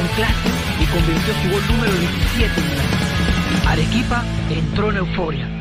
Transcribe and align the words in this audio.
con 0.00 0.08
clase 0.16 0.48
y 0.80 0.86
convirtió 0.86 1.34
su 1.42 1.50
gol 1.50 1.62
número 1.68 1.92
17 1.92 2.52
en 3.62 3.68
Arequipa 3.68 4.24
entró 4.50 4.90
en 4.90 4.96
euforia. 4.96 5.59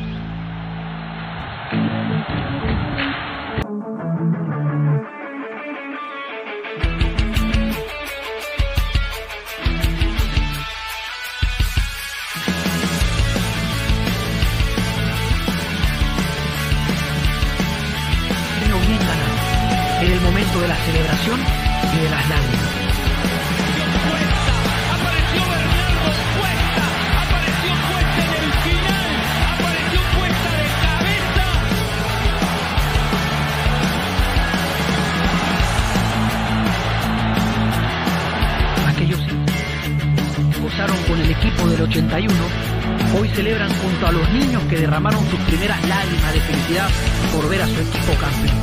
Derramaron 45.09 45.29
sus 45.29 45.39
primeras 45.47 45.81
lágrimas 45.87 46.33
de 46.33 46.41
felicidad 46.41 46.87
por 47.33 47.49
ver 47.49 47.61
a 47.61 47.65
su 47.67 47.73
equipo 47.73 48.13
campeón. 48.19 48.57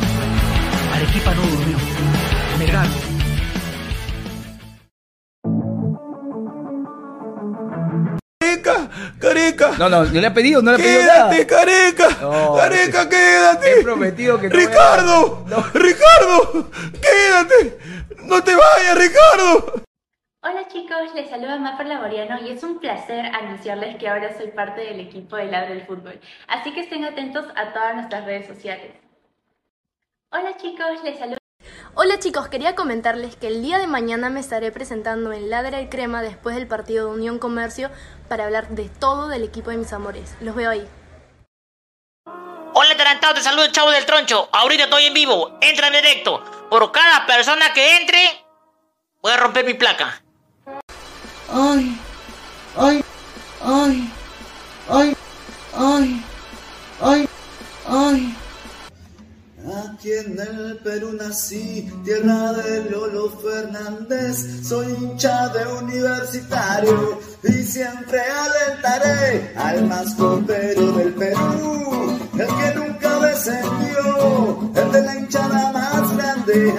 Arequipa 0.94 1.34
no 1.34 1.42
durmió. 1.42 1.78
Melgar 2.58 2.86
Careca, 8.38 8.90
careca. 9.20 9.70
No, 9.78 9.88
no, 9.88 10.04
no 10.04 10.20
le 10.20 10.26
ha 10.26 10.34
pedido, 10.34 10.62
no 10.62 10.70
le 10.72 10.76
ha 10.76 10.78
pedido 10.78 11.02
nada. 11.02 11.30
Quédate, 11.30 11.46
careca. 11.46 12.08
No, 12.20 12.54
careca, 12.56 13.08
quédate. 13.08 13.80
He 13.80 13.82
prometido 13.82 14.40
que 14.40 14.48
no 14.48 14.54
voy 14.54 14.64
a- 14.64 14.68
Ricardo, 14.68 15.44
Ricardo, 15.74 16.70
quédate. 17.00 17.78
No 18.24 18.42
te 18.42 18.52
vayas, 18.54 18.98
Ricardo. 18.98 19.85
Hola 20.48 20.68
chicos, 20.68 21.12
les 21.16 21.28
saluda 21.28 21.58
Mafer 21.58 21.88
Laboriano 21.88 22.40
y 22.40 22.52
es 22.52 22.62
un 22.62 22.78
placer 22.78 23.26
anunciarles 23.34 23.96
que 23.96 24.08
ahora 24.08 24.32
soy 24.38 24.52
parte 24.52 24.82
del 24.82 25.00
equipo 25.00 25.34
de 25.34 25.46
Ladra 25.46 25.70
del 25.70 25.84
Fútbol, 25.84 26.20
así 26.46 26.72
que 26.72 26.82
estén 26.82 27.04
atentos 27.04 27.46
a 27.56 27.72
todas 27.72 27.96
nuestras 27.96 28.24
redes 28.24 28.46
sociales. 28.46 28.92
Hola 30.30 30.56
chicos, 30.56 31.02
les 31.02 31.18
saluda 31.18 31.38
Hola 31.96 32.20
chicos, 32.20 32.46
quería 32.46 32.76
comentarles 32.76 33.34
que 33.34 33.48
el 33.48 33.60
día 33.60 33.78
de 33.78 33.88
mañana 33.88 34.30
me 34.30 34.38
estaré 34.38 34.70
presentando 34.70 35.32
en 35.32 35.50
Ladra 35.50 35.80
el 35.80 35.88
Crema 35.88 36.22
después 36.22 36.54
del 36.54 36.68
partido 36.68 37.08
de 37.08 37.14
Unión 37.16 37.40
Comercio 37.40 37.90
para 38.28 38.44
hablar 38.44 38.68
de 38.68 38.88
todo 38.88 39.26
del 39.26 39.42
equipo 39.42 39.70
de 39.70 39.78
mis 39.78 39.92
amores. 39.92 40.36
Los 40.40 40.54
veo 40.54 40.70
ahí. 40.70 40.86
Hola 42.72 42.92
atarantado, 42.94 43.34
te 43.34 43.40
saludo 43.40 43.64
el 43.64 43.72
chavo 43.72 43.90
del 43.90 44.06
troncho. 44.06 44.48
Ahorita 44.52 44.84
estoy 44.84 45.06
en 45.06 45.14
vivo, 45.14 45.58
entra 45.60 45.88
en 45.88 45.94
directo. 45.94 46.40
Por 46.70 46.92
cada 46.92 47.26
persona 47.26 47.72
que 47.74 47.96
entre, 47.96 48.20
voy 49.20 49.32
a 49.32 49.38
romper 49.38 49.64
mi 49.64 49.74
placa. 49.74 50.22
Ay, 51.48 51.96
ay, 52.76 53.04
ay, 53.62 54.12
ay, 54.88 55.16
ay, 55.74 56.22
ay, 57.00 57.28
ay. 57.86 58.36
Aquí 59.66 60.12
en 60.12 60.38
el 60.38 60.78
Perú 60.78 61.12
nací, 61.12 61.88
tierra 62.04 62.52
de 62.52 62.90
Lolo 62.90 63.30
Fernández, 63.30 64.66
soy 64.66 64.86
hincha 64.92 65.48
de 65.48 65.66
universitario 65.66 67.20
y 67.42 67.52
siempre 67.62 68.20
alentaré 68.20 69.52
al 69.56 69.86
más 69.86 70.14
copero 70.14 70.92
del 70.92 71.14
Perú, 71.14 72.18
el 72.34 72.46
que 72.46 72.78
nunca 72.78 73.20
descendió, 73.20 74.72
el 74.74 74.92
de 74.92 75.02
la 75.02 75.16
hinchada 75.16 75.72
más 75.72 76.16
grande. 76.16 76.74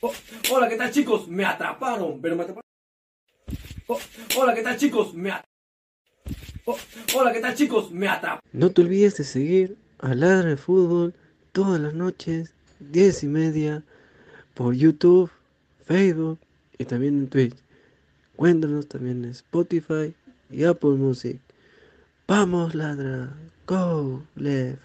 Oh, 0.00 0.12
hola, 0.52 0.68
¿qué 0.68 0.76
tal 0.76 0.90
chicos? 0.90 1.28
Me 1.28 1.44
atraparon, 1.44 2.20
pero 2.20 2.36
me 2.36 2.42
atraparon. 2.42 2.65
Oh, 3.88 4.00
hola, 4.36 4.52
¿qué 4.52 4.62
tal 4.62 4.76
chicos? 4.76 5.14
Me. 5.14 5.32
Oh, 6.64 6.76
hola, 7.14 7.32
¿qué 7.32 7.40
tal 7.40 7.54
chicos? 7.54 7.92
Me 7.92 8.08
atraparon. 8.08 8.40
No 8.52 8.72
te 8.72 8.80
olvides 8.80 9.16
de 9.16 9.22
seguir 9.22 9.76
a 9.98 10.12
Ladra 10.12 10.50
de 10.50 10.56
Fútbol 10.56 11.14
todas 11.52 11.80
las 11.80 11.94
noches, 11.94 12.52
10 12.80 13.22
y 13.22 13.26
media, 13.28 13.84
por 14.54 14.74
YouTube, 14.74 15.30
Facebook 15.84 16.40
y 16.78 16.84
también 16.84 17.16
en 17.16 17.28
Twitch. 17.28 17.54
Cuéntanos 18.34 18.88
también 18.88 19.24
en 19.24 19.30
Spotify 19.30 20.12
y 20.50 20.64
Apple 20.64 20.90
Music. 20.90 21.38
Vamos, 22.26 22.74
Ladra. 22.74 23.32
Go, 23.68 24.24
left. 24.34 24.80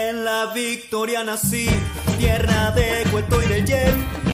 En 0.00 0.24
la 0.24 0.46
victoria 0.46 1.22
nací, 1.22 1.68
tierra 2.18 2.70
de 2.70 3.04
Cueto 3.10 3.42
y 3.42 3.46
de 3.48 3.66
Jeff. 3.66 4.29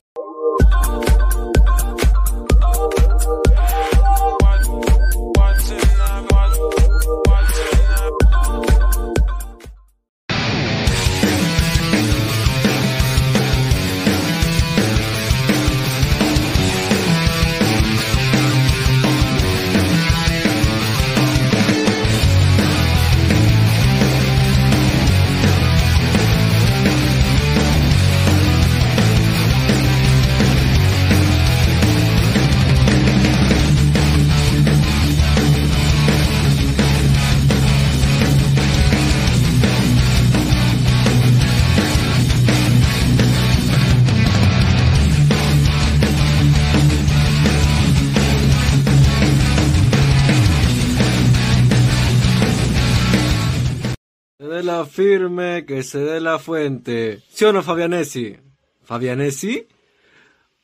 La 54.67 54.85
firme, 54.85 55.65
que 55.65 55.83
se 55.85 55.99
dé 55.99 56.21
la 56.21 56.39
fuente. 56.39 57.23
¿Sí 57.33 57.45
o 57.45 57.53
no, 57.53 57.63
Fabianesi? 57.63 58.37
¿Fabianesi? 58.83 59.67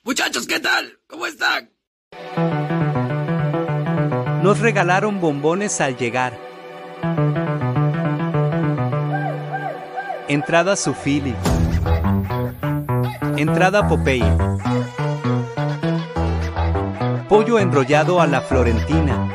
Muchachos, 0.03 0.47
¿qué 0.47 0.59
tal? 0.59 0.99
¿Cómo 1.07 1.27
están? 1.27 1.71
Nos 4.43 4.59
regalaron 4.59 5.21
bombones 5.21 5.81
al 5.81 5.97
llegar. 5.97 6.37
Entrada 10.27 10.75
Sufili. 10.75 11.35
Entrada 13.37 13.89
Popeye. 13.89 14.37
Pollo 17.29 17.61
enrollado 17.61 18.21
a 18.21 18.27
la 18.27 18.41
florentina. 18.41 19.29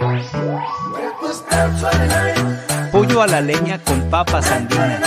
Pollo 2.98 3.22
a 3.22 3.28
la 3.28 3.42
leña 3.42 3.78
con 3.78 4.10
papas 4.10 4.50
andinas. 4.50 5.00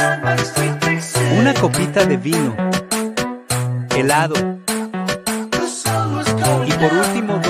Una 1.36 1.52
copita 1.52 2.04
de 2.04 2.16
vino. 2.18 2.54
Helado. 3.96 4.36
Y 6.68 6.72
por 6.72 6.92
último, 6.94 7.40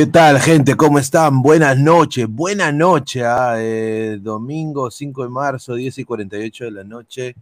¿Qué 0.00 0.06
tal, 0.06 0.40
gente? 0.40 0.76
¿Cómo 0.76 0.98
están? 0.98 1.42
Buenas 1.42 1.78
noches, 1.78 2.26
buena 2.26 2.72
noche. 2.72 3.22
ah, 3.22 3.56
eh, 3.58 4.16
domingo 4.18 4.90
5 4.90 5.24
de 5.24 5.28
marzo, 5.28 5.74
10 5.74 5.98
y 5.98 6.04
48 6.04 6.64
de 6.64 6.70
la 6.70 6.84
noche. 6.84 7.36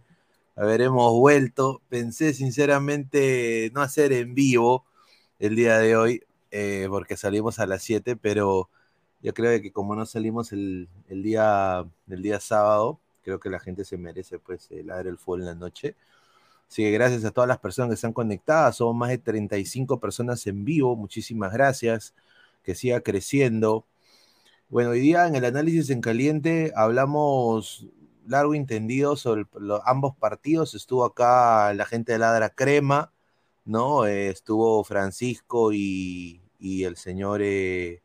Hemos 0.57 1.13
vuelto. 1.13 1.81
Pensé 1.87 2.33
sinceramente 2.33 3.71
no 3.73 3.81
hacer 3.81 4.11
en 4.11 4.35
vivo 4.35 4.83
el 5.39 5.55
día 5.55 5.77
de 5.77 5.95
hoy, 5.95 6.21
eh, 6.51 6.87
porque 6.89 7.15
salimos 7.15 7.59
a 7.59 7.65
las 7.65 7.81
7, 7.81 8.17
pero 8.17 8.69
yo 9.21 9.33
creo 9.33 9.61
que 9.61 9.71
como 9.71 9.95
no 9.95 10.05
salimos 10.05 10.51
el, 10.51 10.89
el 11.07 11.23
día, 11.23 11.85
el 12.09 12.21
día 12.21 12.41
sábado, 12.41 12.99
creo 13.23 13.39
que 13.39 13.49
la 13.49 13.61
gente 13.61 13.85
se 13.85 13.97
merece 13.97 14.37
pues 14.37 14.69
el 14.71 14.89
el 14.89 15.17
fútbol 15.17 15.41
en 15.41 15.45
la 15.45 15.55
noche. 15.55 15.95
Así 16.67 16.83
que 16.83 16.91
gracias 16.91 17.23
a 17.23 17.31
todas 17.31 17.47
las 17.47 17.59
personas 17.59 17.89
que 17.91 17.95
están 17.95 18.11
conectadas. 18.13 18.75
Somos 18.75 18.95
más 18.97 19.09
de 19.11 19.17
35 19.17 19.97
personas 19.99 20.45
en 20.45 20.65
vivo. 20.65 20.97
Muchísimas 20.97 21.53
gracias. 21.53 22.13
Que 22.69 22.75
siga 22.75 23.01
creciendo. 23.01 23.87
Bueno, 24.69 24.91
hoy 24.91 24.99
día 24.99 25.27
en 25.27 25.35
el 25.35 25.43
análisis 25.45 25.89
en 25.89 26.01
caliente 26.01 26.71
hablamos 26.75 27.87
largo 28.27 28.53
y 28.53 28.57
entendido 28.59 29.15
sobre 29.15 29.45
lo- 29.59 29.81
ambos 29.87 30.15
partidos. 30.15 30.75
Estuvo 30.75 31.03
acá 31.03 31.73
la 31.73 31.85
gente 31.85 32.11
de 32.11 32.19
Ladra 32.19 32.51
Crema, 32.51 33.11
¿no? 33.65 34.05
Eh, 34.05 34.29
estuvo 34.29 34.83
Francisco 34.83 35.73
y, 35.73 36.43
y 36.59 36.83
el 36.83 36.95
señor 36.95 37.41
eh, 37.43 38.03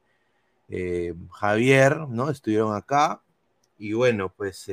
eh, 0.68 1.14
Javier, 1.32 2.08
¿no? 2.08 2.30
Estuvieron 2.30 2.74
acá. 2.74 3.22
Y 3.78 3.92
bueno, 3.94 4.32
pues 4.36 4.70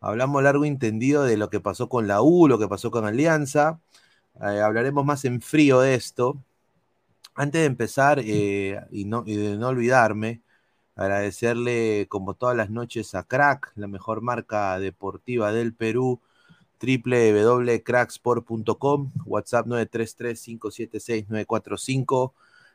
hablamos 0.00 0.42
largo 0.42 0.64
y 0.64 0.68
entendido 0.68 1.24
de 1.24 1.36
lo 1.36 1.50
que 1.50 1.60
pasó 1.60 1.88
con 1.90 2.06
la 2.08 2.22
U, 2.22 2.48
lo 2.48 2.58
que 2.58 2.68
pasó 2.68 2.90
con 2.90 3.04
Alianza. 3.04 3.80
Hablaremos 4.40 5.04
más 5.04 5.24
en 5.26 5.42
frío 5.42 5.80
de 5.80 5.94
esto. 5.96 6.42
Antes 7.42 7.60
de 7.62 7.66
empezar, 7.66 8.20
eh, 8.24 8.80
y, 8.92 9.04
no, 9.04 9.24
y 9.26 9.34
de 9.34 9.56
no 9.56 9.66
olvidarme, 9.66 10.42
agradecerle 10.94 12.06
como 12.08 12.34
todas 12.34 12.56
las 12.56 12.70
noches 12.70 13.16
a 13.16 13.24
Crack, 13.24 13.72
la 13.74 13.88
mejor 13.88 14.20
marca 14.20 14.78
deportiva 14.78 15.50
del 15.50 15.74
Perú, 15.74 16.20
www.cracksport.com, 16.80 19.12
WhatsApp 19.26 19.66
933-576-945, 19.66 22.32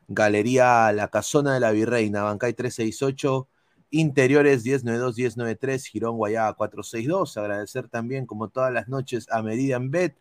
Galería 0.10 0.92
La 0.92 1.08
Casona 1.08 1.54
de 1.54 1.62
la 1.62 1.72
Virreina, 1.72 2.24
Bancay 2.24 2.54
368, 2.54 3.48
Interiores 3.92 4.66
1092-1093, 4.66 5.86
Girón 5.86 6.18
Guayaba 6.18 6.56
462. 6.56 7.38
Agradecer 7.38 7.88
también, 7.88 8.26
como 8.26 8.50
todas 8.50 8.74
las 8.74 8.90
noches, 8.90 9.28
a 9.32 9.42
Meridian 9.42 9.92
Bet, 9.92 10.18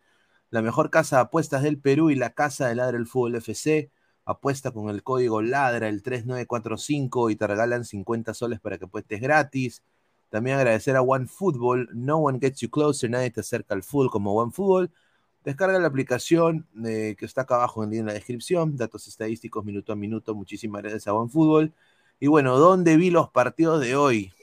la 0.51 0.61
mejor 0.61 0.89
casa 0.89 1.17
de 1.17 1.23
apuestas 1.23 1.63
del 1.63 1.79
Perú 1.79 2.11
y 2.11 2.15
la 2.15 2.29
casa 2.29 2.69
de 2.69 2.75
Ladra 2.75 2.97
el 2.97 3.07
Fútbol 3.07 3.35
FC. 3.35 3.91
Apuesta 4.27 4.71
con 4.71 4.89
el 4.89 5.03
código 5.03 5.41
LADRA, 5.41 5.87
el 5.87 6.03
3945, 6.03 7.29
y 7.29 7.37
te 7.37 7.47
regalan 7.47 7.85
50 7.85 8.33
soles 8.33 8.59
para 8.59 8.77
que 8.77 8.83
apuestes 8.83 9.21
gratis. 9.21 9.83
También 10.29 10.57
agradecer 10.57 10.97
a 10.97 11.01
OneFootball. 11.01 11.89
No 11.93 12.17
one 12.17 12.39
gets 12.39 12.59
you 12.59 12.69
closer, 12.69 13.09
nadie 13.09 13.31
te 13.31 13.39
acerca 13.39 13.73
al 13.73 13.83
fútbol 13.83 14.11
como 14.11 14.33
OneFootball. 14.33 14.91
Descarga 15.45 15.79
la 15.79 15.87
aplicación 15.87 16.67
eh, 16.85 17.15
que 17.17 17.25
está 17.25 17.43
acá 17.43 17.55
abajo 17.55 17.85
en 17.85 18.05
la 18.05 18.11
descripción. 18.11 18.75
Datos 18.75 19.07
estadísticos 19.07 19.63
minuto 19.63 19.93
a 19.93 19.95
minuto. 19.95 20.35
Muchísimas 20.35 20.81
gracias 20.81 21.07
a 21.07 21.13
OneFootball. 21.13 21.73
Y 22.19 22.27
bueno, 22.27 22.57
¿dónde 22.57 22.97
vi 22.97 23.11
los 23.11 23.29
partidos 23.29 23.79
de 23.79 23.95
hoy? 23.95 24.33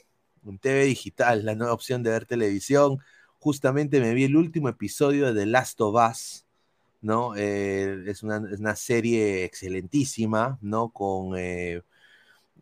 En 0.47 0.57
TV 0.57 0.85
Digital, 0.85 1.45
la 1.45 1.53
nueva 1.53 1.73
opción 1.73 2.01
de 2.01 2.09
ver 2.09 2.25
televisión. 2.25 2.97
Justamente 3.37 3.99
me 3.99 4.15
vi 4.15 4.23
el 4.23 4.35
último 4.35 4.67
episodio 4.67 5.31
de 5.31 5.41
The 5.41 5.45
Last 5.45 5.79
of 5.81 5.95
Us, 6.09 6.44
¿no? 7.05 7.35
Eh, 7.37 8.03
es, 8.07 8.23
una, 8.23 8.37
es 8.51 8.59
una 8.59 8.75
serie 8.75 9.45
excelentísima, 9.45 10.57
¿no? 10.61 10.89
Con 10.89 11.37
eh, 11.37 11.81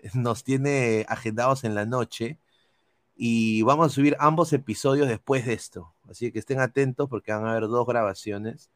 nos 0.13 0.43
tiene 0.43 1.05
agendados 1.09 1.63
en 1.63 1.75
la 1.75 1.85
noche 1.85 2.37
y 3.15 3.63
vamos 3.63 3.87
a 3.87 3.95
subir 3.95 4.15
ambos 4.19 4.53
episodios 4.53 5.07
después 5.07 5.45
de 5.45 5.53
esto. 5.53 5.93
Así 6.09 6.31
que 6.31 6.39
estén 6.39 6.59
atentos 6.59 7.09
porque 7.09 7.31
van 7.31 7.45
a 7.45 7.51
haber 7.51 7.67
dos 7.67 7.85
grabaciones 7.85 8.69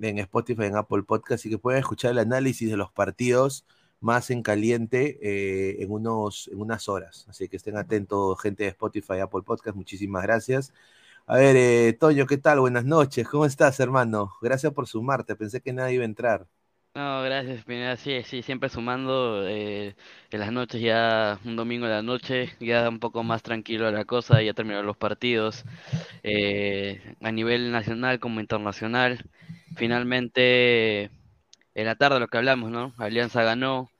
en 0.00 0.18
Spotify 0.18 0.62
y 0.62 0.66
en 0.66 0.76
Apple 0.76 1.02
Podcast, 1.02 1.40
así 1.40 1.50
que 1.50 1.58
pueden 1.58 1.80
escuchar 1.80 2.12
el 2.12 2.18
análisis 2.18 2.70
de 2.70 2.76
los 2.76 2.92
partidos 2.92 3.64
más 4.00 4.30
en 4.30 4.42
caliente 4.42 5.18
eh, 5.22 5.82
en, 5.82 5.90
unos, 5.90 6.48
en 6.52 6.60
unas 6.60 6.88
horas. 6.88 7.26
Así 7.28 7.48
que 7.48 7.56
estén 7.56 7.76
atentos, 7.76 8.40
gente 8.40 8.64
de 8.64 8.70
Spotify 8.70 9.14
y 9.16 9.20
Apple 9.20 9.42
Podcast. 9.42 9.76
Muchísimas 9.76 10.22
gracias. 10.22 10.72
A 11.30 11.36
ver, 11.36 11.56
eh, 11.56 11.92
Toño, 11.92 12.26
¿qué 12.26 12.38
tal? 12.38 12.58
Buenas 12.60 12.86
noches. 12.86 13.28
¿Cómo 13.28 13.44
estás, 13.44 13.78
hermano? 13.80 14.32
Gracias 14.40 14.72
por 14.72 14.86
sumarte. 14.88 15.36
Pensé 15.36 15.60
que 15.60 15.74
nadie 15.74 15.94
iba 15.96 16.02
a 16.02 16.06
entrar. 16.06 16.46
No, 16.94 17.22
gracias, 17.22 17.64
Pineda. 17.64 17.96
Sí, 17.96 18.22
sí, 18.24 18.42
siempre 18.42 18.68
sumando 18.68 19.46
eh, 19.46 19.94
en 20.30 20.40
las 20.40 20.50
noches, 20.50 20.80
ya 20.80 21.38
un 21.44 21.54
domingo 21.54 21.86
en 21.86 21.92
la 21.92 22.02
noche, 22.02 22.50
ya 22.60 22.88
un 22.88 22.98
poco 22.98 23.22
más 23.22 23.42
tranquilo 23.42 23.90
la 23.92 24.04
cosa, 24.04 24.42
ya 24.42 24.52
terminaron 24.52 24.86
los 24.86 24.96
partidos 24.96 25.64
eh, 26.24 27.14
a 27.20 27.30
nivel 27.30 27.70
nacional 27.70 28.18
como 28.18 28.40
internacional. 28.40 29.24
Finalmente, 29.76 31.10
en 31.74 31.86
la 31.86 31.94
tarde 31.96 32.18
lo 32.20 32.28
que 32.28 32.38
hablamos, 32.38 32.70
¿no? 32.70 32.94
Alianza 32.98 33.42
ganó, 33.44 33.90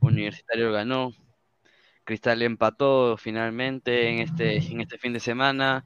Universitario 0.00 0.72
ganó, 0.72 1.12
Cristal 2.04 2.42
empató 2.42 3.16
finalmente 3.18 4.08
en 4.10 4.20
este, 4.20 4.56
en 4.56 4.80
este 4.80 4.98
fin 4.98 5.12
de 5.12 5.20
semana. 5.20 5.84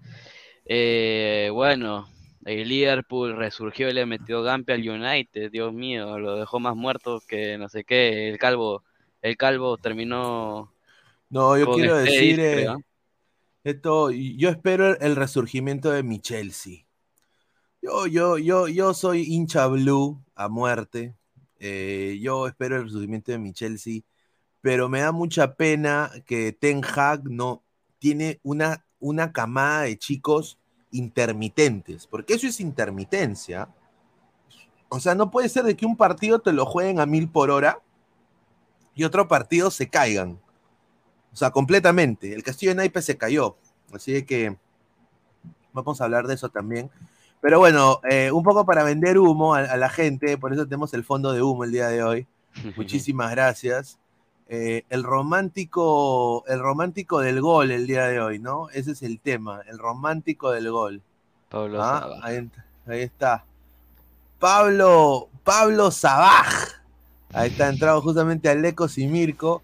Eh, 0.64 1.50
bueno, 1.52 2.08
el 2.44 2.68
Liverpool 2.68 3.36
resurgió 3.36 3.88
y 3.88 3.92
le 3.92 4.06
metió 4.06 4.42
Gampe 4.42 4.72
al 4.72 4.88
United, 4.88 5.50
Dios 5.50 5.72
mío, 5.72 6.18
lo 6.18 6.36
dejó 6.36 6.60
más 6.60 6.76
muerto 6.76 7.22
que 7.26 7.58
no 7.58 7.68
sé 7.68 7.84
qué. 7.84 8.30
El 8.30 8.38
calvo, 8.38 8.82
el 9.20 9.36
calvo 9.36 9.76
terminó. 9.78 10.72
No, 11.30 11.56
yo 11.56 11.72
quiero 11.72 11.98
este 11.98 12.10
decir, 12.10 12.40
eh, 12.40 12.68
esto, 13.64 14.10
yo 14.10 14.48
espero 14.50 14.98
el 14.98 15.16
resurgimiento 15.16 15.90
de 15.90 16.02
mi 16.02 16.20
Chelsea. 16.20 16.84
Yo, 17.80 18.06
yo, 18.06 18.38
yo, 18.38 18.68
yo 18.68 18.94
soy 18.94 19.22
hincha 19.22 19.66
blue 19.66 20.22
a 20.34 20.48
muerte. 20.48 21.14
Eh, 21.58 22.18
yo 22.20 22.48
espero 22.48 22.76
el 22.76 22.84
resurgimiento 22.84 23.30
de 23.30 23.38
mi 23.38 23.52
Chelsea, 23.52 24.02
pero 24.60 24.88
me 24.88 25.00
da 25.00 25.12
mucha 25.12 25.54
pena 25.54 26.10
que 26.26 26.52
Ten 26.52 26.82
Hag 26.84 27.30
no 27.30 27.64
tiene 27.98 28.40
una, 28.42 28.84
una 29.02 29.32
camada 29.32 29.82
de 29.82 29.98
chicos 29.98 30.58
intermitentes, 30.92 32.06
porque 32.06 32.34
eso 32.34 32.46
es 32.46 32.60
intermitencia. 32.60 33.68
O 34.88 35.00
sea, 35.00 35.14
no 35.14 35.30
puede 35.30 35.48
ser 35.48 35.64
de 35.64 35.76
que 35.76 35.84
un 35.84 35.96
partido 35.96 36.38
te 36.38 36.52
lo 36.52 36.64
jueguen 36.64 37.00
a 37.00 37.06
mil 37.06 37.28
por 37.28 37.50
hora 37.50 37.80
y 38.94 39.04
otro 39.04 39.26
partido 39.26 39.70
se 39.70 39.88
caigan. 39.88 40.38
O 41.32 41.36
sea, 41.36 41.50
completamente. 41.50 42.32
El 42.32 42.42
Castillo 42.42 42.70
de 42.70 42.76
Naipes 42.76 43.04
se 43.04 43.16
cayó. 43.16 43.56
Así 43.92 44.22
que 44.24 44.56
vamos 45.72 46.00
a 46.00 46.04
hablar 46.04 46.26
de 46.26 46.34
eso 46.34 46.48
también. 46.50 46.90
Pero 47.40 47.58
bueno, 47.58 48.00
eh, 48.08 48.30
un 48.30 48.44
poco 48.44 48.64
para 48.64 48.84
vender 48.84 49.18
humo 49.18 49.54
a, 49.54 49.60
a, 49.60 49.76
la 49.76 49.88
gente, 49.88 50.38
por 50.38 50.52
eso 50.52 50.64
tenemos 50.64 50.94
el 50.94 51.02
fondo 51.02 51.32
de 51.32 51.42
humo 51.42 51.64
el 51.64 51.72
día 51.72 51.88
de 51.88 52.02
hoy. 52.04 52.26
Muchísimas 52.76 53.30
gracias. 53.32 53.98
Eh, 54.54 54.84
el 54.90 55.02
romántico, 55.02 56.44
el 56.46 56.60
romántico 56.60 57.20
del 57.20 57.40
gol 57.40 57.70
el 57.70 57.86
día 57.86 58.04
de 58.04 58.20
hoy, 58.20 58.38
¿no? 58.38 58.68
Ese 58.68 58.92
es 58.92 59.00
el 59.02 59.18
tema, 59.18 59.62
el 59.66 59.78
romántico 59.78 60.50
del 60.50 60.70
gol. 60.70 61.00
Pablo 61.48 61.82
Ah, 61.82 62.00
Sabaj. 62.02 62.18
ahí, 62.22 62.50
ahí 62.86 63.00
está. 63.00 63.46
Pablo, 64.38 65.30
Pablo 65.42 65.90
Sabaj. 65.90 66.68
Ahí 67.32 67.48
está 67.48 67.70
entrado 67.70 68.02
justamente 68.02 68.50
Alecos 68.50 68.98
y 68.98 69.06
Mirko. 69.06 69.62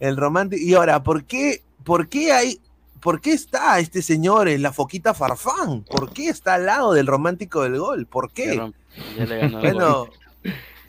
El 0.00 0.18
romántico. 0.18 0.62
Y 0.62 0.74
ahora, 0.74 1.02
¿por 1.02 1.24
qué, 1.24 1.62
por 1.82 2.08
qué 2.08 2.30
hay, 2.32 2.60
por 3.00 3.22
qué 3.22 3.32
está 3.32 3.78
este 3.78 4.02
señor 4.02 4.48
en 4.48 4.60
la 4.60 4.70
foquita 4.74 5.14
Farfán? 5.14 5.82
¿Por 5.84 6.12
qué 6.12 6.28
está 6.28 6.56
al 6.56 6.66
lado 6.66 6.92
del 6.92 7.06
romántico 7.06 7.62
del 7.62 7.78
gol? 7.78 8.04
¿Por 8.04 8.30
qué? 8.32 8.56
Ya 9.16 9.24
le 9.24 9.38
ganó 9.38 9.60
el 9.60 9.72
Bueno, 9.72 9.98
gol. 10.00 10.10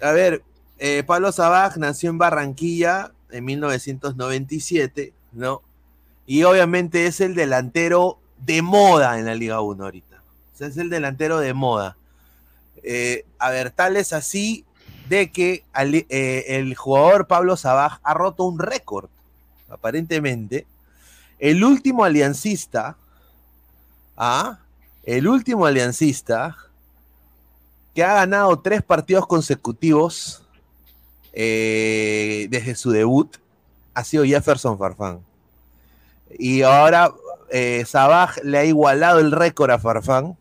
a 0.01 0.11
ver, 0.11 0.43
eh, 0.79 1.03
Pablo 1.07 1.31
Sabaj 1.31 1.77
nació 1.77 2.09
en 2.09 2.17
Barranquilla 2.17 3.13
en 3.31 3.45
1997, 3.45 5.13
¿no? 5.33 5.61
Y 6.25 6.43
obviamente 6.43 7.05
es 7.07 7.21
el 7.21 7.35
delantero 7.35 8.19
de 8.45 8.61
moda 8.61 9.19
en 9.19 9.25
la 9.25 9.35
Liga 9.35 9.61
1 9.61 9.83
ahorita. 9.83 10.21
O 10.53 10.57
sea, 10.57 10.67
es 10.67 10.77
el 10.77 10.89
delantero 10.89 11.39
de 11.39 11.53
moda. 11.53 11.97
Eh, 12.83 13.25
a 13.39 13.49
ver, 13.49 13.71
tal 13.71 13.97
es 13.97 14.13
así 14.13 14.65
de 15.09 15.31
que 15.31 15.63
eh, 16.09 16.45
el 16.47 16.75
jugador 16.75 17.27
Pablo 17.27 17.55
Sabaj 17.57 17.99
ha 18.03 18.13
roto 18.13 18.43
un 18.43 18.59
récord, 18.59 19.09
aparentemente. 19.69 20.65
El 21.39 21.63
último 21.63 22.03
aliancista, 22.03 22.97
¿ah? 24.17 24.59
El 25.03 25.27
último 25.27 25.65
aliancista 25.65 26.57
que 27.93 28.03
ha 28.03 28.15
ganado 28.15 28.59
tres 28.59 28.83
partidos 28.83 29.25
consecutivos 29.27 30.43
eh, 31.39 32.47
desde 32.49 32.73
su 32.73 32.89
debut 32.89 33.37
ha 33.93 34.03
sido 34.03 34.25
Jefferson 34.25 34.79
Farfán. 34.79 35.19
Y 36.39 36.63
ahora 36.63 37.13
eh, 37.51 37.83
Sabaj 37.85 38.37
le 38.43 38.57
ha 38.57 38.65
igualado 38.65 39.19
el 39.19 39.31
récord 39.31 39.69
a 39.69 39.77
Farfán 39.77 40.35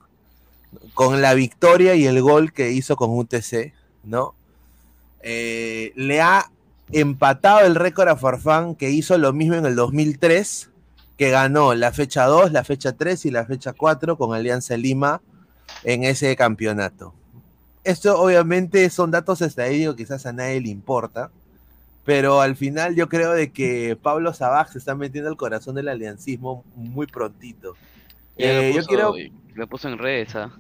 con 0.95 1.21
la 1.21 1.35
victoria 1.35 1.97
y 1.97 2.07
el 2.07 2.23
gol 2.23 2.51
que 2.51 2.71
hizo 2.71 2.97
con 2.97 3.11
UTC, 3.11 3.75
¿no? 4.05 4.35
Eh, 5.21 5.93
le 5.97 6.23
ha 6.23 6.51
empatado 6.91 7.67
el 7.67 7.75
récord 7.75 8.09
a 8.09 8.17
Farfán 8.17 8.75
que 8.75 8.89
hizo 8.89 9.19
lo 9.19 9.35
mismo 9.35 9.57
en 9.57 9.67
el 9.67 9.77
2003, 9.77 10.71
que 11.19 11.29
ganó 11.29 11.75
la 11.75 11.93
fecha 11.93 12.25
2, 12.25 12.53
la 12.53 12.65
fecha 12.65 12.97
3 12.97 13.27
y 13.27 13.31
la 13.31 13.45
fecha 13.45 13.75
4 13.75 14.17
con 14.17 14.35
Alianza 14.35 14.79
Lima 14.79 15.21
en 15.85 16.05
ese 16.05 16.35
campeonato. 16.37 17.13
Esto 17.87 18.21
obviamente 18.21 18.91
son 18.91 19.13
datos 19.13 19.41
estadísticos, 19.43 19.95
quizás 19.95 20.27
a 20.27 20.33
nadie 20.33 20.61
le 20.61 20.71
importa, 20.71 21.31
pero 22.05 22.41
al 22.41 22.57
final 22.57 22.97
yo 22.97 23.09
creo 23.09 23.31
de 23.31 23.53
que 23.53 23.97
Pablo 24.03 24.35
Sabaj 24.35 24.73
se 24.73 24.79
está 24.79 24.97
metiendo 24.97 25.31
al 25.31 25.37
corazón 25.37 25.77
del 25.77 25.87
aliancismo 25.87 26.65
muy 26.75 27.07
prontito. 27.07 27.77
Eh, 28.37 28.73
yo 28.75 28.85
quiero, 28.87 29.15
Lo 29.55 29.69
puso 29.69 29.87
en 29.87 29.99
redes, 29.99 30.35
¿ah? 30.35 30.51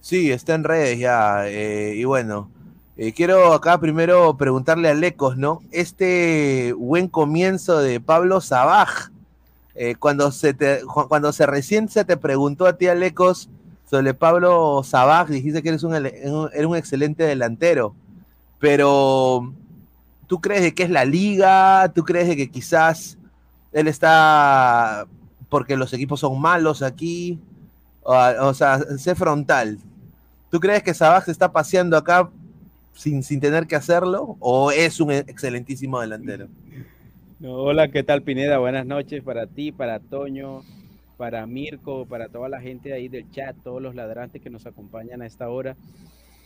Sí, 0.00 0.32
está 0.32 0.56
en 0.56 0.64
redes 0.64 0.98
ya. 0.98 1.48
eh, 1.48 1.94
y 1.94 2.02
bueno, 2.02 2.50
eh, 2.96 3.12
quiero 3.12 3.52
acá 3.52 3.78
primero 3.78 4.36
preguntarle 4.36 4.88
a 4.88 4.94
Lecos, 4.94 5.36
¿no? 5.36 5.62
Este 5.70 6.72
buen 6.72 7.06
comienzo 7.06 7.78
de 7.78 8.00
Pablo 8.00 8.40
Sabaj, 8.40 9.12
cuando, 10.00 10.32
se 10.32 10.52
te, 10.52 10.80
cuando 11.08 11.32
se 11.32 11.46
recién 11.46 11.88
se 11.88 12.04
te 12.04 12.16
preguntó 12.16 12.66
a 12.66 12.76
ti, 12.76 12.88
Alecos, 12.88 13.48
sobre 14.02 14.14
Pablo 14.14 14.82
Sabaj, 14.84 15.28
dijiste 15.28 15.62
que 15.62 15.68
eres 15.70 15.82
un, 15.84 15.94
ele- 15.94 16.22
un- 16.30 16.76
excelente 16.76 17.24
delantero, 17.24 17.94
pero 18.58 19.52
¿tú 20.26 20.40
crees 20.40 20.62
de 20.62 20.74
que 20.74 20.84
es 20.84 20.90
la 20.90 21.04
liga? 21.04 21.92
¿Tú 21.94 22.04
crees 22.04 22.28
de 22.28 22.36
que 22.36 22.50
quizás 22.50 23.18
él 23.72 23.88
está 23.88 25.06
porque 25.48 25.76
los 25.76 25.92
equipos 25.92 26.20
son 26.20 26.40
malos 26.40 26.82
aquí? 26.82 27.38
O, 28.02 28.14
o 28.14 28.54
sea, 28.54 28.80
sé 28.98 29.14
frontal. 29.14 29.78
¿Tú 30.50 30.60
crees 30.60 30.82
que 30.82 30.94
Sabaj 30.94 31.24
se 31.26 31.32
está 31.32 31.52
paseando 31.52 31.96
acá 31.96 32.30
sin, 32.94 33.22
sin 33.22 33.40
tener 33.40 33.66
que 33.66 33.76
hacerlo? 33.76 34.36
¿O 34.40 34.70
es 34.70 35.00
un 35.00 35.12
excelentísimo 35.12 36.00
delantero? 36.00 36.48
No, 37.40 37.54
hola, 37.56 37.88
¿qué 37.88 38.02
tal 38.02 38.22
Pineda? 38.22 38.58
Buenas 38.58 38.86
noches 38.86 39.22
para 39.22 39.46
ti, 39.46 39.72
para 39.72 40.00
Toño, 40.00 40.62
para 41.16 41.46
Mirko, 41.46 42.06
para 42.06 42.28
toda 42.28 42.48
la 42.48 42.60
gente 42.60 42.92
ahí 42.92 43.08
del 43.08 43.30
chat, 43.30 43.56
todos 43.62 43.80
los 43.80 43.94
ladrantes 43.94 44.42
que 44.42 44.50
nos 44.50 44.66
acompañan 44.66 45.22
a 45.22 45.26
esta 45.26 45.48
hora. 45.48 45.76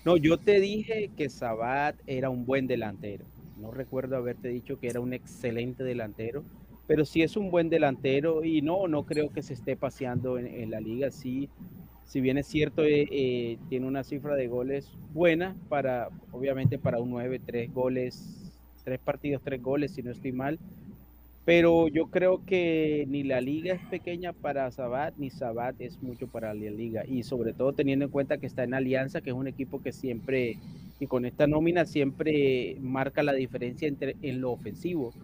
No, 0.04 0.16
yo 0.16 0.38
te 0.38 0.60
dije 0.60 1.10
que 1.16 1.28
Sabat 1.28 1.96
era 2.06 2.30
un 2.30 2.46
buen 2.46 2.66
delantero. 2.66 3.24
No 3.58 3.70
recuerdo 3.70 4.16
haberte 4.16 4.48
dicho 4.48 4.78
que 4.78 4.88
era 4.88 5.00
un 5.00 5.12
excelente 5.12 5.82
delantero, 5.82 6.44
pero 6.86 7.04
sí 7.04 7.22
es 7.22 7.36
un 7.36 7.50
buen 7.50 7.68
delantero 7.68 8.44
y 8.44 8.62
no, 8.62 8.88
no 8.88 9.04
creo 9.04 9.30
que 9.30 9.42
se 9.42 9.54
esté 9.54 9.76
paseando 9.76 10.38
en, 10.38 10.70
la 10.70 10.80
liga. 10.80 11.10
Sí, 11.10 11.48
si 12.04 12.20
bien 12.20 12.38
es 12.38 12.46
cierto, 12.46 12.84
eh, 12.84 13.08
eh, 13.10 13.58
tiene 13.68 13.86
una 13.86 14.04
cifra 14.04 14.36
de 14.36 14.46
goles 14.46 14.92
buena 15.12 15.56
para, 15.68 16.08
obviamente 16.30 16.78
para 16.78 17.00
un 17.00 17.10
9, 17.10 17.40
3 17.44 17.74
goles, 17.74 18.48
tres 18.88 19.00
partidos, 19.00 19.42
tres 19.42 19.62
goles, 19.62 19.92
si 19.92 20.02
no 20.02 20.10
estoy 20.10 20.32
mal. 20.32 20.58
Pero 21.48 21.88
yo 21.88 22.08
creo 22.08 22.44
que 22.44 23.06
ni 23.08 23.22
la 23.22 23.40
liga 23.40 23.72
es 23.72 23.80
pequeña 23.86 24.34
para 24.34 24.70
Sabat, 24.70 25.14
ni 25.16 25.30
Sabat 25.30 25.80
es 25.80 26.02
mucho 26.02 26.26
para 26.26 26.52
la 26.52 26.70
liga. 26.70 27.06
Y 27.06 27.22
sobre 27.22 27.54
todo 27.54 27.72
teniendo 27.72 28.04
en 28.04 28.10
cuenta 28.10 28.36
que 28.36 28.44
está 28.44 28.64
en 28.64 28.74
Alianza, 28.74 29.22
que 29.22 29.30
es 29.30 29.34
un 29.34 29.48
equipo 29.48 29.80
que 29.80 29.92
siempre, 29.92 30.58
y 31.00 31.06
con 31.06 31.24
esta 31.24 31.46
nómina 31.46 31.86
siempre 31.86 32.76
marca 32.82 33.22
la 33.22 33.32
diferencia 33.32 33.88
entre, 33.88 34.14
en 34.20 34.42
lo 34.42 34.50
ofensivo. 34.52 35.14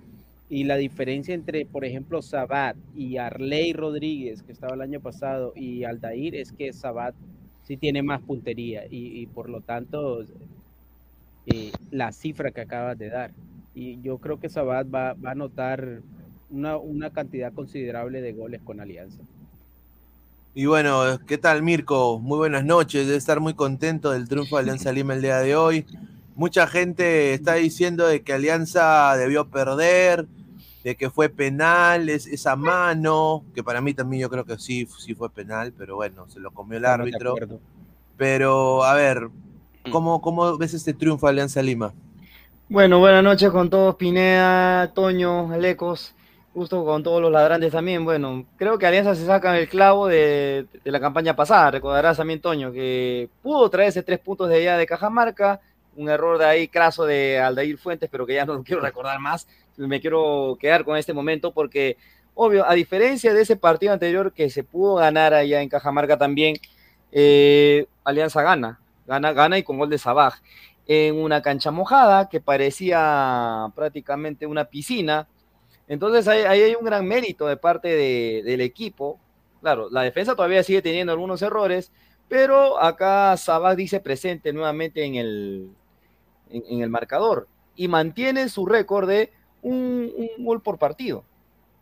Y 0.49 0.65
la 0.65 0.77
diferencia 0.77 1.35
entre, 1.35 1.67
por 1.67 1.85
ejemplo, 1.85 2.23
Sabat 2.23 2.75
y 2.97 3.19
Arley 3.19 3.75
Rodríguez, 3.75 4.43
que 4.43 4.53
estaba 4.53 4.77
el 4.77 4.81
año 4.81 5.01
pasado, 5.01 5.53
y 5.55 5.85
Aldair, 5.85 6.37
es 6.37 6.53
que 6.53 6.73
Sabat 6.73 7.15
sí 7.65 7.77
tiene 7.77 8.03
más 8.03 8.23
puntería. 8.23 8.85
Y, 8.91 9.27
por 9.27 9.51
lo 9.51 9.61
tanto, 9.61 10.23
eh, 11.45 11.71
la 11.91 12.13
cifra 12.13 12.51
que 12.51 12.63
acabas 12.63 12.97
de 12.97 13.11
dar. 13.11 13.31
Y 13.75 14.01
yo 14.03 14.19
creo 14.19 14.39
que 14.39 14.49
Sabat 14.49 14.87
va, 14.87 15.15
va 15.15 15.31
a 15.31 15.33
anotar 15.33 16.01
una, 16.51 16.77
una 16.77 17.11
cantidad 17.11 17.53
considerable 17.53 18.21
de 18.21 18.33
goles 18.33 18.61
con 18.63 18.81
Alianza. 18.81 19.23
Y 20.57 20.67
bueno, 20.67 21.19
¿qué 21.27 21.37
tal 21.37 21.63
Mirko? 21.63 22.21
Muy 22.21 22.39
buenas 22.39 22.65
noches, 22.65 23.07
debe 23.07 23.19
estar 23.19 23.41
muy 23.41 23.55
contento 23.55 24.13
del 24.13 24.29
triunfo 24.29 24.57
de 24.57 24.63
Alianza 24.63 24.93
Lima 24.93 25.15
el 25.15 25.23
día 25.23 25.39
de 25.39 25.57
hoy. 25.57 25.85
Mucha 26.37 26.69
gente 26.69 27.35
está 27.35 27.55
diciendo 27.55 28.07
de 28.07 28.23
que 28.23 28.33
Alianza 28.33 29.17
debió 29.17 29.49
perder, 29.49 30.29
de 30.85 30.95
que 30.95 31.11
fue 31.11 31.29
penal, 31.29 32.09
es, 32.09 32.29
esa 32.29 32.55
mano, 32.55 33.45
que 33.53 33.65
para 33.65 33.81
mí 33.81 33.95
también 33.95 34.23
yo 34.23 34.31
creo 34.31 34.45
que 34.45 34.57
sí, 34.59 34.87
sí 34.99 35.15
fue 35.15 35.29
penal, 35.29 35.73
pero 35.77 35.97
bueno, 35.97 36.29
se 36.29 36.39
lo 36.39 36.53
comió 36.53 36.79
el 36.79 36.85
árbitro. 36.85 37.35
Pero, 38.17 38.85
a 38.85 38.95
ver, 38.95 39.29
¿cómo, 39.91 40.21
cómo 40.21 40.57
ves 40.57 40.75
este 40.75 40.95
triunfo 40.95 41.27
de 41.27 41.31
Alianza 41.31 41.63
Lima? 41.63 41.93
Bueno, 42.67 42.99
buenas 42.99 43.23
noches 43.23 43.51
con 43.51 43.69
todos, 43.69 43.97
Pineda, 43.97 44.91
Toño, 44.95 45.53
Alecos, 45.53 46.15
gusto 46.55 46.83
con 46.83 47.03
todos 47.03 47.21
los 47.21 47.31
ladrantes 47.31 47.71
también. 47.71 48.07
Bueno, 48.07 48.47
creo 48.57 48.79
que 48.79 48.87
Alianza 48.87 49.15
se 49.15 49.27
saca 49.27 49.59
el 49.59 49.69
clavo 49.69 50.07
de, 50.07 50.67
de 50.83 50.91
la 50.91 50.99
campaña 50.99 51.37
pasada, 51.37 51.73
recordarás 51.73 52.17
también, 52.17 52.41
Toño, 52.41 52.73
que 52.73 53.29
pudo 53.43 53.69
traerse 53.69 54.03
tres 54.03 54.19
puntos 54.19 54.49
de 54.49 54.57
allá 54.57 54.79
de 54.79 54.87
Cajamarca, 54.87 55.61
un 55.95 56.09
error 56.09 56.39
de 56.39 56.47
ahí 56.47 56.69
craso 56.69 57.05
de 57.05 57.39
Aldair 57.39 57.77
Fuentes, 57.77 58.09
pero 58.11 58.25
que 58.25 58.35
ya 58.35 58.47
no 58.47 58.55
lo 58.55 58.63
quiero 58.63 58.81
recordar 58.81 59.21
más, 59.21 59.47
me 59.77 60.01
quiero 60.01 60.57
quedar 60.59 60.87
con 60.87 60.97
este 60.97 61.13
momento 61.13 61.53
porque, 61.53 61.99
obvio, 62.35 62.67
a 62.67 62.73
diferencia 62.73 63.35
de 63.35 63.43
ese 63.43 63.57
partido 63.57 63.93
anterior 63.93 64.33
que 64.33 64.49
se 64.49 64.65
pudo 64.65 64.95
ganar 64.95 65.35
allá 65.35 65.61
en 65.61 65.69
Cajamarca 65.69 66.17
también, 66.17 66.57
eh, 67.13 67.87
Alianza 68.05 68.41
gana, 68.41 68.81
gana, 69.07 69.35
gana 69.35 69.59
y 69.59 69.63
con 69.63 69.77
gol 69.77 69.91
de 69.91 69.99
Sabaj 69.99 70.41
en 70.87 71.17
una 71.17 71.43
cancha 71.43 71.71
mojada 71.71 72.29
que 72.29 72.41
parecía 72.41 73.71
prácticamente 73.75 74.47
una 74.47 74.67
piscina. 74.67 75.29
Entonces 75.89 76.29
ahí, 76.29 76.43
hay 76.43 76.75
un 76.75 76.85
gran 76.85 77.07
mérito 77.07 77.47
de 77.47 77.57
parte 77.57 77.89
de- 77.89 78.43
del 78.45 78.61
equipo. 78.61 79.19
Claro, 79.61 79.89
la 79.91 80.03
defensa 80.03 80.35
todavía 80.35 80.63
sigue 80.63 80.83
teniendo 80.83 81.13
algunos 81.13 81.41
errores, 81.43 81.91
pero 82.29 82.81
acá 82.81 83.37
Sabaj 83.37 83.77
dice 83.77 84.01
presente 84.01 84.53
nuevamente 84.53 85.05
en 85.05 85.15
el, 85.17 85.71
en, 86.51 86.83
el 86.83 86.91
marcador 86.91 87.49
y 87.77 87.89
mantiene 87.89 88.49
su 88.49 88.67
récord 88.67 89.09
de 89.09 89.33
un, 89.63 90.13
gol 90.39 90.61
por 90.63 90.79
partido, 90.79 91.25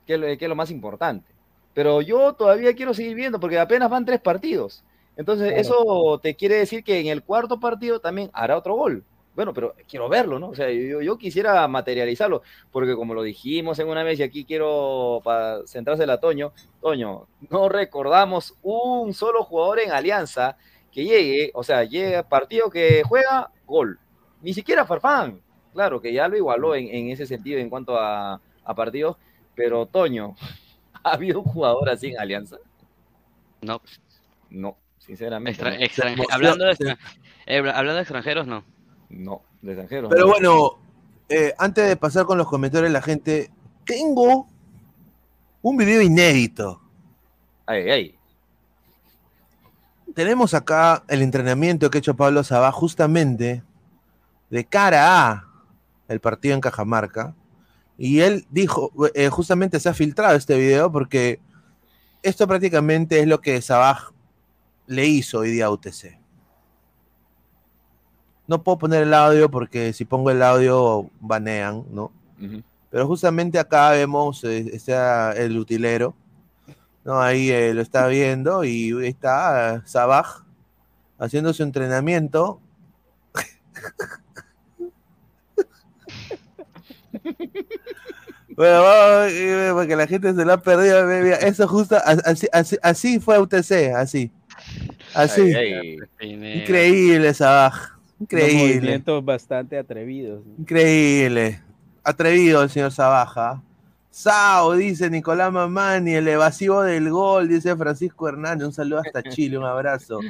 que 0.06 0.14
es 0.40 0.48
lo 0.48 0.56
más 0.56 0.70
importante. 0.70 1.32
Pero 1.74 2.02
yo 2.02 2.34
todavía 2.34 2.74
quiero 2.74 2.94
seguir 2.94 3.14
viendo 3.14 3.40
porque 3.40 3.58
apenas 3.58 3.90
van 3.90 4.04
tres 4.04 4.20
partidos. 4.20 4.84
Entonces, 5.16 5.52
Claro. 5.52 5.60
eso 5.60 6.20
te 6.22 6.34
quiere 6.34 6.56
decir 6.56 6.82
que 6.84 7.00
en 7.00 7.06
el 7.08 7.22
cuarto 7.22 7.60
partido 7.60 8.00
también 8.00 8.30
hará 8.32 8.56
otro 8.56 8.74
gol. 8.74 9.04
Bueno, 9.34 9.54
pero 9.54 9.74
quiero 9.88 10.08
verlo, 10.10 10.38
¿no? 10.38 10.50
O 10.50 10.54
sea, 10.54 10.70
yo, 10.70 11.00
yo 11.00 11.16
quisiera 11.16 11.66
materializarlo, 11.68 12.42
porque 12.70 12.94
como 12.94 13.14
lo 13.14 13.22
dijimos 13.22 13.78
en 13.78 13.88
una 13.88 14.02
vez, 14.02 14.18
y 14.20 14.22
aquí 14.22 14.44
quiero 14.44 15.20
para 15.24 15.66
centrarse 15.66 16.04
a 16.04 16.20
Toño, 16.20 16.52
Toño, 16.82 17.28
no 17.50 17.68
recordamos 17.70 18.54
un 18.62 19.14
solo 19.14 19.42
jugador 19.44 19.80
en 19.80 19.90
Alianza 19.92 20.56
que 20.90 21.04
llegue, 21.04 21.50
o 21.54 21.62
sea, 21.64 21.84
llega 21.84 22.28
partido 22.28 22.68
que 22.70 23.02
juega, 23.04 23.50
gol. 23.66 23.98
Ni 24.42 24.52
siquiera 24.52 24.84
Farfán, 24.84 25.40
claro, 25.72 26.00
que 26.00 26.12
ya 26.12 26.28
lo 26.28 26.36
igualó 26.36 26.74
en, 26.74 26.88
en 26.88 27.08
ese 27.10 27.26
sentido 27.26 27.58
en 27.58 27.70
cuanto 27.70 27.96
a, 27.98 28.40
a 28.64 28.74
partidos, 28.74 29.16
pero 29.54 29.86
Toño, 29.86 30.34
¿ha 31.04 31.12
habido 31.14 31.40
un 31.40 31.46
jugador 31.46 31.88
así 31.88 32.08
en 32.08 32.18
Alianza? 32.20 32.58
No. 33.62 33.80
No, 34.50 34.76
sinceramente. 35.04 35.62
Extra- 35.84 36.10
no. 36.10 36.16
extran- 36.16 36.26
hablando, 36.30 36.64
de 36.64 36.96
eh, 37.46 37.58
hablando 37.58 37.94
de 37.94 38.00
extranjeros, 38.00 38.46
no. 38.46 38.64
No, 39.10 39.42
de 39.60 39.72
extranjeros. 39.72 40.10
Pero 40.10 40.26
no. 40.26 40.30
bueno, 40.30 40.78
eh, 41.28 41.54
antes 41.58 41.88
de 41.88 41.96
pasar 41.96 42.24
con 42.24 42.38
los 42.38 42.48
comentarios 42.48 42.88
de 42.90 42.92
la 42.92 43.02
gente, 43.02 43.50
tengo 43.84 44.48
un 45.62 45.76
video 45.76 46.00
inédito. 46.02 46.80
Ay, 47.66 47.90
ay. 47.90 48.18
Tenemos 50.14 50.52
acá 50.52 51.04
el 51.08 51.22
entrenamiento 51.22 51.88
que 51.90 51.98
ha 51.98 52.00
hecho 52.00 52.14
Pablo 52.14 52.44
Sabá 52.44 52.70
justamente 52.70 53.62
de 54.50 54.64
cara 54.66 55.30
a 55.30 55.48
el 56.08 56.20
partido 56.20 56.54
en 56.54 56.60
Cajamarca. 56.60 57.34
Y 57.96 58.20
él 58.20 58.46
dijo, 58.50 58.92
eh, 59.14 59.28
justamente 59.28 59.80
se 59.80 59.88
ha 59.88 59.94
filtrado 59.94 60.36
este 60.36 60.58
video 60.58 60.90
porque 60.92 61.40
esto 62.22 62.46
prácticamente 62.46 63.20
es 63.20 63.26
lo 63.26 63.40
que 63.40 63.62
Sabaj 63.62 64.10
le 64.86 65.06
hizo 65.06 65.40
hoy 65.40 65.50
día 65.50 65.66
a 65.66 65.70
UTC. 65.70 66.18
No 68.46 68.62
puedo 68.62 68.78
poner 68.78 69.04
el 69.04 69.14
audio 69.14 69.50
porque 69.50 69.92
si 69.92 70.04
pongo 70.04 70.30
el 70.30 70.42
audio 70.42 71.10
banean, 71.20 71.84
¿no? 71.90 72.12
Pero 72.90 73.06
justamente 73.06 73.58
acá 73.58 73.90
vemos 73.90 74.42
eh, 74.44 74.68
está 74.72 75.32
el 75.32 75.56
utilero, 75.56 76.14
¿no? 77.04 77.20
Ahí 77.20 77.50
eh, 77.50 77.72
lo 77.72 77.80
está 77.82 78.06
viendo 78.08 78.64
y 78.64 79.06
está 79.06 79.76
eh, 79.76 79.82
Sabaj 79.84 80.44
haciendo 81.18 81.52
su 81.54 81.62
entrenamiento. 81.62 82.60
Bueno, 88.54 88.82
vamos, 88.82 89.32
eh, 89.32 89.70
porque 89.72 89.96
la 89.96 90.06
gente 90.06 90.34
se 90.34 90.44
lo 90.44 90.52
ha 90.52 90.58
perdido. 90.58 91.06
mira, 91.06 91.36
Eso 91.36 91.66
justo, 91.66 91.96
así, 92.04 92.46
así, 92.52 92.76
así 92.82 93.18
fue 93.18 93.38
UTC, 93.38 93.94
así. 93.96 94.30
Así. 95.14 95.54
Ay, 95.54 95.98
Increíble, 96.20 97.34
Sabaj. 97.34 97.74
Unos 97.74 98.20
Increíble. 98.20 98.76
movimientos 98.76 99.24
bastante 99.24 99.78
atrevidos. 99.78 100.44
¿no? 100.46 100.54
Increíble. 100.58 101.60
Atrevido 102.04 102.62
el 102.62 102.70
señor 102.70 102.92
Sabaja. 102.92 103.62
Sao, 104.10 104.74
dice 104.74 105.08
Nicolás 105.08 105.50
Mamani, 105.52 106.12
el 106.12 106.28
evasivo 106.28 106.82
del 106.82 107.08
gol, 107.10 107.48
dice 107.48 107.74
Francisco 107.76 108.28
Hernández. 108.28 108.66
Un 108.66 108.72
saludo 108.74 109.00
hasta 109.04 109.22
Chile, 109.22 109.56
un 109.56 109.64
abrazo. 109.64 110.20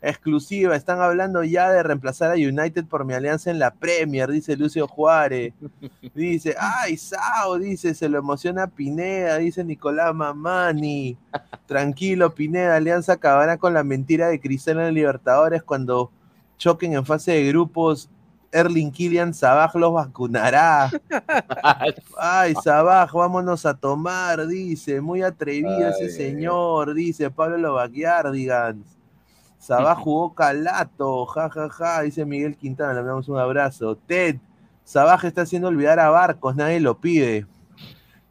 Exclusiva, 0.00 0.76
están 0.76 1.00
hablando 1.00 1.42
ya 1.42 1.70
de 1.70 1.82
reemplazar 1.82 2.30
a 2.30 2.34
United 2.34 2.84
por 2.84 3.04
mi 3.04 3.14
alianza 3.14 3.50
en 3.50 3.58
la 3.58 3.72
Premier, 3.72 4.30
dice 4.30 4.56
Lucio 4.56 4.86
Juárez. 4.86 5.52
Dice, 6.14 6.54
ay, 6.58 6.96
Sao, 6.96 7.58
dice, 7.58 7.94
se 7.94 8.08
lo 8.08 8.18
emociona 8.18 8.68
Pineda, 8.68 9.38
dice 9.38 9.64
Nicolás 9.64 10.14
Mamani. 10.14 11.16
Tranquilo, 11.66 12.32
Pineda, 12.32 12.76
Alianza 12.76 13.14
acabará 13.14 13.56
con 13.56 13.74
la 13.74 13.82
mentira 13.82 14.28
de 14.28 14.40
Cristiano 14.40 14.86
en 14.86 14.94
Libertadores 14.94 15.64
cuando 15.64 16.12
choquen 16.58 16.92
en 16.92 17.04
fase 17.04 17.32
de 17.32 17.48
grupos. 17.48 18.08
Erling 18.50 18.90
Killian 18.92 19.34
Sabaj 19.34 19.74
los 19.74 19.92
vacunará. 19.92 20.90
Ay, 22.16 22.54
Sabaj, 22.62 23.12
vámonos 23.12 23.66
a 23.66 23.74
tomar, 23.74 24.46
dice. 24.46 25.00
Muy 25.00 25.22
atrevido 25.22 25.88
ese 25.88 26.08
señor, 26.08 26.94
dice 26.94 27.30
Pablo 27.30 27.58
Lovaquiardigans. 27.58 28.97
Sabaj 29.68 29.98
jugó 29.98 30.34
calato, 30.34 31.26
ja, 31.26 31.50
ja, 31.50 31.68
ja, 31.68 32.00
dice 32.00 32.24
Miguel 32.24 32.56
Quintana, 32.56 32.94
le 32.94 33.02
damos 33.06 33.28
un 33.28 33.36
abrazo. 33.36 33.96
Ted, 33.96 34.36
Sabaj 34.82 35.26
está 35.26 35.42
haciendo 35.42 35.68
olvidar 35.68 36.00
a 36.00 36.08
Barcos, 36.08 36.56
nadie 36.56 36.80
lo 36.80 36.98
pide. 36.98 37.46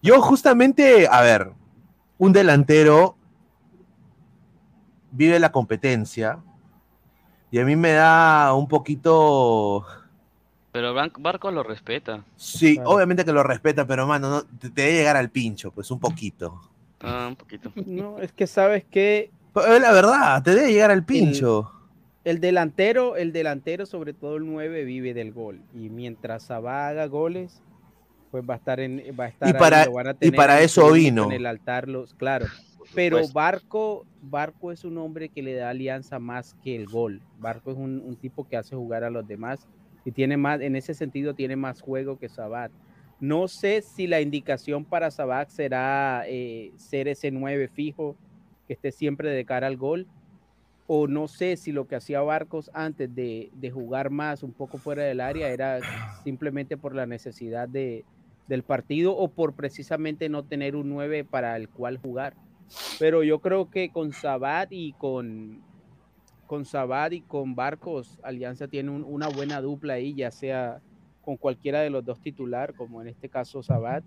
Yo 0.01 0.19
justamente, 0.19 1.07
a 1.07 1.21
ver, 1.21 1.51
un 2.17 2.33
delantero 2.33 3.15
vive 5.11 5.39
la 5.39 5.51
competencia 5.51 6.39
y 7.51 7.59
a 7.59 7.65
mí 7.65 7.75
me 7.75 7.91
da 7.91 8.55
un 8.55 8.67
poquito... 8.67 9.85
Pero 10.71 10.95
Ban- 10.95 11.13
Barco 11.19 11.51
lo 11.51 11.61
respeta. 11.61 12.23
Sí, 12.35 12.79
obviamente 12.83 13.23
que 13.23 13.31
lo 13.31 13.43
respeta, 13.43 13.85
pero 13.85 14.07
mano, 14.07 14.27
no, 14.31 14.41
te, 14.41 14.71
te 14.71 14.81
debe 14.81 14.93
llegar 14.95 15.15
al 15.17 15.29
pincho, 15.29 15.69
pues 15.69 15.91
un 15.91 15.99
poquito. 15.99 16.59
Ah, 16.99 17.27
un 17.29 17.35
poquito. 17.35 17.71
No, 17.85 18.17
es 18.17 18.31
que 18.31 18.47
sabes 18.47 18.85
que 18.85 19.29
es 19.65 19.81
la 19.81 19.91
verdad, 19.91 20.43
te 20.43 20.55
debe 20.55 20.71
llegar 20.71 20.91
al 20.91 21.05
pincho. 21.05 21.71
el 22.23 22.39
delantero, 22.39 23.15
el 23.15 23.31
delantero, 23.31 23.85
sobre 23.85 24.13
todo 24.13 24.35
el 24.37 24.45
9, 24.45 24.83
vive 24.83 25.13
del 25.13 25.31
gol. 25.31 25.61
Y 25.73 25.89
mientras 25.89 26.43
Sabá 26.43 26.89
haga 26.89 27.05
goles, 27.07 27.61
pues 28.31 28.43
va 28.47 28.55
a 28.55 28.57
estar 28.57 28.79
en, 28.79 29.01
va 29.17 29.25
a 29.25 29.27
estar 29.29 29.47
Y 29.47 29.51
ahí, 29.53 29.57
para- 29.59 29.85
lo 29.85 29.93
van 29.93 30.07
a 30.07 30.11
y 30.11 30.15
tener 30.15 30.35
para 30.35 30.57
en 30.59 30.65
eso 30.65 30.91
vino. 30.91 31.23
En 31.25 31.31
el 31.31 31.45
altar, 31.45 31.87
los, 31.87 32.13
claro. 32.13 32.45
Pero. 32.93 33.19
Barco, 33.33 34.05
Barco 34.21 34.71
es 34.71 34.83
un 34.85 34.97
hombre 34.97 35.29
que 35.29 35.41
le 35.41 35.53
da 35.55 35.69
alianza 35.69 36.19
más 36.19 36.55
que 36.63 36.75
el 36.75 36.85
gol. 36.87 37.21
Barco 37.39 37.71
es 37.71 37.77
un, 37.77 38.01
un 38.05 38.15
tipo 38.17 38.47
que 38.47 38.57
hace 38.57 38.75
jugar 38.75 39.03
a 39.03 39.09
los 39.09 39.27
demás 39.27 39.67
y 40.05 40.11
tiene 40.11 40.37
más, 40.37 40.61
en 40.61 40.75
ese 40.75 40.93
sentido, 40.93 41.33
tiene 41.33 41.55
más 41.57 41.81
juego 41.81 42.17
que 42.17 42.29
Sabat. 42.29 42.71
No 43.19 43.47
sé 43.47 43.81
si 43.81 44.07
la 44.07 44.21
indicación 44.21 44.85
para 44.85 45.11
Sabat 45.11 45.49
será 45.49 46.23
eh, 46.27 46.71
ser 46.77 47.07
ese 47.07 47.31
9 47.31 47.67
fijo 47.67 48.15
que 48.67 48.73
esté 48.73 48.91
siempre 48.91 49.29
de 49.31 49.45
cara 49.45 49.67
al 49.67 49.77
gol, 49.77 50.09
o 50.87 51.07
no 51.07 51.27
sé 51.27 51.57
si 51.57 51.71
lo 51.71 51.87
que 51.87 51.95
hacía 51.97 52.21
Barcos 52.21 52.71
antes 52.73 53.13
de, 53.13 53.49
de 53.53 53.71
jugar 53.71 54.09
más 54.09 54.43
un 54.43 54.53
poco 54.53 54.79
fuera 54.79 55.03
del 55.03 55.19
área 55.21 55.49
era 55.49 55.85
simplemente 56.23 56.77
por 56.77 56.95
la 56.95 57.05
necesidad 57.05 57.67
de, 57.69 58.05
del 58.47 58.63
partido 58.63 59.15
o 59.17 59.33
por 59.33 59.55
precisamente 59.55 60.29
no 60.29 60.45
tener 60.47 60.75
un 60.75 60.89
9 60.89 61.25
para 61.25 61.55
el 61.57 61.69
cual 61.69 61.97
jugar. 61.97 62.37
Pero 62.97 63.23
yo 63.23 63.41
creo 63.41 63.69
que 63.69 63.91
con 63.91 64.13
Sabat 64.13 64.69
y 64.71 64.93
con, 64.93 65.65
con 66.45 66.65
Sabat 66.65 67.13
y 67.13 67.23
con 67.23 67.55
Barcos, 67.55 68.19
Alianza 68.23 68.67
tiene 68.67 68.91
un- 68.91 69.03
una 69.03 69.27
buena 69.29 69.61
dupla 69.61 69.93
ahí, 69.95 70.15
ya 70.15 70.31
sea 70.31 70.81
con 71.21 71.37
cualquiera 71.37 71.81
de 71.81 71.89
los 71.89 72.05
dos 72.05 72.21
titular, 72.21 72.73
como 72.75 73.01
en 73.01 73.09
este 73.09 73.29
caso 73.29 73.61
Sabat, 73.63 74.05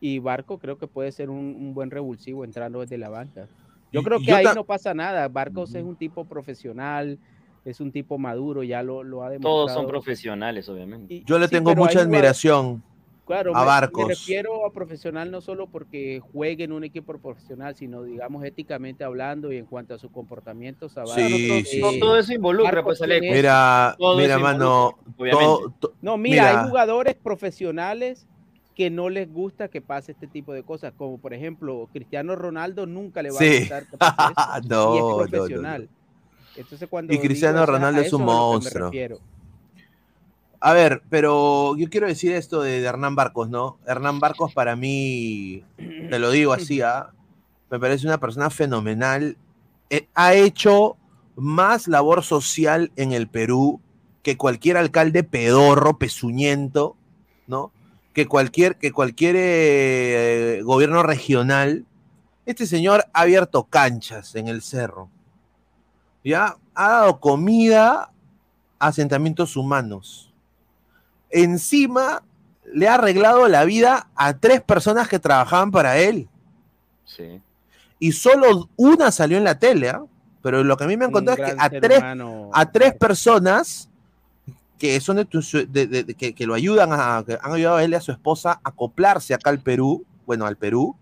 y 0.00 0.18
Barco 0.20 0.58
creo 0.58 0.78
que 0.78 0.88
puede 0.88 1.12
ser 1.12 1.30
un, 1.30 1.38
un 1.56 1.74
buen 1.74 1.90
revulsivo 1.90 2.44
entrando 2.44 2.80
desde 2.80 2.98
la 2.98 3.08
banca. 3.10 3.50
Yo 3.92 4.02
creo 4.02 4.18
que 4.18 4.24
yo 4.26 4.36
ahí 4.36 4.46
no 4.54 4.64
pasa 4.64 4.94
nada. 4.94 5.28
Barcos 5.28 5.74
es 5.74 5.84
un 5.84 5.96
tipo 5.96 6.24
profesional, 6.24 7.18
es 7.64 7.80
un 7.80 7.92
tipo 7.92 8.18
maduro, 8.18 8.62
ya 8.62 8.82
lo, 8.82 9.02
lo 9.04 9.22
ha 9.22 9.30
demostrado. 9.30 9.56
Todos 9.66 9.72
son 9.72 9.86
profesionales, 9.86 10.68
obviamente. 10.68 11.22
Yo 11.26 11.38
le 11.38 11.46
sí, 11.46 11.52
tengo 11.54 11.74
mucha 11.76 12.00
admiración 12.00 12.82
Claro, 13.24 13.54
a 13.54 13.60
me- 13.60 13.66
Barcos. 13.66 14.02
Me 14.08 14.14
refiero 14.14 14.66
a 14.66 14.72
profesional 14.72 15.30
no 15.30 15.40
solo 15.40 15.68
porque 15.68 16.20
juegue 16.32 16.64
en 16.64 16.72
un 16.72 16.82
equipo 16.84 17.16
profesional, 17.18 17.76
sino 17.76 18.02
digamos 18.02 18.44
éticamente 18.44 19.04
hablando 19.04 19.52
y 19.52 19.58
en 19.58 19.66
cuanto 19.66 19.94
a 19.94 19.98
su 19.98 20.10
comportamiento. 20.10 20.88
Sabat, 20.88 21.16
Sí, 21.16 21.62
sí, 21.64 21.80
todo, 21.80 21.90
sí. 21.92 22.00
todo 22.00 22.18
eso 22.18 22.32
involucra, 22.32 22.72
Barcos 22.76 22.98
pues, 22.98 23.10
eso. 23.10 23.20
Mira, 23.32 23.94
Todo 23.98 24.16
mira, 24.16 24.38
mano. 24.38 24.98
todo- 25.16 25.72
to- 25.78 25.94
No, 26.02 26.16
mira, 26.16 26.46
mira. 26.48 26.62
hay 26.62 26.68
jugadores 26.68 27.14
profesionales 27.14 28.26
que 28.74 28.90
no 28.90 29.08
les 29.10 29.30
gusta 29.32 29.68
que 29.68 29.80
pase 29.82 30.12
este 30.12 30.26
tipo 30.26 30.52
de 30.52 30.62
cosas, 30.62 30.92
como 30.96 31.18
por 31.18 31.34
ejemplo 31.34 31.88
Cristiano 31.92 32.36
Ronaldo 32.36 32.86
nunca 32.86 33.22
le 33.22 33.30
va 33.30 33.38
Sí. 33.38 33.56
a 33.56 33.60
gustar 33.60 33.86
que 33.86 33.96
No, 34.68 34.94
y 34.94 34.98
es 34.98 35.02
no, 35.04 35.10
no. 35.10 35.16
profesional. 35.28 35.88
Entonces 36.56 36.88
cuando 36.88 37.12
Y 37.12 37.18
Cristiano 37.18 37.54
digo, 37.60 37.64
o 37.64 37.66
sea, 37.66 37.74
Ronaldo 37.74 38.00
es 38.02 38.12
un 38.12 38.22
a 38.22 38.24
monstruo. 38.24 38.90
A 40.64 40.72
ver, 40.72 41.02
pero 41.10 41.76
yo 41.76 41.88
quiero 41.90 42.06
decir 42.06 42.32
esto 42.32 42.62
de, 42.62 42.80
de 42.80 42.86
Hernán 42.86 43.16
Barcos, 43.16 43.50
¿no? 43.50 43.78
Hernán 43.86 44.20
Barcos 44.20 44.54
para 44.54 44.76
mí, 44.76 45.64
te 45.76 46.18
lo 46.18 46.30
digo 46.30 46.52
así, 46.52 46.80
¿ah? 46.82 47.10
me 47.70 47.80
parece 47.80 48.06
una 48.06 48.18
persona 48.18 48.48
fenomenal. 48.48 49.36
Eh, 49.90 50.06
ha 50.14 50.34
hecho 50.34 50.96
más 51.34 51.88
labor 51.88 52.22
social 52.22 52.92
en 52.96 53.12
el 53.12 53.26
Perú 53.28 53.80
que 54.22 54.36
cualquier 54.36 54.76
alcalde 54.76 55.24
pedorro, 55.24 55.98
pezuñento, 55.98 56.96
¿no? 57.48 57.72
Que 58.12 58.26
cualquier, 58.26 58.76
que 58.76 58.92
cualquier 58.92 59.36
eh, 59.38 60.60
gobierno 60.64 61.02
regional. 61.02 61.86
Este 62.44 62.66
señor 62.66 63.06
ha 63.12 63.20
abierto 63.22 63.64
canchas 63.64 64.34
en 64.34 64.48
el 64.48 64.62
cerro. 64.62 65.08
¿Ya? 66.24 66.56
Ha 66.74 66.90
dado 66.90 67.20
comida 67.20 68.10
a 68.78 68.86
asentamientos 68.86 69.56
humanos 69.56 70.32
encima 71.32 72.22
le 72.72 72.86
ha 72.86 72.94
arreglado 72.94 73.48
la 73.48 73.64
vida 73.64 74.08
a 74.14 74.34
tres 74.34 74.60
personas 74.62 75.08
que 75.08 75.18
trabajaban 75.18 75.72
para 75.72 75.98
él. 75.98 76.28
Sí. 77.04 77.40
Y 77.98 78.12
solo 78.12 78.68
una 78.76 79.10
salió 79.10 79.36
en 79.36 79.44
la 79.44 79.58
tele, 79.58 79.90
¿ah? 79.90 80.04
Pero 80.42 80.62
lo 80.64 80.76
que 80.76 80.84
a 80.84 80.86
mí 80.86 80.96
me 80.96 81.04
han 81.04 81.12
contado 81.12 81.42
es 81.42 81.54
que 81.54 81.80
tres, 81.80 82.02
a 82.52 82.72
tres 82.72 82.94
personas 82.94 83.88
que 84.82 84.98
son 85.00 85.14
de 85.14 85.24
tu- 85.26 85.40
de- 85.40 85.86
de- 85.86 86.02
de- 86.02 86.14
que, 86.14 86.34
que 86.34 86.44
lo 86.44 86.54
ayudan 86.54 86.88
a, 86.92 87.22
que 87.24 87.38
han 87.40 87.52
ayudado 87.52 87.76
a 87.76 87.84
él 87.84 87.92
y 87.92 87.94
a 87.94 88.00
su 88.00 88.10
esposa 88.10 88.54
a 88.64 88.70
acoplarse 88.70 89.32
acá 89.32 89.48
al 89.50 89.60
Perú, 89.62 90.04
bueno, 90.26 90.44
al 90.44 90.56
Perú, 90.56 90.96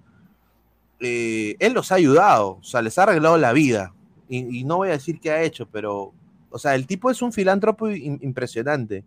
eh, 1.00 1.56
él 1.60 1.72
los 1.72 1.90
ha 1.90 1.94
ayudado, 1.94 2.58
o 2.60 2.62
sea, 2.62 2.82
les 2.82 2.98
ha 2.98 3.04
arreglado 3.04 3.38
la 3.38 3.54
vida. 3.54 3.94
Y, 4.28 4.58
y 4.60 4.64
no 4.64 4.76
voy 4.76 4.88
a 4.88 4.92
decir 4.92 5.18
qué 5.18 5.30
ha 5.30 5.42
hecho, 5.42 5.66
pero, 5.66 6.12
o 6.50 6.58
sea, 6.58 6.74
el 6.74 6.86
tipo 6.86 7.10
es 7.10 7.22
un 7.22 7.32
filántropo 7.32 7.88
im- 7.88 8.18
impresionante. 8.20 9.02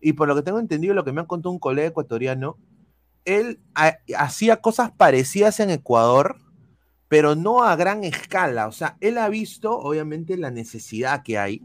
Y 0.00 0.14
por 0.14 0.28
lo 0.28 0.34
que 0.34 0.40
tengo 0.40 0.60
entendido, 0.60 0.94
lo 0.94 1.04
que 1.04 1.12
me 1.12 1.20
han 1.20 1.26
contado 1.26 1.50
un 1.52 1.58
colega 1.58 1.88
ecuatoriano, 1.88 2.56
él 3.26 3.58
ha- 3.74 3.98
hacía 4.16 4.62
cosas 4.62 4.92
parecidas 4.92 5.60
en 5.60 5.68
Ecuador, 5.68 6.36
pero 7.08 7.34
no 7.34 7.64
a 7.64 7.76
gran 7.76 8.02
escala. 8.02 8.66
O 8.66 8.72
sea, 8.72 8.96
él 9.00 9.18
ha 9.18 9.28
visto, 9.28 9.78
obviamente, 9.78 10.38
la 10.38 10.50
necesidad 10.50 11.22
que 11.22 11.36
hay 11.36 11.60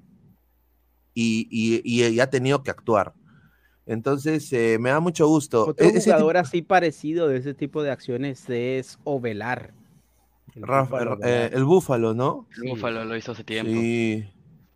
y, 1.14 1.48
y- 1.52 1.82
y- 1.84 2.06
y 2.08 2.20
ha 2.20 2.30
tenido 2.30 2.64
que 2.64 2.72
actuar. 2.72 3.14
Entonces, 3.86 4.52
eh, 4.54 4.78
me 4.80 4.90
da 4.92 5.00
mucho 5.00 5.28
gusto. 5.28 5.68
Otro 5.68 5.86
E- 5.86 5.90
ese 5.90 6.12
jugador 6.12 6.34
tipo- 6.36 6.40
así 6.48 6.62
parecido 6.62 7.28
de 7.28 7.38
ese 7.38 7.54
tipo 7.54 7.82
de 7.84 7.92
acciones 7.92 8.50
es 8.50 9.00
Ovelar. 9.04 9.74
El 10.56 10.64
Rafa- 10.64 11.00
Búfalo 11.00 11.20
eh, 11.24 11.50
el 11.54 11.64
Búfalo, 11.64 12.14
¿no? 12.14 12.48
El 12.62 12.70
Búfalo 12.72 13.06
lo 13.06 13.16
hizo 13.18 13.32
hace 13.32 13.44
tiempo. 13.44 13.72
Sí, 13.72 14.26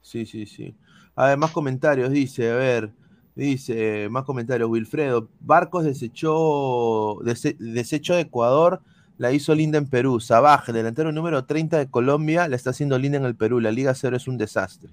sí, 0.02 0.26
sí, 0.26 0.46
sí. 0.46 0.76
A 1.16 1.28
ver, 1.28 1.38
más 1.38 1.52
comentarios, 1.52 2.10
dice, 2.12 2.50
a 2.52 2.56
ver, 2.56 2.92
dice, 3.36 4.08
más 4.10 4.24
comentarios, 4.24 4.70
Wilfredo, 4.70 5.30
Barcos 5.40 5.84
desechó, 5.86 7.20
dese- 7.24 7.56
desechó 7.60 8.16
de 8.16 8.22
Ecuador, 8.22 8.82
la 9.18 9.32
hizo 9.32 9.56
linda 9.56 9.78
en 9.78 9.88
Perú, 9.88 10.20
Sabaj, 10.20 10.68
el 10.70 10.76
delantero 10.76 11.12
número 11.12 11.46
30 11.46 11.78
de 11.78 11.90
Colombia, 11.90 12.48
la 12.50 12.56
está 12.56 12.72
haciendo 12.72 12.98
linda 12.98 13.18
en 13.18 13.26
el 13.26 13.36
Perú, 13.36 13.60
la 13.62 13.72
Liga 13.72 13.94
Cero 13.96 14.18
es 14.18 14.28
un 14.28 14.38
desastre. 14.38 14.90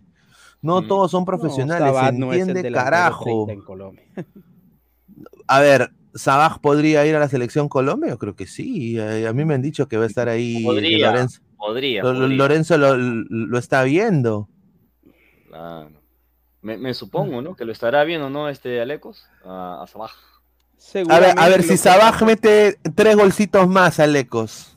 No 0.62 0.82
todos 0.86 1.10
son 1.10 1.24
profesionales, 1.24 1.92
No, 2.14 2.32
se 2.32 2.46
no 2.46 2.72
carajo. 2.72 3.44
30 3.46 3.52
en 3.52 3.60
Colombia. 3.62 4.04
A 5.46 5.60
ver, 5.60 5.90
¿Sabaj 6.14 6.58
podría 6.60 7.04
ir 7.06 7.16
a 7.16 7.18
la 7.20 7.28
selección 7.28 7.68
Colombia? 7.68 8.10
Yo 8.10 8.18
creo 8.18 8.36
que 8.36 8.46
sí, 8.46 8.98
eh, 8.98 9.26
a 9.26 9.32
mí 9.32 9.44
me 9.44 9.54
han 9.54 9.62
dicho 9.62 9.88
que 9.88 9.96
va 9.96 10.04
a 10.04 10.06
estar 10.06 10.28
ahí 10.28 10.62
Podría, 10.62 11.10
Lorenzo. 11.10 11.40
podría, 11.56 12.02
Lo- 12.02 12.12
lo- 12.12 12.20
podría. 12.20 12.36
Lorenzo 12.36 12.78
lo, 12.78 12.96
lo 12.96 13.58
está 13.58 13.82
viendo. 13.82 14.48
Claro. 15.48 15.90
Me, 16.60 16.76
me 16.78 16.94
supongo, 16.94 17.42
¿no? 17.42 17.56
Que 17.56 17.64
lo 17.64 17.72
estará 17.72 18.04
viendo, 18.04 18.30
¿no? 18.30 18.48
Este 18.48 18.80
Alecos. 18.80 19.26
A, 19.44 19.82
a 19.82 19.86
Sabaj. 19.86 20.12
A 21.08 21.18
ver, 21.20 21.34
a 21.38 21.48
ver 21.48 21.62
si 21.62 21.76
Sabaj 21.76 22.22
mete 22.24 22.78
tres 22.94 23.16
golcitos 23.16 23.66
más, 23.68 23.98
Alecos. 23.98 24.76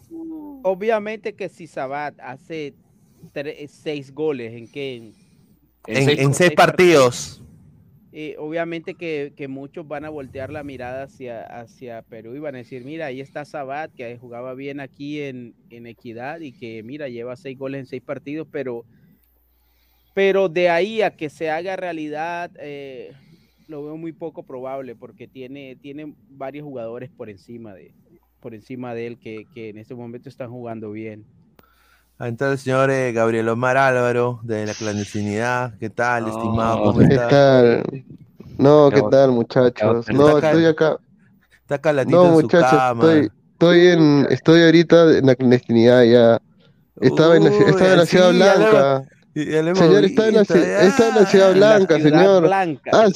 Obviamente 0.63 1.35
que 1.35 1.49
si 1.49 1.67
Sabat 1.67 2.19
hace 2.19 2.73
tre- 3.33 3.67
seis 3.67 4.13
goles 4.13 4.53
en 4.53 4.71
que 4.71 5.11
En, 5.87 6.09
en 6.09 6.33
seis 6.33 6.51
partidos. 6.51 7.41
eh, 8.11 8.35
obviamente 8.39 8.95
que, 8.95 9.33
que 9.35 9.47
muchos 9.49 9.85
van 9.87 10.05
a 10.05 10.09
voltear 10.09 10.49
la 10.49 10.63
mirada 10.63 11.03
hacia, 11.03 11.41
hacia 11.43 12.01
Perú 12.01 12.33
y 12.33 12.39
van 12.39 12.55
a 12.55 12.59
decir, 12.59 12.85
mira, 12.85 13.07
ahí 13.07 13.19
está 13.19 13.43
Sabat, 13.43 13.91
que 13.93 14.17
jugaba 14.17 14.53
bien 14.53 14.79
aquí 14.79 15.21
en, 15.21 15.53
en 15.69 15.85
Equidad 15.85 16.39
y 16.39 16.53
que, 16.53 16.81
mira, 16.81 17.09
lleva 17.09 17.35
seis 17.35 17.57
goles 17.57 17.79
en 17.79 17.85
seis 17.87 18.01
partidos, 18.01 18.47
pero, 18.49 18.85
pero 20.13 20.47
de 20.47 20.69
ahí 20.69 21.01
a 21.01 21.11
que 21.11 21.29
se 21.29 21.49
haga 21.49 21.75
realidad, 21.75 22.51
eh, 22.57 23.11
lo 23.67 23.83
veo 23.83 23.97
muy 23.97 24.13
poco 24.13 24.43
probable 24.43 24.95
porque 24.95 25.27
tiene, 25.27 25.75
tiene 25.75 26.13
varios 26.29 26.63
jugadores 26.63 27.09
por 27.09 27.29
encima 27.29 27.73
de, 27.73 27.91
por 28.39 28.53
encima 28.53 28.93
de 28.93 29.07
él 29.07 29.17
que, 29.19 29.45
que 29.53 29.69
en 29.69 29.77
este 29.77 29.93
momento 29.93 30.29
están 30.29 30.49
jugando 30.51 30.91
bien. 30.91 31.25
Ahí 32.17 32.31
está 32.31 32.51
el 32.51 32.57
señor 32.57 32.89
eh, 32.91 33.11
Gabriel 33.11 33.49
Omar 33.49 33.75
Álvaro 33.77 34.39
de 34.43 34.65
la 34.65 34.73
clandestinidad. 34.73 35.73
¿Qué 35.79 35.89
tal, 35.89 36.27
estimado? 36.27 36.83
¿Cómo 36.83 36.99
¿Qué 36.99 37.13
está? 37.13 37.27
tal? 37.27 37.83
No, 38.57 38.89
¿qué 38.89 38.97
Está- 38.97 39.09
tal, 39.09 39.31
muchachos? 39.31 39.99
está 39.99 40.13
No, 40.13 40.27
acá- 40.37 40.47
estoy 40.51 40.65
acá. 40.65 40.97
Está 41.61 41.77
caladito 41.79 42.15
No, 42.17 42.23
en 42.25 42.35
su 42.35 42.41
muchachos, 42.43 42.69
cama. 42.71 43.03
estoy, 43.03 43.31
estoy 43.51 43.87
en, 43.87 44.27
estoy 44.29 44.63
ahorita 44.63 45.17
en 45.17 45.25
la 45.25 45.35
clandestinidad 45.35 46.03
ya. 46.03 46.41
Estaba 47.01 47.35
en 47.35 47.43
la, 47.43 47.49
estaba 47.49 47.91
en 47.91 47.97
la 47.97 48.05
Ciudad 48.05 48.31
Blanca. 48.31 49.03
Señor, 49.33 50.05
está 50.05 50.27
en 50.29 50.35
la, 50.35 50.41
está 50.41 51.09
en 51.09 51.15
la 51.15 51.25
Ciudad 51.25 51.49
la 51.55 51.75
Blanca, 51.75 51.95
Ciudad 51.97 52.19
señor. 52.19 52.43
Blanca. 52.43 52.91
Ah, 52.93 53.07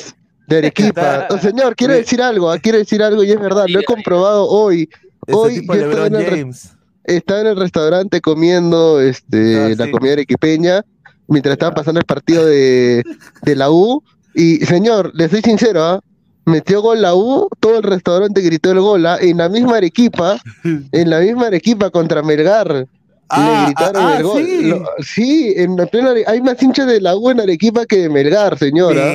de 0.47 0.57
Arequipa. 0.57 1.27
Oh, 1.29 1.37
señor, 1.37 1.75
quiero 1.77 1.93
decir 1.93 2.21
algo, 2.21 2.51
ah, 2.51 2.57
quiero 2.59 2.79
decir 2.79 3.01
algo 3.01 3.23
y 3.23 3.31
es 3.31 3.39
verdad, 3.39 3.65
lo 3.69 3.79
he 3.79 3.83
comprobado 3.85 4.45
hoy. 4.49 4.89
Hoy 5.31 5.59
tipo 5.61 5.75
yo 5.75 5.89
estaba 5.89 6.07
en, 6.07 6.15
el, 6.15 6.25
James. 6.25 6.75
Estaba 7.15 7.41
en 7.41 7.47
el 7.47 7.55
restaurante 7.57 8.21
comiendo 8.21 8.99
este, 9.01 9.57
Ah, 9.57 9.69
la 9.77 9.91
comida 9.91 10.13
arequipeña 10.13 10.83
mientras 11.27 11.53
estaba 11.53 11.73
pasando 11.75 11.99
el 11.99 12.05
partido 12.05 12.45
de, 12.45 13.03
de 13.43 13.55
la 13.55 13.69
U. 13.71 14.03
Y 14.33 14.57
señor, 14.65 15.11
le 15.13 15.27
soy 15.29 15.41
sincero, 15.41 15.83
¿ah? 15.83 15.99
metió 16.45 16.81
gol 16.81 17.01
la 17.01 17.13
U, 17.15 17.47
todo 17.59 17.77
el 17.77 17.83
restaurante 17.83 18.41
gritó 18.41 18.71
el 18.71 18.79
gol, 18.79 19.05
¿ah? 19.05 19.17
en 19.21 19.37
la 19.37 19.49
misma 19.49 19.77
Arequipa, 19.77 20.39
en 20.91 21.09
la 21.09 21.19
misma 21.19 21.47
Arequipa 21.47 21.89
contra 21.89 22.23
Melgar. 22.23 22.87
Ah, 23.31 23.59
le 23.59 23.65
gritaron 23.67 24.03
ah, 24.07 24.17
el 24.17 24.23
gol. 24.23 24.43
sí. 24.43 24.61
Lo- 24.63 24.85
sí, 24.99 25.53
en 25.55 25.75
la 25.75 25.85
plena 25.85 26.13
hay 26.25 26.41
más 26.41 26.61
hinchas 26.63 26.87
de 26.87 26.99
la 27.01 27.15
U 27.15 27.29
en 27.29 27.39
Arequipa 27.39 27.85
que 27.85 27.97
de 27.97 28.09
Melgar, 28.09 28.57
señora. 28.57 29.13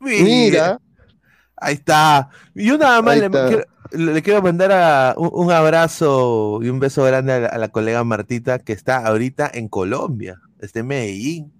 Mi- 0.00 0.22
Mira. 0.22 0.78
Ahí 1.56 1.74
está. 1.74 2.28
Y 2.54 2.66
yo 2.66 2.78
nada 2.78 3.00
más 3.02 3.16
le 3.18 3.30
quiero, 3.30 3.64
le 3.92 4.22
quiero 4.22 4.42
mandar 4.42 4.72
a- 4.72 5.14
un, 5.16 5.30
un 5.32 5.50
abrazo 5.52 6.60
y 6.62 6.68
un 6.68 6.78
beso 6.80 7.02
grande 7.04 7.32
a 7.32 7.40
la, 7.40 7.46
a 7.48 7.58
la 7.58 7.68
colega 7.68 8.04
Martita 8.04 8.58
que 8.58 8.72
está 8.72 9.06
ahorita 9.06 9.50
en 9.54 9.68
Colombia, 9.68 10.40
está 10.60 10.80
en 10.80 10.86
Medellín. 10.88 11.52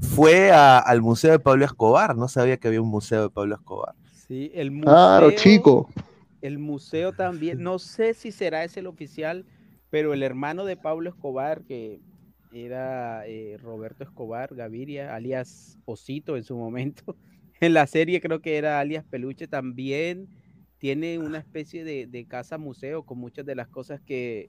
Fue 0.00 0.50
a- 0.52 0.78
al 0.78 1.02
museo 1.02 1.32
de 1.32 1.38
Pablo 1.40 1.64
Escobar, 1.64 2.16
no 2.16 2.28
sabía 2.28 2.56
que 2.56 2.68
había 2.68 2.80
un 2.80 2.88
museo 2.88 3.22
de 3.22 3.30
Pablo 3.30 3.56
Escobar. 3.56 3.94
Sí, 4.26 4.50
el 4.54 4.70
museo, 4.70 4.92
Claro, 4.92 5.30
chico. 5.32 5.88
el 6.40 6.58
museo 6.58 7.12
también, 7.12 7.62
no 7.62 7.78
sé 7.78 8.14
si 8.14 8.30
será 8.30 8.62
ese 8.64 8.80
el 8.80 8.86
oficial, 8.86 9.44
pero 9.90 10.12
el 10.14 10.22
hermano 10.22 10.64
de 10.64 10.76
Pablo 10.76 11.08
Escobar, 11.10 11.62
que 11.62 12.00
era 12.52 13.26
eh, 13.26 13.58
Roberto 13.60 14.04
Escobar 14.04 14.54
Gaviria, 14.54 15.14
alias 15.14 15.76
Osito 15.84 16.36
en 16.36 16.44
su 16.44 16.56
momento, 16.56 17.16
en 17.60 17.74
la 17.74 17.86
serie 17.86 18.20
creo 18.20 18.40
que 18.40 18.56
era 18.56 18.80
alias 18.80 19.04
Peluche, 19.04 19.48
también 19.48 20.28
tiene 20.78 21.18
una 21.18 21.38
especie 21.38 21.84
de, 21.84 22.06
de 22.06 22.24
casa 22.26 22.58
museo 22.58 23.02
con 23.02 23.18
muchas 23.18 23.44
de 23.44 23.54
las 23.54 23.68
cosas 23.68 24.00
que, 24.00 24.48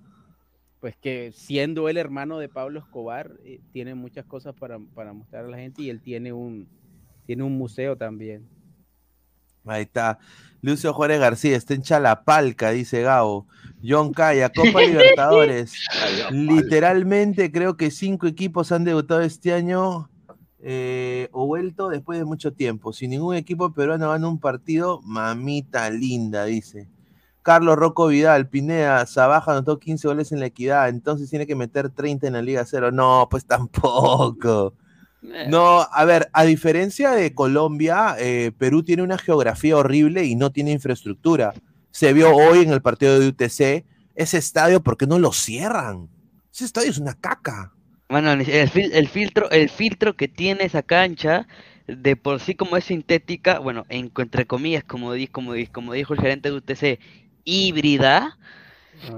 pues 0.80 0.95
que 0.95 1.32
siendo 1.34 1.89
el 1.89 1.98
hermano 1.98 2.39
de 2.39 2.50
Pablo 2.50 2.80
Escobar, 2.80 3.32
eh, 3.43 3.60
tiene 3.74 3.95
muchas 3.95 4.26
cosas 4.26 4.56
para, 4.56 4.80
para 4.93 5.13
mostrar 5.13 5.45
a 5.45 5.50
la 5.50 5.58
gente 5.58 5.82
y 5.82 5.89
él 5.89 6.02
tiene 6.02 6.32
un, 6.32 6.67
tiene 7.26 7.43
un 7.43 7.58
museo 7.58 7.98
también. 7.98 8.48
Ahí 9.65 9.84
está. 9.84 10.19
Lucio 10.62 10.93
Juárez 10.93 11.19
García 11.19 11.56
está 11.56 11.74
en 11.74 11.82
Chalapalca, 11.82 12.72
dice 12.72 13.02
Gabo. 13.02 13.48
John 13.84 14.13
Calla, 14.13 14.50
Copa 14.50 14.82
Libertadores. 14.88 15.74
Literalmente 16.32 17.52
creo 17.52 17.78
que 17.78 17.91
cinco 17.91 18.28
equipos 18.28 18.72
han 18.72 18.84
debutado 18.84 19.22
este 19.22 19.54
año 19.54 20.10
eh, 20.62 21.30
o 21.32 21.45
vuelto 21.45 21.89
después 21.89 22.19
de 22.19 22.26
mucho 22.26 22.54
tiempo. 22.54 22.93
Si 22.93 23.08
ningún 23.08 23.36
equipo 23.36 23.74
peruano 23.74 24.10
gana 24.10 24.28
un 24.28 24.39
partido, 24.39 25.02
mamita 25.04 25.89
linda, 25.89 26.45
dice. 26.45 26.89
Carlos 27.41 27.78
Rocco 27.78 28.08
Vidal, 28.08 28.50
Pineda, 28.50 29.06
Sabaja 29.06 29.52
anotó 29.52 29.80
15 29.80 30.08
goles 30.08 30.32
en 30.32 30.39
la 30.39 30.48
equidad, 30.48 30.89
entonces 30.89 31.30
tiene 31.30 31.48
que 31.48 31.56
meter 31.56 31.89
30 31.89 32.28
en 32.28 32.34
la 32.34 32.41
Liga 32.41 32.65
Cero. 32.65 32.91
No, 32.91 33.28
pues 33.30 33.45
tampoco. 33.45 34.74
No, 35.48 35.82
a 35.91 36.06
ver, 36.06 36.30
a 36.32 36.43
diferencia 36.43 37.12
de 37.12 37.34
Colombia, 37.34 38.15
eh, 38.19 38.52
Perú 38.58 38.84
tiene 38.84 39.04
una 39.04 39.17
geografía 39.17 39.76
horrible 39.78 40.26
y 40.26 40.36
no 40.36 40.52
tiene 40.52 40.72
infraestructura. 40.72 41.54
Se 41.91 42.13
vio 42.13 42.36
hoy 42.36 42.60
en 42.60 42.72
el 42.72 42.82
partido 42.82 43.19
de 43.19 43.28
UTC, 43.28 43.86
ese 44.15 44.38
estadio, 44.38 44.82
¿por 44.82 44.98
qué 44.98 45.08
no 45.08 45.19
lo 45.19 45.34
cierran? 45.34 46.10
Ese 46.54 46.65
estadio 46.65 46.89
es 46.89 46.98
una 46.98 47.15
caca. 47.15 47.74
Bueno, 48.10 48.32
el, 48.32 48.45
fil- 48.45 48.91
el 48.93 49.08
filtro, 49.08 49.50
el 49.52 49.69
filtro 49.69 50.15
que 50.15 50.28
tiene 50.28 50.63
esa 50.65 50.82
cancha, 50.82 51.48
de 51.88 52.15
por 52.15 52.39
sí 52.39 52.56
como 52.56 52.76
es 52.78 52.86
sintética, 52.86 53.60
bueno, 53.60 53.86
en, 53.89 54.12
entre 54.17 54.48
comillas, 54.48 54.84
como, 54.84 55.13
di- 55.13 55.28
como, 55.28 55.54
di- 55.54 55.67
como 55.67 55.93
dijo 55.93 56.13
el 56.13 56.19
gerente 56.22 56.50
de 56.50 56.56
UTC, 56.56 57.00
híbrida. 57.43 58.38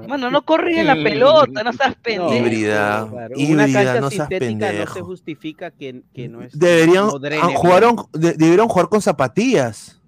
Bueno, 0.07 0.29
no 0.29 0.43
corría 0.45 0.83
la 0.83 0.95
pelota, 0.95 1.63
no 1.63 1.71
seas 1.73 1.95
pendejo. 1.95 2.45
Híbrida, 2.45 3.07
Claro, 3.09 3.35
híbrida, 3.37 3.53
una 3.53 3.67
cancha 3.69 4.01
no 4.01 4.09
seas 4.11 4.27
sintética 4.29 4.73
no 4.73 4.87
se 4.87 4.99
pendejo. 4.99 5.05
justifica 5.05 5.71
que, 5.71 6.03
que 6.13 6.27
no 6.29 6.43
es 6.43 6.53
Deberían, 6.53 7.09
ah, 7.41 7.51
jugaron, 7.55 7.95
de- 8.13 8.33
debieron 8.33 8.67
jugar 8.67 8.89
con 8.89 9.01
zapatillas. 9.01 10.01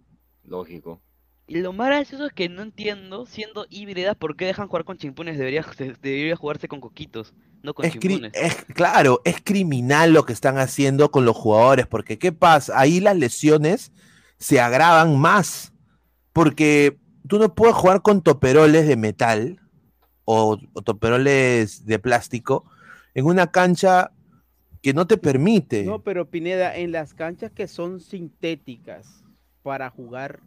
Lógico. 0.46 1.02
Y 1.48 1.60
lo 1.62 1.74
más 1.74 1.88
gracioso 1.88 2.26
es 2.26 2.34
que 2.34 2.50
no 2.50 2.62
entiendo, 2.62 3.26
siendo 3.26 3.66
híbrida, 3.70 4.16
¿por 4.16 4.36
qué 4.36 4.46
dejan 4.46 4.68
jugar 4.68 4.86
con 4.86 4.98
chimpunes? 4.98 5.38
Debería, 5.38 5.66
debería 6.02 6.36
jugarse 6.36 6.68
con 6.68 6.82
coquitos, 6.82 7.34
no 7.62 7.74
con 7.74 7.86
Es, 7.86 7.94
chimpunes. 7.94 8.34
es- 8.34 8.66
claro, 8.74 9.22
es 9.26 9.38
criminal 9.44 10.14
lo 10.14 10.26
que 10.26 10.34
están 10.34 10.58
haciendo 10.58 11.12
con 11.12 11.26
los 11.26 11.36
jugadores, 11.36 11.86
porque 11.88 12.18
¿qué 12.18 12.32
pasa? 12.32 12.80
Ahí 12.80 13.00
las 13.00 13.18
lesiones 13.18 13.92
se 14.40 14.60
agravan 14.62 15.18
más, 15.20 15.74
porque 16.34 16.98
tú 17.28 17.40
no 17.40 17.54
puedes 17.56 17.76
jugar 17.76 18.02
con 18.02 18.22
toperoles 18.22 18.88
de 18.88 18.96
metal 18.98 19.60
o, 20.26 20.58
o 20.74 20.82
toperoles 20.82 21.86
de 21.86 22.00
plástico 22.00 22.66
en 23.14 23.26
una 23.26 23.52
cancha 23.52 24.12
que 24.82 24.94
no 24.94 25.08
te 25.08 25.18
permite. 25.18 25.84
No, 25.86 26.04
pero 26.04 26.30
Pineda, 26.30 26.76
en 26.76 26.92
las 26.92 27.14
canchas 27.14 27.52
que 27.52 27.68
son 27.68 28.00
sintéticas 28.02 29.24
para 29.62 29.90
jugar 29.90 30.40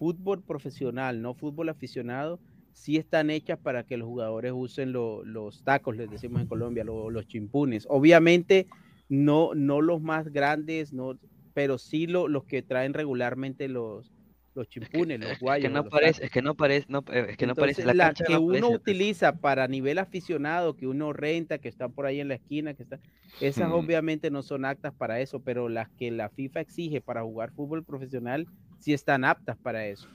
fútbol 0.00 0.44
profesional, 0.44 1.22
no 1.22 1.34
fútbol 1.36 1.70
aficionado, 1.70 2.42
sí 2.72 2.96
están 2.98 3.30
hechas 3.30 3.60
para 3.60 3.84
que 3.84 3.98
los 3.98 4.08
jugadores 4.08 4.52
usen 4.56 4.92
lo- 4.92 5.24
los 5.24 5.62
tacos, 5.64 5.96
les 5.96 6.10
decimos 6.10 6.40
en 6.42 6.48
Colombia, 6.48 6.84
lo- 6.84 7.10
los 7.10 7.26
chimpunes. 7.28 7.86
Obviamente, 7.90 8.68
no, 9.10 9.54
no 9.54 9.82
los 9.82 10.02
más 10.02 10.28
grandes, 10.30 10.92
no, 10.94 11.20
pero 11.54 11.78
sí 11.78 12.06
lo- 12.08 12.28
los 12.28 12.46
que 12.46 12.62
traen 12.62 12.94
regularmente 12.94 13.68
los, 13.68 14.12
los 14.54 14.68
chimpunes, 14.68 15.20
los 15.20 15.38
Es 15.38 15.38
guayos. 15.38 15.60
que 15.60 15.70
no 15.70 15.84
parece, 15.84 16.24
tacos. 16.24 16.24
es 16.24 16.30
que 16.30 16.42
no 16.42 16.54
parece, 16.56 16.86
no, 16.88 17.00
eh, 17.12 17.26
es 17.30 17.36
que 17.36 17.46
no 17.46 17.56
parece 17.56 17.84
la 17.84 17.94
que 18.26 18.30
no 18.30 18.40
uno 18.40 18.70
parece. 18.72 18.80
utiliza 18.80 19.40
para 19.40 19.66
nivel 19.68 19.98
aficionado, 19.98 20.76
que 20.76 20.86
uno 20.86 21.12
renta, 21.12 21.58
que 21.58 21.68
están 21.68 21.92
por 21.92 22.06
ahí 22.06 22.20
en 22.20 22.28
la 22.28 22.34
esquina, 22.34 22.74
que 22.74 22.82
están, 22.82 23.00
esas 23.38 23.70
Hmm. 23.70 23.72
obviamente 23.72 24.30
no 24.30 24.42
son 24.42 24.64
actas 24.64 24.94
para 24.94 25.20
eso, 25.20 25.40
pero 25.42 25.68
las 25.68 25.88
que 25.96 26.10
la 26.10 26.28
FIFA 26.30 26.60
exige 26.60 27.00
para 27.00 27.22
jugar 27.22 27.52
fútbol 27.52 27.84
profesional, 27.84 28.48
si 28.80 28.92
están 28.92 29.24
aptas 29.24 29.56
para 29.58 29.86
eso. 29.86 30.06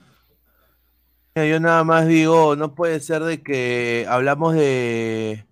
Mira, 1.34 1.46
Yo 1.48 1.60
nada 1.60 1.84
más 1.84 2.06
digo, 2.06 2.56
no 2.56 2.74
puede 2.74 3.00
ser 3.00 3.22
de 3.22 3.42
que 3.42 4.06
hablamos 4.08 4.54
de 4.54 5.44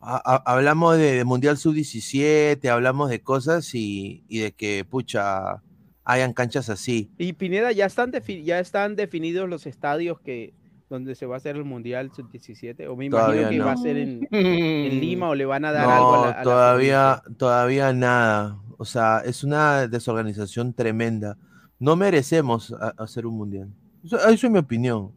a- 0.00 0.22
a- 0.24 0.52
hablamos 0.52 0.96
de, 0.98 1.12
de 1.16 1.24
Mundial 1.24 1.56
Sub-17, 1.56 2.68
hablamos 2.68 3.10
de 3.10 3.20
cosas 3.22 3.74
y, 3.74 4.24
y 4.28 4.38
de 4.38 4.52
que, 4.52 4.84
pucha, 4.84 5.62
hayan 6.04 6.32
canchas 6.32 6.68
así. 6.70 7.10
Y 7.18 7.32
Pineda, 7.32 7.72
ya 7.72 7.86
están, 7.86 8.12
defi- 8.12 8.44
ya 8.44 8.60
están 8.60 8.94
definidos 8.94 9.48
los 9.48 9.66
estadios 9.66 10.20
que 10.20 10.54
donde 10.88 11.16
se 11.16 11.26
va 11.26 11.34
a 11.34 11.38
hacer 11.38 11.56
el 11.56 11.64
Mundial 11.64 12.12
Sub-17, 12.14 12.86
o 12.88 12.94
me 12.94 13.06
imagino 13.06 13.26
Todavía 13.26 13.48
que 13.48 13.56
no. 13.58 13.64
va 13.66 13.72
a 13.72 13.76
ser 13.76 13.96
en, 13.96 14.28
en 14.30 15.00
Lima 15.00 15.28
o 15.30 15.34
le 15.34 15.44
van 15.44 15.64
a 15.64 15.72
dar 15.72 15.88
algo 15.90 16.14
a 16.14 16.26
la, 16.26 16.32
a 16.32 16.36
la 16.36 16.42
todavía, 16.44 17.22
todavía 17.36 17.92
nada. 17.92 18.60
O 18.78 18.84
sea, 18.84 19.22
es 19.24 19.42
una 19.42 19.88
desorganización 19.88 20.72
tremenda. 20.74 21.36
No 21.78 21.96
merecemos 21.96 22.72
a- 22.72 22.94
hacer 22.98 23.26
un 23.26 23.36
mundial. 23.36 23.68
Eso, 24.04 24.16
eso 24.28 24.46
es 24.46 24.52
mi 24.52 24.58
opinión. 24.58 25.12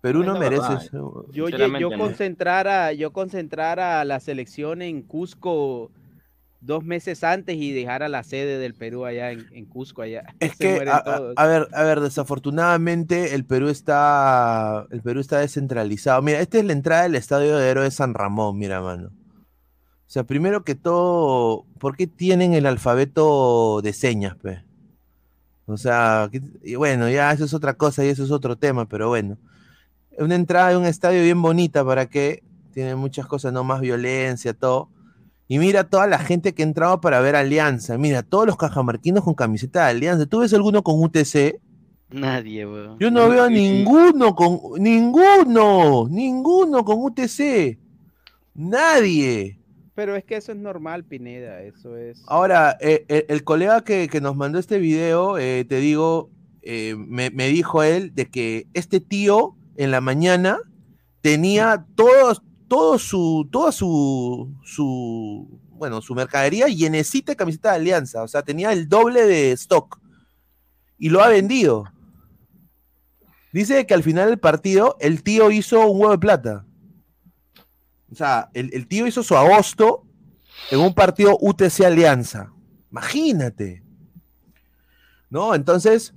Perú 0.00 0.22
no 0.22 0.38
merece. 0.38 0.80
ser- 0.80 1.00
Yo, 1.32 1.48
yo, 1.48 1.78
yo 1.78 1.90
concentrar 1.96 2.68
a, 2.68 2.92
yo 2.92 3.12
concentrar 3.12 3.80
a 3.80 4.04
la 4.04 4.20
selección 4.20 4.82
en 4.82 5.02
Cusco 5.02 5.90
dos 6.60 6.82
meses 6.82 7.22
antes 7.24 7.56
y 7.56 7.72
dejar 7.72 8.02
a 8.02 8.08
la 8.08 8.22
sede 8.22 8.58
del 8.58 8.74
Perú 8.74 9.04
allá 9.04 9.30
en, 9.32 9.46
en 9.52 9.66
Cusco 9.66 10.02
allá. 10.02 10.24
Es 10.40 10.52
Se 10.52 10.56
que, 10.58 10.90
a 10.90 11.46
ver, 11.46 11.68
a 11.72 11.82
ver, 11.82 12.00
desafortunadamente 12.00 13.34
el 13.34 13.44
Perú 13.44 13.68
está, 13.68 14.86
el 14.90 15.00
Perú 15.02 15.20
está 15.20 15.38
descentralizado. 15.38 16.20
Mira, 16.22 16.40
esta 16.40 16.58
es 16.58 16.64
la 16.64 16.72
entrada 16.72 17.02
del 17.04 17.14
Estadio 17.14 17.56
de 17.56 17.68
Héroes 17.70 17.94
San 17.94 18.14
Ramón, 18.14 18.58
mira, 18.58 18.80
mano. 18.80 19.08
O 19.08 20.10
sea, 20.14 20.24
primero 20.24 20.64
que 20.64 20.74
todo, 20.74 21.64
¿por 21.78 21.96
qué 21.96 22.06
tienen 22.06 22.52
el 22.54 22.66
alfabeto 22.66 23.80
de 23.82 23.92
señas, 23.92 24.36
pe? 24.36 24.63
O 25.66 25.76
sea, 25.76 26.28
¿qué- 26.30 26.42
y 26.62 26.74
bueno, 26.74 27.08
ya 27.08 27.32
eso 27.32 27.44
es 27.44 27.54
otra 27.54 27.74
cosa 27.74 28.04
y 28.04 28.08
eso 28.08 28.24
es 28.24 28.30
otro 28.30 28.56
tema, 28.56 28.86
pero 28.86 29.08
bueno. 29.08 29.38
Una 30.18 30.34
entrada 30.34 30.70
de 30.70 30.76
un 30.76 30.84
estadio 30.86 31.22
bien 31.22 31.40
bonita, 31.42 31.84
¿para 31.84 32.06
qué? 32.06 32.42
Tiene 32.72 32.94
muchas 32.94 33.26
cosas, 33.26 33.52
no 33.52 33.64
más 33.64 33.80
violencia, 33.80 34.52
todo. 34.54 34.88
Y 35.48 35.58
mira 35.58 35.84
toda 35.84 36.06
la 36.06 36.18
gente 36.18 36.54
que 36.54 36.62
entraba 36.62 37.00
para 37.00 37.20
ver 37.20 37.36
Alianza. 37.36 37.98
Mira, 37.98 38.22
todos 38.22 38.46
los 38.46 38.56
cajamarquinos 38.56 39.24
con 39.24 39.34
camiseta 39.34 39.84
de 39.84 39.90
Alianza. 39.90 40.26
¿Tú 40.26 40.40
ves 40.40 40.54
alguno 40.54 40.82
con 40.82 41.02
UTC? 41.02 41.60
Nadie, 42.10 42.64
weón. 42.66 42.98
Yo 42.98 43.10
no 43.10 43.28
veo 43.28 43.44
a 43.44 43.50
ninguno 43.50 44.34
con. 44.34 44.58
Ninguno. 44.78 46.06
Ninguno 46.08 46.84
con 46.84 46.96
UTC. 47.02 47.78
Nadie. 48.54 49.58
Pero 49.94 50.16
es 50.16 50.24
que 50.24 50.36
eso 50.36 50.52
es 50.52 50.58
normal, 50.58 51.04
Pineda, 51.04 51.62
eso 51.62 51.96
es... 51.96 52.22
Ahora, 52.26 52.76
eh, 52.80 53.04
eh, 53.08 53.26
el 53.28 53.44
colega 53.44 53.84
que, 53.84 54.08
que 54.08 54.20
nos 54.20 54.34
mandó 54.34 54.58
este 54.58 54.78
video, 54.78 55.38
eh, 55.38 55.64
te 55.68 55.76
digo, 55.76 56.30
eh, 56.62 56.96
me, 56.98 57.30
me 57.30 57.48
dijo 57.48 57.82
él 57.82 58.12
de 58.14 58.28
que 58.28 58.66
este 58.74 58.98
tío 58.98 59.54
en 59.76 59.92
la 59.92 60.00
mañana 60.00 60.58
tenía 61.20 61.86
todos, 61.94 62.42
todo 62.66 62.98
su, 62.98 63.48
toda 63.52 63.70
su, 63.70 64.52
su, 64.64 65.60
bueno, 65.70 66.00
su 66.00 66.14
mercadería 66.14 66.66
llenecita 66.66 67.32
de 67.32 67.36
camiseta 67.36 67.70
de 67.70 67.76
Alianza, 67.76 68.22
o 68.22 68.28
sea, 68.28 68.42
tenía 68.42 68.72
el 68.72 68.88
doble 68.88 69.26
de 69.26 69.52
stock 69.52 70.00
y 70.98 71.08
lo 71.08 71.22
ha 71.22 71.28
vendido. 71.28 71.84
Dice 73.52 73.86
que 73.86 73.94
al 73.94 74.02
final 74.02 74.28
del 74.28 74.38
partido 74.38 74.96
el 74.98 75.22
tío 75.22 75.52
hizo 75.52 75.86
un 75.86 76.00
huevo 76.00 76.12
de 76.12 76.18
plata. 76.18 76.66
O 78.14 78.16
sea, 78.16 78.48
el, 78.54 78.70
el 78.72 78.86
tío 78.86 79.06
hizo 79.06 79.22
su 79.22 79.36
agosto 79.36 80.06
en 80.70 80.80
un 80.80 80.94
partido 80.94 81.36
UTC 81.40 81.80
Alianza. 81.84 82.52
Imagínate. 82.90 83.82
¿No? 85.30 85.54
Entonces, 85.54 86.14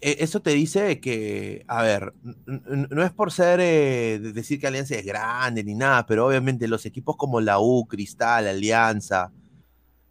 eh, 0.00 0.16
eso 0.20 0.40
te 0.40 0.50
dice 0.50 0.98
que, 1.00 1.64
a 1.68 1.82
ver, 1.82 2.14
no 2.46 3.02
es 3.04 3.12
por 3.12 3.30
ser, 3.30 3.60
eh, 3.60 4.18
de- 4.18 4.32
decir 4.32 4.58
que 4.58 4.66
Alianza 4.66 4.94
es 4.94 5.04
grande 5.04 5.62
ni 5.62 5.74
nada, 5.74 6.06
pero 6.06 6.26
obviamente 6.26 6.66
los 6.68 6.86
equipos 6.86 7.16
como 7.16 7.40
la 7.40 7.58
U, 7.60 7.86
Cristal, 7.86 8.46
Alianza, 8.48 9.30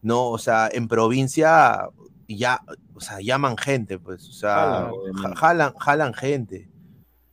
¿no? 0.03 0.29
O 0.29 0.37
sea, 0.37 0.69
en 0.71 0.87
provincia 0.87 1.89
ya, 2.27 2.61
o 2.93 3.01
sea, 3.01 3.19
llaman 3.19 3.57
gente, 3.57 3.97
pues, 3.97 4.29
o 4.29 4.33
sea, 4.33 4.91
jalan, 5.35 5.73
jalan 5.73 6.13
gente. 6.13 6.69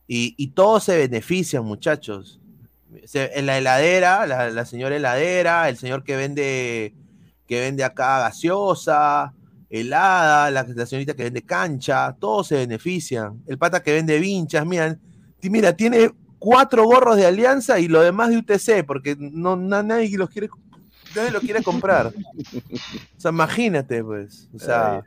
Y, 0.06 0.34
y 0.38 0.48
todos 0.52 0.84
se 0.84 0.96
benefician, 0.96 1.62
muchachos. 1.64 2.37
Se- 3.04 3.38
en 3.38 3.46
la 3.46 3.58
heladera, 3.58 4.26
la, 4.26 4.50
la 4.50 4.64
señora 4.64 4.96
heladera, 4.96 5.68
el 5.68 5.76
señor 5.76 6.02
que 6.04 6.16
vende, 6.16 6.94
que 7.46 7.60
vende 7.60 7.84
acá 7.84 8.20
gaseosa, 8.20 9.32
helada, 9.70 10.50
la, 10.50 10.62
la 10.62 10.86
señorita 10.86 11.14
que 11.14 11.24
vende 11.24 11.42
cancha, 11.42 12.16
todos 12.18 12.48
se 12.48 12.56
benefician. 12.56 13.42
El 13.46 13.58
pata 13.58 13.82
que 13.82 13.92
vende 13.92 14.18
vinchas, 14.18 14.64
mira, 14.66 14.96
mira, 15.42 15.74
tiene 15.76 16.10
cuatro 16.38 16.84
gorros 16.84 17.16
de 17.16 17.26
alianza 17.26 17.78
y 17.78 17.88
lo 17.88 18.00
demás 18.00 18.30
de 18.30 18.38
UTC, 18.38 18.84
porque 18.86 19.16
no, 19.18 19.56
na- 19.56 19.82
nadie 19.82 20.16
los 20.16 20.30
quiere, 20.30 20.48
nadie 21.14 21.30
lo 21.30 21.40
quiere 21.40 21.62
comprar. 21.62 22.06
O 22.06 23.20
sea, 23.20 23.30
imagínate, 23.30 24.02
pues. 24.02 24.48
O 24.54 24.58
sea, 24.58 25.02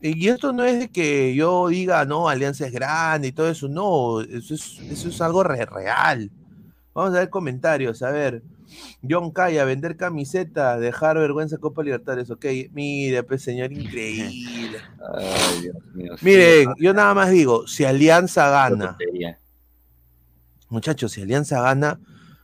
y 0.00 0.28
esto 0.28 0.52
no 0.52 0.64
es 0.64 0.78
de 0.78 0.88
que 0.90 1.34
yo 1.34 1.68
diga, 1.68 2.04
no, 2.04 2.28
Alianza 2.28 2.66
es 2.66 2.72
grande 2.72 3.28
y 3.28 3.32
todo 3.32 3.48
eso, 3.48 3.68
no, 3.68 4.20
eso 4.20 4.54
es, 4.54 4.78
eso 4.90 5.08
es 5.08 5.20
algo 5.20 5.42
re- 5.42 5.64
real. 5.66 6.30
Vamos 6.94 7.14
a 7.14 7.18
ver 7.18 7.30
comentarios, 7.30 8.02
a 8.02 8.10
ver. 8.10 8.42
John 9.08 9.30
Calla, 9.32 9.64
vender 9.64 9.96
camiseta, 9.96 10.78
dejar 10.78 11.18
vergüenza 11.18 11.58
Copa 11.58 11.82
Libertadores, 11.82 12.30
ok. 12.30 12.44
Mire, 12.72 13.22
pues 13.24 13.42
señor, 13.42 13.72
increíble. 13.72 14.78
Ay, 15.18 15.60
Dios 15.62 15.76
mío. 15.92 16.16
sí. 16.16 16.24
Miren, 16.24 16.74
yo 16.78 16.94
nada 16.94 17.12
más 17.14 17.30
digo, 17.30 17.66
si 17.66 17.84
Alianza 17.84 18.48
gana, 18.48 18.96
muchachos, 20.68 21.12
si 21.12 21.22
Alianza 21.22 21.60
gana, 21.60 21.98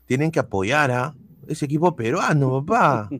tienen 0.06 0.30
que 0.30 0.40
apoyar 0.40 0.90
a 0.90 1.14
ese 1.46 1.64
equipo 1.64 1.94
peruano, 1.94 2.64
papá. 2.64 3.08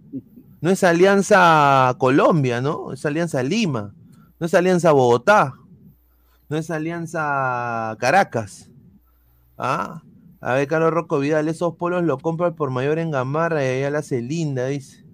No 0.63 0.69
es 0.69 0.85
Alianza 0.85 1.97
Colombia, 1.97 2.61
¿no? 2.61 2.93
Es 2.93 3.07
Alianza 3.07 3.43
Lima. 3.43 3.95
No 4.39 4.45
es 4.45 4.53
Alianza 4.53 4.93
Bogotá. 4.93 5.55
No 6.51 6.59
es 6.59 6.71
Alianza 6.71 7.97
Caracas. 7.99 8.69
¿Ah? 9.57 10.03
A 10.41 10.55
ver, 10.55 10.67
Carlos 10.69 10.91
Rocco 10.93 11.19
Vidal, 11.19 11.49
esos 11.49 11.77
polos 11.77 12.03
lo 12.05 12.19
compra 12.19 12.53
por 12.55 12.71
mayor 12.71 12.99
en 12.99 13.11
Gamarra 13.11 13.63
y 13.65 13.69
allá 13.69 13.91
la 13.91 13.99
hace 13.99 14.23
linda, 14.23 14.67
dice. 14.67 15.05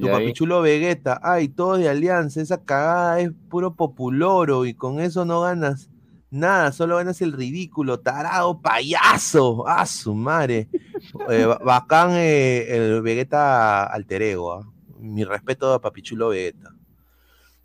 Tu 0.00 0.06
Ya 0.06 0.12
ahí. 0.16 0.16
papichulo 0.16 0.62
Vegeta, 0.62 1.20
ay, 1.22 1.48
todo 1.48 1.76
de 1.76 1.88
alianza, 1.88 2.40
esa 2.40 2.64
cagada 2.64 3.20
es 3.20 3.30
puro 3.50 3.74
populoro 3.74 4.64
y 4.66 4.74
con 4.74 5.00
eso 5.00 5.24
no 5.26 5.42
ganas 5.42 5.90
nada, 6.30 6.72
solo 6.72 6.96
ganas 6.96 7.20
el 7.22 7.32
ridículo, 7.32 8.00
tarado, 8.00 8.60
payaso, 8.62 9.66
a 9.68 9.84
su 9.86 10.14
madre. 10.14 10.68
Eh, 11.30 11.44
ba- 11.44 11.58
bacán 11.64 12.12
eh, 12.14 12.66
el 12.76 13.02
Vegeta 13.02 13.84
alter 13.84 14.22
ego, 14.22 14.52
¿ah? 14.54 14.66
mi 15.00 15.24
respeto 15.24 15.72
a 15.74 15.80
papichulo 15.80 16.30
Vegeta. 16.30 16.72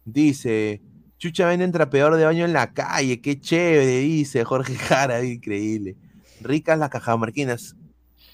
Dice, 0.05 0.81
Chucha 1.17 1.47
vende 1.47 1.67
trapeador 1.69 2.15
de 2.15 2.25
baño 2.25 2.45
en 2.45 2.53
la 2.53 2.73
calle, 2.73 3.21
qué 3.21 3.39
chévere, 3.39 3.99
dice 3.99 4.43
Jorge 4.43 4.75
Jara, 4.77 5.23
increíble. 5.23 5.95
Ricas 6.39 6.77
las 6.79 6.89
cajamarquinas. 6.89 7.75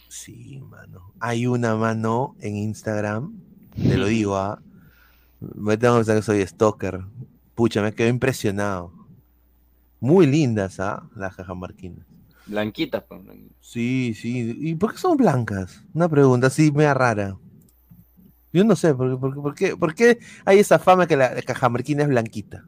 Sí, 0.08 0.60
mano. 0.70 1.14
Hay 1.20 1.48
una 1.48 1.76
mano 1.76 2.36
en 2.40 2.56
Instagram, 2.58 3.34
te 3.88 3.98
lo 3.98 4.08
digo, 4.08 4.36
¿ah? 4.38 4.62
Me 5.40 5.78
tengo 5.78 5.96
que 5.96 6.00
pensar 6.00 6.16
que 6.18 6.22
soy 6.24 6.46
stalker. 6.48 7.02
Pucha, 7.56 7.82
me 7.82 7.94
quedo 7.94 8.10
impresionado. 8.10 8.94
Muy 10.02 10.28
lindas, 10.28 10.80
¿ah? 10.82 11.10
Las 11.16 11.36
cajamarquinas. 11.38 12.06
Blanquitas, 12.46 13.04
pues. 13.08 13.22
Sí, 13.62 14.14
sí. 14.14 14.56
¿Y 14.60 14.76
por 14.76 14.92
qué 14.94 14.98
son 15.00 15.18
blancas? 15.18 15.84
Una 15.94 16.10
pregunta 16.10 16.48
así 16.48 16.72
media 16.72 16.94
rara. 16.94 17.38
Yo 18.54 18.64
no 18.64 18.76
sé, 18.76 18.94
¿por, 18.94 19.10
qué- 19.12 19.18
por, 19.18 19.34
qué- 19.34 19.42
por 19.42 19.56
qué, 19.56 19.78
por 19.78 19.96
qué 19.96 20.20
hay 20.46 20.60
esa 20.60 20.80
fama 20.80 21.08
que 21.08 21.16
la 21.16 21.42
cajamarquina 21.42 22.04
es 22.04 22.10
blanquita? 22.10 22.66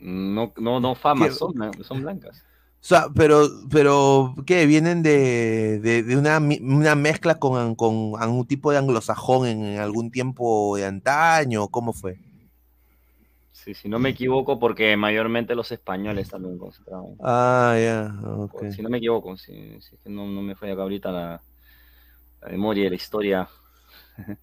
No, 0.00 0.52
no, 0.56 0.80
no 0.80 0.94
fama, 0.94 1.30
son, 1.30 1.54
son 1.82 2.00
blancas. 2.02 2.44
O 2.80 2.84
sea, 2.88 3.08
pero, 3.14 3.48
pero, 3.70 4.34
¿qué? 4.46 4.64
¿Vienen 4.66 5.02
de, 5.02 5.78
de- 5.80 6.02
de 6.02 6.16
una, 6.16 6.38
una 6.38 6.94
mezcla 6.94 7.34
con, 7.38 7.74
con 7.74 8.12
algún 8.18 8.46
tipo 8.46 8.70
de 8.72 8.78
anglosajón 8.78 9.46
en, 9.46 9.64
en 9.64 9.78
algún 9.80 10.10
tiempo 10.10 10.76
de 10.76 10.86
antaño? 10.86 11.68
¿Cómo 11.68 11.92
fue? 11.92 12.18
Sí, 13.52 13.74
si 13.74 13.88
no 13.88 13.98
me 13.98 14.10
equivoco, 14.10 14.58
porque 14.58 14.96
mayormente 14.96 15.54
los 15.54 15.70
españoles 15.72 16.28
también 16.28 16.58
concentraban. 16.58 17.16
Ah, 17.20 17.76
ya. 17.78 18.14
Si 18.70 18.82
no 18.82 18.88
me 18.88 18.98
equivoco, 18.98 19.36
si, 19.36 19.80
si 19.80 19.94
es 19.96 20.00
que 20.02 20.08
no, 20.10 20.26
no 20.26 20.42
me 20.42 20.54
fue 20.54 20.70
acá 20.70 20.82
ahorita 20.82 21.10
la, 21.10 21.42
la 22.42 22.48
memoria 22.48 22.84
de 22.84 22.90
la 22.90 22.96
historia. 22.96 23.48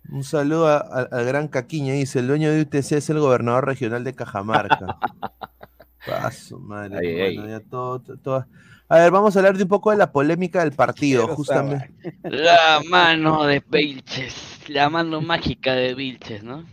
Un 0.10 0.24
saludo 0.24 0.68
al 0.68 1.26
gran 1.26 1.48
Caquiña, 1.48 1.94
dice, 1.94 2.20
el 2.20 2.28
dueño 2.28 2.52
de 2.52 2.62
UTC 2.62 2.98
es 2.98 3.10
el 3.10 3.20
gobernador 3.20 3.66
regional 3.66 4.04
de 4.04 4.14
Cajamarca. 4.16 4.96
Paso, 6.06 6.60
madre. 6.60 6.97
Ay, 6.99 7.38
bueno, 7.38 7.49
ya 7.49 7.60
todo, 7.60 8.45
A 8.88 8.97
ver, 8.97 9.12
vamos 9.12 9.36
a 9.36 9.39
hablar 9.39 9.58
de 9.58 9.64
un 9.64 9.70
poco 9.70 9.91
de 9.91 9.97
la 9.97 10.12
polémica 10.12 10.62
del 10.64 10.74
partido, 10.74 11.28
justamente. 11.30 11.93
La 12.24 12.82
mano 12.88 13.43
de 13.45 13.64
Vilches, 13.68 14.60
la 14.70 14.89
mano 14.89 15.22
mágica 15.22 15.74
de 15.74 15.93
Vilches, 15.95 16.43
¿no? 16.43 16.66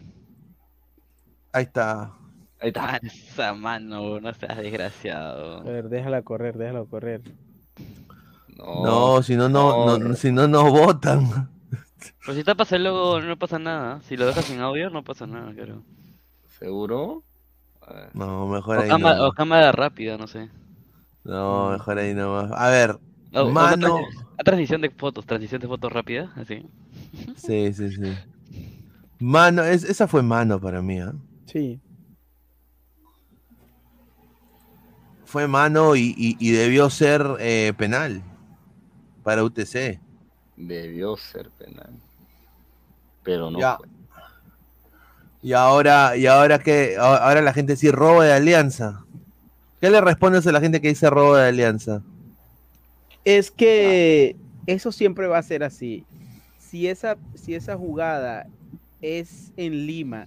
Ahí 1.53 1.65
está. 1.65 2.13
Ahí 2.61 2.69
está. 2.69 2.95
Ah, 2.95 3.01
esa 3.03 3.55
mano, 3.55 4.21
no 4.21 4.35
seas 4.35 4.57
desgraciado. 4.59 5.61
A 5.61 5.65
ver, 5.65 5.89
déjala 5.89 6.23
correr, 6.23 6.57
déjala 6.57 6.85
correr. 6.85 7.23
No, 8.57 9.23
si 9.23 9.35
no, 9.37 9.49
no, 9.49 9.99
no, 9.99 10.15
si 10.15 10.31
no 10.31 10.47
nos 10.47 10.71
votan. 10.71 11.51
Pues 12.25 12.37
si 12.37 12.45
tapas 12.45 12.71
el 12.73 12.85
logo 12.85 13.21
no 13.21 13.37
pasa 13.37 13.59
nada. 13.59 14.01
Si 14.03 14.17
lo 14.17 14.27
dejas 14.27 14.45
sin 14.45 14.61
audio 14.61 14.91
no 14.91 15.03
pasa 15.03 15.27
nada, 15.27 15.53
creo. 15.53 15.83
¿Seguro? 16.59 17.25
No, 18.15 18.47
mejor 18.47 18.79
O, 18.79 18.81
ahí 18.83 18.89
cama- 18.89 19.15
no. 19.17 19.27
o 19.29 19.33
cámara 19.33 19.73
rápida, 19.73 20.17
no 20.19 20.27
sé. 20.27 20.49
No, 21.25 21.71
mejor 21.71 21.99
ahí 21.99 22.15
nomás. 22.15 22.51
A 22.53 22.69
ver, 22.69 22.99
mano. 23.33 23.97
una 23.97 24.45
transición 24.45 24.81
de 24.81 24.91
fotos, 24.91 25.25
transición 25.27 25.61
de 25.61 25.69
fotos 25.69 25.93
rápida, 25.93 26.33
así. 26.37 26.65
Sí, 27.37 27.73
sí, 27.73 27.91
sí. 27.91 28.17
Mano, 29.19 29.63
es- 29.65 29.85
esa 29.85 30.09
fue 30.09 30.23
mano 30.23 30.61
para 30.61 30.83
mí, 30.83 30.99
¿ah? 31.01 31.13
Sí. 31.47 31.81
Fue 35.25 35.47
mano 35.49 35.97
y, 35.97 36.15
y- 36.17 36.37
y 36.39 36.51
debió 36.53 36.91
ser 36.91 37.25
eh, 37.41 37.73
penal 37.77 38.23
para 39.23 39.43
UTC. 39.45 39.99
Debió 40.57 41.17
ser 41.17 41.51
penal. 41.51 41.91
Pero 43.23 43.51
no 43.51 43.59
Ya. 43.59 43.77
fue. 43.79 43.89
Y 45.43 45.55
ahora, 45.55 46.17
y 46.17 46.27
ahora 46.27 46.61
que 46.61 46.97
ahora 46.99 47.43
la 47.43 47.53
gente 47.53 47.73
dice 47.73 47.91
robo 47.91 48.23
de 48.23 48.33
alianza. 48.33 49.05
¿Qué 49.81 49.91
le 49.91 50.01
respondes 50.01 50.47
a 50.47 50.53
la 50.53 50.61
gente 50.61 50.81
que 50.81 50.89
dice 50.89 51.11
robo 51.11 51.35
de 51.35 51.49
alianza? 51.49 52.03
Es 53.25 53.51
que 53.51 54.37
eso 54.67 54.93
siempre 54.93 55.27
va 55.27 55.39
a 55.39 55.43
ser 55.43 55.65
así. 55.65 56.05
Si 56.59 56.87
esa, 56.87 57.17
si 57.35 57.55
esa 57.55 57.77
jugada 57.77 58.47
es 59.01 59.53
en 59.57 59.87
Lima 59.87 60.27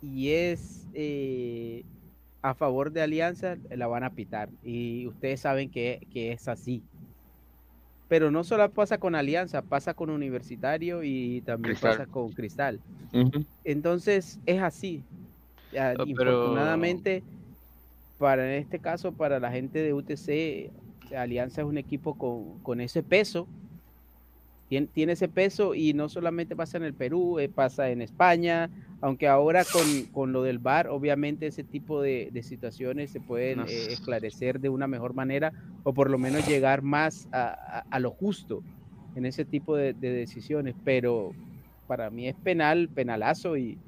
y 0.00 0.30
es 0.30 0.86
eh, 0.94 1.82
a 2.42 2.54
favor 2.54 2.92
de 2.92 3.02
Alianza, 3.02 3.56
la 3.70 3.86
van 3.86 4.04
a 4.04 4.10
pitar. 4.10 4.48
Y 4.62 5.06
ustedes 5.06 5.40
saben 5.40 5.70
que, 5.70 6.06
que 6.12 6.32
es 6.32 6.46
así. 6.46 6.82
Pero 8.08 8.30
no 8.30 8.44
solo 8.44 8.70
pasa 8.70 8.98
con 8.98 9.14
Alianza, 9.14 9.62
pasa 9.62 9.94
con 9.94 10.10
Universitario 10.10 11.02
y 11.02 11.40
también 11.42 11.74
Cristal. 11.74 11.98
pasa 11.98 12.06
con 12.10 12.32
Cristal. 12.32 12.80
Entonces 13.64 14.38
es 14.46 14.60
así. 14.62 15.02
Ah, 15.78 15.92
pero- 15.96 16.04
Infortunadamente, 16.06 17.22
para 18.18 18.44
en 18.54 18.60
este 18.62 18.78
caso, 18.78 19.12
para 19.12 19.40
la 19.40 19.50
gente 19.50 19.80
de 19.80 19.92
UTC, 19.94 20.70
Alianza 21.16 21.62
es 21.62 21.66
un 21.66 21.78
equipo 21.78 22.14
con, 22.16 22.58
con 22.60 22.80
ese 22.80 23.02
peso. 23.02 23.46
Tien- 24.74 24.88
Tiene, 24.92 25.12
ese 25.12 25.28
peso 25.28 25.74
y 25.74 25.92
no 25.94 26.08
solamente 26.08 26.56
pasa 26.56 26.78
en 26.78 26.84
el 26.84 26.94
Perú, 26.94 27.38
eh, 27.38 27.48
pasa 27.48 27.90
en 27.90 28.02
España, 28.02 28.70
aunque 29.00 29.28
ahora 29.28 29.64
con, 29.64 29.82
con 30.12 30.32
lo 30.32 30.42
del 30.42 30.58
VAR, 30.58 30.88
obviamente 30.88 31.46
ese 31.46 31.62
tipo 31.62 32.02
de, 32.02 32.30
de 32.32 32.42
situaciones 32.42 33.10
se 33.10 33.20
pueden 33.20 33.58
No 33.58 33.66
eh, 33.66 33.92
esclarecer 33.92 34.58
de 34.58 34.70
una 34.70 34.88
mejor 34.88 35.14
manera 35.14 35.52
o 35.84 35.92
por 35.94 36.10
lo 36.10 36.18
menos 36.18 36.46
llegar 36.48 36.82
más 36.82 37.28
a, 37.32 37.50
a- 37.52 37.84
a 37.88 37.98
lo 38.00 38.10
justo 38.10 38.62
en 39.14 39.26
ese 39.26 39.44
tipo 39.44 39.76
de, 39.76 39.92
de 39.92 40.10
decisiones, 40.10 40.74
pero 40.82 41.30
para 41.86 42.10
mí 42.10 42.26
es 42.26 42.34
penal, 42.34 42.88
penalazo 42.88 43.56
y, 43.56 43.78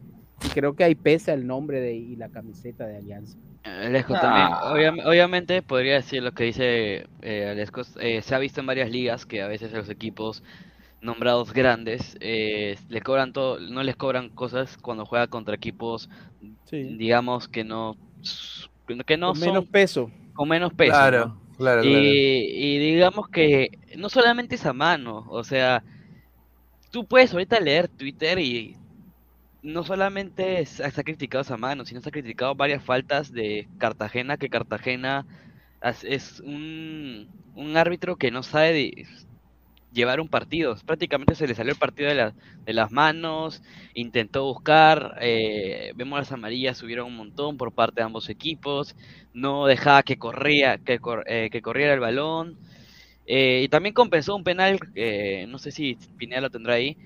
y 0.44 0.48
creo 0.54 0.76
que 0.76 0.84
ahí 0.84 0.94
pesa 0.94 1.32
el 1.32 1.46
nombre 1.48 1.80
de, 1.80 1.94
y 1.96 2.14
la 2.14 2.28
camiseta 2.28 2.86
de 2.86 2.98
Alianza. 2.98 3.36
Alesco 3.64 4.12
también. 4.12 4.46
Obviam- 4.48 5.04
obviamente 5.04 5.60
podría 5.62 5.94
decir 5.94 6.22
lo 6.22 6.30
que 6.32 6.44
dice 6.44 7.06
eh, 7.22 7.48
Alesco. 7.50 7.82
eh, 8.00 8.22
se 8.22 8.34
ha 8.34 8.38
visto 8.38 8.60
en 8.60 8.66
varias 8.66 8.90
ligas 8.90 9.26
que 9.26 9.42
a 9.42 9.48
veces 9.48 9.72
los 9.72 9.88
equipos 9.90 10.44
nombrados 11.06 11.52
grandes 11.54 12.16
eh, 12.20 12.78
le 12.88 13.02
cobran 13.02 13.32
todo, 13.32 13.60
no 13.60 13.82
les 13.84 13.96
cobran 13.96 14.30
cosas 14.30 14.76
cuando 14.78 15.06
juega 15.06 15.28
contra 15.28 15.56
equipos, 15.56 16.10
digamos 16.86 17.48
que 17.48 17.64
no, 17.64 17.96
que 19.06 19.16
no 19.16 19.34
Con 19.34 19.38
menos 19.38 19.64
son 19.64 19.66
peso. 19.66 20.10
con 20.34 20.48
menos 20.48 20.74
peso. 20.74 21.10
Claro, 21.10 21.10
¿no? 21.10 21.40
claro, 21.56 21.84
y, 21.84 21.88
claro. 21.88 22.22
y 22.76 22.78
digamos 22.78 23.28
que 23.30 23.70
no 23.96 24.08
solamente 24.10 24.56
es 24.56 24.66
a 24.66 24.72
mano, 24.72 25.26
o 25.28 25.44
sea, 25.44 25.84
tú 26.90 27.06
puedes 27.06 27.32
ahorita 27.32 27.60
leer 27.60 27.88
Twitter 27.88 28.38
y 28.38 28.76
no 29.62 29.84
solamente 29.84 30.66
se 30.66 30.84
ha 30.84 30.92
criticado 30.92 31.42
esa 31.42 31.56
mano, 31.58 31.84
sino 31.86 32.02
se 32.02 32.10
ha 32.10 32.12
criticado 32.12 32.54
varias 32.56 32.84
faltas 32.84 33.32
de 33.32 33.68
Cartagena, 33.78 34.38
que 34.38 34.50
Cartagena 34.50 35.26
es 36.04 36.40
un, 36.40 37.28
un 37.54 37.76
árbitro 37.76 38.16
que 38.16 38.30
no 38.30 38.42
sabe 38.42 38.72
de- 38.74 39.08
llevar 39.96 40.20
un 40.20 40.28
partido. 40.28 40.76
Prácticamente 40.86 41.34
se 41.34 41.48
le 41.48 41.54
salió 41.56 41.72
el 41.72 41.78
partido 41.78 42.08
de, 42.10 42.14
la- 42.16 42.36
de 42.66 42.72
las 42.74 42.92
manos, 42.92 43.62
intentó 43.94 44.44
buscar, 44.44 45.16
eh, 45.20 45.92
vemos 45.96 46.18
las 46.20 46.32
amarillas 46.32 46.78
subieron 46.78 47.06
un 47.08 47.16
montón 47.16 47.56
por 47.58 47.72
parte 47.74 48.00
de 48.00 48.06
ambos 48.06 48.28
equipos, 48.30 48.94
no 49.32 49.66
dejaba 49.66 50.02
que 50.04 50.18
corría, 50.18 50.78
que, 50.78 50.98
cor- 51.00 51.24
eh, 51.26 51.48
que 51.50 51.62
corriera 51.62 51.94
el 51.94 52.00
balón. 52.00 52.58
Eh, 53.26 53.62
y 53.64 53.68
también 53.68 53.92
compensó 53.94 54.36
un 54.36 54.44
penal, 54.44 54.78
eh, 54.94 55.46
no 55.48 55.58
sé 55.58 55.72
si 55.72 55.98
Pineda 56.16 56.40
lo 56.42 56.50
tendrá 56.50 56.74
ahí, 56.74 56.96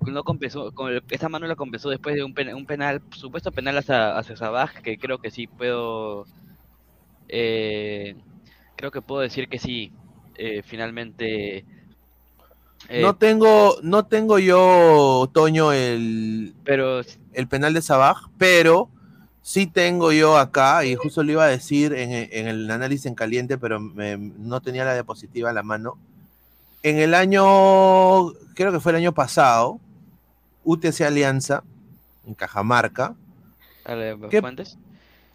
no 0.00 0.24
compensó, 0.24 0.72
con 0.72 1.00
esa 1.10 1.28
mano 1.28 1.46
la 1.46 1.54
compensó 1.56 1.90
después 1.90 2.16
de 2.16 2.24
un, 2.24 2.34
pen- 2.34 2.54
un 2.54 2.66
penal, 2.66 3.02
supuesto 3.12 3.52
penal 3.52 3.78
hacia, 3.78 4.16
hacia 4.18 4.34
que 4.82 4.98
creo 4.98 5.18
que 5.18 5.30
sí 5.30 5.46
puedo, 5.46 6.28
creo 8.76 8.90
que 8.90 9.02
puedo 9.02 9.20
decir 9.22 9.48
que 9.48 9.58
sí, 9.58 9.92
finalmente. 10.64 11.66
Eh, 12.88 13.02
no 13.02 13.16
tengo, 13.16 13.76
no 13.82 14.06
tengo 14.06 14.38
yo, 14.38 15.28
Toño, 15.32 15.72
el, 15.72 16.54
pero 16.64 17.00
el 17.32 17.48
penal 17.48 17.74
de 17.74 17.82
Sabaj, 17.82 18.28
pero 18.38 18.88
sí 19.42 19.66
tengo 19.66 20.12
yo 20.12 20.36
acá, 20.36 20.84
y 20.84 20.94
justo 20.94 21.22
lo 21.22 21.32
iba 21.32 21.44
a 21.44 21.48
decir 21.48 21.92
en, 21.94 22.10
en 22.12 22.48
el 22.48 22.70
análisis 22.70 23.06
en 23.06 23.14
caliente, 23.14 23.58
pero 23.58 23.80
me- 23.80 24.16
no 24.18 24.60
tenía 24.60 24.84
la 24.84 24.94
diapositiva 24.94 25.50
a 25.50 25.52
la 25.54 25.62
mano. 25.62 25.98
En 26.82 26.98
el 26.98 27.14
año, 27.14 28.28
creo 28.54 28.72
que 28.72 28.80
fue 28.80 28.92
el 28.92 28.96
año 28.96 29.12
pasado, 29.12 29.80
UTC 30.64 31.02
Alianza, 31.02 31.62
en 32.26 32.34
Cajamarca. 32.34 33.14
a 33.84 33.94
la- 33.94 34.16
¿Qué-. 34.28 34.42
Ah, 34.42 34.52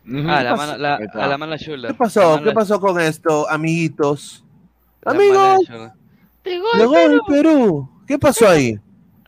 ¿Qué 0.06 0.44
la 0.44 0.50
pasó? 0.52 0.58
mano, 0.58 0.78
la, 0.78 0.96
Ahí 0.98 1.06
está. 1.06 1.24
a 1.24 1.28
la 1.28 1.38
mano 1.38 1.58
Schuller. 1.58 1.92
¿Qué 1.92 1.98
pasó? 1.98 2.42
¿Qué 2.44 2.52
pasó 2.52 2.80
con 2.80 3.00
esto, 3.00 3.50
amiguitos? 3.50 4.44
la 5.04 5.12
Amigos, 5.12 5.62
Llegó 6.44 6.98
el 6.98 7.22
Perú. 7.28 7.90
¿Qué 8.08 8.20
pasó 8.20 8.48
ahí? 8.48 8.80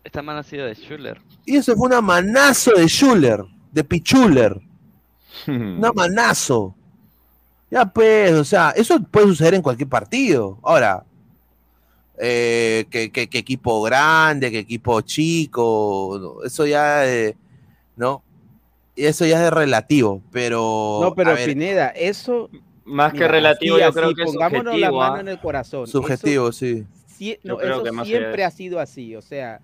Esta 0.03 0.21
mano 0.21 0.39
ha 0.39 0.43
sido 0.43 0.65
de 0.65 0.75
Schuller. 0.75 1.19
Y 1.45 1.57
eso 1.57 1.75
fue 1.75 1.87
una 1.87 2.01
manazo 2.01 2.71
de 2.75 2.87
Schuller, 2.87 3.43
de 3.71 3.83
Pichuller. 3.83 4.59
Una 5.47 5.91
manazo. 5.93 6.75
Ya 7.71 7.85
pues, 7.85 8.31
o 8.33 8.43
sea, 8.43 8.71
eso 8.75 8.99
puede 9.01 9.27
suceder 9.27 9.53
en 9.55 9.61
cualquier 9.61 9.89
partido. 9.89 10.59
Ahora, 10.63 11.03
eh, 12.17 12.85
que, 12.89 13.11
que- 13.11 13.27
que 13.27 13.37
equipo 13.39 13.81
grande, 13.81 14.51
que 14.51 14.59
equipo 14.59 15.01
chico, 15.01 16.17
no, 16.39 16.43
eso 16.45 16.65
ya, 16.65 17.05
eh, 17.07 17.35
¿no? 17.95 18.21
Y 18.95 19.05
Eso 19.05 19.25
ya 19.25 19.45
es 19.45 19.51
relativo, 19.51 20.21
pero... 20.31 20.99
No, 21.01 21.13
pero 21.15 21.31
a 21.31 21.33
ver, 21.33 21.49
Pineda, 21.49 21.87
eso. 21.89 22.49
Más 22.85 23.11
que 23.13 23.27
relativo, 23.27 23.77
yo 23.77 23.91
creo 23.91 24.13
que 24.13 24.23
es 24.23 24.31
pongámonos 24.31 24.73
subjetivo, 24.75 24.79
la 24.79 24.91
mano 24.91 25.15
¿ah? 25.15 25.19
en 25.21 25.27
el 25.27 25.39
corazón. 25.39 25.87
subjetivo, 25.87 26.49
Eso 26.49 26.59
sí. 26.59 26.85
No, 27.43 27.57
creo 27.57 27.85
eso 27.85 28.05
siempre 28.05 28.43
ha 28.43 28.51
sido 28.51 28.79
así. 28.79 29.15
O 29.15 29.21
sea, 29.21 29.61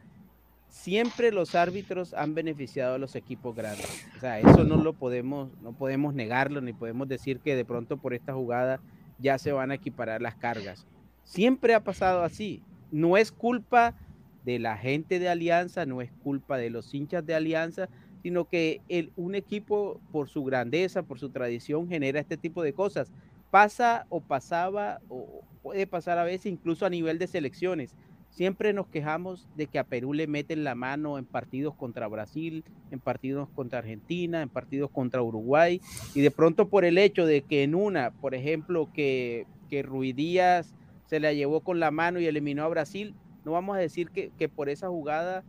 siempre 0.70 1.32
los 1.32 1.54
árbitros 1.56 2.14
han 2.14 2.34
beneficiado 2.34 2.96
a 2.96 2.98
los 2.98 3.16
equipos 3.16 3.56
grandes. 3.56 4.08
O 4.18 4.20
sea, 4.20 4.40
eso 4.40 4.64
no 4.64 4.78
lo 4.78 4.94
podemos, 4.94 5.50
no 5.62 5.74
podemos 5.74 6.14
negarlo, 6.14 6.62
ni 6.62 6.74
podemos 6.74 7.08
decir 7.08 7.40
que 7.40 7.56
de 7.56 7.66
pronto 7.66 7.98
por 7.98 8.14
esta 8.14 8.34
jugada 8.34 8.80
ya 9.20 9.38
se 9.38 9.52
van 9.52 9.72
a 9.72 9.76
equiparar 9.76 10.22
las 10.22 10.36
cargas. 10.36 10.88
Siempre 11.24 11.76
ha 11.76 11.84
pasado 11.84 12.24
así. 12.24 12.64
No 12.92 13.18
es 13.18 13.32
culpa 13.32 13.96
de 14.44 14.60
la 14.60 14.78
gente 14.78 15.20
de 15.20 15.30
Alianza, 15.30 15.86
no 15.86 16.02
es 16.02 16.12
culpa 16.24 16.58
de 16.58 16.70
los 16.70 16.94
hinchas 16.94 17.26
de 17.26 17.36
Alianza, 17.36 17.90
sino 18.24 18.46
que 18.46 18.82
el, 18.90 19.12
un 19.16 19.36
equipo 19.36 20.00
por 20.12 20.30
su 20.30 20.44
grandeza, 20.44 21.04
por 21.04 21.20
su 21.20 21.30
tradición, 21.30 21.88
genera 21.88 22.20
este 22.20 22.38
tipo 22.38 22.64
de 22.64 22.74
cosas. 22.74 23.12
Pasa 23.50 24.06
o 24.10 24.22
pasaba, 24.22 25.00
o 25.10 25.44
puede 25.62 25.88
pasar 25.88 26.18
a 26.18 26.24
veces 26.24 26.48
incluso 26.48 26.86
a 26.86 26.90
nivel 26.90 27.20
de 27.20 27.28
selecciones. 27.28 27.96
Siempre 28.30 28.72
nos 28.72 28.88
quejamos 28.88 29.48
de 29.58 29.68
que 29.68 29.78
a 29.78 29.84
Perú 29.84 30.14
le 30.14 30.26
meten 30.26 30.64
la 30.64 30.74
mano 30.74 31.18
en 31.18 31.26
partidos 31.26 31.76
contra 31.76 32.08
Brasil, 32.08 32.64
en 32.90 33.00
partidos 33.00 33.50
contra 33.50 33.80
Argentina, 33.80 34.42
en 34.42 34.48
partidos 34.48 34.90
contra 34.90 35.22
Uruguay, 35.22 35.82
y 36.16 36.22
de 36.22 36.32
pronto 36.32 36.70
por 36.70 36.86
el 36.86 36.98
hecho 36.98 37.26
de 37.26 37.42
que 37.42 37.64
en 37.64 37.76
una, 37.76 38.12
por 38.12 38.34
ejemplo, 38.34 38.90
que, 38.94 39.46
que 39.70 39.84
Ruiz 39.84 40.16
Díaz 40.16 40.74
se 41.08 41.20
la 41.20 41.34
llevó 41.34 41.60
con 41.60 41.82
la 41.82 41.92
mano 41.92 42.22
y 42.22 42.26
eliminó 42.26 42.64
a 42.64 42.70
Brasil, 42.70 43.16
no 43.44 43.52
vamos 43.52 43.76
a 43.76 43.80
decir 43.80 44.10
que, 44.12 44.32
que 44.38 44.48
por 44.48 44.70
esa 44.70 44.88
jugada 44.88 45.44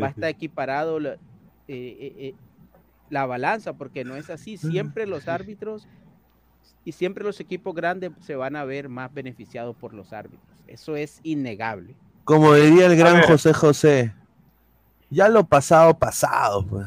va 0.00 0.08
a 0.08 0.10
estar 0.10 0.28
equiparado 0.28 0.98
la, 0.98 1.12
eh, 1.12 1.18
eh, 1.68 2.14
eh, 2.18 2.34
la 3.10 3.26
balanza, 3.26 3.74
porque 3.74 4.04
no 4.04 4.16
es 4.16 4.28
así. 4.28 4.56
Siempre 4.56 5.06
los 5.06 5.28
árbitros 5.28 5.86
y 6.84 6.92
siempre 6.92 7.24
los 7.24 7.40
equipos 7.40 7.74
grandes 7.74 8.12
se 8.20 8.36
van 8.36 8.56
a 8.56 8.64
ver 8.64 8.88
más 8.88 9.12
beneficiados 9.12 9.74
por 9.76 9.94
los 9.94 10.12
árbitros. 10.12 10.42
Eso 10.66 10.96
es 10.96 11.20
innegable. 11.22 11.94
Como 12.24 12.54
diría 12.54 12.86
el 12.86 12.96
gran. 12.96 13.22
José 13.22 13.52
José, 13.52 14.14
ya 15.10 15.28
lo 15.28 15.44
pasado, 15.44 15.98
pasado. 15.98 16.66
Pues. 16.66 16.86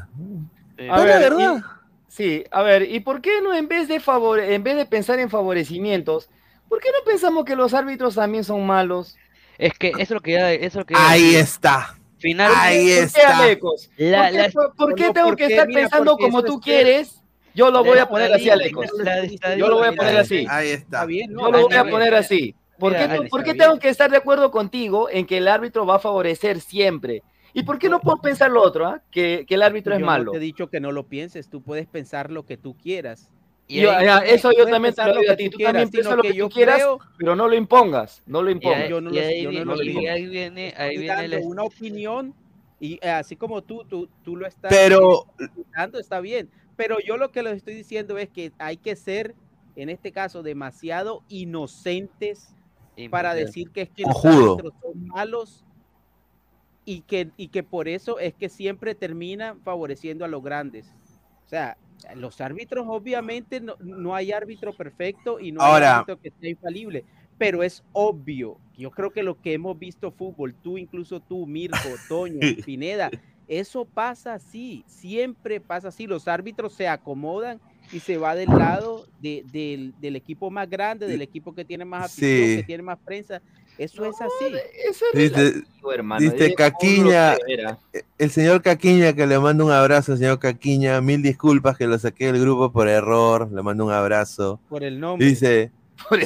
Eh, 0.78 0.89
A 0.91 1.00
ver, 1.02 1.20
verdad. 1.32 1.64
Sí, 2.08 2.43
a 2.52 2.64
ver, 2.64 2.84
¿y 2.89 3.00
por 3.02 3.22
qué 3.22 3.41
no 3.43 3.54
en 3.54 3.68
vez 3.68 3.88
de 3.88 4.00
favor, 4.00 4.39
en 4.39 4.64
vez 4.64 4.76
de 4.76 4.86
pensar 4.86 5.20
en 5.20 5.30
favorecimientos, 5.30 6.30
por 6.68 6.80
qué 6.80 6.89
no 6.89 7.06
pensamos 7.06 7.45
que 7.45 7.56
los 7.56 7.74
árbitros 7.74 8.16
también 8.16 8.43
son 8.43 8.66
malos? 8.66 9.16
Es 9.60 9.74
que 9.78 9.89
eso 9.89 10.00
es 10.00 10.10
lo 10.12 10.22
que 10.22 10.32
ya, 10.34 10.52
eso 10.54 10.66
es 10.66 10.76
lo 10.76 10.86
que 10.86 10.95
Ahí 10.98 11.36
está. 11.36 11.95
Final, 12.20 12.52
Ahí 12.56 12.78
¿Por 12.78 12.86
qué, 12.88 13.04
está. 13.04 13.22
La- 13.30 13.38
¿Por 13.38 14.32
qué, 14.32 14.38
la- 14.38 14.74
por- 14.76 14.95
qué 14.95 15.04
no, 15.08 15.14
tengo 15.14 15.28
porque, 15.28 15.48
que 15.48 15.54
estar 15.54 15.68
mira, 15.68 15.82
pensando 15.82 16.18
como 16.18 16.43
tú 16.43 16.56
es 16.56 16.64
quieres? 16.64 17.24
Yo 17.58 17.72
lo 17.72 17.84
voy 17.84 17.97
a 17.97 18.08
poner 18.08 18.32
así, 18.32 18.49
Alecos. 18.51 18.86
Yo 19.58 19.68
lo 19.68 19.78
voy 19.80 19.88
a 19.88 19.93
poner 19.93 20.18
así. 20.18 20.45
Ahí 20.47 20.70
está. 20.70 21.08
Yo 21.08 21.28
lo 21.51 21.62
voy 21.68 21.74
a 21.76 21.84
poner 21.84 22.14
así. 22.14 22.53
¿Por 22.78 22.95
qué, 22.95 23.28
por 23.32 23.43
tengo 23.43 23.80
que 23.80 23.89
estar 23.89 24.12
de 24.12 24.18
acuerdo 24.18 24.51
contigo 24.51 25.10
en 25.10 25.26
que 25.26 25.38
el 25.38 25.47
árbitro 25.47 25.84
va 25.88 25.95
a 25.95 25.99
favorecer 25.99 26.60
siempre? 26.62 27.24
¿Y 27.53 27.64
por 27.64 27.80
qué 27.80 27.89
no 27.89 27.99
puedo 27.99 28.18
pensar 28.22 28.51
lo 28.51 28.62
otro, 28.62 28.86
ah? 28.86 29.01
que, 29.10 29.43
que 29.47 29.55
el 29.55 29.64
árbitro 29.64 29.95
es 29.95 29.99
Yo 29.99 30.05
malo? 30.05 30.26
No 30.26 30.32
te 30.34 30.38
he 30.38 30.41
dicho 30.41 30.70
que 30.70 30.80
no 30.80 30.91
lo 30.91 31.08
pienses, 31.08 31.49
tú 31.49 31.64
puedes 31.64 31.88
pensar 31.88 32.30
lo 32.30 32.45
que 32.45 32.55
tú 32.55 32.78
quieras. 32.78 33.32
Y 33.68 33.82
Yo- 33.82 33.91
ahí- 33.91 34.05
ya, 34.05 34.20
eso 34.20 34.51
yo 34.51 34.68
también 34.68 34.93
te 34.93 35.03
lo 35.05 35.20
digo 35.20 35.32
a 35.32 35.36
que 35.36 35.43
ti. 35.45 35.49
tú 35.49 35.58
también 35.58 35.89
piensa 35.89 36.12
sino 36.12 36.18
lo 36.18 36.22
que 36.22 36.34
tú 36.36 36.49
quieras, 36.49 36.76
creo- 36.76 36.99
pero 37.18 37.36
no 37.36 37.47
lo 37.47 37.55
impongas. 37.55 38.22
No 38.28 38.43
lo 38.43 38.51
impongas. 38.51 38.84
ahí, 38.84 38.89
yo 38.91 39.01
no 39.01 39.10
y 39.10 39.14
lo- 39.16 39.20
ahí 39.28 39.41
yo 39.41 39.45
no 39.45 39.49
viene, 39.49 39.66
lo 39.66 39.82
y 39.84 39.88
digo. 39.88 39.99
ahí 40.12 40.28
viene, 40.28 40.74
el 40.78 41.39
una 41.43 41.64
opinión 41.64 42.36
y 42.80 42.99
eh, 43.01 43.10
así 43.10 43.36
como 43.36 43.64
tú, 43.64 43.84
tú, 43.86 44.08
tú 44.24 44.36
lo 44.36 44.45
estás 44.45 44.70
Pero- 44.72 45.26
dando, 45.76 45.97
está 45.99 46.20
bien. 46.20 46.49
Pero 46.78 46.98
yo 47.06 47.18
lo 47.18 47.32
que 47.32 47.44
les 47.44 47.58
estoy 47.58 47.74
diciendo 47.74 48.18
es 48.18 48.30
que 48.30 48.54
hay 48.60 48.78
que 48.78 48.96
ser, 48.96 49.36
en 49.76 49.90
este 49.90 50.12
caso, 50.14 50.44
demasiado 50.44 51.24
inocentes 51.28 52.54
para 53.12 53.30
Imparcial. 53.32 53.46
decir 53.46 53.70
que 53.72 53.82
es 53.82 53.90
que 53.90 54.04
los 54.04 54.24
árbitros 54.26 54.74
son 54.82 55.08
malos 55.08 55.66
y 56.86 57.02
que, 57.02 57.32
y 57.36 57.50
que 57.50 57.64
por 57.64 57.88
eso 57.88 58.18
es 58.20 58.34
que 58.34 58.48
siempre 58.50 58.96
terminan 58.96 59.60
favoreciendo 59.62 60.24
a 60.24 60.28
los 60.28 60.42
grandes. 60.42 60.88
O 61.46 61.50
sea, 61.50 61.78
los 62.16 62.40
árbitros 62.42 62.86
obviamente 62.88 63.60
no, 63.60 63.76
no 63.80 64.16
hay 64.16 64.32
árbitro 64.32 64.72
perfecto 64.74 65.40
y 65.40 65.52
no 65.52 65.62
Ahora- 65.62 65.90
hay 65.90 65.96
árbitro 66.00 66.20
que 66.22 66.32
sea 66.40 66.50
infalible, 66.50 67.04
pero 67.38 67.64
es 67.64 67.84
obvio. 67.94 68.58
Yo 68.78 68.92
creo 68.92 69.12
que 69.12 69.24
lo 69.24 69.42
que 69.42 69.54
hemos 69.54 69.78
visto 69.78 70.12
fútbol, 70.12 70.54
tú 70.62 70.78
incluso 70.78 71.20
tú, 71.20 71.46
Mirko, 71.46 71.78
Toño, 72.08 72.40
Pineda, 72.66 73.10
eso 73.48 73.86
pasa 73.86 74.34
así, 74.34 74.84
siempre 74.88 75.60
pasa 75.62 75.88
así. 75.89 76.08
Los 76.08 76.28
árbitros 76.28 76.74
se 76.74 76.88
acomodan 76.88 77.60
y 77.91 78.00
se 78.00 78.18
va 78.18 78.36
del 78.36 78.50
lado 78.50 79.06
de- 79.22 79.43
del, 79.52 79.93
del 80.02 80.16
equipo 80.18 80.50
más 80.52 80.70
grande, 80.70 81.08
del 81.08 81.22
equipo 81.22 81.56
que 81.56 81.64
tiene 81.64 81.86
más 81.86 82.06
afición, 82.06 82.48
Sí. 82.50 82.56
que 82.58 82.64
tiene 82.64 82.84
más 82.84 82.98
prensa. 83.00 83.41
Eso 83.78 84.06
es 84.06 84.16
así. 84.20 84.56
Eso 84.89 85.06
es 85.14 85.20
Dice, 85.20 85.52
Relativo, 85.52 85.93
hermano. 85.93 86.32
dice 86.32 86.56
Caquiña, 86.56 87.36
quiera. 87.45 87.78
el 88.18 88.32
señor 88.32 88.62
Caquiña, 88.64 89.14
que 89.14 89.28
le 89.28 89.38
mando 89.39 89.66
un 89.68 89.72
abrazo, 89.72 90.18
señor 90.18 90.39
Caquiña. 90.39 91.00
Mil 91.00 91.22
disculpas 91.22 91.78
que 91.78 91.86
lo 91.86 91.98
saqué 92.00 92.32
del 92.32 92.41
grupo 92.41 92.72
por 92.72 92.88
error. 92.88 93.50
Le 93.54 93.62
mando 93.62 93.86
un 93.86 93.91
abrazo. 93.91 94.60
Por 94.68 94.84
el 94.84 95.00
nombre. 95.00 95.28
Dice, 95.28 95.72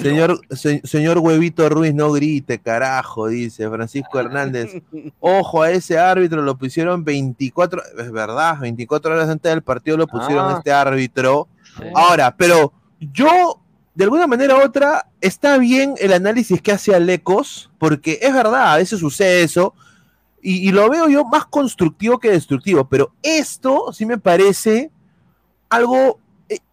señor, 0.01 0.41
se- 0.51 0.81
señor 0.83 1.17
Huevito 1.19 1.67
Ruiz, 1.69 1.93
no 1.93 2.11
grite, 2.11 2.59
carajo, 2.59 3.27
dice 3.27 3.69
Francisco 3.69 4.19
Hernández. 4.19 4.81
Ojo 5.19 5.63
a 5.63 5.71
ese 5.71 5.97
árbitro, 5.97 6.41
lo 6.41 6.57
pusieron 6.57 7.03
24, 7.03 7.81
es 7.99 8.11
verdad, 8.11 8.59
24 8.59 9.13
horas 9.13 9.29
antes 9.29 9.51
del 9.51 9.61
partido 9.61 9.97
lo 9.97 10.07
pusieron 10.07 10.45
Ah. 10.51 10.55
este 10.57 10.71
árbitro. 10.71 11.47
Sí. 11.77 11.83
Ahora, 11.95 12.35
pero 12.35 12.73
yo, 12.99 13.59
de 13.95 14.03
alguna 14.03 14.27
manera 14.27 14.55
u 14.57 14.61
otra, 14.61 15.07
está 15.21 15.57
bien 15.57 15.95
el 15.99 16.13
análisis 16.13 16.61
que 16.61 16.71
hace 16.71 16.93
Alecos, 16.93 17.71
porque 17.79 18.19
es 18.21 18.33
verdad, 18.33 18.73
a 18.73 18.77
veces 18.77 18.99
sucede 18.99 19.43
eso, 19.43 19.73
y, 20.41 20.67
y 20.67 20.71
lo 20.71 20.89
veo 20.89 21.07
yo 21.07 21.23
más 21.25 21.45
constructivo 21.45 22.19
que 22.19 22.31
destructivo, 22.31 22.85
pero 22.89 23.13
esto 23.21 23.93
sí 23.93 24.05
me 24.05 24.17
parece 24.17 24.89
algo, 25.69 26.19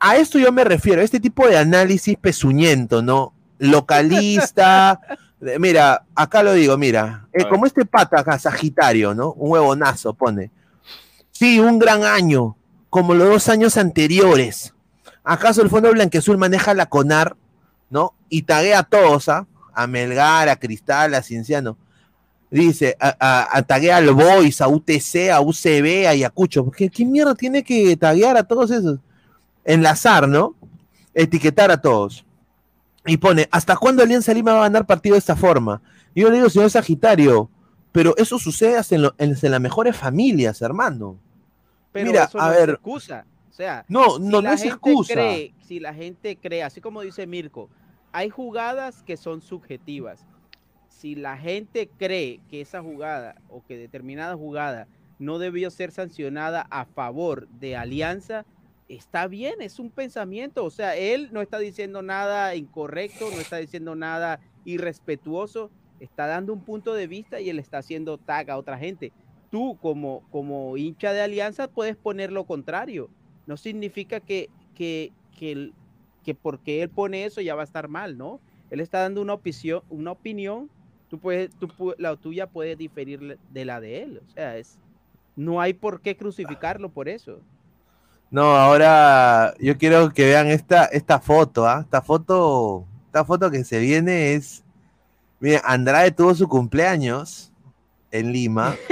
a 0.01 0.16
esto 0.16 0.39
yo 0.39 0.51
me 0.53 0.64
refiero, 0.64 1.01
a 1.01 1.05
este 1.05 1.20
tipo 1.20 1.47
de 1.47 1.57
análisis 1.59 2.16
pezuñento, 2.16 3.03
¿no? 3.03 3.33
Localista. 3.59 5.01
Mira, 5.61 6.05
acá 6.16 6.43
lo 6.43 6.53
digo, 6.53 6.76
mira, 6.76 7.29
eh, 7.33 7.45
como 7.49 7.64
este 7.64 7.85
pata 7.87 8.18
acá, 8.20 8.41
Sagitario, 8.41 9.14
¿no? 9.14 9.33
Un 9.35 9.53
huevonazo 9.53 10.12
pone. 10.12 10.51
Sí, 11.31 11.61
un 11.61 11.79
gran 11.79 12.03
año, 12.03 12.57
como 12.91 13.14
los 13.14 13.29
dos 13.29 13.49
años 13.49 13.76
anteriores. 13.76 14.74
¿Acaso 15.22 15.62
el 15.62 15.70
Fondo 15.70 15.93
Blanquezul 15.93 16.39
maneja 16.39 16.74
la 16.74 16.87
CONAR, 16.87 17.37
¿no? 17.89 18.14
Y 18.29 18.43
taguea 18.43 18.81
a 18.81 18.83
todos, 18.83 19.29
¿ah? 19.29 19.47
A 19.74 19.87
Melgar, 19.87 20.49
a 20.49 20.57
Cristal, 20.57 21.14
a 21.14 21.22
Cienciano. 21.22 21.76
Dice, 22.51 22.97
a, 22.99 23.14
a- 23.20 23.59
a 23.59 23.62
taguea 23.62 23.99
al 23.99 24.11
Boys, 24.11 24.61
a 24.61 24.66
UTC, 24.66 25.31
a 25.33 25.41
UCB, 25.41 26.07
a 26.09 26.11
Ayacucho. 26.11 26.68
¿Qué, 26.72 26.89
¿Qué 26.91 27.05
mierda 27.05 27.37
tiene 27.37 27.62
que 27.62 27.97
taguear 27.97 28.37
a 28.37 28.43
todos 28.43 28.72
esos? 28.72 28.99
Enlazar, 29.72 30.28
¿no? 30.28 30.54
Etiquetar 31.14 31.70
a 31.70 31.80
todos. 31.80 32.24
Y 33.06 33.16
pone, 33.18 33.48
¿hasta 33.50 33.76
cuándo 33.76 34.02
Alianza 34.02 34.32
Lima 34.34 34.52
va 34.54 34.60
a 34.60 34.62
ganar 34.64 34.86
partido 34.86 35.14
de 35.14 35.18
esta 35.20 35.36
forma? 35.36 35.80
Y 36.14 36.22
yo 36.22 36.30
le 36.30 36.36
digo, 36.36 36.48
señor 36.50 36.70
Sagitario, 36.70 37.50
pero 37.92 38.16
eso 38.16 38.38
sucede 38.38 38.76
hasta 38.76 38.94
en, 38.94 39.02
lo- 39.02 39.14
en- 39.18 39.36
en 39.40 39.50
las 39.50 39.60
mejores 39.60 39.96
familias, 39.96 40.60
hermano. 40.62 41.16
Pero 41.92 42.06
Mira, 42.10 42.24
eso 42.24 42.40
a 42.40 42.46
no 42.46 42.50
ver. 42.50 42.68
es 42.70 42.74
excusa. 42.76 43.24
O 43.50 43.52
sea, 43.52 43.84
No, 43.88 44.16
si 44.16 44.22
no, 44.22 44.42
no 44.42 44.52
es 44.52 44.64
excusa. 44.64 45.14
cree- 45.14 45.52
si 45.66 45.80
la 45.80 45.92
gente 45.94 46.36
cree, 46.36 46.62
así 46.62 46.80
como 46.80 47.02
dice 47.02 47.26
Mirko, 47.26 47.68
hay 48.12 48.30
jugadas 48.30 49.02
que 49.02 49.16
son 49.16 49.40
subjetivas. 49.42 50.24
Si 50.88 51.14
la 51.14 51.36
gente 51.36 51.88
cree 51.98 52.40
que 52.50 52.60
esa 52.60 52.82
jugada 52.82 53.36
o 53.48 53.62
que 53.66 53.76
determinada 53.76 54.34
jugada 54.36 54.86
no 55.18 55.38
debió 55.38 55.70
ser 55.70 55.92
sancionada 55.92 56.66
a 56.70 56.84
favor 56.86 57.48
de 57.48 57.76
Alianza, 57.76 58.44
está 58.89 59.26
bien, 59.26 59.61
es 59.61 59.78
un 59.78 59.91
pensamiento. 59.91 60.64
O 60.64 60.70
sea, 60.70 60.97
él 60.97 61.28
no 61.32 61.41
está 61.41 61.59
diciendo 61.59 62.03
nada 62.03 62.55
incorrecto, 62.55 63.30
no 63.30 63.41
está 63.41 63.57
diciendo 63.59 63.95
nada 63.95 64.41
irrespetuoso, 64.64 65.70
está 66.01 66.26
dando 66.26 66.53
un 66.53 66.64
punto 66.64 66.95
de 66.95 67.07
vista 67.07 67.41
y 67.41 67.51
él 67.51 67.59
está 67.59 67.78
haciendo 67.78 68.18
tag 68.18 68.51
a 68.51 68.59
otra 68.59 68.78
gente. 68.78 69.12
Tú 69.51 69.78
como, 69.80 70.22
como 70.30 70.76
hincha 70.76 71.12
de 71.12 71.22
Alianza 71.22 71.68
puedes 71.68 71.97
poner 71.97 72.32
lo 72.32 72.45
contrario. 72.45 73.09
No 73.47 73.57
significa 73.57 74.20
que, 74.20 74.51
que, 74.74 75.12
que, 75.39 75.72
que 76.24 76.34
porque 76.34 76.82
él 76.82 76.91
pone 76.91 77.24
eso 77.24 77.41
ya 77.41 77.55
va 77.55 77.62
a 77.62 77.64
estar 77.64 77.89
mal, 77.89 78.18
¿no? 78.18 78.41
Él 78.70 78.80
está 78.80 79.01
dando 79.01 79.22
una 79.22 79.34
opinión, 79.34 79.82
una 79.89 80.12
opinión 80.12 80.70
tú 81.09 81.18
puedes, 81.18 81.51
tú 81.57 81.95
la 81.99 82.16
tuya 82.16 82.47
puede 82.47 82.76
diferir 82.76 83.39
de 83.51 83.64
la 83.64 83.80
de 83.80 84.03
él. 84.03 84.20
O 84.26 84.30
sea, 84.30 84.57
es, 84.57 84.78
no 85.36 85.61
hay 85.61 85.72
por 85.72 86.01
qué 86.01 86.16
crucificarlo 86.16 86.91
por 86.91 87.09
eso. 87.09 87.41
No, 88.31 88.43
ahora 88.57 89.55
yo 89.59 89.79
quiero 89.79 90.11
que 90.11 90.26
vean 90.26 90.49
esta, 90.49 90.85
esta 90.87 91.18
foto, 91.18 91.66
¿ah? 91.66 91.81
Esta 91.81 92.03
foto, 92.03 92.85
esta 93.07 93.24
foto 93.24 93.51
que 93.51 93.64
se 93.64 93.79
viene 93.79 94.35
es. 94.35 94.62
Mira, 95.41 95.62
Andrade 95.64 96.11
tuvo 96.11 96.35
su 96.35 96.49
cumpleaños 96.49 97.53
en 98.11 98.33
Lima. 98.33 98.76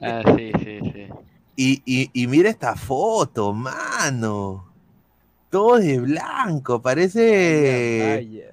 Ah, 0.00 0.22
sí, 0.36 0.52
sí, 0.58 0.78
sí. 0.92 1.08
Y, 1.56 1.82
y, 1.84 2.10
y 2.12 2.26
mira 2.28 2.50
esta 2.50 2.76
foto, 2.76 3.52
mano. 3.52 4.72
Todo 5.50 5.78
de 5.78 5.98
blanco, 5.98 6.80
parece. 6.80 8.44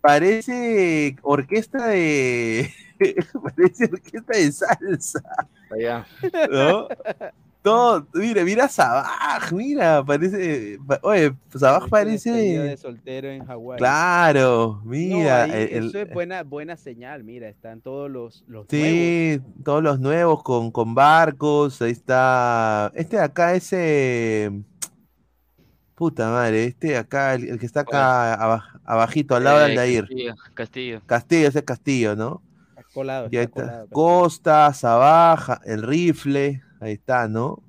Parece 0.00 1.16
orquesta 1.22 1.88
de. 1.88 2.72
parece 3.42 3.84
orquesta 3.84 4.38
de 4.38 4.52
salsa. 4.52 5.22
Allá. 5.70 6.06
¿No? 6.50 6.88
Todo, 7.70 8.06
mira, 8.14 8.44
mira 8.44 8.68
Sabaj, 8.68 9.52
mira, 9.52 10.04
parece. 10.04 10.78
pa- 10.86 11.00
Oye, 11.02 11.34
Sabaj 11.54 11.82
Despedida 11.84 12.32
de 12.32 12.58
parece. 12.60 12.76
soltero 12.78 13.28
en 13.28 13.44
Hawái. 13.44 13.78
Claro, 13.78 14.80
No, 14.84 14.90
mira. 14.90 15.42
ahí 15.44 15.50
el- 15.50 15.68
el- 15.72 15.86
eso 15.88 15.98
es 16.00 16.12
buena, 16.12 16.42
buena 16.42 16.76
señal, 16.76 17.24
mira, 17.24 17.48
están 17.48 17.80
todos 17.80 18.10
los, 18.10 18.44
los 18.48 18.66
nuevos. 18.70 18.70
Sí, 18.70 19.40
todos 19.64 19.82
los 19.82 20.00
nuevos 20.00 20.42
con, 20.42 20.70
con 20.70 20.94
barcos. 20.94 21.80
Ahí 21.82 21.92
está. 21.92 22.90
Este 22.94 23.16
de 23.16 23.22
acá, 23.22 23.54
ese. 23.54 24.52
Puta 25.94 26.30
madre, 26.30 26.64
este 26.64 26.88
de 26.88 26.96
acá, 26.96 27.34
el, 27.34 27.48
el 27.48 27.58
que 27.58 27.66
está 27.66 27.80
acá 27.80 28.34
aba- 28.34 28.80
abajito, 28.84 29.34
al 29.34 29.42
lado 29.44 29.58
de 29.58 29.64
Eh, 29.66 29.70
Aldair. 29.70 30.02
Castillo, 30.04 30.34
Castillo. 30.54 31.00
Castillo, 31.06 31.48
ese 31.48 31.58
es 31.58 31.64
Castillo, 31.64 32.14
¿no? 32.16 32.42
Colado, 32.94 33.28
Y 33.30 33.36
ahí 33.36 33.44
está 33.44 33.60
está. 33.60 33.72
colado. 33.72 33.88
Costa, 33.90 34.72
Sabaja, 34.72 35.60
el 35.64 35.82
rifle. 35.82 36.62
Ahí 36.80 36.92
está, 36.92 37.28
¿no? 37.28 37.62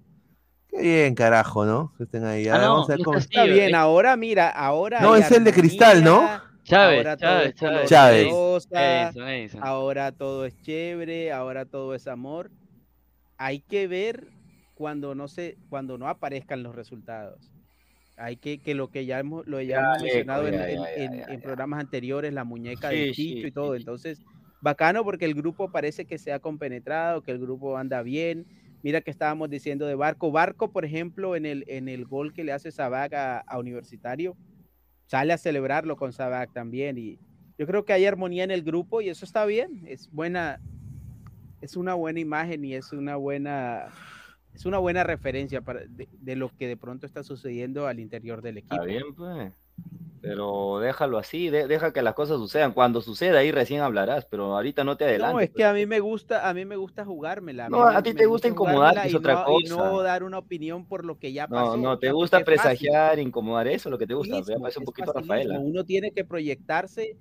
Qué 0.69 0.81
bien, 0.81 1.15
carajo, 1.15 1.65
¿no? 1.65 1.93
Que 1.97 2.03
estén 2.03 2.23
ahí. 2.25 2.47
Ah, 2.47 2.53
Ahora 2.55 2.65
no, 2.65 2.73
vamos 2.73 2.89
a 2.89 2.93
ver 2.93 2.99
es 2.99 3.05
cómo- 3.05 3.17
Está 3.17 3.35
Castillo, 3.35 3.53
bien, 3.55 3.69
eh. 3.71 3.75
ahora 3.75 4.15
mira, 4.15 4.49
ahora 4.49 5.01
No, 5.01 5.15
es 5.15 5.31
el 5.31 5.43
de 5.43 5.53
cristal, 5.53 6.03
¿no? 6.03 6.21
Chávez, 6.63 6.97
ahora 6.99 7.17
todo 7.17 7.29
Chávez, 7.29 7.47
es 7.55 7.59
color 7.59 7.85
Chávez. 7.85 8.27
Rosa, 8.31 9.03
Edison, 9.07 9.27
Edison. 9.27 9.61
ahora 9.63 10.11
todo 10.11 10.45
es 10.45 10.61
chévere, 10.61 11.31
ahora 11.31 11.65
todo 11.65 11.95
es 11.95 12.05
amor. 12.07 12.51
Hay 13.37 13.61
que 13.61 13.87
ver 13.87 14.27
cuando 14.75 15.15
no 15.15 15.27
se, 15.27 15.57
cuando 15.69 15.97
no 15.97 16.07
aparezcan 16.07 16.61
los 16.61 16.75
resultados. 16.75 17.51
Hay 18.17 18.35
que, 18.35 18.59
que 18.59 18.75
lo 18.75 18.89
que 18.91 19.05
ya 19.05 19.17
hemos, 19.17 19.47
lo 19.47 19.59
ya 19.61 19.77
Ya, 19.77 19.79
hemos 19.81 20.03
mencionado 20.03 20.47
en, 20.47 20.53
ya, 20.53 20.69
en- 20.69 20.77
ya, 20.83 20.93
en- 20.93 21.17
ya, 21.19 21.25
en 21.33 21.37
ya. 21.39 21.43
programas 21.43 21.79
anteriores, 21.79 22.31
la 22.33 22.43
muñeca 22.43 22.91
Sí, 22.91 22.95
del 22.97 23.15
sí, 23.15 23.23
Chicho 23.33 23.39
y 23.39 23.43
sí, 23.49 23.51
todo. 23.51 23.73
sí. 23.73 23.79
Entonces, 23.79 24.21
bacano 24.61 25.03
porque 25.03 25.25
el 25.25 25.33
grupo 25.33 25.71
parece 25.71 26.05
que 26.05 26.19
se 26.19 26.31
ha 26.31 26.39
compenetrado, 26.39 27.23
que 27.23 27.31
el 27.31 27.39
grupo 27.39 27.77
anda 27.77 28.03
bien. 28.03 28.45
Mira 28.81 29.01
que 29.01 29.11
estábamos 29.11 29.49
diciendo 29.49 29.85
de 29.85 29.95
Barco. 29.95 30.31
Barco, 30.31 30.71
por 30.71 30.85
ejemplo, 30.85 31.35
en 31.35 31.45
el, 31.45 31.65
en 31.67 31.89
el 31.89 32.05
gol 32.05 32.33
que 32.33 32.43
le 32.43 32.53
hace 32.53 32.71
Sabac 32.71 33.13
a, 33.13 33.39
a 33.39 33.59
Universitario, 33.59 34.37
sale 35.05 35.33
a 35.33 35.37
celebrarlo 35.37 35.97
con 35.97 36.13
Sabac 36.13 36.53
también. 36.53 36.97
Y 36.97 37.19
yo 37.57 37.67
creo 37.67 37.83
que 37.83 37.93
hay 37.93 38.05
armonía 38.05 38.43
en 38.43 38.51
el 38.51 38.63
grupo 38.63 39.01
y 39.01 39.09
eso 39.09 39.25
está 39.25 39.45
bien. 39.45 39.83
Es 39.85 40.09
buena, 40.11 40.61
es 41.61 41.75
una 41.75 41.93
buena 41.93 42.19
imagen 42.19 42.63
y 42.63 42.73
es 42.73 42.93
una 42.93 43.17
buena, 43.17 43.87
es 44.53 44.65
una 44.65 44.77
buena 44.77 45.03
referencia 45.03 45.61
para, 45.61 45.81
de, 45.81 46.07
de 46.11 46.35
lo 46.35 46.55
que 46.55 46.67
de 46.67 46.77
pronto 46.77 47.05
está 47.05 47.23
sucediendo 47.23 47.85
al 47.85 47.99
interior 47.99 48.41
del 48.41 48.59
equipo. 48.59 48.75
Está 48.75 48.85
bien, 48.85 49.13
pues. 49.15 49.51
Pero 50.21 50.79
déjalo 50.79 51.17
así, 51.17 51.49
de- 51.49 51.65
deja 51.67 51.93
que 51.93 52.01
las 52.01 52.13
cosas 52.13 52.37
sucedan. 52.39 52.73
Cuando 52.73 53.01
suceda 53.01 53.39
ahí 53.39 53.51
recién 53.51 53.79
hablarás, 53.81 54.25
pero 54.25 54.53
ahorita 54.53 54.83
no 54.83 54.97
te 54.97 55.05
adelantes. 55.05 55.33
No, 55.33 55.39
es 55.39 55.49
que 55.49 55.63
a 55.63 55.71
mí 55.73 55.85
me 55.85 56.01
gusta, 56.01 56.49
a 56.49 56.53
mí 56.53 56.65
me 56.65 56.75
gusta 56.75 57.05
jugármela. 57.05 57.69
No, 57.69 57.85
me- 57.89 57.95
a 57.95 58.03
ti 58.03 58.09
me 58.09 58.15
te 58.19 58.25
gusta 58.25 58.49
incomodar, 58.49 59.07
es 59.07 59.15
otra 59.15 59.45
no- 59.47 59.59
Y 59.61 59.63
no 59.69 59.77
cosa. 59.77 60.03
dar 60.03 60.23
una 60.23 60.37
opinión 60.39 60.85
por 60.85 61.05
lo 61.05 61.17
que 61.17 61.31
ya 61.31 61.47
No, 61.47 61.55
pasó. 61.55 61.77
no, 61.77 61.97
te 61.97 62.07
ya, 62.07 62.11
gusta 62.13 62.37
fácil. 62.37 62.45
presagiar, 62.45 63.17
incomodar, 63.19 63.67
eso 63.69 63.87
es 63.87 63.91
lo 63.91 63.97
que 63.97 64.07
te 64.07 64.13
gusta. 64.13 64.35
Facilísimo, 64.35 64.61
parece 64.61 64.79
un 64.79 64.85
poquito. 64.85 65.13
Rafaela. 65.13 65.57
Uno 65.59 65.85
tiene 65.85 66.11
que 66.11 66.25
proyectarse 66.25 67.15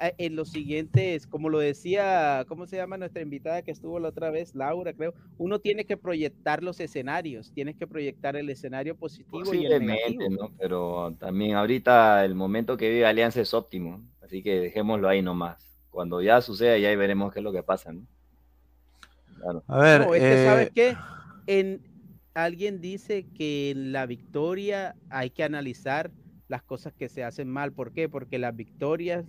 en 0.00 0.34
los 0.34 0.50
siguientes, 0.50 1.26
como 1.26 1.50
lo 1.50 1.58
decía, 1.58 2.44
¿cómo 2.48 2.66
se 2.66 2.76
llama 2.76 2.96
nuestra 2.96 3.20
invitada 3.20 3.62
que 3.62 3.70
estuvo 3.70 3.98
la 4.00 4.08
otra 4.08 4.30
vez? 4.30 4.54
Laura, 4.54 4.94
creo. 4.94 5.14
Uno 5.36 5.58
tiene 5.58 5.84
que 5.84 5.96
proyectar 5.96 6.62
los 6.62 6.80
escenarios, 6.80 7.52
tienes 7.52 7.76
que 7.76 7.86
proyectar 7.86 8.34
el 8.36 8.48
escenario 8.48 8.96
positivo 8.96 9.52
y 9.52 9.66
el 9.66 9.84
negativo. 9.84 10.30
¿no? 10.30 10.52
Pero 10.58 11.14
también 11.18 11.54
ahorita 11.54 12.24
el 12.24 12.34
momento 12.34 12.76
que 12.76 12.88
vive 12.88 13.06
Alianza 13.06 13.40
es 13.42 13.52
óptimo. 13.52 14.02
Así 14.22 14.42
que 14.42 14.60
dejémoslo 14.60 15.08
ahí 15.08 15.22
nomás. 15.22 15.66
Cuando 15.90 16.22
ya 16.22 16.40
suceda, 16.40 16.78
ya 16.78 16.88
ahí 16.88 16.96
veremos 16.96 17.32
qué 17.32 17.40
es 17.40 17.44
lo 17.44 17.52
que 17.52 17.62
pasa, 17.62 17.92
¿no? 17.92 18.06
Claro. 19.38 19.64
A 19.66 19.78
ver, 19.78 20.00
No, 20.06 20.14
es 20.14 20.22
que, 20.22 20.44
¿sabes 20.44 20.66
eh, 20.68 20.72
qué? 20.74 20.96
En, 21.46 21.82
alguien 22.34 22.80
dice 22.80 23.26
que 23.34 23.70
en 23.70 23.92
la 23.92 24.06
victoria 24.06 24.94
hay 25.10 25.30
que 25.30 25.42
analizar 25.42 26.10
las 26.48 26.62
cosas 26.62 26.92
que 26.92 27.08
se 27.08 27.24
hacen 27.24 27.48
mal. 27.48 27.72
¿Por 27.72 27.92
qué? 27.92 28.08
Porque 28.08 28.38
las 28.38 28.54
victorias 28.54 29.24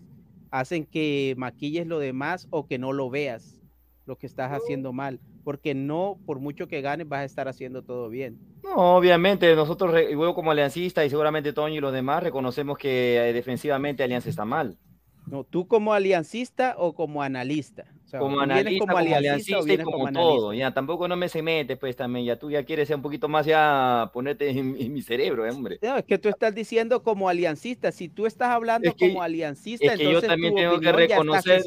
hacen 0.52 0.86
que 0.86 1.34
maquilles 1.38 1.88
lo 1.88 2.00
demás 2.00 2.48
o 2.52 2.68
que 2.68 2.78
no 2.78 2.94
lo 2.94 3.10
veas, 3.10 3.60
lo 4.06 4.18
que 4.18 4.28
estás 4.28 4.52
haciendo 4.52 4.94
mal. 4.94 5.20
Porque 5.44 5.74
no, 5.74 6.20
por 6.26 6.40
mucho 6.40 6.68
que 6.68 6.82
ganes, 6.82 7.08
vas 7.08 7.22
a 7.22 7.26
estar 7.26 7.48
haciendo 7.48 7.82
todo 7.82 8.10
bien. 8.10 8.38
No, 8.64 8.96
obviamente, 8.96 9.56
nosotros, 9.56 9.96
yo 10.12 10.36
como 10.36 10.52
aliancista 10.52 11.04
y 11.04 11.10
seguramente 11.10 11.54
Toño 11.54 11.76
y 11.76 11.80
los 11.80 11.94
demás, 11.94 12.22
reconocemos 12.22 12.78
que 12.78 13.18
eh, 13.18 13.34
defensivamente 13.34 14.04
Alianza 14.04 14.30
está 14.30 14.46
mal. 14.46 14.78
No, 15.26 15.44
¿Tú 15.44 15.68
como 15.68 15.94
aliancista 15.94 16.76
o 16.78 16.94
como 16.94 17.24
analista? 17.24 17.86
Sea, 18.12 18.20
Como 18.20 18.36
¿tú 18.36 18.42
vienes 18.42 18.56
analista, 18.60 18.86
como 18.86 18.98
aliancista 18.98 19.60
o 19.60 19.68
y 19.68 19.78
como 19.78 20.08
analista? 20.08 20.20
todo. 20.22 20.54
Ya, 20.54 20.74
tampoco 20.74 21.08
no 21.08 21.16
me 21.16 21.30
se 21.30 21.42
mete, 21.42 21.78
pues 21.78 21.96
también. 21.96 22.26
Ya 22.26 22.38
tú 22.38 22.52
ya 22.52 22.64
quieres 22.66 22.88
ser 22.90 22.98
un 22.98 23.02
poquito 23.02 23.30
más, 23.30 23.46
ya 23.46 24.10
ponerte 24.14 24.50
en, 24.50 24.76
en 24.78 24.92
mi 24.94 25.02
cerebro, 25.02 25.46
eh, 25.46 25.52
hombre. 25.52 25.80
No, 25.82 25.96
es 25.98 26.04
que 26.04 26.18
tú 26.18 26.28
estás 26.28 26.54
diciendo 26.54 27.02
como 27.04 27.30
aliancista. 27.30 27.92
Si 27.94 28.10
tú 28.10 28.26
estás 28.26 28.50
hablando 28.50 28.90
Es 28.90 28.96
que- 28.96 29.08
como 29.08 29.24
aliancista, 29.24 29.86
es 29.86 29.92
que 29.98 30.04
yo 30.04 30.10
entonces 30.10 30.30
también 30.30 30.54
tu 30.54 30.60
tengo 30.60 30.80
que 30.80 30.86
ya 30.86 30.92
reconocer-. 30.92 31.64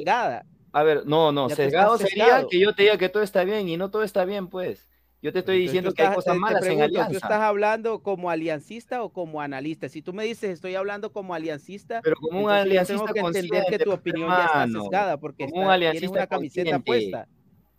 A 0.72 0.82
ver, 0.82 1.06
no, 1.06 1.32
no, 1.32 1.48
Ya 1.48 1.56
sesgado 1.56 1.94
estás 1.94 2.10
sería 2.10 2.24
sesgado. 2.26 2.48
que 2.50 2.58
yo 2.60 2.74
te 2.74 2.82
diga 2.82 2.98
que 2.98 3.08
todo 3.08 3.22
está 3.22 3.44
bien 3.44 3.68
y 3.68 3.76
no 3.78 3.90
todo 3.90 4.02
está 4.02 4.24
bien, 4.26 4.48
pues. 4.48 4.86
Yo 5.24 5.32
te 5.32 5.38
estoy 5.38 5.58
diciendo 5.58 5.88
tú 5.88 5.94
que 5.96 6.02
hay 6.02 6.14
cosas 6.14 6.24
te- 6.24 6.32
te 6.34 6.38
malas 6.38 6.62
en 6.64 6.68
pregunto, 6.68 6.86
¿Tú 6.92 6.98
Alianza. 7.00 7.16
estás 7.16 7.40
hablando 7.40 8.02
como 8.02 8.28
aliancista 8.28 9.02
o 9.02 9.08
como 9.10 9.40
analista? 9.40 9.88
Si 9.88 10.02
tú 10.02 10.12
me 10.12 10.22
dices 10.24 10.50
estoy 10.50 10.74
hablando 10.74 11.12
como 11.14 11.32
aliancista, 11.32 12.00
Pero 12.02 12.16
como 12.16 12.42
un 12.44 12.50
aliancista 12.50 13.06
tengo 13.06 13.14
que 13.32 13.38
entender 13.38 13.64
que 13.70 13.78
tu 13.78 13.90
opinión 13.92 14.28
ya 14.28 14.44
está 14.44 14.50
hermano. 14.64 14.82
sesgada 14.82 15.16
porque 15.16 15.44
Como 15.48 15.54
un 15.56 15.62
está- 15.62 15.76
tienes 15.76 15.88
aliancista 15.88 16.18
una 16.18 16.26
camiseta 16.26 16.78
puesta. 16.80 17.28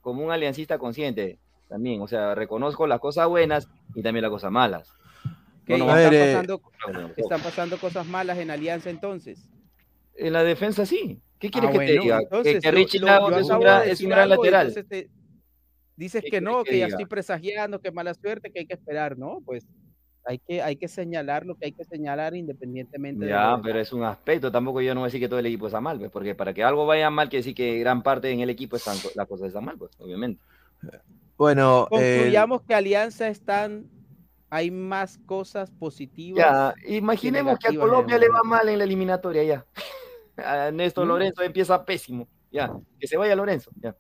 Como 0.02 0.26
un 0.26 0.32
aliancista 0.32 0.80
consciente 0.80 1.38
también. 1.70 2.02
O 2.02 2.08
sea, 2.08 2.34
reconozco 2.34 2.88
las 2.88 3.00
cosas 3.00 3.28
buenas 3.28 3.68
y 3.94 4.02
también 4.02 4.24
las 4.24 4.32
cosas 4.32 4.52
malas. 4.52 4.92
Ver, 5.68 5.82
¿Están, 5.82 6.14
eh, 6.16 6.20
pasando, 6.34 6.62
no, 6.94 7.12
están 7.16 7.42
pasando 7.42 7.78
cosas 7.78 8.08
malas 8.08 8.40
en 8.40 8.50
alianza 8.50 8.90
entonces? 8.90 9.48
En 10.16 10.34
la 10.34 10.44
defensa 10.44 10.84
sí. 10.88 11.22
¿Qué 11.38 11.52
quieres 11.52 11.70
Ah, 11.70 11.74
que 11.74 11.78
te 11.80 11.86
bueno, 11.86 12.02
diga? 12.02 12.20
entonces, 12.24 12.54
que 12.56 12.60
que 12.62 12.72
Richie 12.72 12.98
es 12.98 13.04
un 13.04 13.10
gran, 14.10 14.24
un 14.24 14.30
lateral. 14.30 14.68
entonces 14.68 14.88
te- 14.88 15.10
dices 15.96 16.22
¿Qué 16.24 16.32
que 16.32 16.42
no, 16.42 16.64
que 16.64 16.72
que 16.72 16.80
ya 16.80 16.88
estoy 16.88 17.06
presagiando, 17.06 17.80
que 17.80 17.92
mala 17.92 18.14
suerte, 18.14 18.52
que 18.52 18.60
hay 18.60 18.66
que 18.66 18.74
esperar, 18.74 19.18
¿no? 19.18 19.42
Pues 19.46 19.68
hay 20.26 20.40
que, 20.40 20.62
hay 20.62 20.76
que 20.76 20.88
señalar 20.88 21.46
lo 21.46 21.56
que 21.56 21.66
hay 21.66 21.72
que 21.72 21.86
señalar 21.86 22.36
independientemente 22.36 23.26
de 23.26 23.32
Ya, 23.32 23.44
demás. 23.44 23.62
pero 23.64 23.80
es 23.80 23.94
un 23.94 24.04
aspecto. 24.04 24.52
Tampoco 24.52 24.82
yo 24.82 24.94
no 24.96 25.02
voy 25.02 25.06
a 25.06 25.10
decir 25.10 25.22
que 25.22 25.30
todo 25.30 25.40
el 25.40 25.46
equipo 25.46 25.68
está 25.68 25.80
mal, 25.80 26.00
pues, 26.00 26.10
porque 26.12 26.34
para 26.34 26.54
que 26.54 26.64
algo 26.64 26.86
vaya 26.86 27.10
mal, 27.10 27.30
quiere 27.30 27.42
decir 27.42 27.56
que 27.56 27.80
gran 27.80 28.02
parte 28.02 28.32
en 28.32 28.40
el 28.40 28.50
equipo 28.50 28.76
están, 28.76 28.98
las 29.16 29.28
cosas 29.28 29.48
están 29.50 29.66
mal, 29.66 29.78
pues, 29.78 29.92
obviamente. 30.00 30.42
bueno, 31.38 31.88
eh, 31.92 32.18
Concluyamos 32.18 32.64
que 32.64 32.74
Alianza 32.74 33.28
están, 33.28 33.86
hay 34.50 34.72
más 34.72 35.20
cosas 35.20 35.70
positivas. 35.70 36.44
Ya, 36.44 36.74
imaginemos 36.88 37.60
que 37.60 37.76
a 37.76 37.80
Colombia 37.80 38.18
le 38.18 38.30
va 38.30 38.42
mal 38.44 38.68
en 38.68 38.80
la 38.80 38.84
eliminatoria 38.84 39.44
ya. 39.44 39.66
A 40.38 40.70
Néstor 40.70 41.06
¿Mm? 41.06 41.10
Lorenzo 41.10 41.44
empieza 41.44 41.86
pésimo. 41.86 42.28
Ya, 42.52 42.72
que 43.00 43.08
se 43.08 43.16
vaya 43.16 43.36
Lorenzo. 43.36 43.72
Ya, 43.82 43.96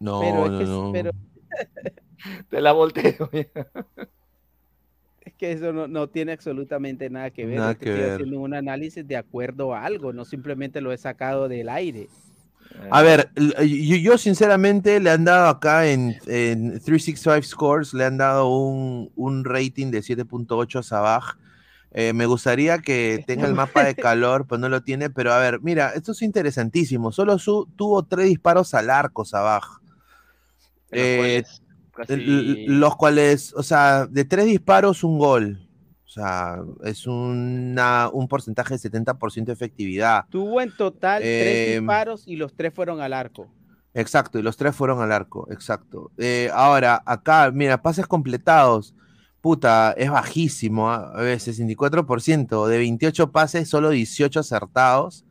no, 0.00 0.20
pero 0.20 0.46
es 0.46 0.52
no, 0.52 0.58
que, 0.58 0.64
no. 0.64 0.92
pero 0.92 1.10
te 2.50 2.60
la 2.60 2.72
volteo. 2.72 3.30
ya. 3.32 3.44
es 5.20 5.34
que 5.34 5.52
eso 5.52 5.72
no, 5.72 5.86
no 5.88 6.08
tiene 6.08 6.32
absolutamente 6.32 7.10
nada 7.10 7.30
que 7.30 7.46
ver. 7.46 7.58
Nada 7.58 7.74
que 7.74 7.86
estoy 7.86 8.02
ver. 8.02 8.12
haciendo 8.14 8.40
un 8.40 8.54
análisis 8.54 9.06
de 9.06 9.16
acuerdo 9.16 9.74
a 9.74 9.84
algo, 9.84 10.12
no 10.12 10.24
simplemente 10.24 10.80
lo 10.80 10.92
he 10.92 10.98
sacado 10.98 11.48
del 11.48 11.68
aire. 11.68 12.08
A 12.90 13.02
ver, 13.02 13.30
l- 13.34 13.54
yo, 13.86 13.96
yo 13.96 14.18
sinceramente 14.18 15.00
le 15.00 15.10
han 15.10 15.24
dado 15.24 15.48
acá 15.48 15.86
en, 15.88 16.16
en 16.26 16.80
365 16.80 17.42
Scores, 17.42 17.94
le 17.94 18.04
han 18.04 18.16
dado 18.18 18.48
un, 18.48 19.10
un 19.16 19.44
rating 19.44 19.90
de 19.90 20.02
7.8 20.02 20.78
a 20.78 20.82
Sabaj. 20.82 21.36
Eh, 21.90 22.12
me 22.12 22.26
gustaría 22.26 22.78
que 22.78 23.22
tenga 23.26 23.46
el 23.46 23.54
mapa 23.54 23.84
de 23.84 23.94
calor, 23.98 24.46
pues 24.46 24.60
no 24.60 24.68
lo 24.68 24.82
tiene, 24.82 25.10
pero 25.10 25.32
a 25.32 25.38
ver, 25.38 25.60
mira, 25.62 25.90
esto 25.94 26.12
es 26.12 26.22
interesantísimo. 26.22 27.12
Solo 27.12 27.38
su- 27.38 27.68
tuvo 27.76 28.02
tres 28.04 28.26
disparos 28.28 28.74
al 28.74 28.90
arco, 28.90 29.24
Sabaj. 29.24 29.80
Eh, 30.92 31.42
Casi- 31.92 32.66
los 32.68 32.96
cuales, 32.96 33.52
o 33.54 33.62
sea, 33.62 34.06
de 34.06 34.24
tres 34.24 34.46
disparos, 34.46 35.02
un 35.04 35.18
gol. 35.18 35.64
O 36.06 36.10
sea, 36.10 36.58
es 36.84 37.06
una, 37.06 38.08
un 38.12 38.28
porcentaje 38.28 38.74
de 38.74 38.78
70% 38.78 39.44
de 39.46 39.52
efectividad. 39.52 40.24
Tuvo 40.30 40.60
en 40.60 40.74
total 40.76 41.20
tres 41.20 41.76
Em, 41.76 41.82
disparos 41.84 42.22
y 42.26 42.36
los 42.36 42.54
tres 42.54 42.72
fueron 42.72 43.00
al 43.00 43.12
arco. 43.12 43.46
Exacto, 43.94 44.38
y 44.38 44.42
los 44.42 44.56
tres 44.56 44.74
fueron 44.76 45.02
al 45.02 45.12
arco, 45.12 45.46
exacto. 45.50 46.10
Eh, 46.18 46.50
ahora, 46.54 47.02
acá, 47.04 47.50
mira, 47.52 47.82
pases 47.82 48.06
completados. 48.06 48.94
Puta, 49.40 49.92
es 49.96 50.10
bajísimo, 50.10 50.90
¿ah? 50.90 51.12
a 51.14 51.20
ver, 51.22 51.38
64%. 51.40 52.66
De 52.66 52.78
28 52.78 53.30
pases, 53.32 53.68
solo 53.68 53.90
18 53.90 54.40
acertados. 54.40 55.24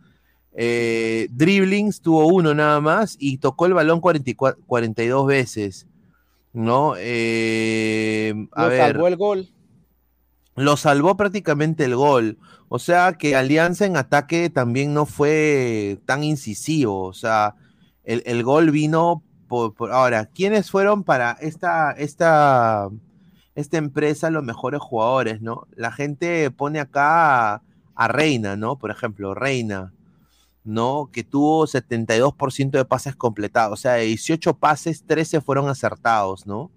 Eh, 0.59 1.27
dribblings 1.31 2.01
tuvo 2.01 2.25
uno 2.27 2.53
nada 2.55 2.81
más 2.81 3.15
y 3.19 3.37
tocó 3.37 3.67
el 3.67 3.75
balón 3.75 4.01
44 4.01 4.59
42 4.65 5.27
veces. 5.27 5.87
¿No? 6.53 6.95
Eh, 6.97 8.33
a 8.53 8.63
Lo 8.63 8.69
ver, 8.69 8.81
salvó 8.81 9.07
el 9.07 9.15
gol. 9.17 9.49
lo 10.55 10.75
salvó 10.77 11.15
prácticamente 11.15 11.85
el 11.85 11.95
gol. 11.95 12.37
O 12.69 12.79
sea 12.79 13.13
que 13.13 13.35
Alianza 13.35 13.85
en 13.85 13.95
ataque 13.97 14.49
también 14.49 14.93
no 14.93 15.05
fue 15.05 15.99
tan 16.05 16.23
incisivo. 16.23 17.03
O 17.03 17.13
sea, 17.13 17.55
el, 18.03 18.23
el 18.25 18.43
gol 18.43 18.71
vino 18.71 19.23
por, 19.47 19.73
por- 19.75 19.91
Ahora, 19.91 20.25
¿quiénes 20.25 20.71
fueron 20.71 21.03
para 21.03 21.33
esta, 21.39 21.91
esta, 21.91 22.89
esta 23.55 23.77
empresa 23.77 24.29
los 24.31 24.43
mejores 24.43 24.81
jugadores, 24.81 25.41
no? 25.41 25.67
La 25.75 25.91
gente 25.91 26.49
pone 26.51 26.79
acá 26.79 27.53
a, 27.55 27.61
a 27.95 28.07
Reina, 28.07 28.55
¿no? 28.57 28.77
Por 28.77 28.89
ejemplo, 28.91 29.33
Reina, 29.35 29.93
¿no? 30.67 31.09
Que 31.11 31.23
tuvo 31.23 31.65
72% 31.65 32.71
de 32.71 32.85
pases 32.85 33.15
completados. 33.15 33.79
O 33.79 33.81
sea, 33.81 33.93
de 33.93 34.05
18 34.05 34.53
pases, 34.57 35.03
13 35.05 35.41
fueron 35.41 35.69
acertados, 35.69 36.45
¿no? 36.45 36.71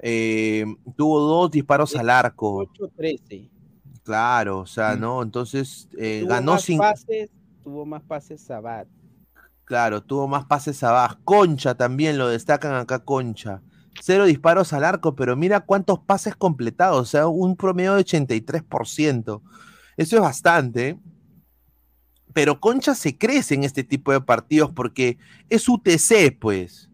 Eh, 0.00 0.64
tuvo 0.96 1.20
dos 1.20 1.50
disparos 1.50 1.94
al 1.96 2.10
arco. 2.10 2.64
8-13. 2.66 3.50
Claro, 4.04 4.60
o 4.60 4.66
sea, 4.66 4.96
¿no? 4.96 5.22
Entonces 5.22 5.88
eh, 5.98 6.20
Tuvo 6.20 6.30
ganó 6.30 6.52
más 6.52 6.62
sin. 6.62 6.78
pases, 6.78 7.30
tuvo 7.62 7.84
más 7.84 8.02
pases 8.02 8.40
Sabat. 8.40 8.86
Claro, 9.64 10.02
tuvo 10.02 10.26
más 10.26 10.46
pases 10.46 10.82
abajo. 10.82 11.18
Concha 11.24 11.74
también 11.74 12.16
lo 12.16 12.28
destacan 12.28 12.74
acá, 12.74 13.00
Concha. 13.00 13.60
Cero 14.00 14.24
disparos 14.24 14.72
al 14.72 14.84
arco, 14.84 15.14
pero 15.14 15.36
mira 15.36 15.60
cuántos 15.60 15.98
pases 15.98 16.36
completados, 16.36 17.00
o 17.00 17.04
sea, 17.04 17.26
un 17.26 17.56
promedio 17.56 17.94
de 17.94 18.04
83%. 18.04 19.42
Eso 19.98 20.16
es 20.16 20.22
bastante. 20.22 20.96
Pero 22.38 22.60
Concha 22.60 22.94
se 22.94 23.18
crece 23.18 23.54
en 23.56 23.64
este 23.64 23.82
tipo 23.82 24.12
de 24.12 24.20
partidos 24.20 24.70
porque 24.70 25.18
es 25.50 25.68
UTC, 25.68 26.38
pues. 26.38 26.88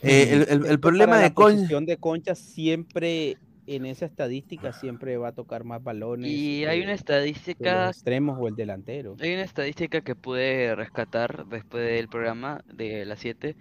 Eh, 0.00 0.28
el, 0.32 0.42
el- 0.42 0.48
el 0.48 0.64
Esto 0.64 0.80
problema 0.80 1.16
de 1.18 1.24
la 1.24 1.34
Concha. 1.34 1.56
posición 1.56 1.84
de 1.84 1.98
Concha 1.98 2.34
siempre 2.34 3.36
en 3.66 3.84
esa 3.84 4.06
estadística 4.06 4.72
siempre 4.72 5.18
va 5.18 5.28
a 5.28 5.32
tocar 5.32 5.64
más 5.64 5.82
balones. 5.82 6.30
Y 6.30 6.64
hay 6.64 6.80
una 6.80 6.94
estadística 6.94 7.88
los 7.88 7.96
extremos 7.96 8.38
o 8.40 8.48
el 8.48 8.54
delantero. 8.56 9.16
Hay 9.20 9.34
una 9.34 9.42
estadística 9.42 10.00
que 10.00 10.14
pude 10.16 10.74
rescatar 10.74 11.44
después 11.46 11.86
del 11.86 12.08
programa 12.08 12.64
de 12.72 13.04
las 13.04 13.20
7, 13.20 13.56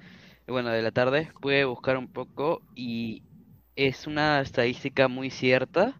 bueno, 0.47 0.70
de 0.70 0.82
la 0.82 0.91
tarde. 0.91 1.30
Pude 1.41 1.65
buscar 1.65 1.97
un 1.97 2.07
poco 2.07 2.61
y 2.76 3.24
es 3.76 4.07
una 4.07 4.39
estadística 4.39 5.09
muy 5.09 5.30
cierta 5.32 5.99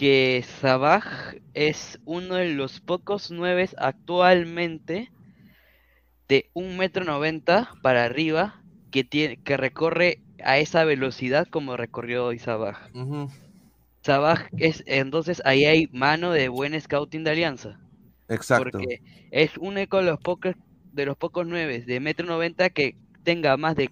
que 0.00 0.42
Sabaj 0.46 1.36
es 1.52 2.00
uno 2.06 2.36
de 2.36 2.54
los 2.54 2.80
pocos 2.80 3.30
nueves 3.30 3.76
actualmente 3.78 5.12
de 6.28 6.50
un 6.54 6.78
metro 6.78 7.04
noventa 7.04 7.74
para 7.82 8.04
arriba 8.04 8.64
que 8.90 9.04
tiene 9.04 9.36
que 9.42 9.58
recorre 9.58 10.22
a 10.42 10.58
esa 10.58 10.84
velocidad 10.84 11.46
como 11.48 11.76
recorrió 11.76 12.26
hoy 12.26 12.38
Sabaj. 12.38 12.78
Sabaj 14.02 14.48
es 14.56 14.82
entonces 14.86 15.42
ahí 15.44 15.66
hay 15.66 15.88
mano 15.92 16.32
de 16.32 16.48
buen 16.48 16.80
scouting 16.80 17.24
de 17.24 17.30
Alianza. 17.32 17.80
Exacto. 18.28 18.78
Porque 18.80 19.02
es 19.30 19.58
uno 19.58 19.80
de 19.80 19.88
los 20.02 20.20
pocos 20.20 20.54
de 20.92 21.06
los 21.06 21.16
pocos 21.18 21.46
nueves 21.46 21.86
de 21.86 22.00
metro 22.00 22.26
noventa 22.26 22.70
que 22.70 22.96
tenga 23.22 23.56
más 23.58 23.76
de 23.76 23.90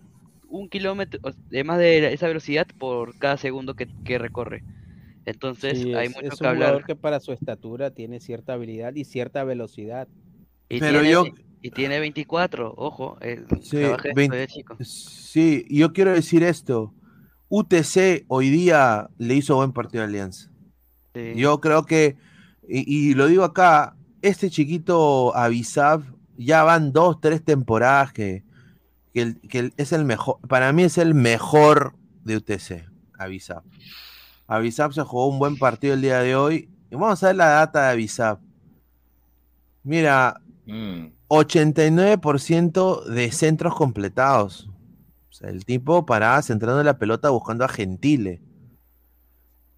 un 0.49 0.71
kilómetro, 0.71 1.21
de 1.51 1.65
más 1.65 1.79
de 1.79 2.13
esa 2.13 2.29
velocidad 2.29 2.67
por 2.79 3.19
cada 3.19 3.37
segundo 3.37 3.75
que, 3.75 3.89
que 4.05 4.19
recorre. 4.19 4.65
Entonces 5.29 5.79
Sí, 5.79 5.95
hay 5.95 6.07
es, 6.07 6.15
mucho 6.17 6.27
es 6.27 6.39
que 6.39 6.45
un 6.47 6.51
jugador 6.55 6.65
hablar. 6.75 6.85
que 6.87 6.97
para 6.97 7.21
su 7.21 7.33
estatura 7.33 7.91
tiene 7.91 8.21
cierta 8.21 8.55
habilidad 8.55 8.95
y 8.95 9.05
cierta 9.05 9.45
velocidad. 9.45 10.09
Y 10.69 10.81
Pero 10.81 11.01
tiene, 11.01 11.11
yo- 11.13 11.25
y 11.61 11.71
tiene 11.71 12.01
24, 12.01 12.73
ojo, 12.77 13.19
eh, 13.21 13.45
Sí, 13.63 13.77
trabaja 13.79 14.09
esto 14.09 14.15
20 14.15 14.37
de 14.37 14.47
chico. 14.47 14.77
sí, 14.83 15.65
yo 15.69 15.93
quiero 15.93 16.13
decir 16.13 16.43
esto. 16.43 16.95
UTC 17.51 18.25
hoy 18.29 18.51
día 18.51 19.09
le 19.19 19.35
hizo 19.35 19.57
buen 19.57 19.73
partido 19.73 20.03
a 20.03 20.07
Alianza. 20.07 20.51
Sí. 21.15 21.33
Yo 21.37 21.61
creo 21.61 21.85
que, 21.85 22.17
y, 22.69 23.11
y 23.11 23.15
lo 23.15 23.27
digo 23.27 23.45
acá, 23.45 23.97
este 24.23 24.51
chiquito 24.51 25.35
Avisab 25.37 26.03
ya 26.37 26.63
van 26.63 26.93
dos, 26.93 27.21
tres 27.21 27.43
temporadas 27.43 28.13
que, 28.13 28.45
que, 29.13 29.35
que 29.49 29.73
es 29.77 29.93
el 29.93 30.05
mejor, 30.05 30.39
para 30.49 30.73
mí 30.73 30.85
es 30.85 30.97
el 30.99 31.15
mejor 31.15 31.95
de 32.25 32.37
UTC, 32.37 32.85
Avisab. 33.19 33.63
Avisab 34.49 34.93
se 34.93 35.03
jugó 35.03 35.29
un 35.29 35.39
buen 35.39 35.57
partido 35.57 35.95
el 35.95 36.03
día 36.03 36.19
de 36.21 36.35
hoy. 36.35 36.69
Y 36.91 36.95
vamos 36.97 37.23
a 37.23 37.27
ver 37.29 37.37
la 37.37 37.47
data 37.47 37.85
de 37.85 37.91
Avisab. 37.93 38.41
Mira, 39.85 40.41
Mm. 40.67 41.07
89% 41.29 43.05
de 43.05 43.31
centros 43.33 43.75
completados. 43.75 44.69
O 45.31 45.33
sea, 45.33 45.51
el 45.51 45.65
tipo 45.65 46.05
paraba 46.07 46.43
centrando 46.43 46.83
la 46.83 46.99
pelota 46.99 47.31
buscando 47.31 47.65
a 47.65 47.69
Gentile. 47.69 48.43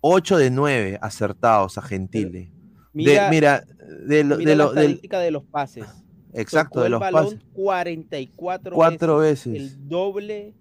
8 0.01 0.39
de 0.39 0.51
9 0.51 0.99
acertados 1.03 1.77
a 1.79 1.83
Gentile. 1.83 2.53
Mira, 2.93 3.25
de, 3.25 3.31
mira, 3.31 3.64
de 4.07 4.25
lo, 4.25 4.37
mira 4.37 4.51
de 4.51 4.57
la 4.57 4.64
lo- 4.64 4.71
estadística 4.71 5.18
de 5.21 5.31
los 5.31 5.45
pases. 5.45 5.85
exacto, 6.33 6.71
Tocó 6.75 6.81
de 6.81 6.87
el 6.87 6.91
los 6.93 7.01
balón 7.01 7.25
pases. 7.27 7.41
44 7.53 8.75
Cuatro 8.75 9.18
veces, 9.18 9.53
veces. 9.53 9.73
El 9.75 9.89
doble 9.89 10.55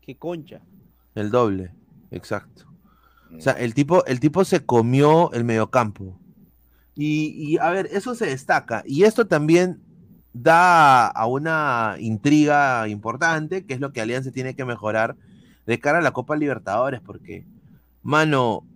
que 0.00 0.16
Concha. 0.18 0.60
El 1.14 1.30
doble, 1.30 1.74
exacto. 2.10 2.66
O 3.36 3.40
sea, 3.40 3.52
el 3.54 3.74
tipo, 3.74 4.04
el 4.06 4.20
tipo 4.20 4.44
se 4.44 4.64
comió 4.64 5.32
el 5.32 5.44
mediocampo. 5.44 6.18
Y, 6.94 7.34
y, 7.36 7.58
a 7.58 7.70
ver, 7.70 7.88
eso 7.92 8.14
se 8.14 8.26
destaca. 8.26 8.82
Y 8.86 9.04
esto 9.04 9.26
también 9.26 9.80
da 10.32 11.06
a 11.06 11.26
una 11.26 11.96
intriga 11.98 12.88
importante, 12.88 13.64
que 13.64 13.74
es 13.74 13.80
lo 13.80 13.92
que 13.92 14.00
Alianza 14.00 14.30
tiene 14.30 14.54
que 14.54 14.64
mejorar 14.64 15.16
de 15.66 15.78
cara 15.78 15.98
a 15.98 16.02
la 16.02 16.12
Copa 16.12 16.36
Libertadores, 16.36 17.00
porque, 17.00 17.46
mano, 18.02 18.66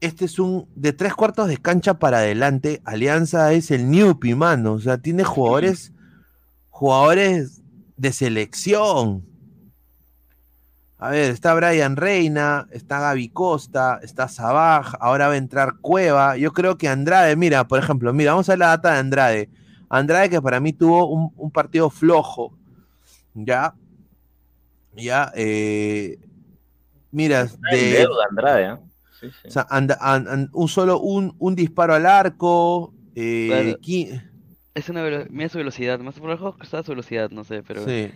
este 0.00 0.24
es 0.24 0.38
un 0.38 0.68
de 0.74 0.92
tres 0.92 1.14
cuartos 1.14 1.48
de 1.48 1.58
cancha 1.58 1.94
para 1.94 2.18
adelante. 2.18 2.82
Alianza 2.84 3.52
es 3.52 3.70
el 3.70 3.88
Newpi, 3.88 4.34
mano. 4.34 4.72
O 4.72 4.80
sea, 4.80 4.98
tiene 4.98 5.22
jugadores, 5.22 5.92
jugadores 6.70 7.62
de 7.96 8.12
selección. 8.12 9.24
A 11.04 11.10
ver, 11.10 11.32
está 11.32 11.52
Brian 11.54 11.96
Reina, 11.96 12.68
está 12.70 13.00
Gaby 13.00 13.30
Costa, 13.30 13.98
está 14.04 14.28
Sabaj, 14.28 14.94
ahora 15.00 15.26
va 15.26 15.34
a 15.34 15.36
entrar 15.36 15.74
Cueva. 15.80 16.36
Yo 16.36 16.52
creo 16.52 16.78
que 16.78 16.86
Andrade, 16.86 17.34
mira, 17.34 17.64
por 17.66 17.80
ejemplo, 17.80 18.12
mira, 18.12 18.30
vamos 18.30 18.48
a 18.48 18.52
ver 18.52 18.60
la 18.60 18.66
data 18.68 18.92
de 18.92 18.98
Andrade. 19.00 19.50
Andrade 19.88 20.30
que 20.30 20.40
para 20.40 20.60
mí 20.60 20.72
tuvo 20.72 21.08
un, 21.08 21.32
un 21.36 21.50
partido 21.50 21.90
flojo, 21.90 22.56
¿ya? 23.34 23.74
Ya, 24.94 25.32
eh, 25.34 26.20
mira, 27.10 27.40
Está 27.42 27.70
en 27.72 27.80
de, 27.80 27.98
deuda, 27.98 28.24
Andrade. 28.30 28.76
Sí, 29.18 29.26
sí. 29.42 29.48
o 29.48 29.50
sea, 29.50 29.66
anda- 29.70 29.98
an- 30.00 30.28
an- 30.28 30.50
un 30.52 30.68
solo 30.68 31.00
un, 31.00 31.34
un 31.40 31.56
disparo 31.56 31.94
al 31.94 32.06
arco, 32.06 32.94
eh, 33.16 33.46
Claro. 33.48 33.78
qui- 33.80 34.22
Es 34.74 34.88
una 34.88 35.02
velo- 35.02 35.26
mira 35.30 35.48
su 35.48 35.58
velocidad, 35.58 35.98
más 35.98 36.14
por 36.14 36.30
abajo 36.30 36.56
que 36.56 36.62
está 36.62 36.84
su 36.84 36.92
velocidad, 36.92 37.30
no 37.30 37.42
sé, 37.42 37.64
pero 37.64 37.84
sí, 37.84 38.10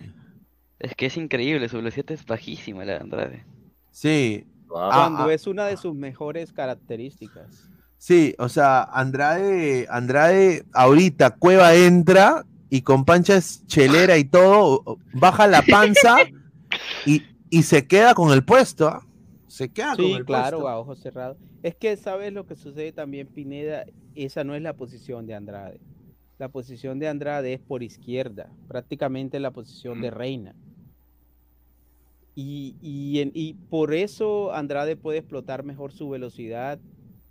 es 0.79 0.95
que 0.95 1.07
es 1.07 1.17
increíble, 1.17 1.69
su 1.69 1.77
velocidad 1.77 2.11
es 2.11 2.25
bajísima 2.25 2.85
la 2.85 2.93
de 2.93 2.99
Andrade. 2.99 3.45
sí, 3.91 4.45
Cuando 4.67 5.23
ah, 5.23 5.33
es 5.33 5.47
una 5.47 5.65
de 5.65 5.77
sus 5.77 5.95
mejores 5.95 6.51
características. 6.53 7.69
Sí, 7.97 8.35
o 8.37 8.47
sea, 8.47 8.83
Andrade, 8.83 9.87
Andrade, 9.89 10.65
ahorita 10.73 11.31
Cueva 11.31 11.73
entra 11.73 12.45
y 12.69 12.81
con 12.81 13.05
panchas 13.05 13.65
chelera 13.65 14.17
y 14.17 14.25
todo, 14.25 14.99
baja 15.13 15.47
la 15.47 15.61
panza 15.69 16.17
y, 17.05 17.23
y 17.49 17.63
se 17.63 17.87
queda 17.87 18.13
con 18.13 18.31
el 18.31 18.43
puesto. 18.43 18.87
¿ah? 18.87 19.05
Se 19.47 19.69
queda 19.69 19.95
con 19.95 20.05
el 20.05 20.25
claro, 20.25 20.57
puesto. 20.59 20.67
a 20.69 20.79
ojos 20.79 20.99
cerrados. 20.99 21.37
Es 21.63 21.75
que, 21.75 21.97
¿sabes 21.97 22.31
lo 22.31 22.45
que 22.45 22.55
sucede 22.55 22.91
también, 22.91 23.27
Pineda? 23.27 23.85
Esa 24.13 24.43
no 24.43 24.53
es 24.53 24.61
la 24.61 24.73
posición 24.73 25.25
de 25.25 25.33
Andrade. 25.33 25.79
La 26.37 26.49
posición 26.49 26.99
de 26.99 27.07
Andrade 27.07 27.53
es 27.53 27.59
por 27.59 27.81
izquierda, 27.81 28.51
prácticamente 28.67 29.39
la 29.39 29.49
posición 29.49 30.01
de 30.01 30.11
Reina. 30.11 30.53
Y, 32.39 32.75
y, 32.83 33.53
por 33.67 33.95
eso 33.95 34.53
Andrade 34.53 34.95
puede 34.95 35.17
explotar 35.17 35.63
mejor 35.63 35.91
su 35.91 36.07
velocidad 36.09 36.79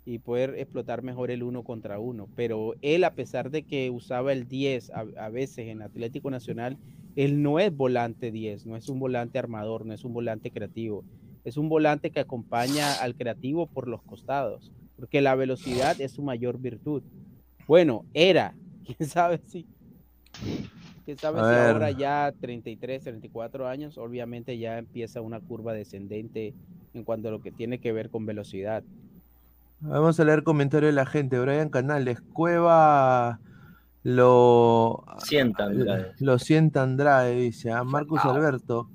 y 0.03 0.19
poder 0.19 0.55
explotar 0.57 1.01
mejor 1.01 1.31
el 1.31 1.43
uno 1.43 1.63
contra 1.63 1.97
uno. 1.97 2.27
Pero 2.35 2.73
él, 2.81 3.05
a 3.05 3.15
pesar 3.15 3.49
de 3.49 3.63
que 3.63 3.89
usaba 3.89 4.33
el 4.33 4.49
10 4.49 4.89
a, 4.89 5.05
a 5.17 5.29
veces 5.29 5.69
en 5.69 5.81
Atlético 5.81 6.29
Nacional, 6.29 6.77
él 7.15 7.41
no 7.41 7.61
es 7.61 7.73
volante 7.73 8.31
10, 8.31 8.65
no 8.65 8.75
es 8.75 8.89
un 8.89 8.99
volante 8.99 9.39
armador, 9.39 9.85
no 9.85 9.93
es 9.93 10.03
un 10.03 10.11
volante 10.11 10.51
creativo. 10.51 11.05
Es 11.45 11.55
un 11.55 11.69
volante 11.69 12.11
que 12.11 12.19
acompaña 12.19 12.95
al 12.95 13.15
creativo 13.15 13.65
por 13.65 13.87
los 13.87 14.03
costados, 14.03 14.73
porque 14.97 15.21
la 15.21 15.35
velocidad 15.35 16.01
es 16.01 16.11
su 16.11 16.21
mayor 16.21 16.59
virtud. 16.59 17.01
Bueno, 17.65 18.03
era, 18.13 18.57
quién 18.85 19.07
sabe 19.07 19.39
si, 19.45 19.65
quién 21.07 21.17
sabe 21.17 21.39
A 21.39 21.43
si 21.43 21.49
ver. 21.49 21.71
ahora 21.71 21.91
ya 21.91 22.33
33, 22.37 23.01
34 23.01 23.65
años, 23.65 23.97
obviamente 23.97 24.57
ya 24.57 24.77
empieza 24.77 25.21
una 25.21 25.39
curva 25.39 25.71
descendente 25.71 26.53
en 26.93 27.05
cuanto 27.05 27.29
a 27.29 27.31
lo 27.31 27.41
que 27.41 27.53
tiene 27.53 27.79
que 27.79 27.93
ver 27.93 28.09
con 28.09 28.25
velocidad. 28.25 28.83
Vamos 29.79 30.19
a 30.19 30.25
leer 30.25 30.43
comentarios 30.43 30.89
de 30.89 30.95
la 30.95 31.05
gente. 31.05 31.39
Brian 31.39 31.69
Canales, 31.69 32.19
Cueva 32.33 33.39
lo 34.03 35.05
Sienta, 35.19 35.67
Andrade. 35.67 36.11
Lo 36.19 36.39
sienta 36.39 36.83
Andrade, 36.83 37.35
dice. 37.35 37.71
A 37.71 37.85
Marcus 37.85 38.25
Alberto. 38.25 38.89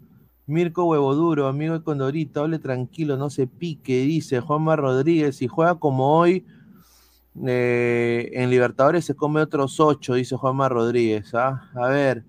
Mirko 0.46 0.84
Huevo 0.84 1.14
Duro, 1.14 1.46
amigo 1.46 1.72
de 1.78 1.82
Condorito, 1.82 2.42
hable 2.42 2.58
tranquilo, 2.58 3.16
no 3.16 3.30
se 3.30 3.46
pique, 3.46 4.02
dice 4.02 4.40
Juanma 4.40 4.76
Rodríguez. 4.76 5.36
Si 5.36 5.48
juega 5.48 5.76
como 5.76 6.18
hoy, 6.18 6.44
eh, 7.46 8.30
en 8.34 8.50
Libertadores 8.50 9.04
se 9.04 9.14
come 9.14 9.40
otros 9.40 9.80
ocho, 9.80 10.14
dice 10.14 10.36
Juanma 10.36 10.68
Rodríguez. 10.68 11.34
¿ah? 11.34 11.70
A 11.74 11.88
ver, 11.88 12.24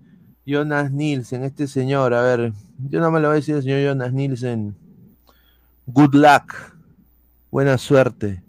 Jonas 0.46 0.92
Nielsen, 0.92 1.44
este 1.44 1.66
señor, 1.66 2.14
a 2.14 2.22
ver, 2.22 2.52
yo 2.88 3.00
no 3.00 3.10
me 3.10 3.20
lo 3.20 3.28
voy 3.28 3.34
a 3.34 3.40
decir 3.40 3.54
al 3.54 3.62
señor 3.62 3.80
Jonas 3.82 4.12
Nielsen. 4.12 4.76
Good 5.86 6.14
luck, 6.14 6.54
buena 7.50 7.78
suerte. 7.78 8.42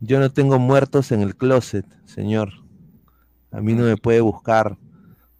Yo 0.00 0.20
no 0.20 0.30
tengo 0.30 0.58
muertos 0.58 1.10
en 1.10 1.22
el 1.22 1.36
closet, 1.36 1.86
señor. 2.04 2.52
A 3.50 3.60
mí 3.60 3.72
no 3.74 3.84
me 3.84 3.96
puede 3.96 4.20
buscar, 4.20 4.76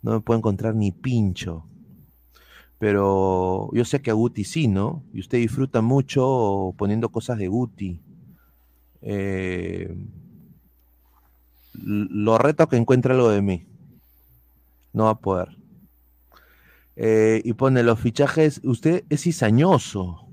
no 0.02 0.12
me 0.12 0.20
puede 0.20 0.38
encontrar 0.38 0.74
ni 0.74 0.92
pincho. 0.92 1.66
Pero 2.78 3.70
yo 3.72 3.84
sé 3.84 4.02
que 4.02 4.10
a 4.10 4.14
Guti 4.14 4.44
sí, 4.44 4.68
¿no? 4.68 5.02
Y 5.12 5.20
usted 5.20 5.38
disfruta 5.38 5.80
mucho 5.80 6.74
poniendo 6.76 7.10
cosas 7.10 7.38
de 7.38 7.48
Guti. 7.48 8.00
Eh, 9.02 9.94
lo 11.72 12.38
reto 12.38 12.68
que 12.68 12.76
encuentre 12.76 13.14
algo 13.14 13.30
de 13.30 13.42
mí. 13.42 13.66
No 14.92 15.04
va 15.04 15.10
a 15.10 15.20
poder. 15.20 15.56
Eh, 16.96 17.42
y 17.44 17.52
pone 17.52 17.82
los 17.82 18.00
fichajes. 18.00 18.60
Usted 18.64 19.04
es 19.10 19.22
cizañoso. 19.22 20.26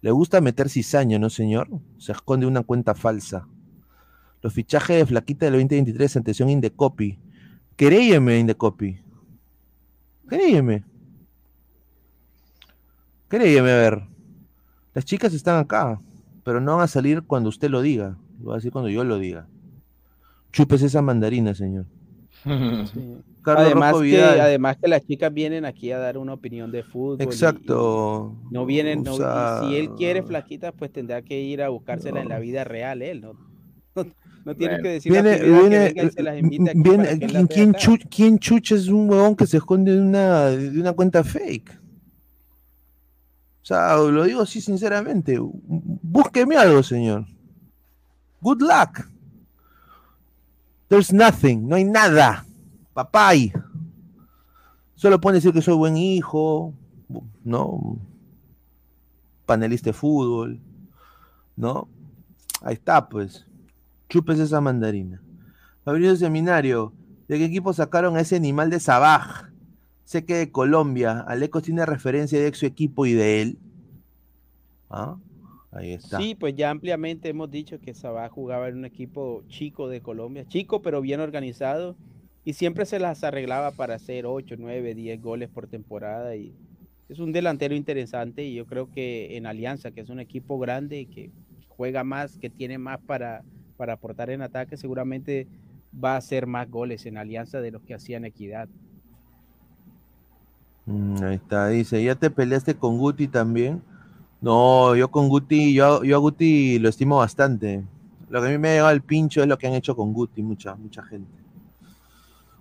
Le 0.00 0.10
gusta 0.10 0.40
meter 0.40 0.68
cizaño, 0.68 1.18
¿no, 1.18 1.30
señor? 1.30 1.68
Se 1.98 2.12
esconde 2.12 2.46
una 2.46 2.62
cuenta 2.62 2.94
falsa. 2.94 3.48
Los 4.42 4.52
fichajes 4.52 4.98
de 4.98 5.06
Flaquita 5.06 5.46
del 5.46 5.54
2023, 5.54 6.16
atención 6.18 6.50
Indecopi. 6.50 7.18
Queréyeme, 7.76 8.38
Indecopi. 8.38 9.00
Queréyeme. 10.28 10.84
Queréyeme, 13.28 13.70
a 13.70 13.76
ver. 13.76 14.02
Las 14.94 15.04
chicas 15.04 15.34
están 15.34 15.58
acá, 15.58 16.00
pero 16.46 16.60
no 16.60 16.76
van 16.76 16.84
a 16.84 16.86
salir 16.86 17.22
cuando 17.24 17.48
usted 17.48 17.68
lo 17.68 17.82
diga. 17.82 18.16
Lo 18.40 18.50
va 18.50 18.54
a 18.54 18.56
decir 18.58 18.70
cuando 18.70 18.88
yo 18.88 19.02
lo 19.02 19.18
diga. 19.18 19.48
Chúpese 20.52 20.86
esa 20.86 21.02
mandarina, 21.02 21.54
señor. 21.54 21.84
Sí. 22.44 23.16
Carlos 23.42 23.66
además, 23.66 23.94
que, 24.00 24.22
además 24.22 24.76
que 24.80 24.88
las 24.88 25.04
chicas 25.06 25.32
vienen 25.34 25.64
aquí 25.64 25.90
a 25.92 25.98
dar 25.98 26.18
una 26.18 26.32
opinión 26.34 26.70
de 26.72 26.82
fútbol. 26.84 27.20
Exacto. 27.22 28.36
y 28.50 28.54
no 28.54 28.64
vienen, 28.66 29.02
no- 29.02 29.12
O 29.12 29.14
y 29.14 29.18
sea, 29.18 29.60
si 29.62 29.76
él 29.76 29.90
quiere 29.96 30.22
flaquitas, 30.22 30.72
pues 30.76 30.92
tendrá 30.92 31.22
que 31.22 31.40
ir 31.40 31.62
a 31.62 31.68
buscársela 31.68 32.20
en 32.22 32.28
la 32.28 32.38
vida 32.38 32.62
real 32.64 33.02
él, 33.02 33.20
¿no? 33.22 33.32
No, 33.96 34.04
no 34.52 34.54
tienes 34.54 34.80
que 34.82 34.88
decir 34.88 35.10
Viene, 35.10 35.40
viene, 35.42 35.94
que 35.94 36.10
se 36.10 36.22
las 36.22 36.38
invite 36.38 36.70
aquí 36.70 36.80
viene- 36.80 37.18
¿quién, 37.18 37.46
quién 37.48 37.72
chu- 37.72 38.06
quién 38.08 38.38
chucha 38.38 38.76
es 38.76 38.86
un 38.88 39.10
huevón 39.10 39.34
que 39.34 39.46
se 39.46 39.56
esconde 39.56 39.92
de 39.96 40.00
una, 40.00 40.46
de 40.46 40.80
una 40.80 40.92
cuenta 40.92 41.24
fake? 41.24 41.80
O 43.66 43.68
sea, 43.68 43.96
lo 43.96 44.22
digo 44.22 44.42
así 44.42 44.60
sinceramente. 44.60 45.40
Búsqueme 45.40 46.56
algo, 46.56 46.84
señor. 46.84 47.26
Good 48.40 48.62
luck. 48.62 49.10
There's 50.86 51.12
nothing, 51.12 51.66
no 51.66 51.74
hay 51.74 51.82
nada. 51.82 52.46
Papay. 52.94 53.52
Solo 54.94 55.20
pueden 55.20 55.38
decir 55.38 55.52
que 55.52 55.62
soy 55.62 55.74
buen 55.74 55.96
hijo, 55.96 56.74
¿no? 57.42 57.98
Panelista 59.46 59.90
de 59.90 59.94
fútbol, 59.94 60.60
¿no? 61.56 61.88
Ahí 62.62 62.74
está, 62.74 63.08
pues. 63.08 63.48
Chupes 64.08 64.38
esa 64.38 64.60
mandarina. 64.60 65.20
Fabricio 65.84 66.14
Seminario, 66.14 66.92
¿de 67.26 67.36
qué 67.38 67.46
equipo 67.46 67.72
sacaron 67.72 68.16
a 68.16 68.20
ese 68.20 68.36
animal 68.36 68.70
de 68.70 68.78
Sabaj? 68.78 69.50
Sé 70.06 70.24
que 70.24 70.34
de 70.34 70.52
Colombia. 70.52 71.20
Alecos 71.26 71.64
tiene 71.64 71.84
referencia 71.84 72.40
de 72.40 72.54
su 72.54 72.64
equipo 72.64 73.06
y 73.06 73.12
de 73.12 73.42
él. 73.42 73.58
¿Ah? 74.88 75.16
Ahí 75.72 75.92
está. 75.94 76.18
Sí, 76.18 76.36
pues 76.36 76.54
ya 76.54 76.70
ampliamente 76.70 77.28
hemos 77.28 77.50
dicho 77.50 77.80
que 77.80 77.92
Sabah 77.92 78.28
jugaba 78.28 78.68
en 78.68 78.78
un 78.78 78.84
equipo 78.84 79.42
chico 79.48 79.88
de 79.88 80.00
Colombia, 80.00 80.46
chico 80.46 80.80
pero 80.80 81.00
bien 81.00 81.18
organizado 81.18 81.96
y 82.44 82.52
siempre 82.52 82.86
se 82.86 83.00
las 83.00 83.24
arreglaba 83.24 83.72
para 83.72 83.96
hacer 83.96 84.26
8, 84.26 84.54
9, 84.56 84.94
10 84.94 85.20
goles 85.20 85.48
por 85.50 85.66
temporada 85.66 86.36
y 86.36 86.54
es 87.08 87.18
un 87.18 87.32
delantero 87.32 87.74
interesante 87.74 88.44
y 88.44 88.54
yo 88.54 88.64
creo 88.64 88.88
que 88.90 89.36
en 89.36 89.44
Alianza, 89.44 89.90
que 89.90 90.02
es 90.02 90.08
un 90.08 90.20
equipo 90.20 90.56
grande 90.58 91.00
y 91.00 91.06
que 91.06 91.32
juega 91.68 92.04
más, 92.04 92.38
que 92.38 92.48
tiene 92.48 92.78
más 92.78 93.00
para, 93.00 93.42
para 93.76 93.94
aportar 93.94 94.30
en 94.30 94.40
ataque, 94.40 94.76
seguramente 94.76 95.48
va 95.92 96.14
a 96.14 96.18
hacer 96.18 96.46
más 96.46 96.70
goles 96.70 97.06
en 97.06 97.18
Alianza 97.18 97.60
de 97.60 97.72
los 97.72 97.82
que 97.82 97.94
hacían 97.94 98.24
Equidad. 98.24 98.68
Mm, 100.86 101.22
ahí 101.24 101.34
está, 101.36 101.68
dice, 101.68 102.02
¿ya 102.02 102.14
te 102.14 102.30
peleaste 102.30 102.74
con 102.76 102.96
Guti 102.98 103.28
también? 103.28 103.82
No, 104.40 104.94
yo 104.94 105.10
con 105.10 105.28
Guti, 105.28 105.74
yo, 105.74 106.04
yo 106.04 106.16
a 106.16 106.20
Guti 106.20 106.78
lo 106.78 106.88
estimo 106.88 107.16
bastante. 107.18 107.84
Lo 108.28 108.40
que 108.40 108.48
a 108.48 108.50
mí 108.50 108.58
me 108.58 108.68
ha 108.68 108.72
llegado 108.72 108.88
al 108.88 109.02
pincho 109.02 109.42
es 109.42 109.48
lo 109.48 109.56
que 109.58 109.66
han 109.66 109.74
hecho 109.74 109.96
con 109.96 110.12
Guti, 110.12 110.42
mucha, 110.42 110.74
mucha 110.76 111.02
gente. 111.02 111.30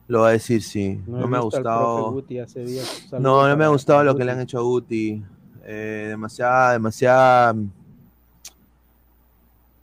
Lo 0.07 0.21
va 0.21 0.30
a 0.30 0.32
decir, 0.32 0.61
sí. 0.61 0.99
No, 1.07 1.23
he 1.23 1.28
me 1.28 1.38
ha 1.38 1.39
gustado. 1.41 2.11
Guti 2.11 2.39
hace 2.39 2.63
días. 2.63 2.86
Saludos 3.09 3.21
No, 3.21 3.47
no 3.47 3.57
me 3.57 3.65
ha 3.65 3.69
gustado 3.69 4.03
lo 4.03 4.15
que 4.15 4.23
le 4.23 4.32
han 4.32 4.39
hecho 4.41 4.59
a 4.59 4.61
Guti. 4.61 5.23
Eh, 5.63 6.05
demasiada, 6.09 6.73
demasiada. 6.73 7.55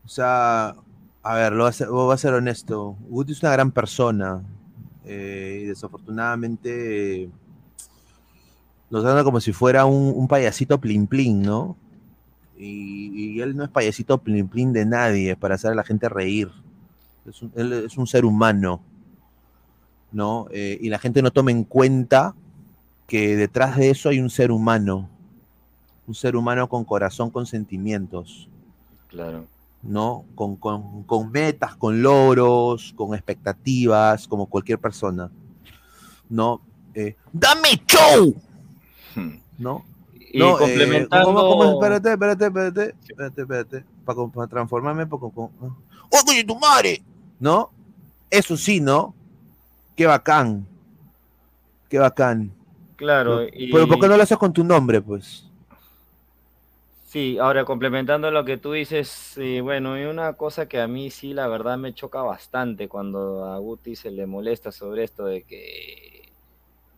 O 0.05 0.09
sea, 0.09 0.75
a 1.23 1.35
ver, 1.35 1.53
lo 1.53 1.65
voy 1.65 1.69
a 1.71 1.73
ser, 1.73 1.89
voy 1.89 2.15
a 2.15 2.17
ser 2.17 2.35
honesto. 2.35 2.97
Guti 3.09 3.33
es 3.33 3.43
una 3.43 3.53
gran 3.53 3.71
persona. 3.73 4.43
eh, 5.05 5.61
y 5.63 5.67
desafortunadamente. 5.67 7.25
eh, 7.25 7.31
lo 8.93 9.03
tratan 9.03 9.25
como 9.25 9.41
si 9.41 9.53
fuera 9.53 9.87
un, 9.87 10.13
un 10.15 10.29
payasito 10.29 10.79
plin 10.81 11.07
plin, 11.07 11.41
¿no? 11.43 11.77
Y, 12.59 13.35
y 13.37 13.41
él 13.41 13.57
no 13.57 13.65
es 13.65 13.71
payasito 13.71 14.19
plin 14.19 14.47
plin 14.47 14.73
de 14.73 14.85
nadie 14.85 15.35
para 15.35 15.55
hacer 15.57 15.73
a 15.73 15.75
la 15.75 15.83
gente 15.83 16.09
reír. 16.09 16.51
Es 17.27 17.41
un, 17.43 17.51
él 17.57 17.73
es 17.73 17.97
un 17.97 18.07
ser 18.07 18.25
humano, 18.25 18.81
¿no? 20.13 20.47
Eh, 20.51 20.79
y 20.81 20.89
la 20.91 20.99
gente 20.99 21.23
no 21.23 21.31
toma 21.31 21.51
en 21.53 21.65
cuenta 21.65 22.35
que 23.07 23.35
detrás 23.37 23.77
de 23.77 23.91
eso 23.91 24.11
hay 24.11 24.21
un 24.21 24.31
ser 24.31 24.51
humano. 24.51 25.09
Un 26.07 26.15
ser 26.15 26.37
humano 26.37 26.69
con 26.69 26.85
corazón, 26.85 27.31
con 27.31 27.47
sentimientos, 27.47 28.49
Claro. 29.09 29.47
¿no? 29.83 30.25
Con, 30.35 30.57
con- 30.57 31.03
con 31.05 31.31
metas, 31.31 31.77
con 31.77 32.03
logros, 32.03 32.93
con 32.97 33.15
expectativas, 33.15 34.27
como 34.29 34.47
cualquier 34.47 34.79
persona, 34.79 35.31
¿no? 36.29 36.61
Eh, 36.95 37.17
¡Dame 37.33 37.69
show! 37.87 38.35
¿No? 39.59 39.85
Y 40.31 40.39
No, 40.39 40.57
eh, 40.57 40.59
complementando- 40.61 41.27
¿cómo- 41.27 41.41
cómo- 41.49 41.73
espérate, 41.75 42.13
espérate, 42.13 42.47
espérate, 42.47 42.95
espérate, 43.09 43.41
espérate, 43.43 43.85
para, 44.05 44.27
para 44.29 44.47
transformarme, 44.47 45.07
para, 45.07 45.21
con- 45.21 45.51
¡Oh, 45.61 46.21
coño, 46.27 46.47
tu 46.47 46.59
madre! 46.59 47.03
¿No? 47.39 47.71
Eso 48.31 48.57
sí, 48.57 48.81
¿no? 48.81 49.15
Qué 49.97 50.07
bacán. 50.07 50.67
Qué 51.89 51.99
bacán. 51.99 52.51
Claro, 52.97 53.39
Pero, 53.45 53.51
y- 53.55 53.73
pero 53.73 53.87
¿por 53.87 53.99
qué 54.01 54.09
no 54.09 54.17
lo 54.17 54.23
haces 54.23 54.39
con 54.39 54.53
tu 54.53 54.65
nombre, 54.65 55.01
pues? 55.03 55.45
Sí, 57.07 57.37
ahora 57.39 57.67
complementando 57.67 58.31
lo 58.31 58.43
que 58.47 58.57
tú 58.57 58.73
dices, 58.73 59.07
sí, 59.09 59.61
bueno, 59.61 59.99
y 60.01 60.05
una 60.05 60.33
cosa 60.33 60.67
que 60.67 60.81
a 60.81 60.89
mí 60.89 61.11
sí, 61.11 61.35
la 61.35 61.47
verdad, 61.47 61.77
me 61.77 61.93
choca 61.93 62.23
bastante 62.23 62.89
cuando 62.89 63.45
a 63.45 63.59
Guti 63.59 63.97
se 63.97 64.11
le 64.11 64.27
molesta 64.27 64.73
sobre 64.73 65.05
esto 65.05 65.27
de 65.27 65.43
que, 65.43 66.12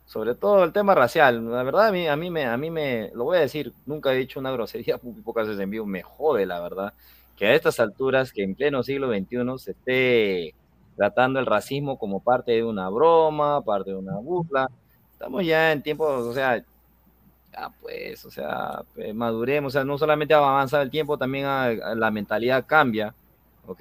sobre 0.06 0.34
todo 0.34 0.64
el 0.64 0.72
tema 0.72 0.94
racial, 0.94 1.50
la 1.50 1.62
verdad 1.62 1.88
a 1.88 1.92
mí, 1.92 2.06
a 2.06 2.16
mí 2.16 2.30
me, 2.30 2.44
a 2.44 2.56
mí 2.56 2.70
me, 2.70 3.10
lo 3.14 3.24
voy 3.24 3.38
a 3.38 3.40
decir, 3.40 3.72
nunca 3.86 4.12
he 4.12 4.16
dicho 4.16 4.38
una 4.38 4.52
grosería, 4.52 4.98
muy 5.02 5.14
pocas 5.22 5.46
veces 5.46 5.62
en 5.62 5.70
vivo, 5.70 5.86
me 5.86 6.02
jode, 6.02 6.46
la 6.46 6.60
verdad, 6.60 6.92
que 7.36 7.46
a 7.46 7.54
estas 7.54 7.80
alturas, 7.80 8.32
que 8.32 8.42
en 8.42 8.54
pleno 8.54 8.82
siglo 8.82 9.08
XXI 9.08 9.58
se 9.58 9.70
esté 9.72 10.54
tratando 10.96 11.40
el 11.40 11.46
racismo 11.46 11.98
como 11.98 12.20
parte 12.20 12.52
de 12.52 12.64
una 12.64 12.88
broma, 12.88 13.62
parte 13.62 13.90
de 13.90 13.96
una 13.96 14.16
burla, 14.16 14.70
estamos 15.12 15.44
ya 15.44 15.72
en 15.72 15.82
tiempos, 15.82 16.26
o 16.26 16.34
sea, 16.34 16.58
ya 16.58 17.70
pues, 17.80 18.24
o 18.24 18.30
sea, 18.30 18.82
pues, 18.94 19.14
maduremos, 19.14 19.72
o 19.72 19.74
sea, 19.78 19.84
no 19.84 19.98
solamente 19.98 20.34
avanza 20.34 20.82
el 20.82 20.90
tiempo, 20.90 21.18
también 21.18 21.46
la 21.46 22.10
mentalidad 22.10 22.66
cambia, 22.66 23.14
¿ok? 23.66 23.80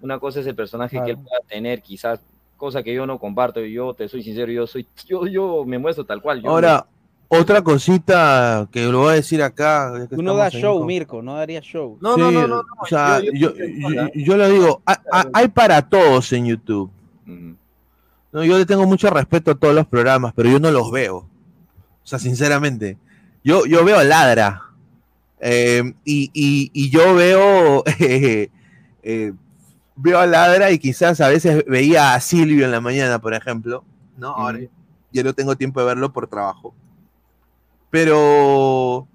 Una 0.00 0.18
cosa 0.18 0.40
es 0.40 0.46
el 0.46 0.54
personaje 0.54 1.00
que 1.02 1.10
él 1.10 1.18
pueda 1.18 1.40
tener, 1.48 1.82
quizás, 1.82 2.20
cosa 2.58 2.82
que 2.82 2.92
yo 2.92 3.06
no 3.06 3.18
comparto, 3.18 3.64
y 3.64 3.72
yo 3.72 3.94
te 3.94 4.06
soy 4.08 4.22
sincero, 4.22 4.52
yo 4.52 4.66
soy, 4.66 4.86
yo, 5.06 5.26
yo 5.26 5.64
me 5.64 5.78
muestro 5.78 6.04
tal 6.04 6.20
cual. 6.20 6.42
yo 6.42 6.50
Ahora, 6.50 6.84
otra 7.28 7.62
cosita 7.62 8.68
que 8.70 8.84
lo 8.86 8.98
voy 9.00 9.12
a 9.12 9.16
decir 9.16 9.42
acá. 9.42 10.06
que 10.10 10.16
Tú 10.16 10.22
no 10.22 10.34
das 10.34 10.52
show, 10.52 10.78
con- 10.78 10.86
Mirko, 10.86 11.22
no 11.22 11.36
daría 11.36 11.60
show. 11.62 11.98
Sí, 12.02 12.20
o 12.20 12.86
sea, 12.86 13.20
yo, 13.32 13.54
yo- 13.54 14.08
yo 14.14 14.36
lo 14.36 14.48
digo, 14.48 14.82
hay, 14.84 14.96
hay- 15.12 15.24
hay 15.32 15.48
para 15.48 15.88
todos 15.88 16.30
en 16.34 16.46
YouTube. 16.46 16.90
No, 18.30 18.44
yo 18.44 18.58
le 18.58 18.66
tengo 18.66 18.86
mucho 18.86 19.08
respeto 19.08 19.52
a 19.52 19.54
todos 19.54 19.74
los 19.74 19.86
programas, 19.86 20.32
pero 20.36 20.50
yo 20.50 20.60
no 20.60 20.70
los 20.70 20.90
veo. 20.90 21.16
O 21.16 22.06
sea, 22.06 22.18
sinceramente, 22.18 22.98
yo, 23.44 23.64
yo 23.66 23.84
veo 23.84 24.02
Ladra. 24.04 24.62
eh, 25.40 25.82
y, 26.04 26.30
y- 26.34 26.70
y 26.74 26.90
yo 26.90 27.14
veo, 27.14 27.84
eh, 28.00 28.50
eh, 29.02 29.32
veo 30.00 30.18
a 30.18 30.26
Ladra 30.26 30.70
y 30.70 30.78
quizás 30.78 31.20
a 31.20 31.28
veces 31.28 31.64
veía 31.66 32.14
a 32.14 32.20
Silvio 32.20 32.64
en 32.64 32.70
la 32.72 32.80
mañana, 32.80 33.18
por 33.18 33.34
ejemplo. 33.34 33.84
No, 34.16 34.28
ahora 34.28 34.60
ya 35.12 35.22
no 35.22 35.32
tengo 35.34 35.56
tiempo 35.56 35.80
de 35.80 35.86
verlo 35.86 36.12
por 36.12 36.26
trabajo. 36.28 36.74
Pero 37.90 39.06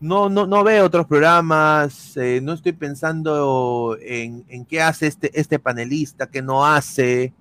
no, 0.00 0.28
no, 0.28 0.46
no 0.46 0.64
veo 0.64 0.86
otros 0.86 1.06
programas, 1.06 2.16
eh, 2.16 2.40
no 2.42 2.52
estoy 2.54 2.72
pensando 2.72 3.96
en, 4.00 4.44
en 4.48 4.64
qué 4.64 4.80
hace 4.80 5.06
este, 5.06 5.30
este 5.38 5.58
panelista, 5.58 6.26
qué 6.26 6.40
no 6.42 6.64
hace. 6.64 7.32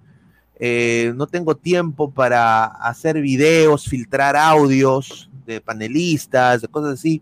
eh, 0.60 1.14
no 1.16 1.28
tengo 1.28 1.56
tiempo 1.56 2.10
para 2.12 2.66
hacer 2.66 3.22
videos, 3.22 3.86
filtrar 3.86 4.36
audios 4.36 5.30
de 5.46 5.62
panelistas, 5.62 6.62
de 6.62 6.68
cosas 6.68 6.94
así. 6.94 7.22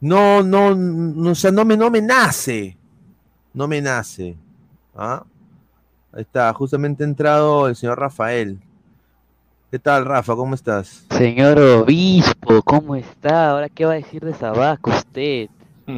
No, 0.00 0.42
no, 0.42 0.74
no, 0.74 1.30
o 1.30 1.34
sea, 1.34 1.50
no 1.50 1.64
me, 1.64 1.76
no 1.76 1.90
me 1.90 2.02
nace. 2.02 2.76
No 3.56 3.66
me 3.66 3.80
nace. 3.80 4.36
¿ah? 4.94 5.24
Ahí 6.12 6.20
está, 6.20 6.52
justamente 6.52 7.02
ha 7.02 7.06
entrado 7.06 7.66
el 7.68 7.74
señor 7.74 7.98
Rafael. 7.98 8.58
¿Qué 9.70 9.78
tal, 9.78 10.04
Rafa? 10.04 10.36
¿Cómo 10.36 10.54
estás? 10.54 11.06
Señor 11.08 11.58
obispo, 11.58 12.60
¿cómo 12.62 12.96
está? 12.96 13.52
Ahora, 13.52 13.70
¿qué 13.70 13.86
va 13.86 13.92
a 13.92 13.96
decir 13.96 14.22
de 14.22 14.34
Sabac 14.34 14.86
usted? 14.86 15.48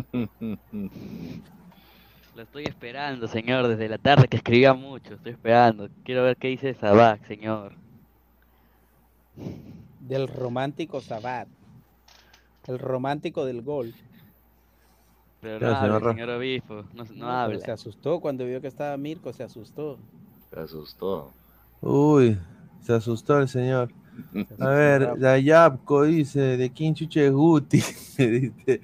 Lo 2.37 2.43
estoy 2.45 2.63
esperando, 2.63 3.27
señor, 3.27 3.67
desde 3.67 3.89
la 3.89 3.99
tarde 3.99 4.29
que 4.29 4.37
escribía 4.37 4.73
mucho. 4.73 5.15
Estoy 5.15 5.33
esperando. 5.33 5.89
Quiero 6.05 6.23
ver 6.23 6.37
qué 6.37 6.47
dice 6.47 6.75
Sabac, 6.75 7.27
señor. 7.27 7.73
Del 9.99 10.29
romántico 10.29 11.01
Sabat. 11.01 11.49
El 12.69 12.79
romántico 12.79 13.45
del 13.45 13.63
gol. 13.63 13.93
Pero 15.41 15.59
Claro, 15.59 15.75
no 15.75 15.81
señor 15.81 16.03
hable, 16.03 16.13
señor 16.13 16.31
obispo. 16.31 16.85
No, 16.95 17.05
no 17.15 17.31
habla. 17.31 17.59
Se 17.61 17.71
asustó 17.71 18.21
cuando 18.21 18.45
vio 18.45 18.61
que 18.61 18.67
estaba 18.67 18.97
Mirko, 18.97 19.33
se 19.33 19.45
asustó. 19.45 19.99
Se 20.51 20.61
asustó. 20.61 21.33
Uy, 21.81 22.39
se 22.81 22.93
asustó 22.93 23.39
el 23.39 23.49
señor. 23.49 23.91
A 24.59 24.69
ver, 24.71 25.17
Dayapco 25.19 26.05
dice, 26.05 26.57
¿de 26.57 26.71
quién 26.71 26.95
chuche 26.95 27.31
Guti? 27.31 27.79
Dice, 28.19 28.81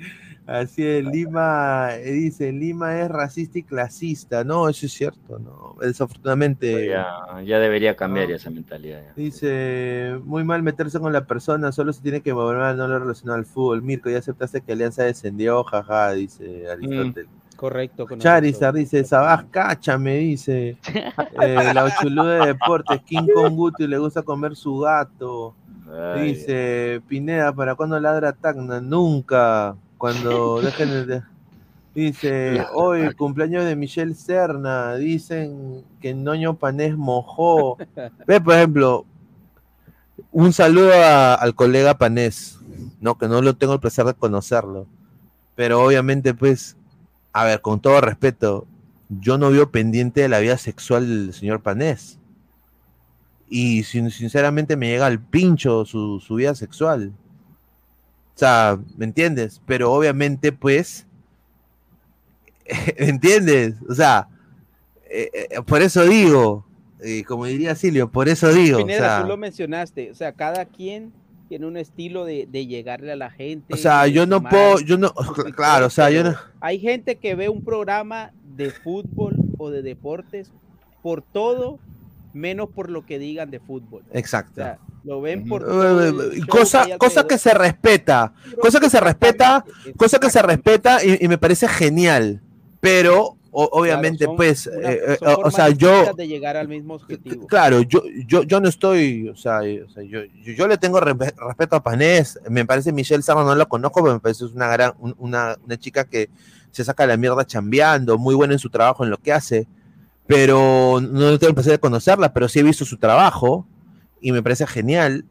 Así 0.46 0.86
es, 0.86 1.02
Lima, 1.06 1.88
eh, 1.94 2.12
dice, 2.12 2.52
Lima 2.52 3.00
es 3.00 3.08
racista 3.10 3.58
y 3.58 3.62
clasista. 3.62 4.44
No, 4.44 4.68
eso 4.68 4.84
es 4.84 4.92
cierto, 4.92 5.38
no. 5.38 5.74
Desafortunadamente. 5.80 6.86
Ya, 6.88 7.06
ya 7.46 7.58
debería 7.58 7.96
cambiar 7.96 8.28
No. 8.28 8.34
esa 8.34 8.50
mentalidad. 8.50 9.00
ya. 9.02 9.12
Dice, 9.14 10.18
muy 10.24 10.44
mal 10.44 10.62
meterse 10.62 11.00
con 11.00 11.12
la 11.14 11.24
persona, 11.24 11.72
solo 11.72 11.94
se 11.94 12.02
tiene 12.02 12.20
que 12.20 12.34
mover 12.34 12.58
mal, 12.58 12.76
no 12.76 12.86
lo 12.86 12.98
relacionado 12.98 13.38
al 13.38 13.46
fútbol. 13.46 13.80
Mirko, 13.80 14.10
ya 14.10 14.18
aceptaste 14.18 14.60
que 14.60 14.72
Alianza 14.72 15.04
descendió, 15.04 15.64
jaja, 15.64 16.12
dice 16.12 16.68
Aristóteles. 16.70 17.28
Correcto. 17.56 18.06
con 18.06 18.18
Charizard 18.18 18.74
dice, 18.74 19.04
Sabás, 19.04 19.44
cáchame, 19.50 20.16
dice. 20.18 20.76
Eh, 21.40 21.72
la 21.72 21.84
ochuluda 21.84 22.40
de 22.40 22.46
deportes, 22.48 23.00
King 23.06 23.26
Kong 23.32 23.54
Guti 23.54 23.86
le 23.86 23.96
gusta 23.98 24.22
comer 24.22 24.54
su 24.56 24.78
gato. 24.80 25.54
Ay, 25.90 26.34
Dice, 26.34 27.00
Pineda, 27.08 27.52
¿para 27.52 27.74
cuándo 27.74 27.98
ladra 27.98 28.32
Tacna? 28.32 28.80
Nunca. 28.80 29.76
Cuando 30.04 30.60
dejen 30.62 31.06
de... 31.06 31.22
Dice, 31.94 32.62
hoy 32.74 33.14
cumpleaños 33.14 33.64
de 33.64 33.74
Michelle 33.74 34.14
Serna. 34.14 34.96
Dicen 34.96 35.82
que 36.02 36.12
Noño 36.12 36.56
Panés 36.56 36.94
mojó. 36.94 37.78
Ve, 38.26 38.38
por 38.38 38.52
ejemplo, 38.54 39.06
un 40.30 40.52
saludo 40.52 40.92
a- 40.92 41.32
al 41.32 41.54
colega 41.54 41.96
Panés, 41.96 42.58
¿no? 43.00 43.16
Que 43.16 43.28
no 43.28 43.40
lo 43.40 43.56
tengo 43.56 43.72
el 43.72 43.80
placer 43.80 44.04
de 44.04 44.12
conocerlo. 44.12 44.86
Pero 45.54 45.82
obviamente, 45.82 46.34
pues, 46.34 46.76
a 47.32 47.44
ver, 47.44 47.62
con 47.62 47.80
todo 47.80 47.98
respeto, 48.02 48.66
yo 49.08 49.38
no 49.38 49.50
veo 49.50 49.70
pendiente 49.70 50.20
de 50.20 50.28
la 50.28 50.40
vida 50.40 50.58
sexual 50.58 51.06
del 51.08 51.32
señor 51.32 51.62
Panés. 51.62 52.18
Y 53.48 53.84
sin- 53.84 54.10
sinceramente 54.10 54.76
me 54.76 54.88
llega 54.88 55.06
al 55.06 55.18
pincho 55.18 55.86
su, 55.86 56.20
su 56.20 56.34
vida 56.34 56.54
sexual. 56.54 57.12
O 58.34 58.38
sea, 58.38 58.78
¿me 58.96 59.04
entiendes? 59.04 59.60
Pero 59.64 59.92
obviamente, 59.92 60.50
pues, 60.50 61.06
¿me 62.98 63.08
entiendes? 63.08 63.76
O 63.88 63.94
sea, 63.94 64.28
eh, 65.08 65.30
eh, 65.50 65.62
por 65.62 65.82
eso 65.82 66.04
digo, 66.04 66.66
eh, 67.00 67.22
como 67.24 67.44
diría 67.44 67.74
Silvio, 67.76 68.10
por 68.10 68.28
eso 68.28 68.52
digo. 68.52 68.78
o 68.78 68.80
Pineda, 68.80 68.98
sea, 68.98 69.22
tú 69.22 69.28
lo 69.28 69.36
mencionaste, 69.36 70.10
o 70.10 70.14
sea, 70.14 70.32
cada 70.32 70.64
quien 70.64 71.12
tiene 71.48 71.66
un 71.66 71.76
estilo 71.76 72.24
de, 72.24 72.48
de 72.50 72.66
llegarle 72.66 73.12
a 73.12 73.16
la 73.16 73.30
gente. 73.30 73.74
O 73.74 73.76
sea, 73.76 74.08
yo 74.08 74.26
no 74.26 74.42
puedo, 74.42 74.80
yo 74.80 74.98
no, 74.98 75.12
claro, 75.54 75.86
o 75.86 75.90
sea, 75.90 76.10
yo 76.10 76.24
no, 76.24 76.34
Hay 76.60 76.80
gente 76.80 77.16
que 77.16 77.36
ve 77.36 77.48
un 77.48 77.62
programa 77.62 78.32
de 78.56 78.70
fútbol 78.70 79.36
o 79.58 79.70
de 79.70 79.82
deportes 79.82 80.50
por 81.02 81.22
todo, 81.22 81.78
menos 82.32 82.70
por 82.70 82.90
lo 82.90 83.06
que 83.06 83.20
digan 83.20 83.50
de 83.50 83.60
fútbol. 83.60 84.02
exacto. 84.12 84.62
O 84.62 84.64
sea, 84.64 84.78
lo 85.04 85.20
ven 85.20 85.46
por 85.46 85.62
Eh, 85.62 86.08
eh, 86.08 86.38
show 86.38 86.46
cosa, 86.48 86.84
que 86.86 86.98
cosa 86.98 87.26
que 87.26 87.38
se 87.38 87.52
respeta, 87.54 88.32
cosa 88.60 88.80
que 88.80 88.90
se 88.90 89.00
respeta, 89.00 89.64
cosa 89.96 90.18
que 90.18 90.30
se 90.30 90.42
respeta 90.42 91.04
y, 91.04 91.24
y 91.24 91.28
me 91.28 91.38
parece 91.38 91.68
genial, 91.68 92.40
pero 92.80 93.36
o- 93.56 93.68
obviamente 93.72 94.24
son 94.24 94.34
pues, 94.36 94.66
una- 94.66 94.90
eh, 94.90 95.00
eh, 95.12 95.18
o- 95.44 95.50
sea, 95.50 95.68
yo, 95.68 95.90
distintas 95.90 96.16
de 96.16 96.26
llegar 96.26 96.56
al 96.56 96.66
mismo 96.68 96.94
objetivo. 96.94 97.46
claro, 97.46 97.82
yo, 97.82 98.02
yo, 98.26 98.42
yo 98.42 98.60
no 98.60 98.68
estoy, 98.68 99.28
o 99.28 99.36
sea, 99.36 99.62
eh, 99.62 99.84
yo, 100.08 100.20
yo, 100.42 100.52
yo 100.54 100.66
le 100.66 100.76
tengo 100.78 100.98
respe- 101.00 101.34
respeto 101.36 101.76
a 101.76 101.82
Panés, 101.82 102.40
me 102.48 102.64
parece 102.64 102.90
Michelle 102.90 103.22
Serra 103.22 103.44
no 103.44 103.54
la 103.54 103.66
conozco, 103.66 104.02
pero 104.02 104.14
me 104.14 104.20
parece 104.20 104.44
una 104.46 104.66
gran, 104.68 104.94
un- 104.98 105.14
una, 105.18 105.56
una 105.64 105.76
chica 105.76 106.04
que 106.04 106.30
se 106.72 106.82
saca 106.82 107.06
la 107.06 107.16
mierda 107.16 107.46
chambeando, 107.46 108.18
muy 108.18 108.34
buena 108.34 108.54
en 108.54 108.58
su 108.58 108.70
trabajo, 108.70 109.04
en 109.04 109.10
lo 109.10 109.18
que 109.18 109.32
hace, 109.32 109.68
pero 110.26 111.00
no 111.00 111.38
tengo 111.38 111.48
el 111.50 111.54
placer 111.54 111.72
de 111.72 111.78
conocerla, 111.78 112.32
pero 112.32 112.48
sí 112.48 112.58
he 112.58 112.62
visto 112.62 112.84
su 112.84 112.96
trabajo 112.96 113.66
y 114.24 114.32
me 114.32 114.42
parece 114.42 114.66
genial, 114.66 115.26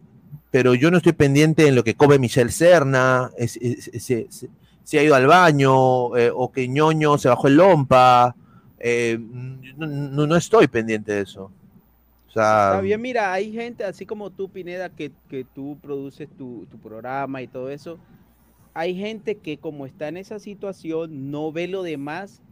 pero 0.51 0.75
yo 0.75 0.91
no 0.91 0.97
estoy 0.97 1.13
pendiente 1.13 1.67
en 1.67 1.73
lo 1.73 1.83
que 1.83 1.95
come 1.95 2.19
Michelle 2.19 2.51
Serna, 2.51 3.31
si, 3.47 4.97
ha 4.97 5.03
ido 5.03 5.15
al 5.15 5.25
baño, 5.25 6.15
eh, 6.15 6.31
o 6.33 6.51
que 6.51 6.67
ñoño 6.67 7.17
se 7.17 7.27
bajó 7.27 7.47
el 7.47 7.55
lompa, 7.55 8.35
eh, 8.77 9.17
no- 9.77 10.27
no 10.27 10.35
estoy 10.35 10.67
pendiente 10.67 11.11
de 11.11 11.21
eso. 11.21 11.51
O 12.27 12.31
sea, 12.31 12.67
Está 12.67 12.81
bien, 12.81 13.01
mira, 13.01 13.33
hay 13.33 13.51
gente 13.51 13.83
así 13.83 14.05
como 14.05 14.29
tú, 14.29 14.47
Pineda, 14.47 14.89
que, 14.89 15.11
que 15.27 15.43
tú 15.43 15.79
produces 15.81 16.29
tu, 16.37 16.67
tu 16.69 16.77
programa 16.77 17.41
y 17.41 17.47
todo 17.47 17.71
eso. 17.71 17.97
Hay 18.75 18.95
gente 18.95 19.37
que 19.37 19.57
como 19.57 19.87
está 19.87 20.07
en 20.07 20.17
esa 20.17 20.37
situación 20.37 21.31
no 21.31 21.51
ve 21.51 21.67
lo 21.67 21.81
demás 21.81 22.43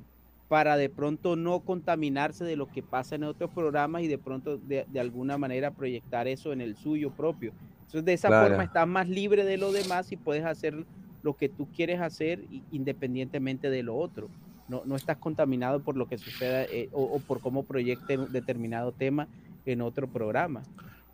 para 0.51 0.75
de 0.75 0.89
pronto 0.89 1.37
no 1.37 1.61
contaminarse 1.61 2.43
de 2.43 2.57
lo 2.57 2.69
que 2.69 2.83
pasa 2.83 3.15
en 3.15 3.23
otros 3.23 3.49
programas 3.51 4.01
y 4.01 4.09
de 4.09 4.17
pronto 4.17 4.57
de, 4.57 4.85
de 4.91 4.99
alguna 4.99 5.37
manera 5.37 5.71
proyectar 5.71 6.27
eso 6.27 6.51
en 6.51 6.59
el 6.59 6.75
suyo 6.75 7.09
propio. 7.09 7.53
Entonces 7.85 8.03
de 8.03 8.11
esa 8.11 8.27
Claro. 8.27 8.49
forma 8.49 8.65
estás 8.65 8.85
más 8.85 9.07
libre 9.07 9.45
de 9.45 9.55
lo 9.55 9.71
demás 9.71 10.11
y 10.11 10.17
puedes 10.17 10.43
hacer 10.43 10.75
lo 11.23 11.37
que 11.37 11.47
tú 11.47 11.69
quieres 11.73 12.01
hacer 12.01 12.43
independientemente 12.69 13.69
de 13.69 13.81
lo 13.81 13.95
otro. 13.95 14.27
No, 14.67 14.81
no 14.85 14.97
estás 14.97 15.15
contaminado 15.15 15.79
por 15.79 15.95
lo 15.95 16.09
que 16.09 16.17
suceda 16.17 16.63
eh, 16.63 16.89
o, 16.91 17.01
o 17.01 17.19
por 17.19 17.39
cómo 17.39 17.63
proyecte 17.63 18.17
un 18.17 18.29
determinado 18.33 18.91
tema 18.91 19.29
en 19.65 19.81
otro 19.81 20.05
programa. 20.07 20.63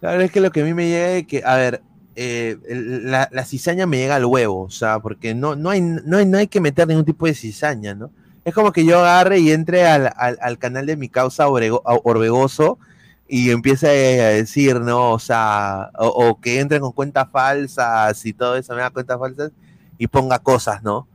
La 0.02 0.10
verdad 0.10 0.26
es 0.26 0.32
que 0.32 0.42
lo 0.42 0.50
que 0.50 0.62
a 0.62 0.66
mí 0.66 0.74
me 0.74 0.88
llega 0.88 1.12
es 1.12 1.28
que, 1.28 1.44
a 1.46 1.58
ver, 1.58 1.82
eh, 2.16 2.58
la, 2.68 3.30
la 3.32 3.46
cizaña 3.46 3.86
me 3.86 3.98
llega 3.98 4.16
al 4.16 4.26
huevo, 4.26 4.64
o 4.64 4.72
sea, 4.72 5.00
porque 5.00 5.36
no, 5.36 5.56
no, 5.56 5.70
hay, 5.70 5.82
no, 5.82 6.18
hay, 6.18 6.26
no 6.26 6.40
hay 6.40 6.48
que 6.48 6.60
meter 6.60 6.88
ningún 6.88 7.06
tipo 7.06 7.28
de 7.28 7.36
cizaña, 7.36 7.94
¿no? 7.94 8.10
Es 8.48 8.54
como 8.54 8.72
que 8.72 8.86
yo 8.86 9.00
agarre 9.00 9.40
y 9.40 9.52
entre 9.52 9.86
al, 9.86 10.10
al- 10.16 10.38
al 10.42 10.58
canal 10.58 10.86
de 10.86 10.96
mi 10.96 11.10
causa 11.10 11.50
Orego- 11.50 11.82
Orbegoso 11.84 12.80
y 13.28 13.50
empiece 13.52 14.22
a 14.22 14.28
decir, 14.30 14.80
¿no? 14.80 15.12
O 15.12 15.20
sea, 15.20 15.92
o, 16.00 16.08
o 16.08 16.40
que 16.40 16.62
entre 16.62 16.80
con 16.80 16.94
cuentas 16.94 17.28
falsas 17.30 18.26
y 18.26 18.32
todo 18.32 18.56
eso, 18.56 18.74
me 18.74 18.80
da 18.80 18.90
cuentas 18.90 19.20
falsas 19.20 19.52
y 19.98 20.08
ponga 20.08 20.40
cosas, 20.40 20.82
¿no? 20.82 21.10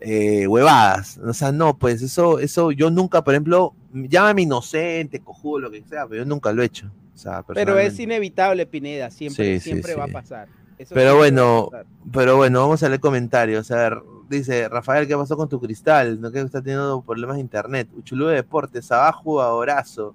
Eh, 0.00 0.46
huevadas. 0.46 1.18
O 1.18 1.34
sea, 1.34 1.52
no, 1.52 1.76
pues 1.76 2.00
eso, 2.00 2.38
eso 2.38 2.72
yo 2.72 2.90
nunca, 2.90 3.22
por 3.22 3.34
ejemplo, 3.34 3.74
llámame 3.92 4.42
inocente, 4.42 5.20
cojudo, 5.20 5.58
lo 5.58 5.70
que 5.70 5.82
sea, 5.82 6.06
pero 6.06 6.22
yo 6.22 6.26
nunca 6.26 6.52
lo 6.52 6.62
he 6.62 6.66
hecho. 6.66 6.90
O 7.14 7.18
sea, 7.18 7.42
Pero 7.42 7.78
es 7.78 7.98
inevitable, 8.00 8.64
Pineda, 8.64 9.10
siempre, 9.10 9.58
Sí, 9.58 9.60
sí, 9.60 9.70
siempre 9.72 9.94
va 9.94 10.04
a 10.04 10.08
pasar. 10.08 10.48
Eso 10.78 10.94
Pero 10.94 11.16
bueno, 11.16 11.68
pero 12.12 12.36
bueno, 12.36 12.60
vamos 12.60 12.82
a 12.82 12.88
leer 12.88 13.00
comentarios. 13.00 13.70
A 13.72 13.76
ver, 13.76 13.98
dice 14.28 14.68
Rafael, 14.68 15.06
¿qué 15.06 15.16
pasó 15.16 15.36
con 15.36 15.48
tu 15.48 15.60
cristal? 15.60 16.20
¿No 16.20 16.30
que 16.30 16.40
está 16.40 16.60
teniendo 16.60 17.02
problemas 17.02 17.36
de 17.36 17.42
internet? 17.42 17.88
Uchulú 17.96 18.26
de 18.26 18.36
deportes, 18.36 18.90
abajo, 18.92 19.40
abrazo. 19.40 20.14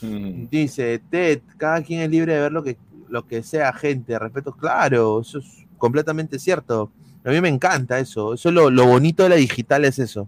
Dice 0.00 1.00
Ted, 1.10 1.42
cada 1.58 1.82
quien 1.82 2.00
es 2.00 2.10
libre 2.10 2.34
de 2.34 2.40
ver 2.40 2.52
lo 2.52 2.62
que, 2.62 2.78
lo 3.08 3.26
que 3.26 3.42
sea, 3.42 3.72
gente. 3.72 4.18
Respeto, 4.18 4.52
claro, 4.52 5.20
eso 5.20 5.38
es 5.38 5.66
completamente 5.76 6.38
cierto. 6.38 6.90
A 7.24 7.30
mí 7.30 7.40
me 7.40 7.48
encanta 7.48 7.98
eso. 7.98 8.34
Eso 8.34 8.48
es 8.48 8.54
lo, 8.54 8.70
lo 8.70 8.86
bonito 8.86 9.22
de 9.22 9.28
la 9.28 9.36
digital, 9.36 9.84
es 9.84 9.98
eso. 9.98 10.26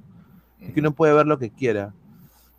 Es 0.61 0.73
que 0.73 0.81
uno 0.81 0.93
puede 0.93 1.15
ver 1.15 1.27
lo 1.27 1.39
que 1.39 1.51
quiera. 1.51 1.95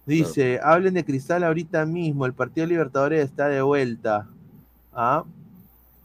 Dice, 0.05 0.59
hablen 0.61 0.95
de 0.95 1.05
cristal 1.05 1.43
ahorita 1.43 1.85
mismo. 1.85 2.25
El 2.25 2.33
partido 2.33 2.67
Libertadores 2.67 3.23
está 3.23 3.47
de 3.47 3.61
vuelta. 3.61 4.27
¿Ah? 4.93 5.23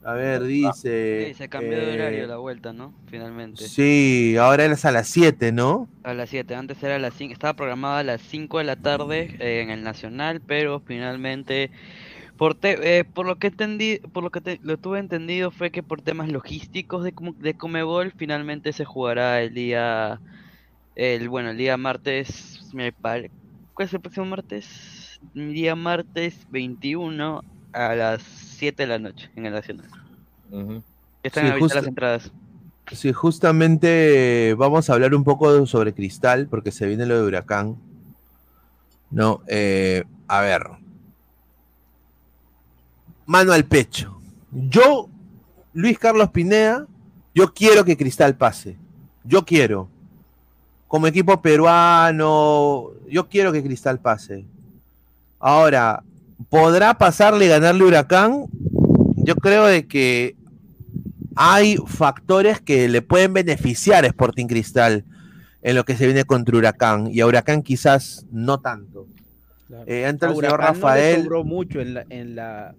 A 0.03 0.13
ver, 0.13 0.43
dice. 0.43 1.27
Sí, 1.27 1.33
se 1.35 1.49
cambió 1.49 1.77
de 1.77 1.93
horario 1.93 2.23
eh, 2.23 2.27
la 2.27 2.37
vuelta, 2.37 2.73
¿no? 2.73 2.93
Finalmente. 3.07 3.65
Sí, 3.65 4.35
ahora 4.39 4.65
es 4.65 4.85
a 4.85 4.91
las 4.91 5.07
7, 5.07 5.51
¿no? 5.51 5.89
A 6.03 6.13
las 6.13 6.29
7, 6.29 6.55
antes 6.55 6.81
era 6.81 6.95
a 6.95 6.99
las 6.99 7.13
5, 7.13 7.33
estaba 7.33 7.53
programada 7.55 7.99
a 7.99 8.03
las 8.03 8.21
5 8.21 8.57
de 8.57 8.63
la 8.63 8.77
tarde 8.77 9.35
eh, 9.39 9.61
en 9.61 9.69
el 9.69 9.83
Nacional, 9.83 10.41
pero 10.45 10.79
finalmente 10.79 11.71
por 12.37 12.55
te- 12.55 12.99
eh, 12.99 13.03
por 13.05 13.25
lo 13.27 13.37
que 13.37 13.47
entendí, 13.47 13.99
por 14.13 14.23
lo 14.23 14.31
que 14.31 14.41
te- 14.41 14.59
lo 14.63 14.77
tuve 14.77 14.99
entendido 14.99 15.51
fue 15.51 15.71
que 15.71 15.83
por 15.83 16.01
temas 16.01 16.29
logísticos 16.31 17.03
de 17.03 17.13
de 17.37 17.57
Comebol 17.57 18.13
finalmente 18.17 18.73
se 18.73 18.85
jugará 18.85 19.41
el 19.41 19.53
día 19.53 20.21
el 20.95 21.29
bueno, 21.29 21.51
el 21.51 21.57
día 21.57 21.77
martes 21.77 22.59
me 22.73 22.91
pare- 22.93 23.31
¿Cuál 23.73 23.87
es 23.87 23.93
el 23.93 24.01
próximo 24.01 24.25
martes? 24.25 25.19
El 25.33 25.53
día 25.53 25.75
martes 25.75 26.45
21 26.49 27.43
a 27.73 27.95
las 27.95 28.23
7 28.59 28.83
de 28.83 28.87
la 28.87 28.99
noche 28.99 29.31
en 29.37 29.45
el 29.45 29.53
Nacional. 29.53 29.87
Están 31.23 31.57
Sí, 31.57 31.75
las 31.75 31.87
entradas. 31.87 32.31
Sí, 32.91 33.13
justamente 33.13 34.53
vamos 34.57 34.89
a 34.89 34.93
hablar 34.93 35.15
un 35.15 35.23
poco 35.23 35.65
sobre 35.65 35.93
Cristal, 35.93 36.47
porque 36.47 36.71
se 36.71 36.85
viene 36.85 37.05
lo 37.05 37.17
de 37.17 37.25
Huracán. 37.25 37.77
No, 39.11 39.41
eh, 39.47 40.03
a 40.27 40.41
ver. 40.41 40.63
Mano 43.25 43.53
al 43.53 43.63
pecho. 43.63 44.19
Yo, 44.51 45.07
Luis 45.73 45.97
Carlos 45.97 46.29
Pineda, 46.31 46.85
yo 47.33 47.53
quiero 47.53 47.85
que 47.85 47.95
Cristal 47.95 48.35
pase. 48.35 48.75
Yo 49.23 49.45
quiero. 49.45 49.87
Como 50.87 51.07
equipo 51.07 51.41
peruano, 51.41 52.89
yo 53.07 53.29
quiero 53.29 53.53
que 53.53 53.63
Cristal 53.63 53.99
pase. 53.99 54.45
Ahora, 55.39 56.03
¿podrá 56.49 56.97
pasarle 56.97 57.45
y 57.45 57.49
ganarle 57.49 57.83
Huracán? 57.83 58.45
Yo 59.17 59.35
creo 59.35 59.65
de 59.65 59.85
que 59.87 60.35
hay 61.35 61.77
factores 61.85 62.59
que 62.61 62.87
le 62.89 63.01
pueden 63.01 63.33
beneficiar 63.33 64.03
a 64.03 64.07
Sporting 64.07 64.47
Cristal 64.47 65.03
en 65.61 65.75
lo 65.75 65.83
que 65.83 65.95
se 65.97 66.05
viene 66.05 66.23
contra 66.23 66.57
Huracán 66.57 67.07
y 67.11 67.19
a 67.19 67.27
Huracán 67.27 67.61
quizás 67.63 68.25
no 68.31 68.59
tanto. 68.59 69.07
Eh, 69.85 70.05
entra 70.07 70.29
el 70.29 70.35
señor 70.35 70.53
Huracán 70.55 70.59
no 70.59 70.73
le 70.73 70.81
Rafael. 70.93 71.23
sobró 71.23 71.43
mucho 71.43 71.79
en 71.81 71.93
la, 71.93 72.05
en 72.09 72.35
la, 72.35 72.73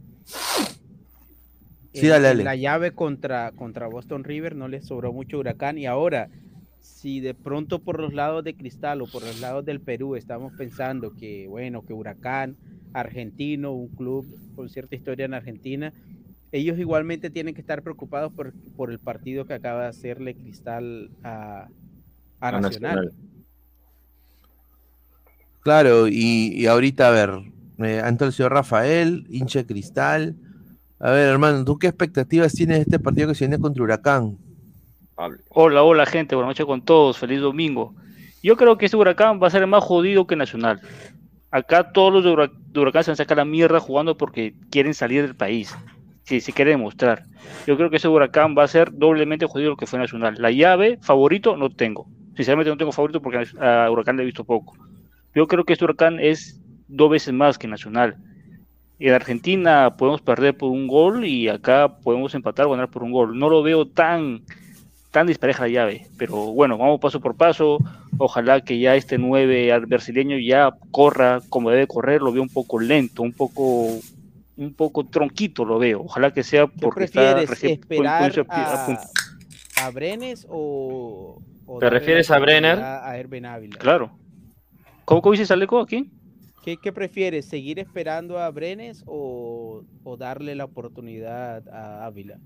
Sí, 1.93 2.07
en- 2.07 2.09
dale, 2.09 2.31
en 2.31 2.45
la 2.45 2.57
llave 2.57 2.93
contra, 2.93 3.53
contra 3.53 3.87
Boston 3.89 4.25
River, 4.25 4.57
no 4.57 4.69
le 4.69 4.81
sobró 4.81 5.13
mucho 5.13 5.39
Huracán 5.39 5.77
y 5.79 5.87
ahora 5.87 6.29
si 6.81 7.21
de 7.21 7.35
pronto 7.35 7.79
por 7.79 8.01
los 8.01 8.13
lados 8.13 8.45
de 8.45 8.55
Cristal 8.55 9.03
o 9.03 9.07
por 9.07 9.23
los 9.23 9.41
lados 9.41 9.65
del 9.65 9.81
Perú 9.81 10.17
estamos 10.17 10.53
pensando 10.55 11.15
que, 11.15 11.47
bueno, 11.49 11.83
que 11.83 11.93
Huracán, 11.93 12.57
argentino, 12.93 13.73
un 13.73 13.89
club 13.89 14.27
con 14.57 14.69
cierta 14.69 14.97
historia 14.97 15.27
en 15.27 15.35
Argentina, 15.35 15.93
ellos 16.53 16.79
igualmente 16.79 17.31
tienen 17.31 17.55
que 17.55 17.61
estar 17.61 17.83
preocupados 17.83 18.33
por, 18.33 18.53
por 18.77 18.91
el 18.91 18.99
partido 18.99 19.47
que 19.47 19.55
acaba 19.55 19.83
de 19.83 19.89
hacerle 19.89 20.35
Cristal 20.35 21.11
a, 21.23 21.69
a 22.41 22.49
A 22.49 22.61
Nacional. 22.61 22.97
Nacional. 22.97 23.13
Claro, 25.61 26.09
y, 26.09 26.55
y 26.55 26.67
ahorita, 26.67 27.09
a 27.09 27.11
ver, 27.11 27.31
eh, 27.79 28.03
señor 28.33 28.53
Rafael, 28.53 29.27
hincha 29.29 29.65
cristal. 29.65 30.35
A 30.99 31.11
ver, 31.11 31.29
hermano, 31.29 31.65
¿tú 31.65 31.79
qué 31.79 31.87
expectativas 31.87 32.53
tienes 32.53 32.79
de 32.79 32.83
este 32.83 32.99
partido 32.99 33.29
que 33.29 33.35
se 33.35 33.47
viene 33.47 33.61
contra 33.61 33.83
Huracán? 33.83 34.39
Hola, 35.51 35.83
hola 35.83 36.07
gente, 36.07 36.35
buenas 36.35 36.51
noches 36.53 36.65
con 36.65 36.83
todos, 36.83 37.19
feliz 37.19 37.41
domingo. 37.41 37.95
Yo 38.43 38.57
creo 38.57 38.79
que 38.79 38.87
este 38.87 38.97
huracán 38.97 39.39
va 39.43 39.49
a 39.49 39.51
ser 39.51 39.67
más 39.67 39.85
jodido 39.85 40.27
que 40.27 40.35
Nacional. 40.35 40.81
Acá 41.51 41.93
todos 41.93 42.11
los 42.11 42.25
de, 42.25 42.31
Hura- 42.31 42.51
de 42.55 42.81
huracán 42.81 43.05
se 43.05 43.11
van 43.11 43.15
a 43.15 43.17
sacar 43.17 43.37
la 43.37 43.45
mierda 43.45 43.81
jugando 43.81 44.17
porque 44.17 44.55
quieren 44.71 44.95
salir 44.95 45.21
del 45.21 45.37
país. 45.37 45.77
Si 46.23 46.41
se 46.41 46.55
quiere 46.55 46.71
demostrar. 46.71 47.25
Yo 47.67 47.77
creo 47.77 47.91
que 47.91 47.97
ese 47.97 48.09
huracán 48.09 48.55
va 48.57 48.63
a 48.63 48.69
ser 48.69 48.93
doblemente 48.93 49.45
jodido 49.45 49.71
lo 49.71 49.77
que 49.77 49.87
fue 49.87 49.99
Nacional. 49.99 50.37
La 50.39 50.51
llave, 50.51 50.99
favorito, 51.03 51.55
no 51.55 51.69
tengo. 51.69 52.07
Sinceramente 52.35 52.71
no 52.71 52.79
tengo 52.79 52.93
favorito 52.93 53.21
porque 53.21 53.45
a 53.61 53.91
Huracán 53.91 54.17
le 54.17 54.23
he 54.23 54.27
visto 54.27 54.45
poco. 54.45 54.75
Yo 55.35 55.47
creo 55.49 55.65
que 55.65 55.75
este 55.75 55.85
huracán 55.85 56.19
es 56.19 56.59
dos 56.89 57.11
veces 57.11 57.35
más 57.35 57.59
que 57.59 57.69
Nacional. 57.69 58.17
En 58.99 59.13
Argentina 59.13 59.97
podemos 59.99 60.23
perder 60.23 60.57
por 60.57 60.71
un 60.71 60.87
gol 60.87 61.27
y 61.27 61.49
acá 61.49 61.99
podemos 62.03 62.35
empatar 62.35 62.65
o 62.67 62.71
ganar 62.71 62.89
por 62.91 63.03
un 63.03 63.13
gol. 63.13 63.39
No 63.39 63.51
lo 63.51 63.63
veo 63.63 63.87
tan, 63.87 64.43
tan 65.11 65.27
dispareja 65.27 65.65
la 65.65 65.69
llave, 65.69 66.07
pero 66.17 66.53
bueno, 66.53 66.79
vamos 66.79 67.01
paso 67.01 67.21
por 67.21 67.37
paso. 67.37 67.79
Ojalá 68.19 68.61
que 68.61 68.79
ya 68.79 68.97
este 68.97 69.19
9 69.19 69.73
al 69.73 69.87
brasileño 69.87 70.39
ya 70.39 70.73
corra 70.91 71.41
como 71.49 71.71
debe 71.71 71.87
correr. 71.87 72.21
Lo 72.21 72.33
veo 72.33 72.43
un 72.43 72.49
poco 72.49 72.79
lento, 72.79 73.23
un 73.23 73.33
poco, 73.33 73.89
un 74.57 74.75
poco 74.75 75.05
tronquito 75.07 75.65
lo 75.65 75.79
veo. 75.79 76.03
Ojalá 76.03 76.33
que 76.33 76.43
sea 76.43 76.67
¿Qué 76.67 76.79
porque 76.81 77.05
está 77.05 77.41
¿Esperar 77.41 78.33
a 78.49 78.99
a 79.77 79.91
Brenes 79.91 80.47
o, 80.51 81.41
o 81.67 81.79
¿Te 81.79 81.89
refieres 81.89 82.31
a 82.31 82.39
Brenner? 82.39 82.79
A 82.79 83.17
Erben 83.17 83.47
Ávila? 83.47 83.79
Claro. 83.79 84.11
¿Cómo, 85.07 85.23
cómo 85.23 85.33
dices 85.33 85.51
Aleco 85.51 85.81
aquí? 85.81 86.11
¿Qué, 86.63 86.77
qué 86.77 86.93
prefieres? 86.93 87.47
¿Seguir 87.47 87.79
esperando 87.79 88.39
a 88.39 88.51
Brenes 88.51 89.03
o, 89.07 89.83
o 90.05 90.17
darle 90.19 90.55
la 90.55 90.67
oportunidad 90.67 91.67
a 91.69 92.05
Ávila? 92.05 92.39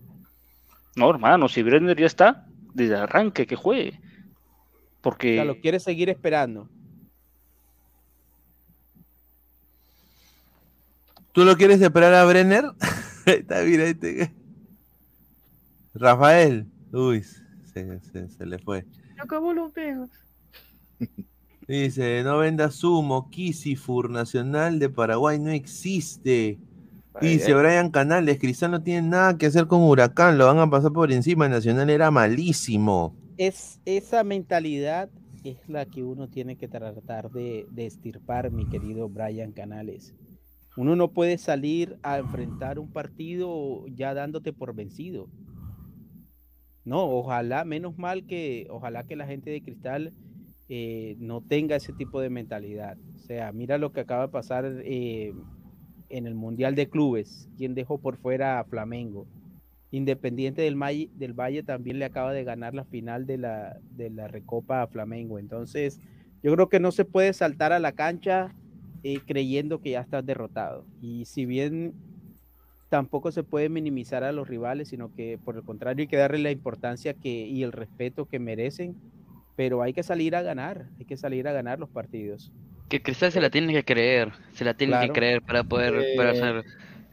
No, 0.97 1.11
hermano, 1.11 1.49
si 1.49 1.63
Brenner 1.63 1.99
ya 1.99 2.07
está, 2.07 2.47
desde 2.75 2.97
arranque 2.97 3.47
que 3.47 3.57
juegue. 3.57 4.01
O 4.01 5.03
Porque 5.03 5.37
sea, 5.37 5.45
lo 5.45 5.61
quieres 5.61 5.83
seguir 5.83 6.11
esperando. 6.11 6.69
¿Tú 11.33 11.45
lo 11.45 11.57
quieres 11.57 11.81
esperar 11.81 12.15
a 12.15 12.25
Brenner? 12.25 12.65
Está 13.27 13.61
bien, 13.63 13.81
ahí 13.81 13.95
te- 13.95 14.33
Rafael. 15.95 16.67
Uy, 16.93 17.23
se, 17.73 18.01
se- 18.01 18.29
se 18.29 18.47
le 18.47 18.59
fue. 18.59 18.85
acabó 19.19 19.53
los 19.53 19.73
pegos. 19.73 20.11
Dice, 21.67 22.23
no 22.23 22.39
venda 22.39 22.71
sumo, 22.71 23.31
Kisifur 23.31 24.11
Nacional 24.11 24.79
de 24.79 24.91
Paraguay 24.91 25.39
no 25.39 25.51
existe. 25.51 26.59
Dice. 27.21 27.55
Brian 27.55 27.91
Canales, 27.91 28.39
Cristal 28.39 28.73
no 28.73 28.83
tiene 28.83 29.09
nada 29.09 29.39
que 29.39 29.47
hacer 29.47 29.67
con 29.67 29.83
Huracán, 29.83 30.37
lo 30.37 30.47
van 30.47 30.59
a 30.59 30.69
pasar 30.69 30.93
por 30.93 31.13
encima, 31.13 31.49
Nacional 31.49 31.91
era 31.91 32.11
malísimo. 32.11 33.17
Es, 33.37 33.81
esa 33.85 34.25
mentalidad 34.25 35.11
es 35.45 35.69
la 35.69 35.87
que 35.87 36.03
uno 36.03 36.29
tiene 36.29 36.57
que 36.57 36.69
tratar 36.69 37.31
de, 37.31 37.67
de 37.71 37.87
estirpar, 37.87 38.51
mi 38.51 38.67
querido 38.69 39.09
Brian 39.09 39.53
Canales. 39.53 40.15
Uno 40.77 40.97
no 40.97 41.13
puede 41.13 41.39
salir 41.39 41.97
a 42.03 42.19
enfrentar 42.19 42.79
un 42.79 42.91
partido 42.91 43.85
ya 43.87 44.13
dándote 44.13 44.53
por 44.53 44.75
vencido. 44.75 45.29
No, 46.85 47.05
ojalá, 47.05 47.65
menos 47.65 47.97
mal 47.97 48.27
que, 48.27 48.67
ojalá 48.71 49.05
que 49.05 49.17
la 49.17 49.27
gente 49.27 49.51
de 49.51 49.63
Cristal 49.63 50.13
eh, 50.69 51.17
no 51.19 51.43
tenga 51.43 51.77
ese 51.77 51.93
tipo 51.93 52.21
de 52.21 52.29
mentalidad. 52.29 52.99
O 53.15 53.19
sea, 53.19 53.53
mira 53.53 53.79
lo 53.79 53.93
que 53.93 54.01
acaba 54.01 54.27
de 54.27 54.33
pasar 54.33 54.65
eh, 54.85 55.33
en 56.15 56.29
el 56.29 56.35
Mundial 56.37 56.77
de 56.77 56.89
Clubes, 56.89 57.49
quien 57.59 57.75
dejó 57.75 57.99
por 57.99 58.17
fuera 58.19 58.61
a 58.61 58.65
Flamengo. 58.65 59.27
Independiente 59.91 60.63
del, 60.63 60.77
Valle 60.77 61.63
también 61.65 61.99
le 61.99 62.05
acaba 62.05 62.33
de 62.33 62.45
ganar 62.45 62.73
la 62.73 62.85
final 62.85 63.27
de 63.27 63.37
la, 63.37 64.29
Recopa 64.29 64.83
a 64.83 64.87
Flamengo. 64.87 65.41
Entonces, 65.41 66.01
yo 66.41 66.55
creo 66.55 66.69
que 66.69 66.79
no 66.79 66.93
se 66.93 67.05
puede 67.05 67.33
saltar 67.33 67.73
a 67.73 67.81
la 67.81 67.93
cancha 67.93 68.55
eh, 69.03 69.19
creyendo 69.27 69.81
que 69.81 69.91
ya 69.91 70.03
estás 70.03 70.25
derrotado. 70.25 70.87
Y 71.03 71.25
si 71.25 71.47
bien 71.47 71.95
tampoco 72.91 73.33
se 73.33 73.43
puede 73.43 73.69
minimizar 73.69 74.23
a 74.23 74.31
los 74.31 74.47
rivales, 74.47 74.89
sino 74.89 75.13
que 75.13 75.37
por 75.45 75.57
el 75.57 75.65
contrario 75.65 76.03
hay 76.03 76.09
que 76.09 76.17
darle 76.17 76.39
la 76.39 76.53
importancia 76.53 77.17
y 77.25 77.61
el 77.65 77.73
respeto 77.73 78.27
que 78.27 78.39
merecen, 78.39 78.95
pero 79.57 79.83
hay 79.83 79.93
que 79.93 80.05
salir 80.05 80.37
a 80.37 80.43
ganar, 80.43 80.87
hay 80.97 81.07
que 81.07 81.17
salir 81.17 81.49
a 81.49 81.53
ganar 81.53 81.81
los 81.81 81.89
partidos. 81.89 82.53
Que 82.89 83.03
Cristal 83.03 83.33
se 83.33 83.41
la 83.41 83.51
tiene 83.51 83.73
que 83.73 83.85
creer, 83.85 84.33
se 84.53 84.65
la 84.65 84.75
tiene 84.75 84.93
Claro. 84.93 85.13
que 85.13 85.19
creer 85.19 85.43
para 85.43 85.65
poder 85.65 86.17
para 86.17 86.31
Eh, 86.31 86.33
hacer, 86.33 86.65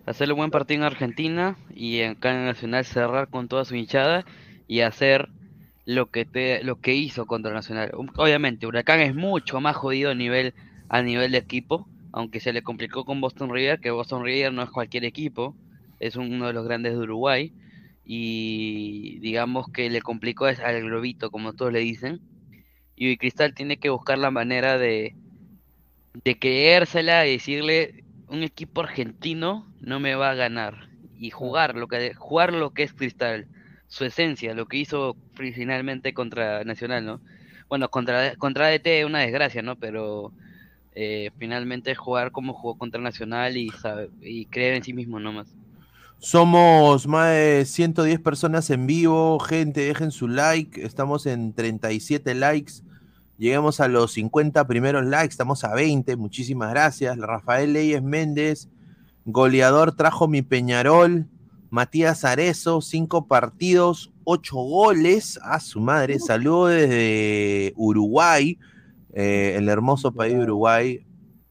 hacerle 0.06 0.34
un 0.34 0.40
buen 0.40 0.52
partido 0.52 0.82
en 0.82 0.86
Argentina 0.86 1.58
y 1.74 2.02
acá 2.02 2.32
en 2.32 2.46
Nacional 2.46 2.86
cerrar 2.86 3.30
con 3.30 3.48
toda 3.48 3.66
su 3.66 3.76
hinchada 3.76 4.26
y 4.68 4.82
hacer 4.82 5.30
lo 5.86 6.08
que 6.12 6.26
te, 6.26 6.64
lo 6.64 6.80
que 6.80 6.94
hizo 6.94 7.26
contra 7.26 7.54
Nacional. 7.54 7.92
Um, 7.96 8.10
Obviamente, 8.18 8.68
Huracán 8.68 9.00
es 9.02 9.16
mucho 9.16 9.60
más 9.62 9.76
jodido 9.76 10.12
a 10.12 10.16
nivel, 10.16 10.54
a 10.90 11.02
nivel 11.02 11.32
de 11.32 11.38
equipo, 11.40 11.88
aunque 12.12 12.40
se 12.40 12.54
le 12.54 12.62
complicó 12.62 13.06
con 13.06 13.22
Boston 13.22 13.52
River, 13.52 13.80
que 13.80 13.92
Boston 13.92 14.24
River 14.24 14.54
no 14.54 14.62
es 14.64 14.70
cualquier 14.70 15.06
equipo, 15.06 15.56
es 16.00 16.16
uno 16.16 16.48
de 16.48 16.54
los 16.54 16.66
grandes 16.66 16.94
de 16.94 17.00
Uruguay, 17.00 17.54
y 18.06 19.20
digamos 19.20 19.68
que 19.72 19.90
le 19.90 20.02
complicó 20.02 20.46
al 20.46 20.82
globito, 20.82 21.32
como 21.32 21.54
todos 21.54 21.72
le 21.72 21.80
dicen, 21.80 22.20
y 22.96 23.18
Cristal 23.18 23.54
tiene 23.54 23.78
que 23.78 23.90
buscar 23.90 24.18
la 24.18 24.32
manera 24.32 24.78
de, 24.78 25.16
de 26.14 26.38
creérsela 26.38 27.26
y 27.28 27.34
decirle 27.34 28.04
un 28.28 28.44
equipo 28.44 28.82
argentino 28.82 29.68
no 29.80 30.00
me 30.00 30.16
va 30.16 30.32
a 30.32 30.36
ganar 30.36 30.90
y 31.18 31.30
jugar 31.30 31.76
lo 31.76 31.88
que 31.88 32.14
jugar 32.14 32.54
lo 32.54 32.72
que 32.72 32.84
es 32.84 32.94
Cristal 32.94 33.48
su 33.88 34.06
esencia 34.06 34.54
lo 34.54 34.68
que 34.68 34.78
hizo 34.78 35.16
finalmente 35.36 36.14
contra 36.14 36.64
Nacional 36.64 37.06
no 37.06 37.22
bueno 37.70 37.90
contra 37.90 38.36
contra 38.36 38.68
ADT 38.68 39.06
una 39.06 39.20
desgracia 39.20 39.62
no 39.62 39.76
pero 39.78 40.34
eh, 40.94 41.32
finalmente 41.38 41.96
jugar 41.96 42.32
como 42.32 42.54
jugó 42.54 42.78
contra 42.78 43.00
Nacional 43.00 43.56
y 43.56 43.72
y 44.22 44.46
creer 44.46 44.76
en 44.76 44.84
sí 44.84 44.94
mismo 44.94 45.20
nomás. 45.20 45.48
Somos 46.20 47.08
más 47.08 47.32
de 47.32 47.66
110 47.66 48.20
personas 48.20 48.70
en 48.70 48.86
vivo, 48.86 49.40
gente, 49.40 49.82
dejen 49.82 50.12
su 50.12 50.28
like, 50.28 50.86
estamos 50.86 51.26
en 51.26 51.54
37 51.54 52.36
likes, 52.36 52.74
llegamos 53.42 53.80
a 53.80 53.88
los 53.88 54.14
50 54.14 54.68
primeros 54.68 55.04
likes, 55.04 55.32
estamos 55.32 55.64
a 55.64 55.74
20, 55.74 56.16
muchísimas 56.16 56.70
gracias. 56.70 57.18
Rafael 57.18 57.74
Leyes 57.74 58.04
Méndez, 58.04 58.70
goleador 59.26 59.96
trajo 59.96 60.28
mi 60.28 60.44
Peñarol, 60.44 61.26
Matías 61.72 62.24
Arezo, 62.24 62.82
5 62.82 63.26
partidos, 63.26 64.12
8 64.26 64.56
goles, 64.56 65.40
a 65.42 65.60
su 65.60 65.80
madre, 65.80 66.20
saludo 66.20 66.68
desde 66.68 67.74
Uruguay, 67.78 68.60
eh, 69.12 69.56
el 69.58 69.70
hermoso 69.70 70.12
país 70.12 70.36
de 70.36 70.44
Uruguay, 70.44 71.04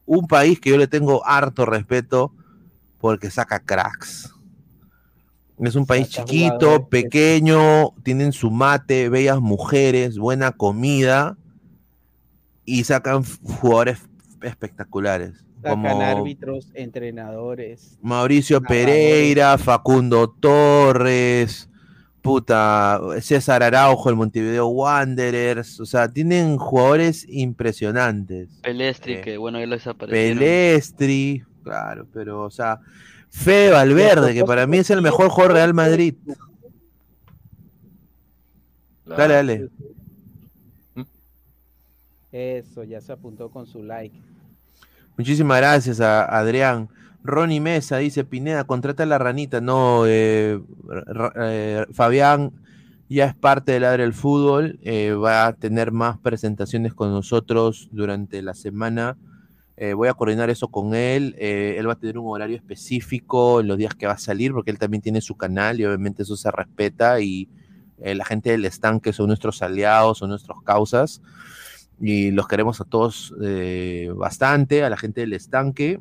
un 0.05 0.27
país 0.27 0.61
que 0.61 0.69
yo 0.69 0.77
le 0.77 0.87
tengo 0.87 1.25
harto 1.25 1.65
respeto 1.65 2.33
porque 2.99 3.29
saca 3.29 3.59
cracks. 3.59 4.33
Es 5.57 5.75
un 5.75 5.85
país 5.85 6.07
chiquito, 6.07 6.87
pequeño, 6.87 7.91
tienen 8.01 8.31
su 8.31 8.49
mate, 8.49 9.09
bellas 9.09 9.41
mujeres, 9.41 10.17
buena 10.17 10.53
comida 10.53 11.37
y 12.71 12.83
sacan 12.85 13.23
jugadores 13.43 13.99
espectaculares. 14.41 15.43
Sacan 15.61 15.81
Como 15.81 16.01
árbitros, 16.01 16.69
entrenadores. 16.73 17.97
Mauricio. 18.01 18.61
Pereira, 18.61 19.57
Facundo 19.57 20.29
Torres, 20.29 21.69
puta, 22.21 22.99
César 23.19 23.61
Araujo, 23.61 24.09
el 24.09 24.15
Montevideo 24.15 24.67
Wanderers, 24.67 25.81
o 25.81 25.85
sea, 25.85 26.07
tienen 26.07 26.57
jugadores 26.57 27.25
impresionantes. 27.27 28.49
Pelestri 28.63 29.15
Eh, 29.15 29.21
que 29.21 29.37
bueno 29.37 29.59
ya 29.59 29.65
lo 29.65 29.75
desaparecieron 29.75 30.39
Pelestri, 30.39 31.43
claro, 31.63 32.07
pero, 32.13 32.43
o 32.43 32.49
sea, 32.49 32.79
Fede 33.29 33.71
Valverde, 33.71 34.33
que 34.33 34.45
para 34.45 34.65
mí 34.65 34.77
es 34.77 34.89
el 34.89 35.01
mejor 35.01 35.29
jugador 35.29 35.53
de 35.53 35.59
Real 35.59 35.73
Madrid. 35.73 36.15
Dale, 39.05 39.33
dale. 39.33 39.69
Eso, 42.31 42.83
ya 42.83 43.01
se 43.01 43.11
apuntó 43.11 43.49
con 43.49 43.67
su 43.67 43.83
like. 43.83 44.19
Muchísimas 45.17 45.57
gracias 45.57 45.99
a 45.99 46.23
Adrián. 46.25 46.89
Ronnie 47.23 47.59
Mesa 47.59 47.97
dice, 47.97 48.23
Pineda, 48.23 48.63
contrata 48.63 49.03
a 49.03 49.05
la 49.05 49.17
ranita. 49.17 49.61
No, 49.61 50.05
eh, 50.07 50.59
eh, 51.35 51.85
Fabián, 51.91 52.53
ya 53.09 53.25
es 53.25 53.35
parte 53.35 53.73
del 53.73 53.83
Ladre 53.83 54.03
del 54.03 54.13
Fútbol, 54.13 54.79
eh, 54.81 55.11
va 55.11 55.47
a 55.47 55.53
tener 55.53 55.91
más 55.91 56.17
presentaciones 56.17 56.93
con 56.93 57.11
nosotros 57.11 57.89
durante 57.91 58.41
la 58.41 58.53
semana. 58.53 59.17
Eh, 59.77 59.93
voy 59.93 60.07
a 60.07 60.13
coordinar 60.13 60.49
eso 60.49 60.69
con 60.69 60.93
él. 60.95 61.35
él 61.37 61.87
va 61.87 61.93
a 61.93 61.99
tener 61.99 62.17
un 62.17 62.31
horario 62.31 62.55
específico 62.55 63.61
en 63.61 63.67
los 63.67 63.77
días 63.77 63.95
que 63.95 64.07
va 64.07 64.13
a 64.13 64.17
salir, 64.17 64.53
porque 64.53 64.71
él 64.71 64.79
también 64.79 65.01
tiene 65.01 65.21
su 65.21 65.35
canal 65.35 65.79
y 65.79 65.85
obviamente 65.85 66.23
eso 66.23 66.35
se 66.37 66.51
respeta. 66.51 67.19
Y 67.19 67.49
la 67.97 68.25
gente 68.25 68.51
del 68.51 68.65
estanque 68.65 69.13
son 69.13 69.27
nuestros 69.27 69.61
aliados, 69.61 70.19
son 70.19 70.29
nuestras 70.29 70.57
causas. 70.63 71.21
Y 72.01 72.31
los 72.31 72.47
queremos 72.47 72.81
a 72.81 72.85
todos 72.85 73.33
eh, 73.43 74.11
bastante, 74.15 74.83
a 74.83 74.89
la 74.89 74.97
gente 74.97 75.21
del 75.21 75.33
estanque. 75.33 75.99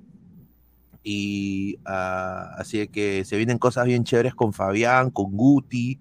Y 1.02 1.78
ah, 1.84 2.54
así 2.58 2.88
que 2.88 3.24
se 3.24 3.36
vienen 3.36 3.58
cosas 3.58 3.86
bien 3.86 4.04
chéveres 4.04 4.34
con 4.34 4.52
Fabián, 4.52 5.10
con 5.10 5.32
Guti, 5.32 5.98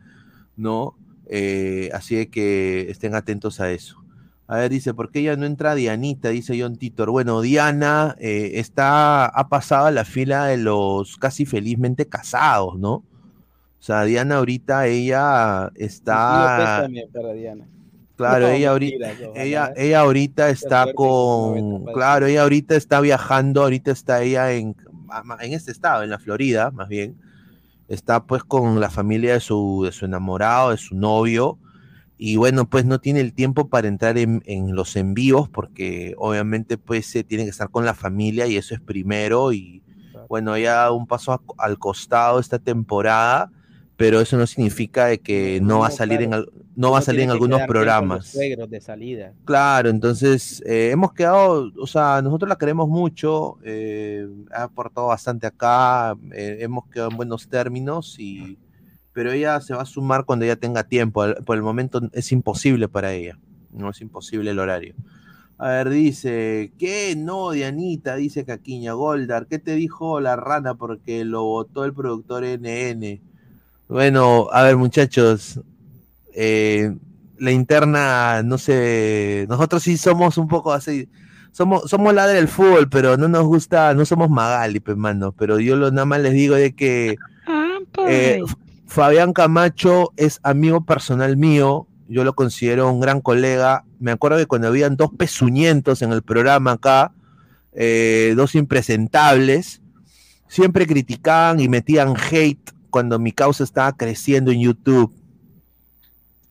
¿no? 0.55 0.97
Eh, 1.25 1.89
así 1.93 2.15
de 2.15 2.29
que 2.29 2.89
estén 2.89 3.13
atentos 3.13 3.59
a 3.59 3.71
eso. 3.71 4.03
A 4.47 4.57
ver, 4.57 4.71
dice, 4.71 4.95
¿por 4.95 5.11
qué 5.11 5.19
ella 5.19 5.35
no 5.35 5.45
entra 5.45 5.75
Dianita? 5.75 6.29
Dice 6.29 6.59
John 6.59 6.75
Titor. 6.75 7.11
Bueno, 7.11 7.41
Diana 7.41 8.15
eh, 8.19 8.53
está, 8.55 9.25
ha 9.27 9.47
pasado 9.47 9.85
a 9.85 9.91
la 9.91 10.05
fila 10.05 10.45
de 10.45 10.57
los 10.57 11.17
casi 11.17 11.45
felizmente 11.45 12.07
casados, 12.07 12.79
¿no? 12.79 12.93
O 12.93 13.81
sea, 13.81 14.03
Diana 14.05 14.37
ahorita, 14.37 14.87
ella 14.87 15.71
está... 15.75 16.79
Pésame 16.81 17.07
para 17.13 17.33
Diana. 17.33 17.67
Claro, 18.19 18.47
No, 18.47 18.51
ella 18.53 18.71
ahorita, 18.71 19.11
ella, 19.35 19.73
ella 19.77 19.99
ahorita 20.01 20.49
está 20.49 20.93
con, 20.93 21.79
tapas. 21.79 21.93
claro, 21.93 22.25
ella 22.27 22.41
ahorita 22.43 22.75
está 22.75 22.99
viajando, 22.99 23.61
ahorita 23.63 23.91
está 23.91 24.21
ella 24.21 24.51
en, 24.51 24.75
en 25.39 25.53
este 25.53 25.71
estado, 25.71 26.03
en 26.03 26.09
la 26.09 26.19
Florida, 26.19 26.69
más 26.71 26.89
bien, 26.89 27.15
está 27.87 28.25
pues 28.25 28.43
con 28.43 28.79
la 28.79 28.89
familia 28.89 29.33
de 29.33 29.39
su, 29.39 29.83
de 29.85 29.91
su 29.93 30.05
enamorado, 30.05 30.71
de 30.71 30.77
su 30.77 30.95
novio, 30.95 31.57
y 32.17 32.35
bueno, 32.35 32.69
pues 32.69 32.85
no 32.85 32.99
tiene 32.99 33.21
el 33.21 33.33
tiempo 33.33 33.69
para 33.69 33.87
entrar 33.87 34.17
en, 34.17 34.41
en 34.45 34.75
los 34.75 34.95
envíos, 34.97 35.49
porque 35.49 36.13
obviamente 36.17 36.77
pues 36.77 37.05
se 37.05 37.23
tiene 37.23 37.45
que 37.45 37.51
estar 37.51 37.69
con 37.71 37.85
la 37.85 37.93
familia 37.93 38.47
y 38.47 38.57
eso 38.57 38.75
es 38.75 38.81
primero, 38.81 39.53
y 39.53 39.81
bueno, 40.27 40.55
ella 40.55 40.73
dado 40.75 40.95
un 40.95 41.07
paso 41.07 41.31
a- 41.33 41.41
al 41.57 41.79
costado 41.79 42.39
esta 42.39 42.59
temporada, 42.59 43.51
pero 43.99 44.21
eso 44.21 44.37
no 44.37 44.47
significa 44.47 45.07
de 45.07 45.19
que 45.19 45.59
no, 45.61 45.79
va 45.79 45.87
a 45.87 45.91
salir 45.91 46.21
en, 46.21 46.29
claro. 46.29 46.45
no 46.77 46.91
va 46.91 46.99
a 46.99 47.01
salir 47.01 47.23
en 47.23 47.31
algunos 47.31 47.63
programas. 47.63 48.27
suegros 48.27 48.69
de 48.69 48.79
salida. 48.79 49.33
Claro, 49.43 49.89
entonces 49.89 50.63
eh, 50.65 50.91
hemos 50.91 51.11
quedado, 51.11 51.69
o 51.77 51.85
sea, 51.85 52.21
nosotros 52.21 52.47
la 52.47 52.57
queremos 52.57 52.87
mucho, 52.87 53.57
eh, 53.61 54.25
ha 54.53 54.63
aportado 54.63 55.07
bastante 55.07 55.47
acá, 55.47 56.15
eh, 56.31 56.59
hemos 56.61 56.87
quedado 56.87 57.11
en 57.11 57.17
buenos 57.17 57.49
términos, 57.49 58.15
y, 58.17 58.57
pero 59.11 59.33
ella 59.33 59.59
se 59.59 59.73
va 59.73 59.81
a 59.81 59.85
sumar 59.85 60.23
cuando 60.23 60.45
ella 60.45 60.55
tenga 60.55 60.85
tiempo. 60.85 61.25
Por 61.45 61.57
el 61.57 61.61
momento 61.61 61.99
es 62.13 62.31
imposible 62.31 62.87
para 62.87 63.11
ella, 63.11 63.37
no 63.73 63.89
es 63.89 63.99
imposible 63.99 64.51
el 64.51 64.59
horario. 64.59 64.95
A 65.57 65.71
ver, 65.71 65.89
dice, 65.89 66.71
¿qué? 66.79 67.17
No, 67.17 67.51
Dianita, 67.51 68.15
dice 68.15 68.45
Caquiña 68.45 68.93
Goldar, 68.93 69.47
¿qué 69.47 69.59
te 69.59 69.75
dijo 69.75 70.21
la 70.21 70.37
rana 70.37 70.75
porque 70.75 71.25
lo 71.25 71.43
votó 71.43 71.83
el 71.83 71.93
productor 71.93 72.45
NN? 72.45 73.27
Bueno, 73.89 74.47
a 74.51 74.61
ver, 74.63 74.77
muchachos, 74.77 75.59
eh, 76.35 76.95
la 77.39 77.51
interna, 77.51 78.43
no 78.43 78.59
sé, 78.59 79.47
nosotros 79.49 79.81
sí 79.81 79.97
somos 79.97 80.37
un 80.37 80.47
poco 80.47 80.71
así, 80.71 81.09
somos, 81.51 81.89
somos 81.89 82.13
ladre 82.13 82.35
del 82.35 82.47
fútbol, 82.47 82.87
pero 82.87 83.17
no 83.17 83.27
nos 83.27 83.45
gusta, 83.45 83.95
no 83.95 84.05
somos 84.05 84.29
Magali, 84.29 84.79
pues, 84.79 84.95
mano, 84.95 85.31
pero 85.31 85.59
yo 85.59 85.75
lo 85.75 85.89
nada 85.89 86.05
más 86.05 86.19
les 86.21 86.33
digo 86.33 86.53
de 86.53 86.75
que 86.75 87.15
eh, 88.07 88.39
F- 88.43 88.55
Fabián 88.85 89.33
Camacho 89.33 90.11
es 90.17 90.39
amigo 90.43 90.85
personal 90.85 91.35
mío, 91.35 91.87
yo 92.07 92.23
lo 92.23 92.33
considero 92.35 92.91
un 92.91 92.99
gran 92.99 93.21
colega, 93.21 93.85
me 93.99 94.11
acuerdo 94.11 94.37
que 94.37 94.45
cuando 94.45 94.67
habían 94.67 94.97
dos 94.97 95.09
pezuñentos 95.17 96.03
en 96.03 96.11
el 96.11 96.21
programa 96.21 96.73
acá, 96.73 97.11
eh, 97.73 98.33
dos 98.35 98.53
impresentables, 98.53 99.81
siempre 100.47 100.85
criticaban 100.85 101.59
y 101.59 101.67
metían 101.67 102.13
hate 102.15 102.71
cuando 102.89 103.19
mi 103.19 103.31
causa 103.31 103.63
estaba 103.63 103.93
creciendo 103.95 104.51
en 104.51 104.61
YouTube, 104.61 105.13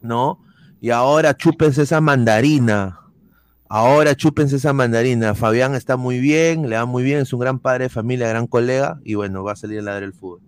¿no? 0.00 0.38
Y 0.80 0.90
ahora 0.90 1.36
chúpense 1.36 1.82
esa 1.82 2.00
mandarina. 2.00 3.00
Ahora 3.68 4.14
chúpense 4.14 4.56
esa 4.56 4.72
mandarina. 4.72 5.34
Fabián 5.34 5.74
está 5.74 5.96
muy 5.96 6.20
bien, 6.20 6.68
le 6.70 6.76
va 6.76 6.86
muy 6.86 7.02
bien, 7.02 7.18
es 7.20 7.32
un 7.32 7.40
gran 7.40 7.58
padre 7.58 7.84
de 7.84 7.88
familia, 7.90 8.28
gran 8.28 8.46
colega, 8.46 8.98
y 9.04 9.14
bueno, 9.14 9.42
va 9.44 9.52
a 9.52 9.56
salir 9.56 9.80
a 9.80 9.82
ladrar 9.82 10.04
el 10.04 10.12
fútbol. 10.14 10.40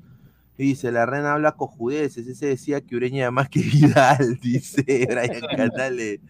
Y 0.56 0.64
dice, 0.64 0.92
la 0.92 1.06
reina 1.06 1.32
habla 1.34 1.52
cojudeces, 1.52 2.26
ese 2.26 2.46
decía 2.46 2.80
que 2.80 2.94
Ureña 2.96 3.20
era 3.22 3.30
más 3.30 3.48
que 3.48 3.60
Vidal, 3.72 4.38
dice 4.42 5.06
Brian 5.08 5.40
Canales. 5.56 6.20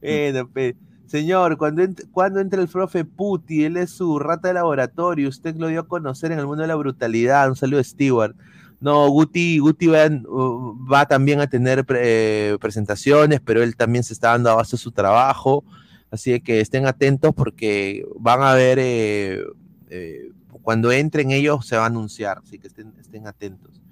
Bueno, 0.00 0.48
pe- 0.48 0.76
señor, 1.06 1.56
cuando, 1.58 1.82
ent- 1.82 2.08
cuando 2.10 2.40
entra 2.40 2.62
el 2.62 2.68
profe 2.68 3.04
Puti, 3.04 3.64
él 3.64 3.76
es 3.76 3.90
su 3.90 4.18
rata 4.18 4.48
de 4.48 4.54
laboratorio, 4.54 5.28
usted 5.28 5.56
lo 5.56 5.68
dio 5.68 5.80
a 5.80 5.86
conocer 5.88 6.32
en 6.32 6.38
el 6.38 6.46
mundo 6.46 6.62
de 6.62 6.68
la 6.68 6.76
brutalidad, 6.76 7.48
un 7.48 7.56
saludo 7.56 7.82
Stewart. 7.84 8.34
No, 8.80 9.08
Guti, 9.10 9.58
Guti 9.58 9.88
va, 9.88 11.06
también 11.06 11.40
a 11.40 11.46
tener 11.46 11.84
eh, 11.90 12.56
presentaciones, 12.60 13.40
pero 13.44 13.62
él 13.62 13.76
también 13.76 14.02
se 14.02 14.14
está 14.14 14.30
dando 14.30 14.50
a 14.50 14.54
base 14.54 14.72
de 14.72 14.82
su 14.82 14.90
trabajo, 14.90 15.64
así 16.10 16.40
que 16.40 16.60
estén 16.60 16.86
atentos 16.86 17.34
porque 17.34 18.06
van 18.18 18.42
a 18.42 18.54
ver, 18.54 18.78
eh, 18.80 19.44
eh, 19.90 20.30
cuando 20.62 20.90
entren 20.92 21.30
ellos 21.30 21.66
se 21.66 21.76
va 21.76 21.82
a 21.82 21.86
anunciar, 21.86 22.38
así 22.38 22.58
que 22.58 22.68
estén, 22.68 22.94
estén 22.98 23.26
atentos. 23.26 23.82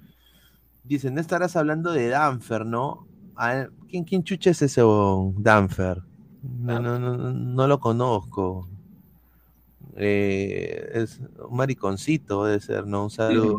Dicen, 0.83 1.13
no 1.13 1.21
estarás 1.21 1.55
hablando 1.55 1.91
de 1.91 2.07
Danfer, 2.07 2.65
¿no? 2.65 3.07
¿quién, 3.87 4.03
quién 4.03 4.23
chucha 4.23 4.49
es 4.49 4.61
ese? 4.63 4.81
Danfer? 5.37 6.01
No, 6.41 6.79
no, 6.79 6.97
no, 6.97 7.15
no, 7.15 7.67
lo 7.67 7.79
conozco. 7.79 8.67
Es 9.95 11.21
un 11.47 11.57
mariconcito, 11.57 12.45
debe 12.45 12.59
ser, 12.59 12.87
¿no? 12.87 13.03
Un 13.03 13.09
saludo. 13.11 13.55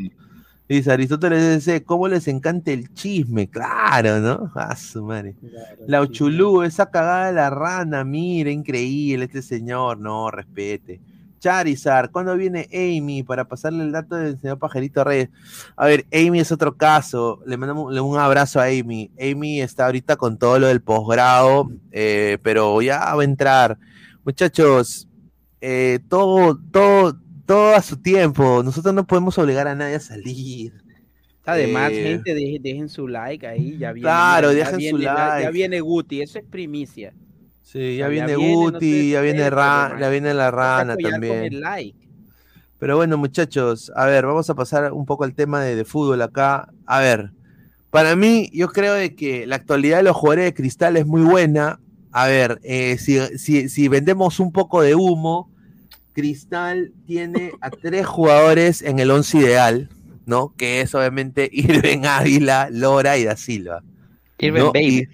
Dice 0.70 0.92
Aristóteles 0.92 1.56
dice, 1.56 1.82
¿cómo 1.82 2.06
les 2.06 2.28
encanta 2.28 2.70
el 2.70 2.94
chisme? 2.94 3.50
Claro, 3.50 4.20
¿no? 4.20 4.52
Ah, 4.54 4.76
su 4.76 5.02
madre. 5.02 5.34
La 5.88 6.00
Uchulú, 6.00 6.62
esa 6.62 6.88
cagada 6.88 7.26
de 7.26 7.32
la 7.32 7.50
rana, 7.50 8.04
mira, 8.04 8.52
increíble 8.52 9.24
este 9.24 9.42
señor. 9.42 9.98
No, 9.98 10.30
respete. 10.30 11.00
Charizard, 11.40 12.12
¿cuándo 12.12 12.36
viene 12.36 12.68
Amy 12.72 13.24
para 13.24 13.48
pasarle 13.48 13.82
el 13.82 13.90
dato 13.90 14.14
del 14.14 14.38
señor 14.38 14.60
Pajarito 14.60 15.02
Reyes? 15.02 15.30
A 15.74 15.86
ver, 15.86 16.06
Amy 16.12 16.38
es 16.38 16.52
otro 16.52 16.76
caso. 16.76 17.40
Le 17.46 17.56
mandamos 17.56 17.92
un 17.92 18.16
abrazo 18.16 18.60
a 18.60 18.66
Amy. 18.66 19.10
Amy 19.20 19.60
está 19.60 19.86
ahorita 19.86 20.14
con 20.14 20.38
todo 20.38 20.60
lo 20.60 20.68
del 20.68 20.82
posgrado, 20.82 21.68
eh, 21.90 22.38
pero 22.44 22.80
ya 22.80 23.12
va 23.16 23.22
a 23.22 23.24
entrar. 23.24 23.76
Muchachos, 24.24 25.08
eh, 25.60 25.98
todo, 26.08 26.60
todo, 26.70 27.18
todo 27.50 27.74
a 27.74 27.82
su 27.82 27.96
tiempo. 27.96 28.62
Nosotros 28.62 28.94
no 28.94 29.04
podemos 29.04 29.36
obligar 29.36 29.66
a 29.66 29.74
nadie 29.74 29.96
a 29.96 30.00
salir. 30.00 30.72
Además, 31.44 31.90
Eh, 31.90 32.02
gente, 32.04 32.32
dejen, 32.32 32.62
dejen 32.62 32.88
su 32.88 33.08
like 33.08 33.44
ahí. 33.44 33.76
Ya 33.76 33.90
viene, 33.92 34.06
Claro, 34.08 34.52
ya 34.52 34.58
dejen 34.58 34.74
su 34.74 34.78
viene, 34.78 35.00
ya- 35.00 35.14
Ya, 35.16 35.28
like. 35.40 35.50
viene 35.50 35.80
Guti, 35.80 36.22
eso 36.22 36.38
es 36.38 36.44
primicia. 36.44 37.12
Sí, 37.64 37.96
ya 37.96 38.06
O 38.06 38.08
sea, 38.08 38.08
viene 38.08 38.28
ya 38.28 38.36
viene, 38.36 38.56
no 38.56 38.70
Guti, 38.72 38.78
sé 39.02 39.10
ya 39.10 39.20
viene 39.20 39.38
ya 40.00 40.08
viene 40.10 40.34
la 40.34 40.50
rana 40.52 40.96
con 40.96 41.10
también. 41.10 41.44
el 41.54 41.60
like. 41.60 41.98
Pero 42.78 42.96
bueno, 42.96 43.18
muchachos, 43.18 43.90
a 43.96 44.06
ver, 44.06 44.26
vamos 44.26 44.48
a 44.48 44.54
pasar 44.54 44.92
un 44.92 45.04
poco 45.04 45.24
al 45.24 45.34
tema 45.34 45.60
de, 45.60 45.74
de 45.74 45.84
fútbol 45.84 46.22
acá. 46.22 46.68
A 46.86 47.00
ver, 47.00 47.32
para 47.90 48.14
mí, 48.14 48.48
yo 48.52 48.68
creo 48.68 48.94
de 48.94 49.16
que 49.16 49.44
la 49.44 49.56
actualidad 49.56 49.96
de 49.96 50.04
los 50.04 50.16
jugadores 50.16 50.44
de 50.44 50.54
cristal 50.54 50.96
es 50.96 51.04
muy 51.04 51.22
buena. 51.22 51.80
A 52.12 52.28
ver, 52.28 52.60
eh, 52.62 52.96
si, 52.98 53.18
si- 53.38 53.68
si 53.68 53.88
vendemos 53.88 54.38
un 54.38 54.52
poco 54.52 54.82
de 54.82 54.94
humo, 54.94 55.49
Cristal 56.12 56.92
tiene 57.06 57.52
a 57.60 57.70
tres 57.70 58.06
jugadores 58.06 58.82
en 58.82 58.98
el 58.98 59.10
once 59.10 59.38
ideal, 59.38 59.88
¿no? 60.26 60.54
Que 60.56 60.80
es 60.80 60.94
obviamente 60.94 61.48
Irving 61.52 62.04
Ávila, 62.04 62.68
Lora 62.70 63.16
y 63.18 63.24
Da 63.24 63.36
Silva. 63.36 63.82
Irving 64.38 64.60
¿no? 64.60 64.72
Baby. 64.72 65.08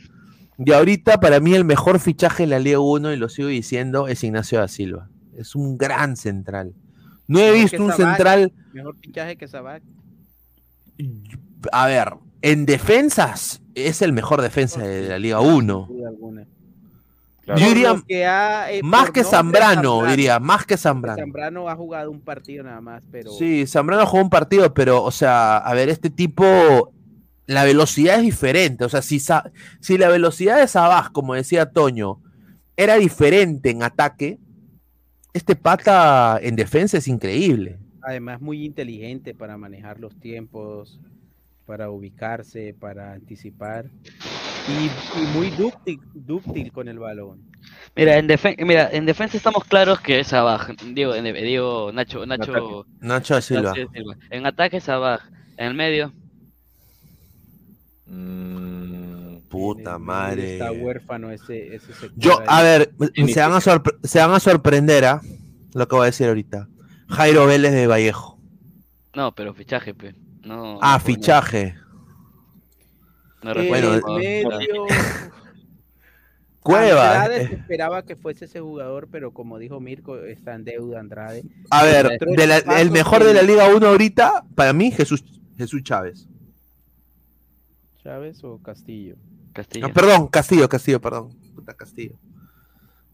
Y, 0.59 0.71
y 0.71 0.73
ahorita 0.73 1.21
para 1.21 1.41
mí 1.41 1.55
el 1.55 1.65
mejor 1.65 2.01
fichaje 2.01 2.45
en 2.45 2.51
la 2.51 2.59
Liga 2.59 2.81
1, 2.81 3.13
y 3.13 3.17
lo 3.17 3.29
sigo 3.29 3.49
diciendo, 3.49 4.09
es 4.09 4.25
Ignacio 4.25 4.59
Da 4.59 4.69
Silva. 4.69 5.09
Es 5.37 5.55
un 5.55 5.77
gran 5.77 6.17
central. 6.17 6.75
No 7.29 7.41
he 7.41 7.53
Mejor 7.53 7.59
visto 7.61 7.83
un 7.85 7.93
Sabac, 7.93 8.17
central, 8.17 8.53
Mejor 8.73 8.97
fichaje 8.99 9.37
que 9.37 9.49
Sabac. 9.49 9.83
a 11.73 11.87
ver, 11.87 12.15
en 12.43 12.67
defensas, 12.67 13.61
es 13.75 14.01
el 14.01 14.13
mejor 14.13 14.41
defensa 14.41 14.81
de 14.81 15.09
la 15.09 15.19
Liga 15.19 15.41
1. 15.41 15.89
Yo 17.47 17.55
diría 17.55 18.03
que 18.07 18.27
ha, 18.27 18.73
eh, 18.73 18.83
más 18.83 19.11
que 19.11 19.23
nombre, 19.23 19.31
Zambrano, 19.31 20.05
diría, 20.07 20.41
más 20.41 20.67
que 20.67 20.77
Zambrano. 20.77 21.19
Zambrano 21.19 21.69
ha 21.69 21.77
jugado 21.77 22.11
un 22.11 22.21
partido 22.21 22.65
nada 22.65 22.81
más, 22.81 23.05
pero 23.11 23.31
Sí, 23.31 23.67
Zambrano 23.67 24.05
jugó 24.05 24.23
un 24.23 24.31
partido, 24.31 24.75
pero, 24.75 25.05
o 25.05 25.13
sea, 25.13 25.59
a 25.59 25.75
ver, 25.75 25.89
este 25.89 26.11
tipo, 26.11 26.93
la 27.47 27.63
velocidad 27.63 28.17
es 28.17 28.23
diferente. 28.23 28.85
O 28.85 28.89
sea, 28.89 29.01
si, 29.01 29.21
si 29.81 29.97
la 29.97 30.09
velocidad 30.09 30.59
de 30.59 30.67
Sabás, 30.67 31.11
como 31.11 31.35
decía 31.35 31.71
Toño, 31.71 32.21
era 32.77 32.97
diferente 32.97 33.71
en 33.71 33.85
ataque, 33.85 34.39
este 35.33 35.55
pata 35.55 36.39
en 36.43 36.57
defensa 36.57 36.99
es 36.99 37.07
increíble. 37.09 37.79
además 38.03 38.41
muy 38.41 38.65
inteligente 38.65 39.35
para 39.35 39.57
manejar 39.57 40.01
los 40.01 40.19
tiempos, 40.19 40.99
para 41.67 41.91
ubicarse, 41.91 42.75
para 42.79 43.13
anticipar. 43.13 43.87
Y, 44.69 45.21
y 45.21 45.27
muy 45.35 45.51
dúctil, 45.51 46.01
dúctil 46.15 46.73
con 46.73 46.89
el 46.89 46.99
balón. 46.99 47.41
Mira, 47.95 48.17
en, 48.19 48.29
defen- 48.29 48.63
mira, 48.65 48.89
en 48.93 49.07
defensa 49.07 49.37
estamos 49.37 49.65
claros 49.65 50.01
que 50.01 50.21
es 50.21 50.29
Sabaj. 50.29 50.71
Digo, 50.93 51.15
en- 51.15 51.35
digo 51.35 51.91
Nacho, 51.93 52.27
Nacho, 52.27 52.87
Nacho 53.01 53.41
Silva. 53.41 53.73
En 54.31 54.47
ataque 54.47 54.81
Sabaj. 54.81 55.21
En 55.57 55.67
el 55.69 55.75
medio, 55.75 56.13
Puta 59.49 59.99
madre. 59.99 60.55
Está 60.55 60.73
huérfano 60.73 61.31
ese, 61.31 61.75
ese 61.75 61.93
sector 61.93 62.13
Yo, 62.17 62.41
ahí. 62.41 62.47
a 62.49 62.63
ver, 62.63 62.91
se 63.33 63.41
van 63.41 63.53
a, 63.53 63.59
sorpre- 63.61 63.97
se 64.03 64.19
van 64.19 64.33
a 64.33 64.41
sorprender, 64.41 65.05
¿ah? 65.05 65.21
Lo 65.73 65.87
que 65.89 65.95
voy 65.97 66.03
a 66.05 66.07
decir 66.07 66.27
ahorita. 66.29 66.69
Jairo 67.09 67.47
Vélez 67.47 67.73
de 67.73 67.87
Vallejo. 67.87 68.39
no, 69.15 69.33
pero 69.33 69.55
fichaje, 69.55 69.95
pe. 69.95 70.15
No, 70.43 70.79
Ah, 70.83 70.95
no 70.99 71.05
fichaje. 71.05 71.75
no 71.75 71.86
En 73.43 73.55
recuerdo. 73.55 73.95
el 73.95 74.01
No. 74.01 74.17
medio, 74.17 74.87
Cueva. 76.61 77.13
Andrade 77.23 77.43
eh. 77.43 77.49
se 77.49 77.55
esperaba 77.55 78.03
que 78.05 78.17
fuese 78.17 78.47
ese 78.47 78.61
jugador, 78.61 79.09
pero 79.11 79.33
como 79.33 79.59
dijo 79.59 79.81
Mirko, 79.81 80.17
está 80.19 80.55
en 80.55 80.65
deuda 80.65 81.01
Andrade. 81.01 81.43
A 81.71 81.85
ver, 81.85 82.19
de 82.19 82.47
la- 82.47 82.59
el 82.81 82.91
mejor 82.91 83.25
de 83.25 83.35
la 83.35 83.43
Liga 83.43 83.69
1 83.75 83.87
ahorita, 83.87 84.45
para 84.55 84.73
mí, 84.73 84.91
Jesús, 84.91 85.25
Jesús 85.57 85.83
Chávez. 85.83 86.29
¿Chávez 88.03 88.43
o 88.45 88.59
Castillo? 88.63 89.17
Castillo. 89.53 89.87
Ah, 89.87 89.93
perdón, 89.93 90.29
Castillo, 90.29 90.69
Castillo, 90.69 91.01
perdón. 91.01 91.31
Puta, 91.55 91.75
Castillo. 91.75 92.15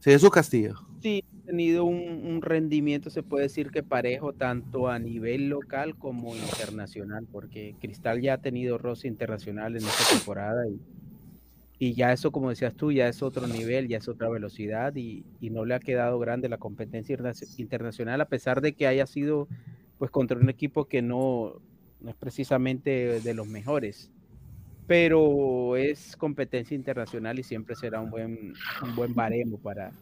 Sí, 0.01 0.11
Jesús 0.11 0.31
Castillo. 0.31 0.75
Sí, 1.01 1.25
tenido 1.53 1.85
un, 1.85 2.25
un 2.25 2.41
rendimiento, 2.41 3.11
se 3.11 3.23
puede 3.23 3.43
decir 3.43 3.71
que 3.71 3.83
parejo, 3.83 4.33
tanto 4.33 4.89
a 4.89 4.99
nivel 4.99 5.51
local 5.51 5.97
como 5.99 6.35
internacional, 6.35 7.27
porque 7.31 7.75
Cristal 7.79 8.23
ya 8.23 8.35
ha 8.35 8.39
tenido 8.39 8.79
roce 8.79 9.07
internacional 9.07 9.77
en 9.77 9.83
esta 9.83 10.17
temporada 10.17 10.67
y, 10.67 10.81
y 11.79 11.93
ya 11.93 12.11
eso, 12.11 12.33
como 12.33 12.49
decías 12.49 12.75
tú, 12.75 12.91
ya 12.91 13.07
es 13.07 13.23
otro 13.23 13.47
nivel, 13.47 13.87
ya 13.87 13.99
es 13.99 14.09
otra 14.09 14.31
velocidad 14.31 14.97
y, 14.97 15.27
y 15.43 15.51
no 15.51 15.67
le 15.67 15.75
ha 15.75 15.79
quedado 15.79 16.19
grande 16.19 16.49
la 16.49 16.57
competencia 16.57 17.13
interna- 17.13 17.35
internacional, 17.59 18.23
a 18.23 18.29
pesar 18.31 18.63
de 18.63 18.73
que 18.73 18.87
haya 18.87 19.05
sido 19.07 19.47
pues 19.99 20.11
contra 20.11 20.39
un 20.39 20.49
equipo 20.49 20.87
que 20.87 21.03
no, 21.03 21.61
no 22.01 22.09
es 22.09 22.17
precisamente 22.17 23.21
de 23.21 23.35
los 23.35 23.47
mejores. 23.47 24.11
Pero 24.87 25.77
es 25.77 26.17
competencia 26.17 26.75
internacional 26.75 27.39
y 27.39 27.43
siempre 27.43 27.77
será 27.77 28.01
un 28.01 28.11
buen, 28.11 28.55
un 28.83 28.97
buen 28.97 29.15
baremo 29.15 29.59
para, 29.59 29.93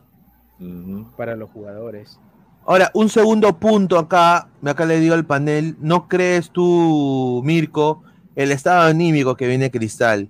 para 1.16 1.36
los 1.36 1.50
jugadores. 1.50 2.18
Ahora, 2.66 2.90
un 2.94 3.08
segundo 3.08 3.58
punto 3.58 3.98
acá, 3.98 4.48
acá 4.64 4.84
le 4.84 5.00
digo 5.00 5.14
al 5.14 5.24
panel, 5.24 5.76
¿no 5.80 6.08
crees 6.08 6.50
tú, 6.50 7.40
Mirko, 7.44 8.02
el 8.36 8.52
estado 8.52 8.82
anímico 8.82 9.34
que 9.36 9.48
viene 9.48 9.70
Cristal? 9.70 10.28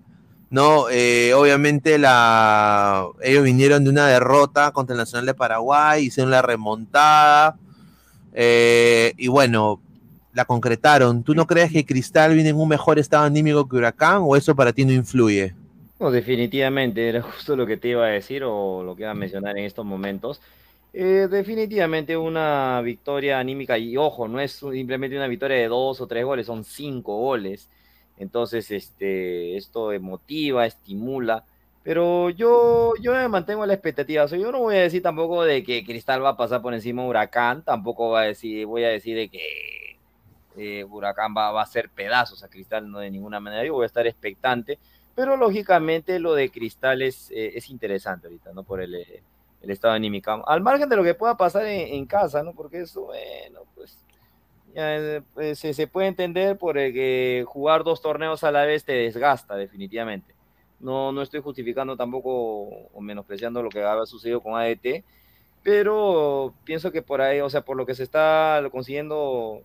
No, 0.49 0.89
Eh, 0.91 1.33
obviamente 1.35 1.99
la, 1.99 3.07
ellos 3.23 3.45
vinieron 3.45 3.85
de 3.85 3.91
una 3.91 4.07
derrota 4.07 4.73
contra 4.73 4.95
el 4.95 4.99
Nacional 4.99 5.27
de 5.27 5.35
Paraguay, 5.35 6.07
hicieron 6.07 6.31
la 6.31 6.43
remontada, 6.43 7.57
eh, 8.33 9.13
y 9.17 9.29
bueno, 9.29 9.81
la 10.33 10.45
concretaron. 10.45 11.23
¿Tú 11.23 11.35
no 11.35 11.47
crees 11.47 11.73
que 11.73 11.85
Cristal 11.85 12.35
viene 12.35 12.51
en 12.51 12.57
un 12.57 12.69
mejor 12.69 12.99
estado 12.99 13.25
anímico 13.25 13.69
que 13.69 13.77
Huracán 13.77 14.23
o 14.23 14.37
eso 14.37 14.55
para 14.55 14.73
ti 14.73 14.85
no 14.85 14.93
influye? 14.93 15.55
No, 16.01 16.11
definitivamente, 16.11 17.09
era 17.09 17.23
justo 17.23 17.57
lo 17.57 17.67
que 17.67 17.77
te 17.77 17.89
iba 17.89 18.07
a 18.07 18.09
decir 18.09 18.43
o 18.45 18.83
lo 18.83 18.97
que 18.97 19.03
iba 19.03 19.11
a 19.13 19.15
mencionar 19.15 19.59
en 19.59 19.65
estos 19.67 19.85
momentos. 19.85 20.41
Eh, 20.93 21.29
definitivamente 21.31 22.17
una 22.17 22.81
victoria 22.83 23.39
anímica 23.39 23.79
y 23.79 23.97
ojo, 23.97 24.27
no 24.27 24.41
es 24.41 24.53
simplemente 24.53 25.17
una 25.17 25.29
victoria 25.29 25.59
de 25.59 25.69
dos 25.69 26.01
o 26.01 26.07
tres 26.09 26.25
goles, 26.25 26.47
son 26.47 26.65
cinco 26.65 27.19
goles. 27.19 27.71
Entonces, 28.17 28.71
este, 28.71 29.57
esto 29.57 29.91
motiva, 30.01 30.67
estimula. 30.67 31.45
Pero 31.83 32.31
yo, 32.31 32.95
yo 33.01 33.13
me 33.15 33.29
mantengo 33.29 33.63
a 33.63 33.67
la 33.67 33.75
expectativa. 33.75 34.25
O 34.25 34.29
yo 34.29 34.53
no 34.53 34.61
voy 34.61 34.77
a 34.77 34.83
decir 34.83 35.03
tampoco 35.03 35.45
de 35.45 35.65
que 35.65 35.85
Cristal 35.85 36.23
va 36.25 36.31
a 36.31 36.37
pasar 36.37 36.61
por 36.63 36.75
encima 36.75 37.03
de 37.03 37.09
Huracán. 37.09 37.63
Tampoco 37.65 38.09
voy 38.09 38.21
a 38.23 38.27
decir, 38.27 38.67
voy 38.67 38.85
a 38.85 38.89
decir 38.89 39.17
de 39.17 39.29
que 39.31 39.99
eh, 40.57 40.85
Huracán 40.85 41.35
va, 41.37 41.51
va 41.53 41.61
a 41.61 41.65
hacer 41.65 41.91
pedazos 41.91 42.43
a 42.43 42.49
Cristal, 42.49 42.91
no 42.91 42.99
de 42.99 43.11
ninguna 43.11 43.41
manera. 43.41 43.65
Yo 43.65 43.75
voy 43.75 43.85
a 43.85 43.87
estar 43.87 44.07
expectante. 44.07 44.79
Pero 45.21 45.37
lógicamente 45.37 46.19
lo 46.19 46.33
de 46.33 46.51
Cristal 46.51 47.03
es, 47.03 47.31
eh, 47.31 47.53
es 47.55 47.69
interesante 47.69 48.27
ahorita, 48.27 48.55
¿no? 48.55 48.63
Por 48.63 48.81
el, 48.81 48.95
eh, 48.95 49.23
el 49.61 49.71
estado 49.71 49.93
anímico. 49.93 50.43
Al 50.49 50.63
margen 50.63 50.89
de 50.89 50.97
lo 50.97 51.05
que 51.05 51.13
pueda 51.13 51.37
pasar 51.37 51.67
en, 51.67 52.07
casa, 52.07 52.43
¿no? 52.43 52.55
Porque 52.55 52.81
eso, 52.81 53.03
bueno, 53.03 53.61
pues 53.75 54.03
eh, 54.75 55.21
pues, 55.35 55.59
se, 55.59 55.75
se 55.75 55.87
puede 55.87 56.09
entender 56.09 56.57
por 56.57 56.79
el 56.79 56.95
que 56.95 57.45
jugar 57.47 57.85
dos 57.85 58.01
torneos 58.01 58.45
a 58.45 58.51
la 58.51 58.65
vez 58.65 58.87
te 58.87 58.93
desgasta, 58.93 59.57
definitivamente. 59.57 60.35
No, 60.79 61.13
no 61.13 61.21
estoy 61.21 61.43
justificando 61.43 61.99
tampoco 61.99 62.31
o 62.31 63.01
menospreciando 63.03 63.63
lo 63.63 63.69
que 63.69 63.85
había 63.85 64.07
sucedido 64.07 64.41
con 64.41 64.55
ADT, 64.55 65.05
pero 65.63 66.55
pienso 66.65 66.93
que 66.93 67.03
por 67.03 67.21
ahí, 67.21 67.41
o 67.41 67.51
sea, 67.51 67.61
por 67.61 67.77
lo 67.77 67.85
que 67.85 67.95
se 67.95 68.05
está 68.05 68.63
consiguiendo 68.73 69.65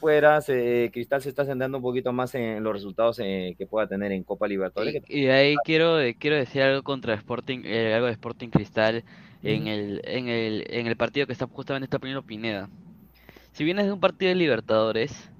fuera, 0.00 0.40
se- 0.40 0.90
Cristal 0.92 1.22
se 1.22 1.28
está 1.28 1.44
centrando 1.44 1.78
un 1.78 1.82
poquito 1.82 2.12
más 2.12 2.34
en 2.34 2.62
los 2.64 2.72
resultados 2.72 3.18
eh, 3.22 3.54
que 3.58 3.66
pueda 3.66 3.86
tener 3.86 4.10
en 4.12 4.24
Copa 4.24 4.48
Libertadores. 4.48 5.02
Y 5.08 5.26
ahí 5.28 5.54
quiero, 5.64 6.00
eh, 6.00 6.16
quiero 6.18 6.36
decir 6.36 6.62
algo 6.62 6.82
contra 6.82 7.14
Sporting, 7.14 7.60
eh, 7.64 7.94
algo 7.94 8.06
de 8.06 8.12
Sporting 8.12 8.48
Cristal 8.48 9.04
en 9.42 9.66
el, 9.68 10.00
en 10.04 10.28
el, 10.28 10.64
en 10.68 10.86
el 10.86 10.96
partido 10.96 11.26
que 11.26 11.32
está 11.32 11.46
justamente 11.46 11.84
está 11.84 11.98
poniendo 11.98 12.22
Pineda. 12.22 12.68
Si 13.52 13.64
vienes 13.64 13.86
de 13.86 13.92
un 13.92 14.00
partido 14.00 14.30
de 14.30 14.34
Libertadores, 14.36 15.30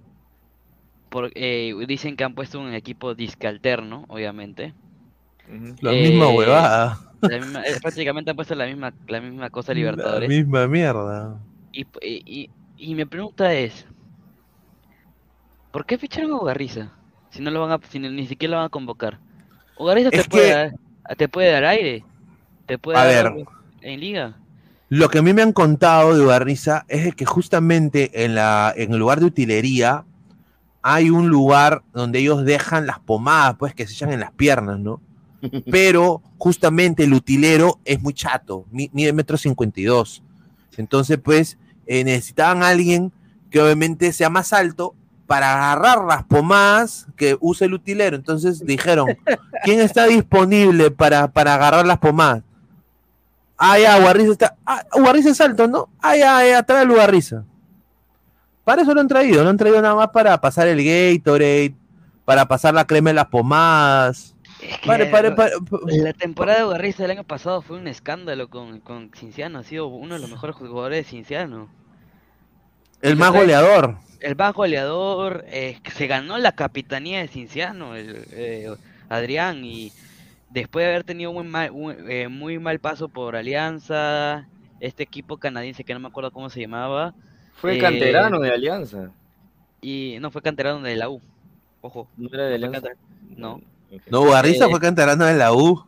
por, 1.09 1.31
eh, 1.35 1.75
dicen 1.89 2.17
que 2.17 2.25
han 2.25 2.35
puesto 2.35 2.61
un 2.61 2.73
equipo 2.75 3.15
disque 3.15 3.47
alterno, 3.47 4.05
obviamente. 4.09 4.75
La 5.81 5.91
misma 5.93 6.27
Eh, 6.27 6.37
huevada. 6.37 6.99
la 7.23 7.39
misma- 7.39 7.63
eh, 7.67 7.77
prácticamente 7.83 8.31
han 8.31 8.37
puesto 8.37 8.55
la 8.55 8.67
misma, 8.67 8.93
la 9.09 9.21
misma 9.21 9.51
cosa 9.51 9.73
La 9.73 9.79
Libertadores. 9.81 10.29
misma 10.29 10.67
mierda. 10.69 11.41
Y, 11.73 11.83
y, 12.03 12.23
y, 12.25 12.51
y 12.77 12.95
mi 12.95 13.05
pregunta 13.05 13.53
es, 13.53 13.87
¿por 15.73 15.87
qué 15.87 15.99
ficharon 15.99 16.33
a 16.33 16.37
Ugarriza? 16.37 16.93
Si 17.31 17.41
no 17.43 17.51
lo 17.51 17.61
van 17.61 17.73
a, 17.73 17.81
si 17.89 17.99
ni 17.99 18.27
siquiera 18.27 18.53
lo 18.53 18.57
van 18.59 18.67
a 18.67 18.71
convocar. 18.71 19.19
Ugarriza 19.79 20.11
te 20.11 20.21
Es 20.21 20.29
puede 20.29 20.47
que- 20.49 20.53
dar, 20.55 20.73
te 21.17 21.29
puede 21.29 21.51
dar 21.53 21.65
aire, 21.65 22.05
te 22.67 22.79
puede 22.79 22.99
A 22.99 23.05
dar 23.05 23.15
ver. 23.15 23.27
algo 23.27 23.53
en 23.81 24.01
liga. 24.01 24.37
Lo 24.89 25.09
que 25.09 25.19
a 25.19 25.23
mí 25.23 25.33
me 25.33 25.43
han 25.43 25.53
contado 25.53 26.15
de 26.15 26.23
Ugarriza 26.25 26.85
es 26.89 27.15
que 27.15 27.25
justamente 27.25 28.25
en, 28.25 28.35
la, 28.35 28.73
en 28.77 28.93
el 28.93 28.99
lugar 28.99 29.21
de 29.21 29.27
utilería 29.27 30.05
hay 30.83 31.11
un 31.11 31.29
lugar 31.29 31.83
donde 31.93 32.19
ellos 32.19 32.45
dejan 32.45 32.87
las 32.87 32.99
pomadas, 32.99 33.57
pues, 33.59 33.75
que 33.75 33.87
se 33.87 33.93
echan 33.95 34.13
en 34.13 34.21
las 34.21 34.33
piernas, 34.33 34.79
¿no? 34.81 35.01
Pero 35.71 36.23
justamente 36.39 37.05
el 37.05 37.13
utilero 37.15 37.79
es 37.85 38.01
muy 38.03 38.15
chato, 38.15 38.67
mi- 38.73 38.91
mide 38.93 39.13
metro 39.13 39.37
cincuenta 39.37 39.81
y 39.81 39.85
dos. 39.85 40.23
Entonces, 40.77 41.19
pues, 41.23 41.59
eh, 41.87 42.03
necesitaban 42.05 42.63
a 42.63 42.69
alguien 42.69 43.13
que 43.51 43.61
obviamente 43.61 44.13
sea 44.13 44.31
más 44.31 44.53
alto 44.53 44.95
para 45.31 45.55
agarrar 45.55 46.05
las 46.07 46.25
pomadas 46.25 47.07
que 47.17 47.37
use 47.39 47.67
el 47.67 47.75
utilero. 47.75 48.17
Entonces 48.17 48.67
dijeron, 48.67 49.17
¿quién 49.63 49.79
está 49.79 50.07
disponible 50.07 50.91
para, 50.91 51.29
para 51.29 51.55
agarrar 51.55 51.87
las 51.87 51.99
pomadas? 51.99 52.43
Ah, 53.57 53.79
ya, 53.79 53.97
Ugarriza 54.01 54.33
está. 54.33 54.57
Ah, 54.67 54.85
Ugarriza 54.93 55.31
es 55.31 55.41
alto, 55.41 55.69
¿no? 55.69 55.89
Ah, 56.03 56.17
ya, 56.17 56.45
ya, 56.45 56.65
trae 56.65 56.83
el 56.83 56.91
Ugarriza. 56.91 57.45
Para 58.65 58.83
eso 58.83 58.93
lo 58.93 59.01
han 59.01 59.07
traído, 59.07 59.45
lo 59.45 59.51
han 59.51 59.57
traído 59.57 59.81
nada 59.81 59.95
más 59.95 60.09
para 60.09 60.41
pasar 60.41 60.67
el 60.67 60.83
Gatorade, 60.83 61.77
para 62.25 62.47
pasar 62.47 62.75
la 62.75 62.85
crema 62.85 63.11
en 63.11 63.17
las 63.17 63.27
pomadas. 63.27 64.35
Pare, 64.85 65.07
pare, 65.07 65.31
pare, 65.31 65.53
La 65.87 66.13
temporada 66.13 66.59
de 66.59 66.65
Ugarriza 66.65 67.05
del 67.05 67.13
año 67.13 67.25
pasado 67.25 67.63
fue 67.63 67.77
un 67.77 67.87
escándalo 67.87 68.51
con, 68.51 68.81
con 68.81 69.13
Cinciano, 69.15 69.61
ha 69.61 69.63
sido 69.63 69.87
uno 69.87 70.15
de 70.15 70.21
los 70.21 70.29
mejores 70.29 70.57
jugadores 70.57 71.05
de 71.05 71.09
Cinciano. 71.09 71.69
El 73.03 73.17
más 73.17 73.33
goleador. 73.33 73.97
El 74.21 74.37
más 74.37 74.53
goleador, 74.55 75.45
eh, 75.49 75.79
se 75.95 76.07
ganó 76.07 76.37
la 76.39 76.53
capitanía 76.53 77.21
de 77.21 77.29
Cinciano, 77.29 77.95
el, 77.97 78.25
eh, 78.33 78.69
Adrián, 79.09 79.65
y 79.65 79.93
después 80.51 80.85
de 80.85 80.91
haber 80.91 81.05
tenido 81.05 81.33
muy 81.33 81.45
mal, 81.45 81.71
un- 81.73 81.97
eh, 82.11 82.29
muy 82.29 82.59
mal 82.59 82.79
paso 82.81 83.09
por 83.09 83.35
Alianza, 83.37 84.47
este 84.81 85.03
equipo 85.03 85.39
canadiense 85.39 85.85
que 85.85 85.95
no 85.95 86.01
me 86.01 86.09
acuerdo 86.09 86.31
cómo 86.33 86.51
se 86.51 86.61
llamaba. 86.61 87.15
Fue 87.55 87.77
eh, 87.77 87.79
canterano 87.79 88.41
de 88.41 88.51
Alianza. 88.51 89.11
Y 89.81 90.19
no 90.21 90.31
fue 90.31 90.43
canterano 90.43 90.83
de 90.83 90.97
la 90.97 91.09
U. 91.09 91.23
Ojo. 91.81 92.09
¿No 92.19 92.29
era 92.33 92.45
de 92.45 92.57
Alianza? 92.57 92.89
No. 93.37 93.63
Eh, 93.91 94.01
fue 94.71 94.81
canterano 94.81 95.25
de 95.25 95.35
la 95.35 95.53
U. 95.55 95.83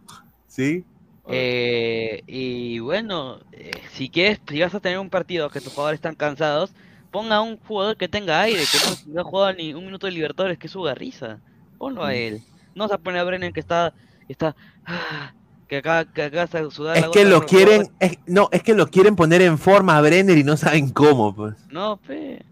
Sí. 0.47 0.84
Eh, 1.28 2.22
y 2.26 2.78
bueno, 2.80 3.39
eh, 3.52 3.70
si 3.93 4.09
quieres, 4.09 4.40
si 4.48 4.60
vas 4.60 4.74
a 4.74 4.80
tener 4.80 4.98
un 4.98 5.10
partido 5.10 5.51
que 5.51 5.60
tus 5.60 5.72
jugadores 5.72 5.98
están 5.98 6.14
cansados, 6.14 6.72
ponga 7.12 7.36
a 7.36 7.40
un 7.43 7.59
jugador 7.59 7.97
que 7.97 8.09
tenga 8.09 8.40
aire, 8.40 8.62
que 8.62 8.78
no, 9.06 9.14
no 9.14 9.20
ha 9.20 9.24
jugado 9.24 9.52
ni 9.52 9.72
un 9.74 9.84
minuto 9.84 10.06
de 10.06 10.12
Libertadores, 10.12 10.59
que 10.59 10.66
es 10.66 10.74
Ugarriza. 10.74 11.39
Ponlo 11.78 12.05
a 12.05 12.14
él. 12.14 12.43
No 12.74 12.89
se 12.89 12.98
pone 12.98 13.18
a 13.20 13.24
Brenner 13.24 13.52
que 13.52 13.60
está, 13.60 13.93
está, 14.28 14.56
ah, 14.86 15.32
que 15.68 15.76
acá, 15.76 16.06
que 16.06 16.22
acá 16.22 16.47
se 16.47 16.70
sudar 16.70 16.97
Es 16.97 17.02
la 17.05 17.10
que 17.10 17.24
lo 17.24 17.44
quieren, 17.47 17.90
es- 18.01 18.18
no, 18.26 18.48
es 18.51 18.62
que 18.62 18.74
lo 18.74 18.89
quieren 18.89 19.14
poner 19.14 19.43
en 19.43 19.59
forma 19.59 19.97
a 19.97 20.01
Brenner 20.01 20.36
y 20.39 20.43
no 20.44 20.56
saben 20.56 20.90
cómo, 20.90 21.34
pues. 21.34 21.55
No, 21.70 21.98
pe. 21.98 22.43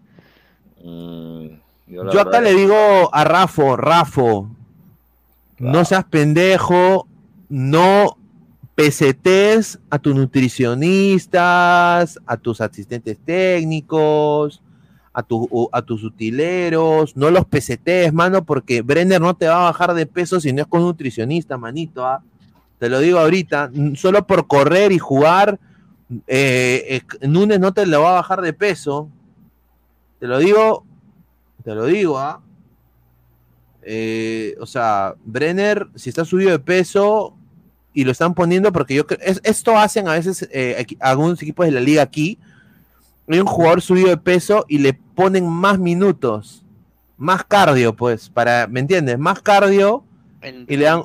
Mm, 0.83 1.47
Yo 1.87 2.21
acá 2.21 2.39
le 2.39 2.53
digo 2.53 3.09
a 3.13 3.23
Rafo, 3.23 3.75
Rafo, 3.77 4.47
no 5.59 5.85
seas 5.85 6.05
pendejo, 6.05 7.07
no 7.49 8.17
pesetes 8.81 9.77
a 9.91 9.99
tus 9.99 10.15
nutricionistas, 10.15 12.19
a 12.25 12.37
tus 12.37 12.61
asistentes 12.61 13.15
técnicos, 13.23 14.59
a, 15.13 15.23
a 15.71 15.81
tus 15.83 16.03
utileros, 16.03 17.15
no 17.15 17.29
los 17.29 17.45
pesetes, 17.45 18.11
mano, 18.11 18.43
porque 18.43 18.81
Brenner 18.81 19.21
no 19.21 19.35
te 19.35 19.45
va 19.45 19.57
a 19.57 19.71
bajar 19.71 19.93
de 19.93 20.07
peso 20.07 20.39
si 20.39 20.51
no 20.51 20.63
es 20.63 20.67
con 20.67 20.81
nutricionista, 20.81 21.59
manito. 21.59 22.07
¿ah? 22.07 22.23
Te 22.79 22.89
lo 22.89 22.97
digo 22.97 23.19
ahorita, 23.19 23.69
solo 23.93 24.25
por 24.25 24.47
correr 24.47 24.91
y 24.91 24.97
jugar, 24.97 25.59
eh, 26.25 27.03
eh, 27.21 27.27
Núñez 27.27 27.59
no 27.59 27.75
te 27.75 27.85
lo 27.85 28.01
va 28.01 28.09
a 28.09 28.13
bajar 28.13 28.41
de 28.41 28.53
peso. 28.53 29.09
Te 30.19 30.25
lo 30.25 30.39
digo, 30.39 30.85
te 31.63 31.75
lo 31.75 31.85
digo, 31.85 32.17
¿ah? 32.17 32.41
Eh, 33.83 34.55
o 34.59 34.65
sea, 34.65 35.13
Brenner, 35.23 35.87
si 35.93 36.09
está 36.09 36.25
subido 36.25 36.49
de 36.49 36.59
peso 36.59 37.37
y 37.93 38.03
lo 38.05 38.11
están 38.11 38.33
poniendo, 38.33 38.71
porque 38.71 38.95
yo 38.95 39.05
creo, 39.05 39.19
es- 39.21 39.41
esto 39.43 39.77
hacen 39.77 40.07
a 40.07 40.13
veces 40.13 40.47
eh, 40.51 40.85
algunos 40.99 41.41
equipos 41.41 41.65
de 41.65 41.71
la 41.71 41.79
liga 41.81 42.01
aquí, 42.01 42.37
hay 43.27 43.39
un 43.39 43.47
jugador 43.47 43.81
subido 43.81 44.09
de 44.09 44.17
peso 44.17 44.65
y 44.67 44.79
le 44.79 44.93
ponen 44.93 45.47
más 45.47 45.77
minutos, 45.79 46.65
más 47.17 47.43
cardio, 47.45 47.95
pues, 47.95 48.29
para, 48.29 48.67
¿me 48.67 48.79
entiendes? 48.79 49.17
Más 49.19 49.41
cardio 49.41 50.03
y 50.67 50.77
le 50.77 50.85
dan, 50.85 51.03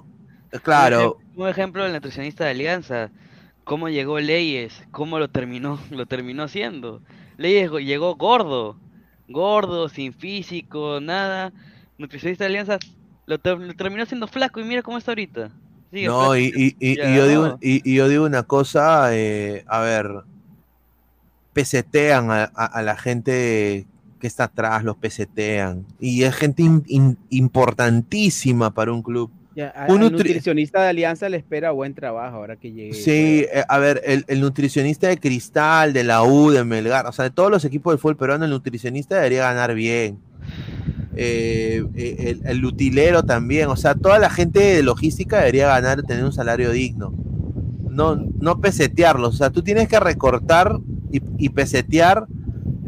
claro, 0.63 1.19
Un 1.19 1.23
ejem- 1.37 1.41
Un 1.43 1.49
ejemplo 1.49 1.85
del 1.85 1.93
nutricionista 1.93 2.45
de 2.45 2.51
Alianza. 2.51 3.11
Cómo 3.65 3.89
llegó 3.89 4.19
Leyes, 4.21 4.85
cómo 4.93 5.19
lo 5.19 5.29
terminó, 5.29 5.79
lo 5.91 6.07
terminó 6.07 6.45
haciendo. 6.45 7.03
Leyes 7.37 7.71
llegó 7.85 8.15
gordo, 8.17 8.77
gordo, 9.29 9.89
sin 9.89 10.15
físico, 10.15 11.01
nada. 11.01 11.53
Nutricionista 11.99 12.45
de 12.45 12.49
Alianza 12.49 12.79
lo, 13.27 13.39
ter- 13.39 13.59
lo 13.59 13.75
terminó 13.75 14.07
siendo 14.07 14.27
flaco 14.29 14.61
y 14.61 14.65
mira 14.65 14.83
cómo 14.83 14.97
está 14.99 15.11
ahorita. 15.11 15.51
Sigue 15.93 16.07
No, 16.09 16.37
y, 16.37 16.45
y- 16.55 16.77
y- 16.81 16.97
Ya 16.97 17.11
y 17.11 17.17
yo 17.17 17.29
digo, 17.29 17.59
y, 17.61 17.91
y 17.91 17.95
yo 17.95 18.09
digo 18.09 18.25
una 18.27 18.43
cosa, 18.43 19.09
eh, 19.15 19.65
a 19.69 19.81
ver, 19.81 20.11
pesetean 21.53 22.31
a, 22.31 22.45
a- 22.55 22.67
a 22.67 22.83
la 22.83 22.97
gente 22.97 23.87
que 24.21 24.27
está 24.27 24.45
atrás, 24.45 24.85
los 24.85 24.97
pesetean. 24.97 25.85
Y 26.01 26.23
es 26.25 26.35
gente 26.35 26.63
in- 26.63 26.85
in- 26.87 27.19
importantísima 27.31 28.71
para 28.73 28.93
un 28.93 29.03
club. 29.03 29.31
Ya, 29.55 29.69
a- 29.71 29.87
Un 29.91 30.01
nutri- 30.03 30.11
nutricionista 30.13 30.83
de 30.83 30.89
Alianza 30.89 31.29
le 31.31 31.39
espera 31.39 31.71
buen 31.71 31.95
trabajo 31.95 32.37
ahora 32.37 32.57
que 32.57 32.73
llegue. 32.73 32.93
Sí, 32.93 33.47
eh, 33.51 33.65
a 33.67 33.79
ver, 33.79 34.03
el, 34.05 34.25
el 34.29 34.41
nutricionista 34.43 35.09
de 35.09 35.17
Cristal, 35.17 35.95
de 35.95 36.05
la 36.05 36.23
U, 36.25 36.51
de 36.51 36.63
Melgar, 36.65 37.07
o 37.07 37.13
sea, 37.13 37.23
de 37.25 37.31
todos 37.31 37.51
los 37.51 37.65
equipos 37.65 37.93
del 37.93 37.99
fútbol 37.99 38.17
peruano, 38.17 38.45
el 38.45 38.51
nutricionista 38.51 39.17
debería 39.17 39.43
ganar 39.45 39.75
bien. 39.75 40.19
Eh, 41.17 41.83
eh, 41.95 42.39
el, 42.43 42.47
el 42.47 42.65
utilero 42.65 43.25
también, 43.25 43.69
o 43.69 43.77
sea, 43.77 43.95
toda 43.95 44.19
la 44.19 44.31
gente 44.31 44.61
de 44.61 44.83
logística 44.83 45.39
debería 45.39 45.69
ganar, 45.69 46.03
tener 46.03 46.25
un 46.25 46.33
salario 46.33 46.71
digno. 46.71 47.15
No, 47.91 48.17
no 48.17 48.61
pesetearlos, 48.61 49.35
o 49.35 49.37
sea, 49.39 49.51
tú 49.51 49.63
tienes 49.63 49.89
que 49.89 49.99
recortar 49.99 50.79
y, 51.11 51.23
y 51.39 51.49
pesetear 51.49 52.27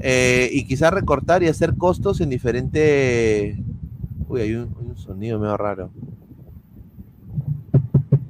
eh, 0.01 0.49
y 0.53 0.65
quizás 0.65 0.93
recortar 0.93 1.43
y 1.43 1.49
hacer 1.49 1.77
costos 1.77 2.21
en 2.21 2.31
diferente... 2.31 3.57
Uy, 4.29 4.41
hay 4.43 4.55
un, 4.55 4.97
sonido 4.97 5.39
medio 5.39 5.57
raro. 5.57 5.91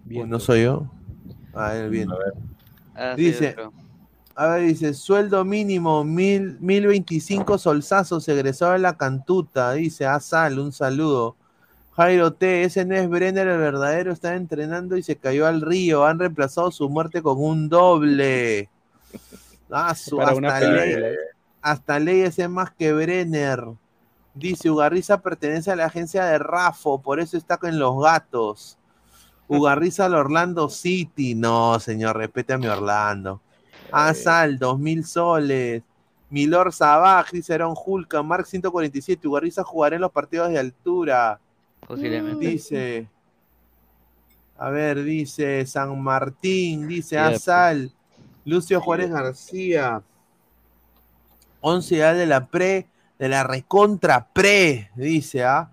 Uy, 0.09 0.25
no 0.27 0.39
soy 0.39 0.65
yo. 0.65 0.91
Ah, 1.55 1.77
el 1.77 1.91
viento. 1.91 2.17
Ah, 2.95 3.15
sí, 3.17 3.25
Dice, 3.25 3.51
otro. 3.51 3.73
A 4.39 4.47
ver, 4.47 4.69
dice, 4.69 4.95
sueldo 4.95 5.45
mínimo, 5.45 6.05
mil, 6.05 6.61
mil 6.61 6.87
veinticinco 6.87 7.59
solsazos, 7.59 8.29
egresado 8.29 8.71
de 8.71 8.79
la 8.79 8.97
cantuta, 8.97 9.73
dice, 9.73 10.07
ah, 10.07 10.21
sal, 10.21 10.61
un 10.61 10.71
saludo. 10.71 11.35
Jairo 11.97 12.33
T, 12.33 12.63
ese 12.63 12.85
no 12.85 12.95
es 12.95 13.09
Brenner 13.11 13.49
el 13.49 13.59
verdadero, 13.59 14.13
está 14.13 14.37
entrenando 14.37 14.97
y 14.97 15.03
se 15.03 15.17
cayó 15.17 15.45
al 15.45 15.61
río, 15.61 16.07
han 16.07 16.21
reemplazado 16.21 16.71
su 16.71 16.89
muerte 16.89 17.21
con 17.21 17.43
un 17.43 17.69
doble. 17.69 18.71
Ah, 19.73 19.93
su, 19.97 20.19
Para 20.19 20.37
una 20.37 20.55
hasta, 20.55 20.71
ley, 20.71 20.97
hasta 21.61 21.99
ley 21.99 22.21
es 22.21 22.49
más 22.49 22.71
que 22.71 22.93
Brenner. 22.93 23.65
Dice, 24.35 24.71
Ugarriza 24.71 25.21
pertenece 25.21 25.73
a 25.73 25.77
la 25.77 25.87
agencia 25.87 26.25
de 26.27 26.39
Rafo, 26.39 27.03
por 27.03 27.19
eso 27.19 27.37
está 27.37 27.57
con 27.57 27.77
los 27.77 28.01
gatos. 28.01 28.79
Ugarriza 29.49 30.05
al 30.05 30.15
Orlando 30.15 30.69
City. 30.69 31.35
No, 31.35 31.81
señor, 31.81 32.17
respete 32.17 32.53
a 32.53 32.59
mi 32.59 32.69
Orlando. 32.69 33.41
Asal, 33.93 34.59
dos 34.59 34.79
mil 34.79 35.05
soles. 35.05 35.83
Milor 36.31 36.73
Sabaj, 36.73 37.31
dice 37.33 37.55
Aaron 37.55 37.75
Hulka. 37.75 38.23
Mark 38.23 38.47
147. 38.47 39.27
Ugarriza 39.27 39.65
jugará 39.65 39.97
en 39.97 40.03
los 40.03 40.13
partidos 40.13 40.51
de 40.51 40.59
altura. 40.59 41.41
Posiblemente. 41.87 42.47
Dice. 42.47 43.09
A 44.59 44.71
ver, 44.71 45.03
dice 45.03 45.65
San 45.67 46.01
Martín. 46.03 46.87
Dice. 46.87 47.19
Asal. 47.19 47.93
Lucio 48.45 48.81
Juárez 48.81 49.11
García. 49.11 50.03
11 51.61 51.97
edad 51.97 52.15
de 52.15 52.27
la 52.27 52.47
pre, 52.47 52.87
de 53.19 53.29
la 53.29 53.45
recontra 53.45 54.29
pre, 54.33 54.91
dice, 54.95 55.45
¿ah? 55.45 55.71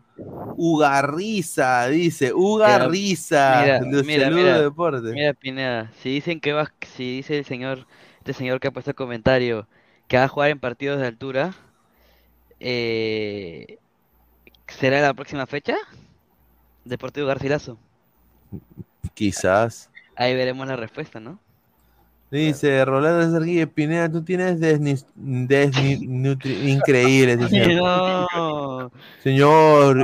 Ugarriza, 0.57 1.87
dice, 1.87 2.33
Ugarriza. 2.33 3.61
Mira, 3.61 3.79
de 3.79 4.03
mira, 4.03 4.29
mira, 4.29 4.61
Deporte. 4.61 5.11
mira, 5.11 5.33
Pineda, 5.33 5.91
si 6.01 6.09
dicen 6.09 6.39
que 6.39 6.53
va, 6.53 6.71
si 6.95 7.17
dice 7.17 7.37
el 7.39 7.45
señor, 7.45 7.85
este 8.25 8.33
señor 8.33 8.59
que 8.59 8.69
ha 8.69 8.71
puesto 8.71 8.89
el 8.89 8.95
comentario, 8.95 9.67
que 10.07 10.17
va 10.17 10.23
a 10.23 10.27
jugar 10.27 10.49
en 10.49 10.59
partidos 10.59 10.99
de 10.99 11.05
altura, 11.05 11.53
eh, 12.59 13.77
¿será 14.67 14.99
la 14.99 15.13
próxima 15.13 15.45
fecha? 15.45 15.75
Deportivo 16.85 17.27
Garcilaso. 17.27 17.77
Quizás. 19.13 19.91
Ahí 20.15 20.33
veremos 20.33 20.67
la 20.67 20.75
respuesta, 20.75 21.19
¿no? 21.19 21.37
Dice 22.31 22.83
Rolando 22.83 23.31
Serguí 23.31 23.63
Pineda, 23.67 24.11
tú 24.11 24.23
tienes 24.23 24.59
desni- 24.59 25.05
desni- 25.15 25.99
nutri- 25.99 26.67
increíble, 26.67 27.37
señor. 27.47 27.67
No. 28.35 28.91
Señor, 29.21 29.97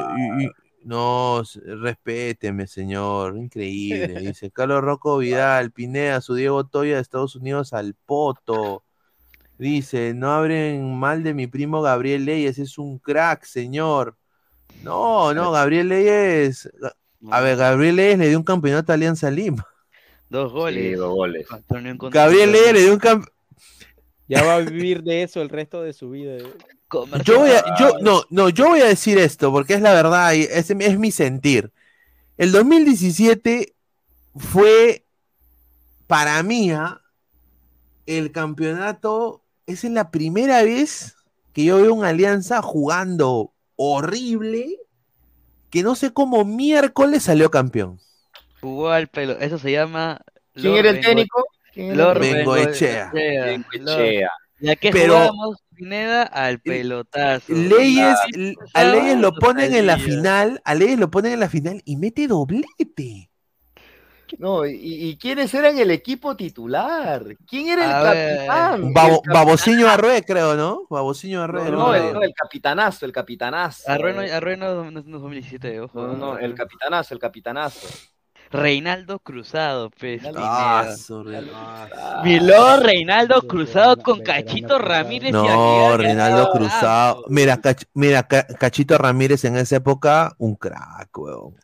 no, 0.84 1.44
respéteme, 1.66 2.68
señor, 2.68 3.38
increíble. 3.38 4.20
Dice 4.34 4.52
Carlos 4.52 4.82
Rocco 4.82 5.18
Vidal, 5.18 5.72
Pineda, 5.72 6.22
su 6.22 6.36
Diego 6.36 6.66
Toya 6.66 6.96
de 6.96 7.02
Estados 7.02 7.36
Unidos 7.36 7.74
al 7.74 7.94
poto. 7.94 8.84
Dice, 9.58 10.14
no 10.16 10.32
hablen 10.32 10.98
mal 10.98 11.24
de 11.24 11.34
mi 11.34 11.46
primo 11.48 11.82
Gabriel 11.82 12.26
Leyes, 12.26 12.58
es 12.58 12.78
un 12.78 12.98
crack, 12.98 13.44
señor. 13.44 14.18
No, 14.84 15.34
no, 15.34 15.52
Gabriel 15.52 15.90
Leyes. 15.90 16.70
A 17.30 17.42
ver, 17.42 17.58
Gabriel 17.58 17.96
Leyes 17.96 18.18
le 18.18 18.30
dio 18.30 18.40
un 18.40 18.44
campeonato 18.44 18.92
a 18.92 18.96
Alianza 18.96 19.30
Lima. 19.30 19.68
Dos 20.30 20.52
goles. 20.52 20.98
dos 20.98 21.14
goles. 21.14 21.48
Gabriel. 22.10 22.52
Leyes 22.52 22.74
le 22.74 22.82
dio 22.82 22.94
un 22.94 23.00
campeonato. 23.00 23.34
Ya 24.28 24.44
va 24.44 24.56
a 24.56 24.60
vivir 24.60 25.04
de 25.04 25.24
eso 25.24 25.42
el 25.42 25.50
resto 25.50 25.84
de 25.84 25.92
su 25.92 26.10
vida. 26.10 26.38
Yo 27.24 27.40
voy 27.40 27.52
a, 27.52 27.64
yo, 27.80 27.98
no, 28.02 28.24
no, 28.30 28.50
yo 28.50 28.70
voy 28.70 28.82
a 28.82 28.88
decir 28.88 29.18
esto 29.18 29.52
porque 29.52 29.74
es 29.74 29.82
la 29.82 29.94
verdad 29.94 30.34
y 30.34 30.42
es, 30.44 30.70
es 30.70 31.00
mi 31.00 31.12
sentir. 31.12 31.72
El 32.38 32.52
2017 32.52 33.76
fue 34.36 35.06
para 36.08 36.42
mí 36.44 36.72
ah, 36.72 37.02
el 38.06 38.32
campeonato. 38.32 39.44
Esa 39.68 39.88
es 39.88 39.94
la 39.94 40.12
primera 40.12 40.64
vez 40.64 41.16
que 41.54 41.64
yo 41.64 41.82
veo 41.82 41.94
una 41.94 42.10
alianza 42.10 42.62
jugando 42.62 43.54
horrible 43.76 44.78
que 45.70 45.84
no 45.84 45.96
sé 45.96 46.12
cómo 46.12 46.44
miércoles 46.44 47.24
salió 47.24 47.50
campeón. 47.50 48.00
Jugó 48.60 48.90
al 48.90 49.08
pelo. 49.08 49.40
Eso 49.40 49.58
se 49.58 49.72
llama. 49.72 50.22
¿Quién 50.54 50.76
era 50.76 50.90
el 50.90 51.00
técnico? 51.00 51.46
¿Quién 51.74 51.88
era 51.88 51.94
el 51.94 51.98
Lord? 52.00 52.20
Bengoechea. 52.20 53.12
Bengoechea. 53.14 53.70
Bengoechea. 53.72 54.22
Lord. 54.22 54.32
¿Y 54.60 54.70
a 54.70 54.76
qué 54.76 54.92
Pero- 54.92 55.14
jugábamos, 55.14 55.58
Pineda? 55.82 56.22
Al 56.24 56.60
pelotazo. 56.60 57.52
Leyes, 57.54 58.16
a 58.76 58.84
Leyes 58.84 59.18
lo 59.18 59.34
ponen 59.34 59.74
en 59.74 59.88
la 59.88 59.98
final, 59.98 60.62
a 60.64 60.76
Leyes 60.76 61.00
lo 61.00 61.10
ponen 61.10 61.34
en 61.34 61.40
la 61.40 61.50
final 61.50 61.82
y 61.86 61.98
mete 61.98 62.28
doblete. 62.28 63.32
No, 64.38 64.66
y, 64.66 64.76
y 64.76 65.18
quiénes 65.18 65.52
eran 65.56 65.78
el 65.80 65.90
equipo 65.90 66.38
titular? 66.38 67.26
¿Quién 67.48 67.68
era 67.70 67.84
el 67.86 67.92
A 67.92 68.14
capitán? 68.14 68.94
Babo- 68.94 69.22
El 69.26 69.34
Babociño 69.34 69.88
Arrué, 69.90 70.24
creo, 70.24 70.56
¿no? 70.56 70.86
Babociño 70.90 71.42
Arrué. 71.42 71.66
No, 71.66 71.72
¿no? 71.72 71.78
no, 71.88 71.96
el, 71.96 72.14
no, 72.14 72.22
el 72.22 72.34
capitanazo, 72.34 73.06
el 73.08 73.12
capitanazo. 73.12 73.92
Arrueno 73.92 74.76
no, 74.86 74.92
no 74.92 75.00
es 75.00 75.06
2017, 75.06 75.82
ojo. 75.82 76.00
No, 76.00 76.08
no, 76.10 76.18
no, 76.18 76.38
el 76.38 76.54
capitanazo, 76.54 77.14
el 77.16 77.20
capitanazo. 77.20 77.88
Reinaldo 78.52 79.20
Cruzado, 79.20 79.90
pues. 79.92 80.22
Ah. 80.36 80.86
Ah, 81.98 82.22
Milor 82.24 82.84
Reinaldo 82.84 83.42
Cruzado 83.48 83.98
con 83.98 84.20
Cachito 84.22 84.78
Ramírez 84.78 85.30
y 85.30 85.32
No, 85.34 85.42
Aguilar 85.44 86.00
Reinaldo. 86.00 86.52
Cruzado. 86.52 87.24
Mira, 87.30 87.62
Cach- 87.62 87.88
mira, 87.94 88.24
Ca- 88.24 88.46
Cachito 88.48 88.98
Ramírez 88.98 89.46
en 89.46 89.58
esa 89.58 89.78
época, 89.78 90.34
un 90.38 90.56
crack, 90.56 91.18
weón. 91.18 91.56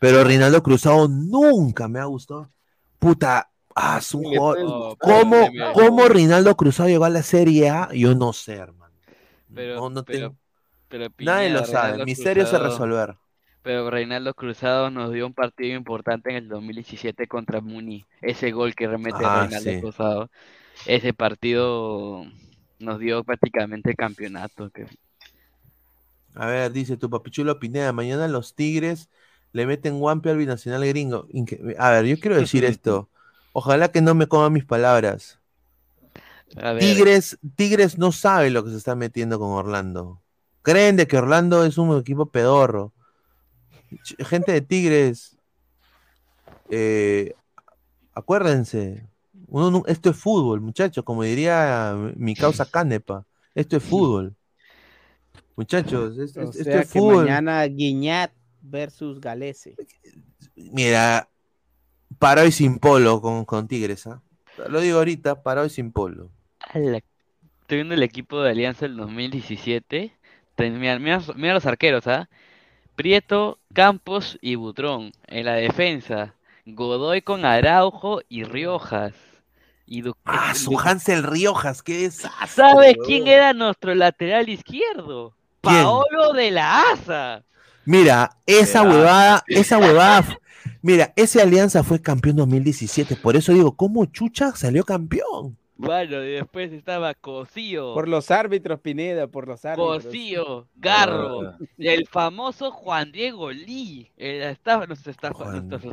Pero 0.00 0.22
Reinaldo 0.22 0.62
Cruzado 0.62 1.08
nunca 1.08 1.88
me 1.88 1.98
ha 1.98 2.04
gustado. 2.04 2.50
Puta, 2.98 3.50
ah, 3.74 3.98
es 3.98 4.14
un 4.14 4.22
Le 4.30 4.38
jugador. 4.38 4.96
¿Cómo, 4.98 5.48
¿Cómo 5.74 6.08
Reinaldo 6.08 6.56
Cruzado 6.56 6.88
llegó 6.88 7.04
a 7.04 7.10
la 7.10 7.22
Serie 7.22 7.68
A? 7.70 7.88
Yo 7.92 8.14
no 8.14 8.32
sé, 8.32 8.54
hermano. 8.54 8.94
Pero, 9.52 9.76
No, 9.76 9.90
no 9.90 10.04
pero, 10.04 10.18
tengo- 10.28 10.36
pero 10.88 11.08
Nadie 11.18 11.50
lo 11.50 11.64
sabe. 11.64 11.82
Reinaldo 11.88 12.04
Misterio 12.04 12.46
se 12.46 12.58
resolver. 12.58 13.16
Pero 13.62 13.90
Reinaldo 13.90 14.34
Cruzado 14.34 14.90
nos 14.90 15.12
dio 15.12 15.26
un 15.26 15.34
partido 15.34 15.76
importante 15.76 16.30
en 16.30 16.36
el 16.36 16.48
2017 16.48 17.26
contra 17.26 17.60
Muni. 17.60 18.04
Ese 18.22 18.50
gol 18.52 18.74
que 18.74 18.86
remete 18.88 19.24
Ah, 19.24 19.40
Reinaldo 19.40 19.70
sí. 19.70 19.80
Cruzado. 19.80 20.30
Ese 20.86 21.12
partido 21.12 22.24
nos 22.78 22.98
dio 22.98 23.24
prácticamente 23.24 23.90
el 23.90 23.96
campeonato. 23.96 24.70
que- 24.70 24.86
A 26.34 26.46
ver, 26.46 26.72
dice 26.72 26.96
tu 26.96 27.10
papichulo 27.10 27.58
Pineda, 27.58 27.92
mañana 27.92 28.28
los 28.28 28.54
Tigres 28.54 29.08
le 29.52 29.66
meten 29.66 29.98
guampe 29.98 30.30
al 30.30 30.36
binacional 30.36 30.86
gringo. 30.86 31.26
Inque- 31.30 31.74
A 31.78 31.90
ver, 31.90 32.06
yo 32.06 32.18
quiero 32.20 32.36
decir 32.36 32.64
esto. 32.64 33.08
Ojalá 33.52 33.90
que 33.90 34.00
no 34.02 34.14
me 34.14 34.28
coman 34.28 34.52
mis 34.52 34.64
palabras. 34.64 35.40
A 36.56 36.72
ver, 36.72 36.80
Tigres, 36.80 37.38
Tigres 37.56 37.98
no 37.98 38.12
sabe 38.12 38.50
lo 38.50 38.64
que 38.64 38.70
se 38.70 38.76
está 38.76 38.94
metiendo 38.94 39.38
con 39.38 39.50
Orlando. 39.50 40.22
Creen 40.62 40.96
de 40.96 41.06
que 41.06 41.18
Orlando 41.18 41.64
es 41.64 41.78
un 41.78 41.96
equipo 41.98 42.30
pedorro. 42.30 42.92
Gente 44.18 44.52
de 44.52 44.60
Tigres, 44.60 45.36
eh, 46.70 47.34
acuérdense, 48.12 49.06
uno 49.46 49.82
esto 49.86 50.10
es 50.10 50.16
fútbol, 50.16 50.60
muchachos, 50.60 51.04
como 51.04 51.22
diría 51.22 51.94
mi 52.16 52.34
causa 52.34 52.66
Canepa, 52.66 53.24
esto 53.54 53.76
es 53.76 53.82
fútbol. 53.82 54.34
Muchachos, 55.56 56.16
es- 56.18 56.36
O 56.36 56.42
es- 56.42 56.56
esto 56.56 56.78
es 56.78 56.90
que 56.92 56.98
fútbol. 57.00 57.24
mañana 57.24 57.64
Guiñat 57.64 58.32
versus 58.60 59.20
Galese. 59.20 59.74
Mira, 60.54 61.28
para 62.18 62.42
hoy 62.42 62.52
sin 62.52 62.78
polo 62.78 63.20
con, 63.20 63.44
con 63.44 63.66
Tigres, 63.68 64.06
¿ah? 64.06 64.22
Lo 64.68 64.80
digo 64.80 64.98
ahorita, 64.98 65.42
para 65.42 65.62
hoy 65.62 65.70
sin 65.70 65.92
polo. 65.92 66.30
estoy 66.74 67.02
viendo 67.78 67.94
el 67.94 68.02
equipo 68.02 68.40
de 68.40 68.50
Alianza 68.50 68.86
del 68.86 68.96
2017. 68.96 70.12
Ten- 70.54 70.78
Mira, 70.80 70.98
mira- 70.98 71.22
mira 71.36 71.54
los 71.54 71.66
arqueros, 71.66 72.06
¿ah? 72.06 72.28
Prieto, 72.98 73.60
Campos 73.72 74.38
y 74.42 74.56
Butrón. 74.56 75.12
En 75.28 75.44
la 75.46 75.52
defensa, 75.52 76.34
Godoy 76.66 77.22
con 77.22 77.44
Araujo 77.44 78.22
y 78.28 78.42
Riojas. 78.42 79.12
Y 79.86 80.02
Du- 80.02 80.16
Ah, 80.24 80.52
su 80.56 80.76
Hansel 80.76 81.22
Riojas, 81.22 81.80
qué 81.84 81.98
desastre. 81.98 82.48
¿Sabes 82.48 82.96
quién 83.06 83.28
era 83.28 83.52
nuestro 83.52 83.94
lateral 83.94 84.48
izquierdo? 84.48 85.32
¿Quién? 85.60 85.76
Paolo 85.84 86.32
de 86.32 86.50
la 86.50 86.90
Asa. 86.90 87.44
Mira, 87.84 88.36
esa 88.46 88.82
huevada, 88.82 89.44
esa 89.46 89.78
huevada, 89.78 90.36
mira, 90.82 91.12
ese 91.14 91.40
Alianza 91.40 91.84
fue 91.84 92.02
campeón 92.02 92.34
2017, 92.34 93.14
por 93.14 93.36
eso 93.36 93.52
digo, 93.52 93.76
¿cómo 93.76 94.06
Chucha 94.06 94.56
salió 94.56 94.82
campeón? 94.84 95.56
Bueno, 95.80 96.24
y 96.24 96.30
después 96.32 96.72
estaba 96.72 97.14
Cosío. 97.14 97.94
Por 97.94 98.08
los 98.08 98.30
árbitros, 98.32 98.80
Pineda, 98.80 99.28
por 99.28 99.46
los 99.46 99.64
árbitros. 99.64 100.04
Cosío, 100.04 100.66
Garro, 100.74 101.42
Ah. 101.50 101.56
el 101.78 102.06
famoso 102.08 102.72
Juan 102.72 103.12
Diego 103.12 103.52
Lee, 103.52 104.10
el 104.16 104.42
estafa, 104.42 104.86
nos 104.88 105.06
estafó, 105.06 105.44
nos 105.44 105.62
estafó, 105.62 105.92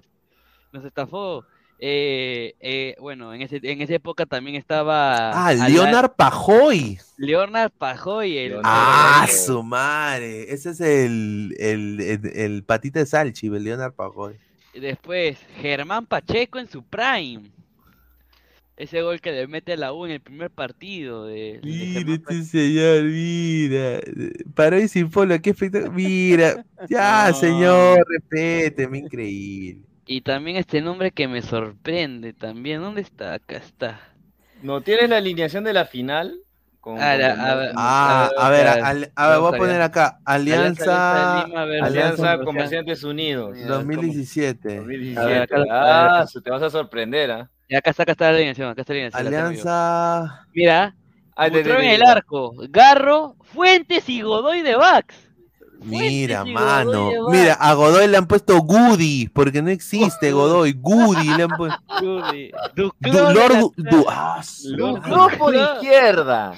nos 0.71 0.85
estafó. 0.85 1.45
Eh, 1.77 2.55
eh, 2.61 2.95
bueno, 2.99 3.33
en, 3.33 3.41
ese, 3.43 3.59
en 3.61 3.81
esa 3.81 3.93
época 3.95 4.25
también 4.25 4.55
estaba 4.55 5.31
Ah, 5.47 5.53
Leonard 5.53 6.13
Pajoy. 6.15 6.97
Leonard 7.17 7.69
Pajoy, 7.71 8.37
el, 8.37 8.59
Ah, 8.63 9.27
su 9.29 9.61
madre. 9.61 10.51
Ese 10.51 10.71
es 10.71 10.79
el, 10.81 11.53
el, 11.59 11.99
el, 12.01 12.25
el 12.33 12.63
patita 12.63 12.99
de 12.99 13.05
Salchi, 13.05 13.47
el 13.47 13.63
Leonard 13.63 13.93
Pajoy. 13.93 14.35
después 14.73 15.37
Germán 15.61 16.05
Pacheco 16.07 16.57
en 16.59 16.67
su 16.69 16.81
prime. 16.81 17.51
Ese 18.77 19.01
gol 19.01 19.21
que 19.21 19.31
le 19.31 19.47
mete 19.47 19.73
a 19.73 19.77
la 19.77 19.93
U 19.93 20.05
en 20.05 20.11
el 20.11 20.19
primer 20.21 20.51
partido 20.51 21.25
de, 21.25 21.61
Mira 21.63 22.13
este 22.13 22.43
señor, 22.43 23.03
mira. 23.03 24.01
Para 24.53 24.75
hoy 24.75 24.89
sin 24.89 25.09
polo, 25.09 25.39
qué 25.41 25.51
espectáculo. 25.51 25.93
Mira, 25.93 26.65
ya, 26.89 27.31
señor, 27.33 28.05
respéteme, 28.09 28.99
increíble. 28.99 29.81
Y 30.05 30.21
también 30.21 30.57
este 30.57 30.81
nombre 30.81 31.11
que 31.11 31.27
me 31.27 31.41
sorprende 31.41 32.33
también. 32.33 32.81
¿Dónde 32.81 33.01
está? 33.01 33.35
Acá 33.35 33.57
está. 33.57 33.99
¿No 34.61 34.81
tienes 34.81 35.09
la 35.09 35.17
alineación 35.17 35.63
de 35.63 35.73
la 35.73 35.85
final? 35.85 36.41
Con- 36.81 36.99
Ah, 36.99 37.15
la- 37.17 37.31
a 37.31 37.55
ver, 37.55 37.71
Ah, 37.75 38.29
a 38.37 38.49
ver, 38.49 38.67
a 38.67 39.29
ver, 39.29 39.39
voy 39.39 39.53
a 39.53 39.57
poner 39.57 39.81
acá. 39.81 40.19
Alianza. 40.25 41.41
Alianza 41.81 42.37
Comerciantes 42.43 43.03
Unidos. 43.03 43.57
2017. 43.67 44.75
2017. 44.77 45.19
A 45.19 45.25
ver, 45.25 45.41
acá- 45.41 45.63
ah, 45.71 46.25
te 46.43 46.49
vas 46.51 46.61
a 46.61 46.69
sorprender, 46.69 47.31
¿ah? 47.31 47.49
Y 47.67 47.75
acá 47.75 47.89
está, 47.91 48.03
acá 48.03 48.11
está 48.13 48.25
la 48.31 48.37
alineación, 48.37 48.69
acá 48.69 48.81
está 48.81 48.93
la 48.93 49.07
alineación. 49.07 49.27
Alianza. 49.43 50.47
Mira, 50.53 50.95
Butrón 51.51 51.81
en 51.81 51.89
el 51.91 52.03
arco, 52.03 52.53
Garro, 52.69 53.35
Fuentes 53.53 54.07
y 54.09 54.21
Godoy 54.21 54.61
de 54.61 54.75
Bax. 54.75 55.15
Mira, 55.83 56.45
mano. 56.45 57.11
Mira, 57.29 57.53
a 57.55 57.73
Godoy 57.73 58.07
le 58.07 58.17
han 58.17 58.27
puesto 58.27 58.57
Goody, 58.59 59.27
porque 59.29 59.61
no 59.61 59.69
existe 59.69 60.31
Godoy. 60.31 60.73
Goody 60.73 61.35
le 61.35 61.43
han 61.43 61.49
puesto. 61.49 61.79
Goody. 62.01 62.51
Du- 62.75 62.93
Lord 63.01 63.71
Du- 63.75 64.05
ah, 64.07 64.41
Lord 64.63 65.55
izquierda. 65.75 66.53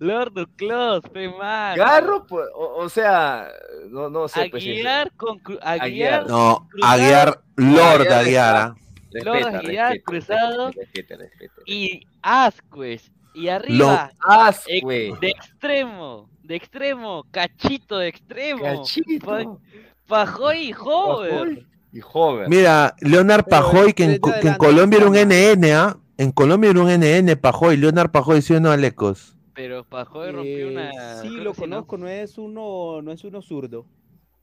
Lord 0.00 0.32
Duclos, 0.32 1.02
pe 1.12 1.28
mano. 1.28 1.76
Garro, 1.76 2.26
o, 2.30 2.84
o 2.84 2.88
sea, 2.88 3.48
no, 3.90 4.08
no 4.08 4.28
sé, 4.28 4.46
pues. 4.50 4.62
Aguiar 4.62 5.10
con 5.16 5.38
Cru- 5.40 5.58
Aguiar. 5.60 6.28
No. 6.28 6.68
Aguiar, 6.82 7.40
Lord 7.56 8.02
Aguiar 8.02 8.12
Aguiar. 8.20 8.74
Está- 9.12 9.18
ah. 9.20 9.24
Lord 9.24 9.34
Respeta, 9.44 9.58
Aguiar, 9.58 9.88
respeta, 9.92 10.04
Cruzado. 10.10 10.70
respeta, 10.72 11.16
respeta. 11.16 11.54
y 11.66 12.00
Ascuez. 12.22 13.10
Y 13.34 13.48
arriba, 13.48 14.10
Ascue. 14.20 15.08
ex- 15.08 15.20
de 15.20 15.28
extremo, 15.28 16.28
de 16.42 16.56
extremo, 16.56 17.24
cachito 17.30 17.98
de 17.98 18.08
extremo. 18.08 18.62
Cachito. 18.62 19.26
Pa- 19.26 19.58
Pajoy 20.06 20.70
y 20.70 20.72
Hover. 20.72 21.66
Y 21.92 22.00
joven. 22.00 22.46
Mira, 22.50 22.94
Leonard 23.00 23.44
Pajoy, 23.46 23.92
que 23.94 24.04
en, 24.04 24.20
que 24.20 24.48
en 24.48 24.54
Colombia 24.54 24.98
era 24.98 25.08
un 25.08 25.16
NN, 25.16 25.72
¿ah? 25.72 25.96
En 26.18 26.32
Colombia 26.32 26.70
era 26.70 26.80
un 26.80 26.88
NN, 26.90 27.36
Pajoy. 27.36 27.76
Leonard 27.76 28.10
Pajoy, 28.10 28.42
¿sí 28.42 28.54
o 28.54 28.60
no, 28.60 28.70
Alecos? 28.70 29.36
Pero 29.54 29.84
Pajoy 29.84 30.32
rompió 30.32 30.58
Eh, 30.58 30.66
una. 30.70 31.16
sí, 31.22 31.28
lo 31.28 31.54
conozco, 31.54 31.96
no 31.96 32.08
es 32.08 32.36
uno, 32.38 33.00
no 33.02 33.12
es 33.12 33.24
uno 33.24 33.40
zurdo. 33.42 33.86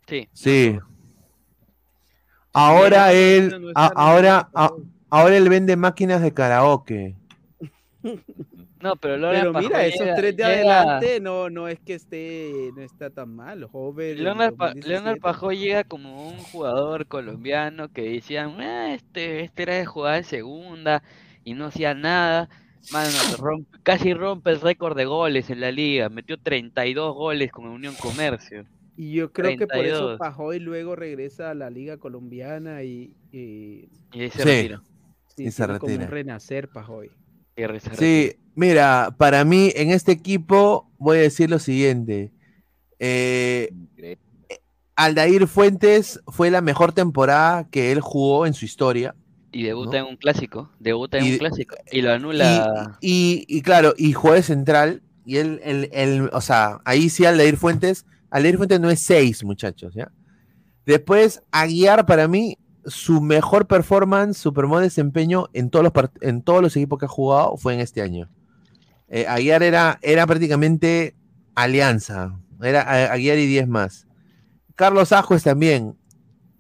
Sí. 0.08 0.28
Sí. 0.34 0.78
Ahora 2.58 3.12
él, 3.12 3.72
a- 3.76 3.92
ahora, 3.96 4.50
a- 4.54 4.72
ahora 5.10 5.36
él 5.38 5.50
vende 5.50 5.76
máquinas 5.76 6.22
de 6.22 6.34
karaoke. 6.34 7.16
No, 8.82 8.96
pero 8.98 9.18
Leonard 9.18 9.42
Pero 9.42 9.54
mira, 9.62 9.86
esos 9.88 10.08
tres 10.16 10.38
de 10.38 10.44
llega- 10.44 10.82
adelante 10.82 11.20
no, 11.20 11.50
no 11.50 11.68
es 11.68 11.80
que 11.80 11.96
esté, 11.96 12.70
no 12.76 12.84
está 12.84 13.10
tan 13.10 13.36
mal, 13.36 13.64
joven. 13.66 14.24
Leonard, 14.24 14.54
Pa- 14.54 14.74
Leonard 14.76 15.18
Pajoy 15.20 15.58
llega 15.58 15.84
como 15.86 16.28
un 16.28 16.38
jugador 16.38 17.08
colombiano 17.08 17.88
que 17.92 18.04
decían, 18.04 18.62
"Ah, 18.62 18.94
este, 18.94 19.40
este 19.46 19.64
era 19.64 19.74
de 19.76 19.86
jugar 19.88 20.18
en 20.18 20.24
segunda 20.24 21.02
y 21.44 21.56
no 21.56 21.66
hacía 21.66 21.96
nada. 21.96 22.48
Mano, 22.92 23.10
rompe- 23.40 23.80
casi 23.82 24.14
rompe 24.14 24.52
el 24.52 24.62
récord 24.62 24.96
de 24.96 25.06
goles 25.06 25.50
en 25.50 25.62
la 25.62 25.72
liga. 25.72 26.10
Metió 26.10 26.38
32 26.38 27.16
goles 27.16 27.52
con 27.52 27.66
Unión 27.66 27.96
Comercio. 27.96 28.66
Y 28.98 29.14
yo 29.14 29.32
creo 29.34 29.58
que 29.58 29.68
por 29.68 29.86
eso 29.86 30.18
32. 30.18 30.20
Pajoy 30.20 30.60
luego 30.60 30.96
regresa 30.96 31.52
a 31.52 31.54
la 31.54 31.70
liga 31.70 31.98
colombiana 31.98 32.84
y, 32.84 33.14
y, 33.32 33.90
Y 34.14 34.22
ahí 34.22 34.30
se 34.30 34.40
Sí. 34.40 34.44
retira. 34.46 34.82
sí, 35.36 35.44
Y 35.44 35.52
se 35.52 35.66
tiene 35.66 35.80
como 35.80 35.92
un 35.94 36.00
retira. 36.00 36.12
renacer 36.16 36.70
Pajoy. 36.70 37.12
Sí, 37.98 38.34
mira, 38.56 39.16
para 39.18 39.44
mí 39.46 39.72
en 39.76 39.90
este 39.92 40.12
equipo 40.12 40.90
voy 40.98 41.18
a 41.18 41.22
decir 41.22 41.50
lo 41.50 41.60
siguiente. 41.60 42.32
Eh, 43.00 43.70
Aldair 44.96 45.48
Fuentes 45.48 46.22
fue 46.28 46.50
la 46.52 46.62
mejor 46.62 46.94
temporada 46.94 47.68
que 47.70 47.92
él 47.92 48.00
jugó 48.02 48.46
en 48.46 48.54
su 48.54 48.66
historia. 48.66 49.14
Y 49.52 49.64
debuta 49.64 49.98
en 49.98 50.06
un 50.06 50.18
clásico. 50.18 50.70
Debuta 50.80 51.18
en 51.18 51.26
Y- 51.26 51.32
un 51.34 51.38
clásico. 51.38 51.76
Y 51.92 52.02
lo 52.02 52.12
anula. 52.12 52.98
Y, 53.02 53.46
y 53.48 53.62
claro, 53.62 53.94
y 53.98 54.14
de 54.36 54.42
central. 54.44 55.02
Y 55.26 55.38
él, 55.38 55.60
él- 55.64 55.90
él, 55.94 56.30
o 56.34 56.42
sea, 56.42 56.80
ahí 56.86 57.10
sí 57.10 57.26
Aldair 57.26 57.58
Fuentes. 57.58 58.06
Aldair 58.30 58.58
Fuentes 58.58 58.80
no 58.80 58.90
es 58.90 59.00
seis, 59.00 59.44
muchachos, 59.44 59.94
¿ya? 59.96 60.12
Después, 60.86 61.42
Aguiar, 61.52 62.06
para 62.06 62.28
mí, 62.28 62.58
su 62.86 63.22
mejor 63.22 63.66
performance, 63.68 64.38
su 64.38 64.52
mejor 64.52 64.82
desempeño 64.82 65.48
en 65.54 65.70
todos 65.70 65.84
los, 65.86 65.94
en 66.22 66.42
todos 66.44 66.62
los 66.62 66.76
equipos 66.76 67.00
que 67.00 67.06
ha 67.06 67.10
jugado 67.10 67.58
fue 67.58 67.74
en 67.74 67.80
este 67.80 68.02
año. 68.02 68.30
Eh, 69.08 69.26
Aguiar 69.28 69.64
era, 69.64 70.00
era 70.02 70.28
prácticamente 70.28 71.16
alianza. 71.56 72.38
Era 72.62 72.82
a- 72.82 73.14
Aguiar 73.14 73.38
y 73.40 73.48
10 73.48 73.68
más. 73.68 74.08
Carlos 74.76 75.12
Ajuez 75.12 75.44
también. 75.44 75.98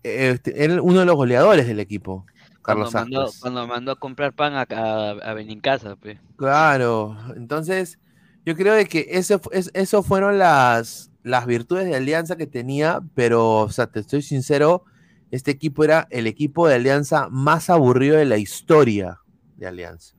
eh, 0.04 0.38
era 0.56 0.82
uno 0.82 1.00
de 1.00 1.06
los 1.06 1.16
goleadores 1.16 1.66
del 1.68 1.80
equipo. 1.80 2.26
Cuando 2.64 2.86
Carlos 2.86 2.94
mandó, 2.94 3.22
Ajuez. 3.24 3.40
cuando 3.40 3.68
mandó 3.68 3.92
a 3.92 3.96
comprar 4.00 4.34
pan 4.34 4.54
a, 4.54 4.66
a, 4.70 5.10
a 5.12 5.34
Benincasa, 5.34 5.96
pe. 5.96 6.20
Claro, 6.38 7.18
entonces 7.36 8.00
yo 8.46 8.56
creo 8.56 8.74
de 8.76 8.86
que 8.86 9.06
eso, 9.10 9.42
es- 9.52 9.72
eso 9.74 10.02
fueron 10.04 10.38
las, 10.40 11.12
las 11.26 11.47
virtudes 11.47 11.85
de 11.85 11.95
Alianza 11.95 12.35
que 12.35 12.45
tenía, 12.45 13.02
pero, 13.15 13.61
o 13.61 13.69
sea, 13.69 13.88
te 13.88 13.99
estoy 13.99 14.22
sincero, 14.22 14.84
este 15.31 15.49
equipo 15.49 15.84
era 15.84 16.07
el 16.11 16.27
equipo 16.27 16.68
de 16.68 16.76
Alianza 16.76 17.30
más 17.31 17.72
aburrido 17.72 18.18
de 18.18 18.26
la 18.26 18.38
historia 18.38 19.19
de 19.57 19.65
Alianza. 19.65 20.15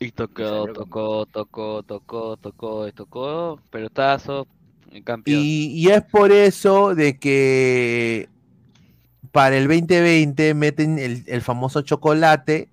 Y 0.00 0.10
tocó, 0.10 0.72
tocó, 0.72 1.26
tocó, 1.26 1.82
tocó, 1.82 2.38
tocó, 2.38 2.88
y 2.88 2.92
tocó, 2.92 3.60
pelotazo, 3.68 4.46
y 4.90 5.02
campeón. 5.02 5.38
Y, 5.38 5.66
y 5.66 5.90
es 5.90 6.02
por 6.02 6.32
eso 6.32 6.94
de 6.94 7.18
que 7.18 8.30
para 9.32 9.58
el 9.58 9.68
2020 9.68 10.54
meten 10.54 10.98
el, 10.98 11.24
el 11.26 11.42
famoso 11.42 11.82
chocolate 11.82 12.70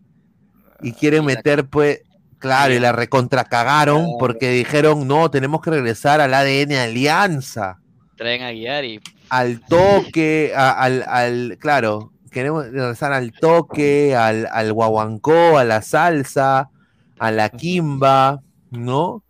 y 0.81 0.93
quieren 0.93 1.25
meter, 1.25 1.67
pues, 1.67 2.03
claro, 2.39 2.73
y 2.73 2.79
la 2.79 2.91
recontracagaron 2.91 4.05
porque 4.19 4.49
dijeron, 4.51 5.07
no, 5.07 5.29
tenemos 5.29 5.61
que 5.61 5.69
regresar 5.71 6.21
al 6.21 6.33
ADN 6.33 6.73
Alianza, 6.75 7.77
Traen 8.17 8.41
a 8.41 8.51
guiar 8.51 8.83
y 8.85 8.99
al 9.29 9.61
toque, 9.61 10.51
a- 10.55 10.71
al, 10.71 11.03
al, 11.07 11.57
claro, 11.59 12.11
queremos 12.31 12.65
regresar 12.69 13.13
al 13.13 13.31
toque, 13.31 14.15
al, 14.15 14.47
al 14.51 14.73
guaguancó, 14.73 15.57
a 15.57 15.63
la 15.63 15.81
salsa, 15.81 16.69
a 17.17 17.31
la 17.31 17.49
quimba, 17.49 18.41
¿no? 18.71 19.23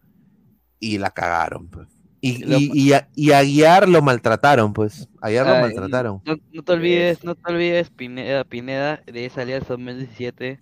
Y 0.80 0.98
la 0.98 1.12
cagaron, 1.12 1.68
pues. 1.70 1.88
Y, 2.22 2.44
y, 2.46 2.72
y 2.74 2.94
a, 2.94 3.08
y 3.16 3.32
a 3.32 3.44
guiar 3.44 3.88
lo 3.88 4.02
maltrataron, 4.02 4.74
pues. 4.74 5.08
A 5.22 5.30
guiar 5.30 5.46
lo 5.48 5.54
maltrataron. 5.62 6.22
No, 6.26 6.36
no 6.52 6.64
te 6.64 6.72
olvides, 6.74 7.24
no 7.24 7.36
te 7.36 7.52
olvides, 7.52 7.90
Pineda, 7.92 8.44
Pineda, 8.44 9.02
de 9.06 9.26
esa 9.26 9.42
alianza 9.44 9.68
2017, 9.70 10.60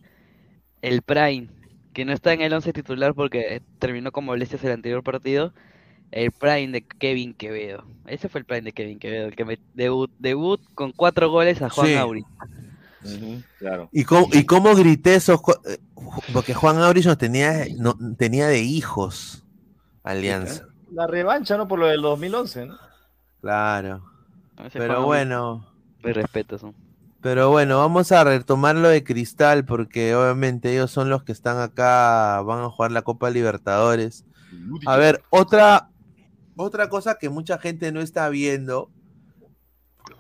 el 0.82 1.02
Prime, 1.02 1.48
que 1.93 2.05
no 2.05 2.14
está 2.14 2.34
en 2.34 2.41
el 2.41 2.53
11 2.53 2.73
titular 2.73 3.14
porque 3.14 3.55
eh, 3.55 3.61
terminó 3.80 4.11
con 4.11 4.26
molestias 4.26 4.64
el 4.64 4.72
anterior 4.72 5.03
partido. 5.03 5.53
El 6.11 6.31
Prime 6.31 6.69
de 6.69 6.84
Kevin 6.84 7.34
Quevedo. 7.34 7.84
Ese 8.05 8.30
fue 8.30 8.39
el 8.39 8.45
Prime 8.45 8.61
de 8.61 8.72
Kevin 8.72 8.97
Quevedo, 8.99 9.27
el 9.27 9.35
que 9.35 9.43
me 9.43 9.59
debut, 9.73 10.09
debut 10.19 10.61
con 10.73 10.93
cuatro 10.93 11.30
goles 11.30 11.61
a 11.61 11.69
Juan 11.69 11.88
Sí. 13.03 13.43
Claro. 13.59 13.89
¿Y 13.91 14.03
cómo, 14.03 14.27
y 14.31 14.45
cómo 14.45 14.76
grité 14.76 15.15
esos? 15.15 15.39
eh, 15.65 15.77
Porque 16.34 16.53
Juan 16.53 16.77
Aurich 16.77 17.05
nos 17.05 17.18
tenía, 17.18 17.65
no, 17.77 17.97
tenía 18.18 18.47
de 18.47 18.59
hijos 18.61 19.43
Alianza. 20.03 20.68
La 20.91 21.07
revancha, 21.07 21.57
¿no? 21.57 21.68
Por 21.68 21.80
lo 21.80 21.88
del 21.88 22.01
2011, 22.01 22.65
¿no? 22.68 22.77
Claro. 23.41 24.03
Ese 24.65 24.80
Pero 24.80 25.05
bueno. 25.05 25.68
Me 26.03 26.14
respeto, 26.14 26.57
son. 26.57 26.73
Pero 27.28 27.49
bueno, 27.49 27.80
vamos 27.80 28.14
a 28.14 28.24
retomar 28.24 28.78
lo 28.78 28.88
de 28.88 29.04
Cristal 29.04 29.66
porque 29.66 30.16
obviamente 30.16 30.72
ellos 30.72 30.91
son 30.91 31.10
los 31.10 31.24
que 31.26 31.34
están 31.34 31.60
acá, 31.60 32.41
van 32.41 32.64
a 32.64 32.70
jugar 32.70 32.94
la 32.94 33.02
Copa 33.02 33.30
Libertadores. 33.30 34.24
A 34.86 34.95
ver, 34.95 35.22
otra, 35.30 35.90
otra 36.56 36.88
cosa 36.88 37.18
que 37.18 37.28
mucha 37.28 37.58
gente 37.58 37.91
no 37.91 37.99
está 37.99 38.30
viendo 38.30 38.90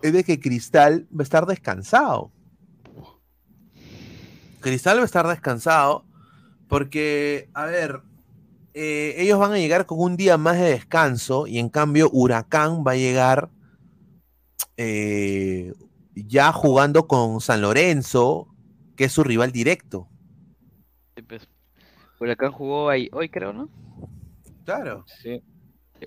es 0.01 0.11
de 0.11 0.25
que 0.25 0.41
Cristal 0.41 1.07
va 1.17 1.21
a 1.21 1.23
estar 1.23 1.45
descansado. 1.45 2.33
Cristal 4.59 4.97
va 4.97 5.03
a 5.03 5.05
estar 5.05 5.27
descansado 5.29 6.03
porque, 6.67 7.49
a 7.53 7.67
ver, 7.67 8.01
eh, 8.73 9.15
ellos 9.19 9.39
van 9.39 9.53
a 9.53 9.59
llegar 9.59 9.85
con 9.85 10.01
un 10.01 10.17
día 10.17 10.37
más 10.37 10.57
de 10.57 10.71
descanso 10.71 11.47
y 11.47 11.59
en 11.59 11.69
cambio 11.69 12.09
Huracán 12.11 12.83
va 12.85 12.91
a 12.91 12.97
llegar 12.97 13.49
eh, 14.75 15.71
ya 16.25 16.51
jugando 16.51 17.07
con 17.07 17.41
San 17.41 17.61
Lorenzo, 17.61 18.47
que 18.95 19.05
es 19.05 19.11
su 19.11 19.23
rival 19.23 19.51
directo. 19.51 20.07
Sí, 21.15 21.21
pues. 21.23 21.47
Huracán 22.19 22.51
jugó 22.51 22.89
ahí, 22.89 23.09
hoy 23.11 23.29
creo, 23.29 23.53
¿no? 23.53 23.69
Claro. 24.65 25.05
Sí. 25.21 25.41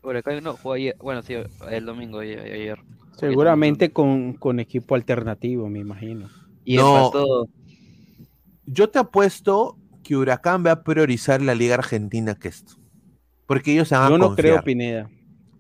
Huracán 0.03 0.43
no, 0.43 0.55
jugó 0.57 0.75
ayer, 0.75 0.97
bueno, 0.99 1.23
sí, 1.23 1.35
el 1.71 1.85
domingo 1.87 2.23
y- 2.23 2.33
ayer. 2.35 2.79
Seguramente 3.17 3.93
con, 3.93 4.35
con 4.35 4.61
equipo 4.61 4.95
alternativo, 4.95 5.69
me 5.69 5.79
imagino. 5.81 6.29
Y 6.65 6.77
No. 6.77 7.07
empató. 7.07 7.49
Yo 8.67 8.89
te 8.91 8.99
apuesto 8.99 9.77
que 10.03 10.17
Huracán 10.17 10.65
va 10.65 10.73
a 10.73 10.83
priorizar 10.83 11.43
la 11.43 11.55
Liga 11.55 11.75
Argentina 11.75 12.35
que 12.35 12.49
esto. 12.49 12.75
Porque 13.47 13.73
ellos 13.73 13.89
se 13.89 13.97
van 13.97 14.05
a 14.07 14.11
Yo 14.11 14.19
no 14.19 14.27
confiar. 14.29 14.47
creo, 14.55 14.63
Pineda. 14.63 15.11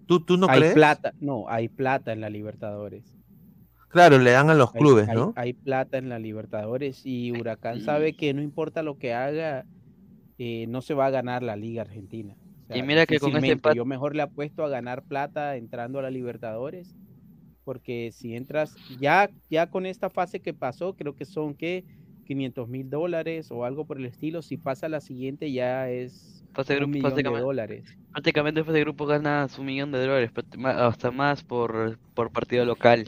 ¿Tú, 0.06 0.20
tú 0.24 0.36
no 0.36 0.46
hay 0.48 0.60
crees? 0.60 0.74
plata, 0.74 1.12
no, 1.20 1.48
hay 1.48 1.68
plata 1.68 2.12
en 2.12 2.20
la 2.20 2.30
Libertadores. 2.30 3.04
Claro, 3.90 4.18
le 4.18 4.30
dan 4.30 4.50
a 4.50 4.54
los 4.54 4.72
Hay- 4.74 4.80
clubes, 4.80 5.08
¿no? 5.08 5.32
Hay 5.36 5.52
plata 5.52 5.98
en 5.98 6.08
la 6.08 6.18
Libertadores 6.18 7.04
y 7.04 7.32
Huracán 7.32 7.80
sabe 7.80 8.14
que 8.14 8.32
no 8.32 8.40
importa 8.40 8.82
lo 8.82 8.98
que 8.98 9.12
haga, 9.14 9.66
eh, 10.38 10.66
no 10.68 10.80
se 10.80 10.94
va 10.94 11.06
a 11.06 11.10
ganar 11.10 11.42
la 11.42 11.56
Liga 11.56 11.82
Argentina. 11.82 12.36
O 12.68 12.76
Y 12.76 12.82
mira 12.82 13.04
que 13.04 13.18
con 13.18 13.30
ese 13.30 13.38
difícilmente. 13.38 13.68
empate- 13.68 13.76
Yo 13.76 13.84
mejor 13.84 14.14
le 14.14 14.22
apuesto 14.22 14.64
a 14.64 14.68
ganar 14.68 15.02
plata 15.02 15.56
entrando 15.56 15.98
a 15.98 16.02
la 16.02 16.10
Libertadores, 16.10 16.94
porque 17.64 18.10
si 18.12 18.36
entras 18.36 18.76
ya, 19.00 19.28
ya 19.50 19.66
con 19.68 19.86
esta 19.86 20.08
fase 20.08 20.40
que 20.40 20.54
pasó, 20.54 20.94
creo 20.94 21.16
que 21.16 21.24
son 21.24 21.54
que 21.54 21.84
500 22.26 22.68
mil 22.68 22.88
dólares 22.88 23.50
o 23.50 23.64
algo 23.64 23.86
por 23.86 23.98
el 23.98 24.06
estilo. 24.06 24.40
Si 24.40 24.56
pasa 24.56 24.88
la 24.88 25.00
siguiente 25.00 25.50
ya 25.50 25.90
es 25.90 26.44
Fase 26.54 26.74
de 26.74 26.84
un 26.84 26.92
grupo, 26.92 27.08
millón 27.08 27.34
de 27.34 27.40
dólares. 27.40 27.98
Prácticamente 28.12 28.62
fase 28.62 28.78
de 28.78 28.80
grupo 28.84 29.06
gana 29.06 29.48
su 29.48 29.64
millón 29.64 29.90
de 29.90 29.98
dólares, 30.00 30.30
hasta 30.64 31.10
más 31.10 31.42
por, 31.42 31.98
por 32.14 32.30
partido 32.30 32.64
local. 32.64 33.04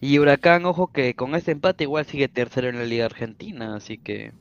Y 0.00 0.18
Huracán, 0.18 0.64
ojo 0.64 0.88
que 0.88 1.14
con 1.14 1.34
este 1.34 1.52
empate 1.52 1.84
igual 1.84 2.06
sigue 2.06 2.28
tercero 2.28 2.68
en 2.68 2.78
la 2.78 2.84
Liga 2.84 3.04
Argentina, 3.04 3.76
así 3.76 3.98
que... 3.98 4.32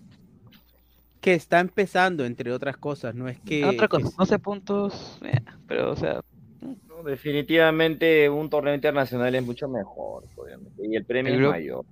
Que 1.20 1.34
está 1.34 1.60
empezando, 1.60 2.26
entre 2.26 2.54
otras 2.54 2.78
cosas, 2.78 3.14
no 3.14 3.28
es 3.28 3.38
que... 3.40 3.66
Otra 3.66 3.90
que 3.90 4.02
cosa, 4.02 4.16
12 4.18 4.40
puntos, 4.40 5.20
eh, 5.24 5.42
pero 5.68 5.92
o 5.92 5.96
sea... 5.98 6.22
No, 6.62 7.04
definitivamente 7.04 8.30
un 8.30 8.50
torneo 8.50 8.74
internacional 8.74 9.36
es 9.36 9.44
mucho 9.44 9.68
mejor, 9.68 10.24
obviamente. 10.38 10.88
Y 10.88 10.96
el 10.96 11.04
premio 11.04 11.34
El 11.34 11.44
es 11.44 11.50
mayor. 11.50 11.86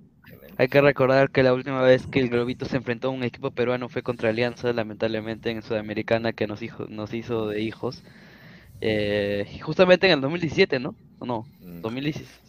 Hay 0.56 0.68
que 0.68 0.80
recordar 0.80 1.30
que 1.30 1.42
la 1.42 1.54
última 1.54 1.82
vez 1.82 2.06
que 2.06 2.20
el 2.20 2.30
Globito 2.30 2.64
se 2.64 2.76
enfrentó 2.76 3.08
a 3.08 3.10
un 3.12 3.22
equipo 3.22 3.50
peruano 3.50 3.88
fue 3.88 4.02
contra 4.02 4.30
Alianza, 4.30 4.72
lamentablemente 4.72 5.50
en 5.50 5.62
Sudamericana, 5.62 6.32
que 6.32 6.46
nos, 6.46 6.62
hijo, 6.62 6.86
nos 6.88 7.14
hizo 7.14 7.48
de 7.48 7.60
hijos. 7.60 8.02
Eh, 8.80 9.46
justamente 9.62 10.06
en 10.06 10.14
el 10.14 10.20
2017, 10.20 10.80
¿no? 10.80 10.94
¿O 11.18 11.26
no? 11.26 11.46
2017. 11.60 12.47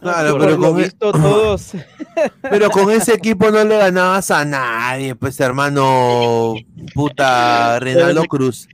Claro, 0.00 0.38
pero 0.38 0.58
con, 0.58 0.80
e- 0.80 0.82
visto 0.84 1.12
todos. 1.12 1.72
pero 2.50 2.70
con 2.70 2.90
ese 2.90 3.14
equipo 3.14 3.50
no 3.50 3.64
le 3.64 3.78
ganabas 3.78 4.30
a 4.30 4.44
nadie, 4.44 5.14
pues 5.14 5.40
hermano, 5.40 6.54
puta, 6.94 7.78
Reinaldo 7.80 8.24
Cruz. 8.24 8.68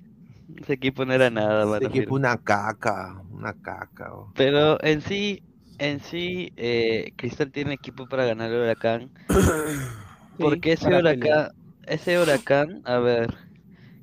Ese 0.60 0.74
equipo 0.74 1.04
no 1.04 1.12
era 1.14 1.30
nada, 1.30 1.78
Ese 1.78 1.86
equipo 1.86 2.14
una 2.14 2.36
caca, 2.36 3.22
una 3.30 3.52
caca. 3.54 4.12
oh. 4.12 4.32
Pero 4.34 4.82
en 4.82 5.00
sí, 5.00 5.42
en 5.78 6.00
sí, 6.00 6.52
eh, 6.56 7.12
Cristal 7.16 7.50
tiene 7.52 7.74
equipo 7.74 8.06
para 8.06 8.24
ganar 8.24 8.50
el 8.50 8.60
huracán. 8.60 9.10
Porque 10.38 10.72
ese 10.72 10.88
huracán, 10.88 11.20
pelear. 11.20 11.52
ese 11.86 12.20
huracán, 12.20 12.82
a 12.84 12.98
ver, 12.98 13.34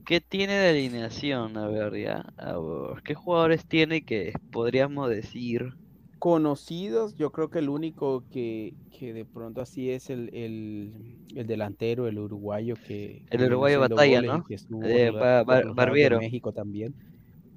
¿qué 0.05 0.21
tiene 0.21 0.53
de 0.53 0.69
alineación? 0.69 1.57
A 1.57 1.67
ver, 1.67 1.95
ya, 1.97 2.25
a 2.37 2.53
ver, 2.53 3.03
¿qué 3.03 3.15
jugadores 3.15 3.65
tiene 3.67 4.03
que 4.03 4.33
podríamos 4.51 5.09
decir? 5.09 5.73
Conocidos, 6.19 7.15
yo 7.15 7.31
creo 7.31 7.49
que 7.49 7.59
el 7.59 7.69
único 7.69 8.25
que, 8.31 8.75
que 8.89 9.13
de 9.13 9.23
pronto 9.25 9.61
así 9.61 9.91
es 9.91 10.09
el, 10.09 10.29
el, 10.33 11.19
el 11.35 11.45
delantero, 11.47 12.07
el 12.07 12.17
uruguayo 12.17 12.75
que... 12.75 13.23
El 13.29 13.43
uruguayo 13.43 13.79
Batalla, 13.79 14.21
goles 14.21 14.21
¿no? 14.21 14.43
que 14.47 14.55
estuvo 14.55 14.83
Eh, 14.87 15.11
Ba- 15.11 15.43
Bar- 15.43 15.73
Barbiero. 15.73 16.19
México 16.19 16.51
también. 16.53 16.95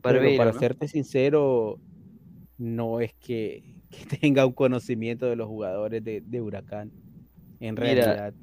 Barbiero, 0.02 0.30
Pero 0.30 0.34
para 0.36 0.52
¿no? 0.52 0.60
serte 0.60 0.88
sincero, 0.88 1.80
no 2.58 3.00
es 3.00 3.14
que, 3.20 3.64
que 3.90 4.06
tenga 4.18 4.46
un 4.46 4.52
conocimiento 4.54 5.26
de 5.26 5.36
los 5.36 5.48
jugadores 5.48 6.04
de, 6.04 6.22
de 6.24 6.40
Huracán. 6.42 6.92
En 7.60 7.76
Mira, 7.76 8.16
realidad, 8.16 8.34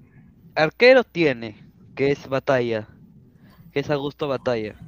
Arquero 0.55 1.03
tiene, 1.05 1.57
que 1.95 2.11
es 2.11 2.27
Batalla, 2.29 2.89
que 3.71 3.81
es 3.81 3.89
Augusto 3.91 4.27
Batalla, 4.29 4.86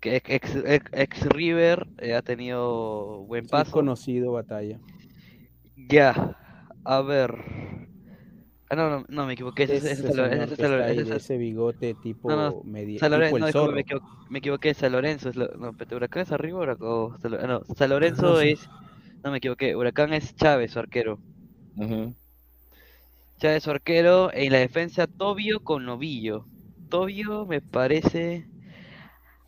que 0.00 0.16
ex, 0.16 0.54
ex, 0.92 1.26
River 1.28 1.86
eh, 1.98 2.14
ha 2.14 2.22
tenido 2.22 3.24
buen 3.26 3.48
es 3.50 3.50
paso. 3.50 3.70
conocido 3.70 4.32
batalla. 4.32 4.80
Ya, 5.76 6.34
a 6.84 7.02
ver. 7.02 7.32
Ah, 8.68 8.74
no, 8.76 8.90
no, 8.90 9.04
no, 9.08 9.26
me 9.26 9.34
equivoqué. 9.34 9.64
Ese, 9.64 9.76
ese, 9.76 9.94
Ese 9.94 10.56
señor 10.56 10.80
ahí, 10.80 10.98
bigote 11.38 11.94
tipo 11.94 12.28
no, 12.28 12.36
no, 12.36 12.56
media- 12.64 13.00
San 13.00 13.10
Lorenzo, 13.12 13.34
tipo 13.34 13.36
el 13.38 13.42
no, 13.42 13.46
disculpe, 13.46 13.74
zorro. 13.74 13.74
me 13.74 13.80
equivoqué, 13.82 14.06
me 14.28 14.38
equivoqué, 14.38 14.74
San 14.74 14.92
Lorenzo 14.92 15.28
es 15.28 15.36
lo, 15.36 15.48
no, 15.56 15.74
Huracán 15.96 16.22
es 16.22 16.32
arriba 16.32 16.58
o 16.80 17.16
San 17.20 17.30
Lo- 17.32 17.46
no, 17.46 17.62
San 17.76 17.90
Lorenzo 17.90 18.40
es, 18.40 18.70
no 19.24 19.30
me 19.30 19.38
equivoqué, 19.38 19.76
Huracán 19.76 20.12
es 20.14 20.34
Chávez, 20.34 20.72
su 20.72 20.78
arquero. 20.80 21.20
Chávez, 23.38 23.62
su 23.64 23.70
arquero, 23.70 24.30
en 24.34 24.52
la 24.52 24.58
defensa 24.58 25.06
Tobio 25.06 25.60
con 25.60 25.84
Novillo. 25.86 26.48
Tobio 26.88 27.46
me 27.46 27.60
parece... 27.62 28.48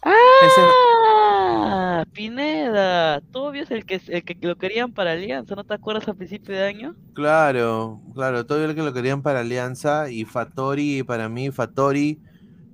¡Ah! 0.02 2.04
Pineda, 2.12 3.20
Tobio 3.32 3.62
es 3.62 3.70
el 3.70 3.84
que, 3.84 4.00
el 4.08 4.24
que 4.24 4.36
lo 4.40 4.56
querían 4.56 4.92
para 4.92 5.12
Alianza, 5.12 5.54
¿no 5.54 5.64
te 5.64 5.74
acuerdas 5.74 6.08
a 6.08 6.14
principio 6.14 6.54
de 6.54 6.64
año? 6.64 6.96
Claro, 7.14 8.00
claro, 8.14 8.46
todo 8.46 8.64
el 8.64 8.74
que 8.74 8.82
lo 8.82 8.92
querían 8.92 9.22
para 9.22 9.40
Alianza 9.40 10.10
y 10.10 10.24
Fattori, 10.24 11.02
para 11.02 11.28
mí, 11.28 11.50
Fattori, 11.50 12.20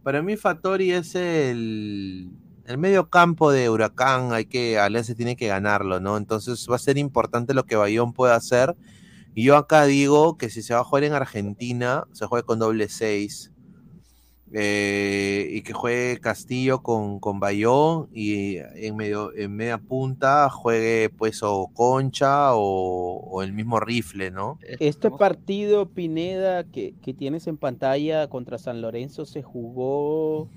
para 0.03 0.23
mí 0.23 0.37
Fattori 0.37 0.93
es 0.93 1.15
el, 1.15 2.31
el 2.67 2.79
medio 2.79 3.09
campo 3.09 3.51
de 3.51 3.71
Huracán, 3.71 4.33
hay 4.33 4.47
que, 4.47 4.79
Alianza 4.79 5.15
tiene 5.15 5.37
que 5.37 5.49
ganarlo, 5.49 6.01
¿no? 6.01 6.17
Entonces 6.17 6.67
va 6.71 6.77
a 6.77 6.79
ser 6.79 6.99
importante 6.99 7.55
lo 7.55 7.65
que 7.65 7.77
Bayón 7.77 8.13
pueda 8.13 8.37
hacer. 8.37 8.77
Y 9.35 9.45
yo 9.45 9.57
acá 9.57 9.85
digo 9.85 10.37
que 10.39 10.51
si 10.51 10.63
se 10.63 10.75
va 10.75 10.81
a 10.81 10.85
jugar 10.85 11.05
en 11.05 11.13
Argentina, 11.15 12.05
se 12.13 12.27
juegue 12.27 12.45
con 12.45 12.59
doble 12.59 12.89
seis. 12.89 13.51
Eh, 14.57 15.49
y 15.51 15.63
que 15.63 15.73
juegue 15.73 16.21
Castillo 16.21 16.81
con, 16.81 17.19
con 17.19 17.41
Bayón 17.41 18.09
y 18.13 18.59
en 18.59 18.95
medio 18.95 19.35
en 19.35 19.57
media 19.57 19.79
punta 19.79 20.49
juegue 20.49 21.11
pues 21.11 21.43
o 21.43 21.73
Concha 21.75 22.55
o, 22.55 23.19
o 23.19 23.43
el 23.43 23.53
mismo 23.53 23.81
rifle, 23.81 24.31
¿no? 24.31 24.61
Este 24.79 25.11
partido, 25.11 25.87
Pineda, 25.87 26.63
que, 26.63 26.95
que 27.03 27.13
tienes 27.13 27.49
en 27.49 27.57
pantalla 27.57 28.29
contra 28.29 28.59
San 28.59 28.81
Lorenzo, 28.81 29.25
¿se 29.25 29.43
jugó 29.43 30.49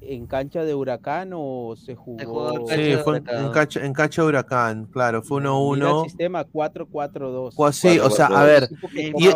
en 0.00 0.26
cancha 0.26 0.64
de 0.64 0.74
Huracán 0.74 1.30
o 1.34 1.74
se 1.76 1.94
jugó? 1.94 2.68
Sí, 2.68 2.94
fue 3.02 3.18
en, 3.18 3.50
cancha, 3.52 3.84
en 3.84 3.92
cancha 3.92 4.22
de 4.22 4.28
Huracán, 4.28 4.86
claro, 4.86 5.22
fue 5.22 5.40
Mira 5.40 5.50
el 5.50 5.56
1-1. 5.56 6.04
sistema 6.04 6.44
4-4-2. 6.44 7.54
Pues 7.56 7.76
sí, 7.76 7.98
o 7.98 8.10
sea, 8.10 8.26
a 8.26 8.44
ver, 8.44 8.68
y, 9.16 9.26
y- 9.26 9.30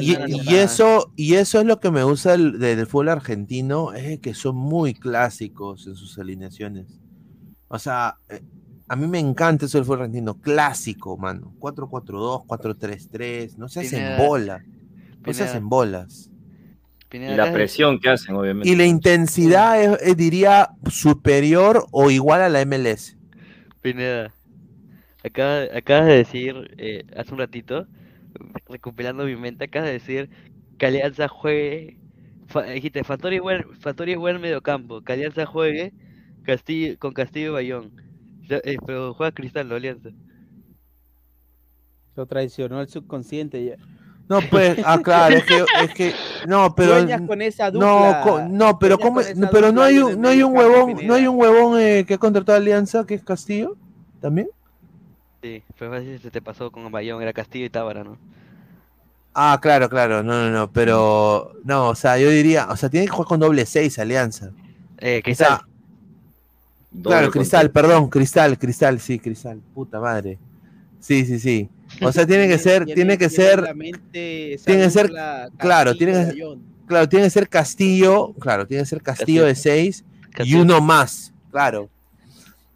y- 0.00 0.16
y 0.52 0.54
eso, 0.56 1.12
y 1.16 1.34
eso 1.34 1.60
es 1.60 1.66
lo 1.66 1.80
que 1.80 1.90
me 1.90 2.04
gusta 2.04 2.32
del, 2.32 2.58
del 2.58 2.86
fútbol 2.86 3.08
argentino, 3.10 3.92
es 3.92 4.20
que 4.20 4.34
son 4.34 4.56
muy 4.56 4.94
clásicos 4.94 5.86
en 5.86 5.94
sus 5.94 6.18
alineaciones. 6.18 6.86
O 7.68 7.78
sea, 7.78 8.16
eh, 8.28 8.40
a 8.88 8.96
mí 8.96 9.06
me 9.06 9.18
encanta 9.18 9.66
eso 9.66 9.78
del 9.78 9.84
fútbol 9.84 10.00
argentino, 10.02 10.34
clásico, 10.40 11.16
mano. 11.16 11.54
4-4-2, 11.58 12.44
4-3-3, 12.46 13.56
no 13.58 13.68
se 13.68 13.80
hacen 13.80 14.00
bola, 14.18 14.62
no 15.26 15.32
se 15.32 15.42
hacen 15.44 15.68
bolas. 15.68 16.30
Y 17.14 17.36
la 17.36 17.52
presión 17.52 17.98
que 18.00 18.10
hacen, 18.10 18.34
obviamente. 18.34 18.68
Y 18.68 18.74
la 18.74 18.84
intensidad 18.86 19.80
es, 19.80 20.02
es, 20.02 20.16
diría, 20.16 20.70
superior 20.90 21.86
o 21.92 22.10
igual 22.10 22.40
a 22.42 22.48
la 22.48 22.60
MLS. 22.64 23.16
Pineda, 23.80 24.32
acaba- 25.22 25.68
acabas 25.76 26.06
de 26.06 26.14
decir 26.16 26.74
eh, 26.78 27.04
hace 27.16 27.32
un 27.32 27.38
ratito, 27.38 27.86
recopilando 28.68 29.24
mi 29.24 29.36
mente, 29.36 29.64
acabas 29.64 29.88
de 29.88 29.92
decir 29.94 30.30
que 30.78 30.86
Alianza 30.86 31.28
juegue, 31.28 31.98
fa- 32.48 32.64
dijiste, 32.64 33.04
Fattori 33.04 33.36
es 33.36 33.42
buen, 33.42 33.64
buen 34.18 34.40
mediocampo, 34.40 35.02
que 35.02 35.12
Alianza 35.12 35.46
juegue 35.46 35.92
Castillo, 36.42 36.98
con 36.98 37.12
Castillo 37.12 37.48
y 37.50 37.52
Bayón, 37.52 37.92
eh, 38.48 38.76
pero 38.86 39.14
juega 39.14 39.32
Cristal, 39.32 39.68
¿no? 39.68 39.76
Alianza. 39.76 40.10
Lo 42.16 42.26
traicionó 42.26 42.80
el 42.80 42.88
subconsciente 42.88 43.64
ya. 43.64 43.76
No, 44.28 44.40
pues, 44.42 44.78
ah, 44.84 45.00
claro, 45.02 45.36
es 45.36 45.44
que, 45.44 45.64
es 45.74 45.90
que, 45.92 46.14
no, 46.46 46.74
pero, 46.74 46.94
Sueñas 46.94 47.20
con 47.22 47.42
esa 47.42 47.70
no, 47.70 48.20
co- 48.22 48.40
no, 48.40 48.78
pero 48.78 48.96
sueñas 48.96 49.08
cómo, 49.08 49.20
con 49.20 49.26
esa 49.32 49.50
pero 49.50 49.72
no 49.72 49.82
hay 49.82 49.98
un, 49.98 50.20
no 50.20 50.28
hay 50.28 50.42
un 50.42 50.56
huevón, 50.56 51.06
no 51.06 51.14
hay 51.14 51.26
un 51.26 51.38
huevón 51.38 51.80
eh, 51.80 52.04
que 52.06 52.14
ha 52.14 52.18
contratado 52.18 52.56
a 52.56 52.60
Alianza, 52.60 53.04
que 53.06 53.14
es 53.14 53.22
Castillo, 53.22 53.76
también. 54.20 54.48
Sí, 55.42 55.62
fue 55.76 55.90
fácil, 55.90 56.18
se 56.20 56.30
te 56.30 56.40
pasó 56.40 56.70
con 56.70 56.90
Bayón, 56.90 57.20
era 57.22 57.32
Castillo 57.32 57.66
y 57.66 57.70
Tábara, 57.70 58.02
¿no? 58.02 58.18
Ah, 59.34 59.58
claro, 59.60 59.88
claro, 59.88 60.22
no, 60.22 60.44
no, 60.44 60.50
no, 60.50 60.72
pero, 60.72 61.52
no, 61.64 61.88
o 61.88 61.94
sea, 61.96 62.18
yo 62.18 62.30
diría, 62.30 62.68
o 62.70 62.76
sea, 62.76 62.88
tiene 62.88 63.06
que 63.06 63.12
jugar 63.12 63.26
con 63.28 63.40
doble 63.40 63.66
seis 63.66 63.98
Alianza. 63.98 64.50
Eh, 64.98 65.20
O 65.20 65.24
Cristal. 65.24 65.48
sea, 65.48 65.66
claro, 67.02 67.30
Cristal, 67.30 67.70
perdón, 67.70 68.08
Cristal, 68.08 68.58
Cristal, 68.58 69.00
sí, 69.00 69.18
Cristal, 69.18 69.60
puta 69.74 70.00
madre. 70.00 70.38
Sí, 71.00 71.24
sí, 71.26 71.38
sí. 71.38 71.68
O 72.00 72.12
sea, 72.12 72.26
tiene 72.26 72.48
que 72.48 72.58
ser, 72.58 72.84
tiene 72.86 73.18
que 73.18 73.28
ser, 73.28 73.74
tiene 74.12 74.82
que 74.84 74.90
ser, 74.90 75.12
claro, 75.58 75.94
tiene 75.96 76.12
que, 76.12 76.18
Castillo-Bayón. 76.18 76.62
claro, 76.86 77.08
tiene 77.08 77.24
que 77.26 77.30
ser 77.30 77.48
Castillo, 77.48 78.34
claro, 78.34 78.66
tiene 78.66 78.82
que 78.82 78.88
ser 78.88 79.02
Castillo 79.02 79.44
de 79.44 79.54
seis 79.54 80.04
y 80.28 80.32
Castillo. 80.32 80.62
uno 80.62 80.80
más, 80.80 81.32
claro, 81.50 81.90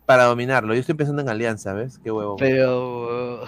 para 0.06 0.24
dominarlo. 0.24 0.74
Yo 0.74 0.80
estoy 0.80 0.94
pensando 0.94 1.22
en 1.22 1.28
Alianza, 1.28 1.72
¿ves? 1.74 1.98
Qué 2.02 2.10
huevo. 2.10 2.36
Pero, 2.36 3.42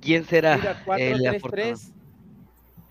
¿quién 0.00 0.24
será 0.24 0.56
Mira, 0.56 0.72
el 0.98 1.20
4-3-3. 1.20 1.36
afortunado? 1.36 1.80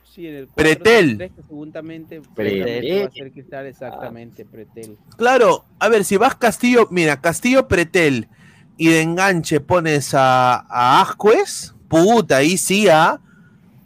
Sí, 0.03 0.27
en 0.27 0.35
el 0.35 0.47
Pretel. 0.47 1.17
4-3-3, 1.17 1.35
que 1.35 1.41
seguramente 1.43 2.21
Pretel. 2.35 3.03
va 3.03 3.07
a 3.07 3.11
ser 3.11 3.31
Cristal, 3.31 3.67
exactamente, 3.67 4.43
Pretel. 4.43 4.97
Claro, 5.17 5.65
a 5.79 5.87
ver, 5.87 6.03
si 6.03 6.17
vas 6.17 6.35
Castillo, 6.35 6.87
mira, 6.91 7.21
Castillo 7.21 7.67
Pretel 7.67 8.27
y 8.75 8.87
de 8.87 9.01
enganche 9.01 9.59
pones 9.59 10.13
a, 10.13 10.65
a 10.69 11.01
Ascuez, 11.01 11.75
puta, 11.89 12.37
ahí 12.37 12.57
sí, 12.57 12.87
¿ah? 12.87 13.19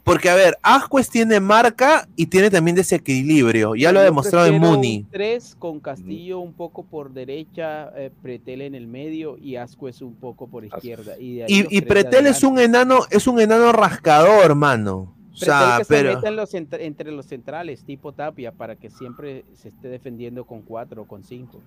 Porque, 0.04 0.28
a 0.28 0.34
ver, 0.34 0.58
Ascuez 0.62 1.08
tiene 1.08 1.40
marca 1.40 2.06
y 2.14 2.26
tiene 2.26 2.50
también 2.50 2.76
desequilibrio. 2.76 3.74
Ya 3.74 3.90
lo 3.90 4.00
ha 4.00 4.02
demostrado 4.02 4.44
en 4.44 4.60
Muni. 4.60 4.98
un 4.98 5.10
3 5.10 5.56
con 5.58 5.80
Castillo 5.80 6.40
un 6.40 6.52
poco 6.52 6.84
por 6.84 7.14
derecha, 7.14 7.90
eh, 7.96 8.10
Pretel 8.22 8.60
en 8.60 8.74
el 8.74 8.86
medio 8.86 9.38
y 9.38 9.56
Ascuez 9.56 10.02
un 10.02 10.14
poco 10.14 10.46
por 10.46 10.62
izquierda. 10.66 11.14
Y, 11.18 11.36
de 11.36 11.44
ahí 11.44 11.62
los 11.62 11.72
Y, 11.72 11.80
tres 11.80 11.88
Pretel 11.88 12.26
es 12.26 12.42
un 12.42 12.58
enano, 12.58 13.00
es 13.10 13.26
un 13.26 13.40
enano 13.40 13.72
rascador, 13.72 14.54
mano. 14.54 15.14
O 15.32 15.36
sea, 15.36 15.76
que 15.78 15.84
se 15.84 15.94
pero. 15.94 16.14
meta 16.16 16.28
en 16.28 16.36
los 16.36 16.52
centra- 16.52 16.80
entre 16.82 17.10
los 17.10 17.24
centrales, 17.24 17.82
tipo 17.84 18.12
Tapia, 18.12 18.52
para 18.52 18.76
que 18.76 18.90
siempre 18.90 19.46
se 19.54 19.70
esté 19.70 19.88
defendiendo 19.88 20.44
con 20.44 20.60
4 20.60 21.00
o 21.02 21.06
con 21.06 21.24
5. 21.24 21.60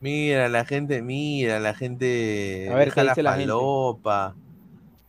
Mira, 0.00 0.48
la 0.48 0.64
gente, 0.64 1.02
mira, 1.02 1.58
la 1.58 1.74
gente. 1.74 2.68
A 2.70 2.74
ver, 2.76 2.86
deja 2.94 3.14
¿qué 3.14 3.22
la 3.22 3.32
gente? 3.32 3.46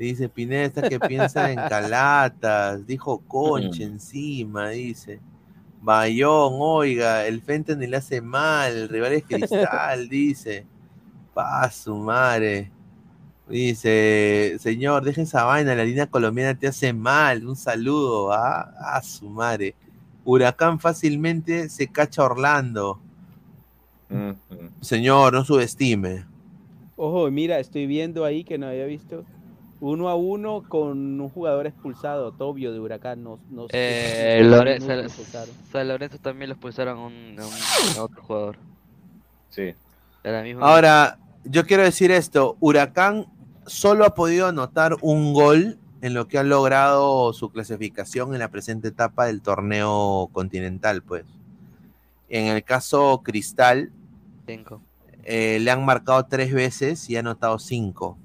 Dice 0.01 0.29
Pineda 0.29 0.63
está 0.63 0.89
que 0.89 0.99
piensa 0.99 1.51
en 1.51 1.57
calatas. 1.57 2.87
Dijo 2.87 3.19
concha 3.27 3.83
encima, 3.83 4.69
dice. 4.69 5.19
Bayón, 5.79 6.53
oiga, 6.57 7.27
el 7.27 7.39
Fenton 7.43 7.79
le 7.79 7.95
hace 7.95 8.19
mal, 8.19 8.75
el 8.75 8.89
rival 8.89 9.13
es 9.13 9.23
cristal, 9.25 10.09
dice. 10.09 10.65
Pa 11.35 11.69
su 11.69 11.95
madre. 11.95 12.71
Dice, 13.47 14.57
señor, 14.59 15.03
deje 15.03 15.21
esa 15.21 15.43
vaina, 15.43 15.75
la 15.75 15.85
línea 15.85 16.07
colombiana 16.07 16.57
te 16.57 16.67
hace 16.67 16.93
mal. 16.93 17.45
Un 17.45 17.55
saludo, 17.55 18.33
¿ah? 18.33 18.73
A 18.95 19.03
su 19.03 19.29
madre. 19.29 19.75
Huracán 20.25 20.79
fácilmente 20.79 21.69
se 21.69 21.87
cacha 21.87 22.23
a 22.23 22.25
Orlando. 22.25 22.99
Señor, 24.81 25.33
no 25.33 25.45
subestime. 25.45 26.25
Ojo, 26.95 27.29
mira, 27.29 27.59
estoy 27.59 27.85
viendo 27.85 28.25
ahí 28.25 28.43
que 28.43 28.57
no 28.57 28.65
había 28.65 28.85
visto 28.85 29.25
uno 29.81 30.07
a 30.09 30.15
uno 30.15 30.63
con 30.69 31.19
un 31.19 31.29
jugador 31.29 31.67
expulsado, 31.67 32.31
Tobio 32.31 32.71
de 32.71 32.79
Huracán. 32.79 33.23
No, 33.23 33.39
no 33.49 33.63
sé 33.63 33.69
Eh, 33.73 34.39
si- 34.43 34.47
Lore- 34.49 34.79
no 34.79 34.85
San, 34.85 34.97
lo 34.97 35.03
expulsaron. 35.03 35.55
San 35.71 35.87
Lorenzo 35.87 36.17
también 36.19 36.49
lo 36.49 36.53
expulsaron 36.53 36.97
a, 36.97 37.01
un, 37.07 37.35
a 37.39 37.45
un- 37.45 37.97
a 37.97 38.03
otro 38.03 38.21
jugador. 38.23 38.57
Sí. 39.49 39.73
Ahora, 40.59 41.17
yo 41.43 41.65
quiero 41.65 41.83
decir 41.83 42.11
esto, 42.11 42.55
Huracán 42.59 43.25
solo 43.65 44.05
ha 44.05 44.13
podido 44.13 44.47
anotar 44.47 44.95
un 45.01 45.33
gol 45.33 45.77
en 46.01 46.13
lo 46.13 46.27
que 46.27 46.37
ha 46.37 46.43
logrado 46.43 47.33
su 47.33 47.49
clasificación 47.51 48.33
en 48.33 48.39
la 48.39 48.49
presente 48.49 48.87
etapa 48.89 49.25
del 49.25 49.41
torneo 49.41 50.29
continental, 50.31 51.01
pues. 51.01 51.25
En 52.29 52.47
el 52.47 52.63
caso 52.63 53.21
Cristal, 53.23 53.91
Cinco. 54.47 54.81
eh, 55.23 55.59
le 55.59 55.69
han 55.71 55.83
marcado 55.85 56.23
tres 56.27 56.53
veces 56.53 57.09
y 57.09 57.17
ha 57.17 57.19
anotado 57.19 57.59
cinco. 57.59 58.17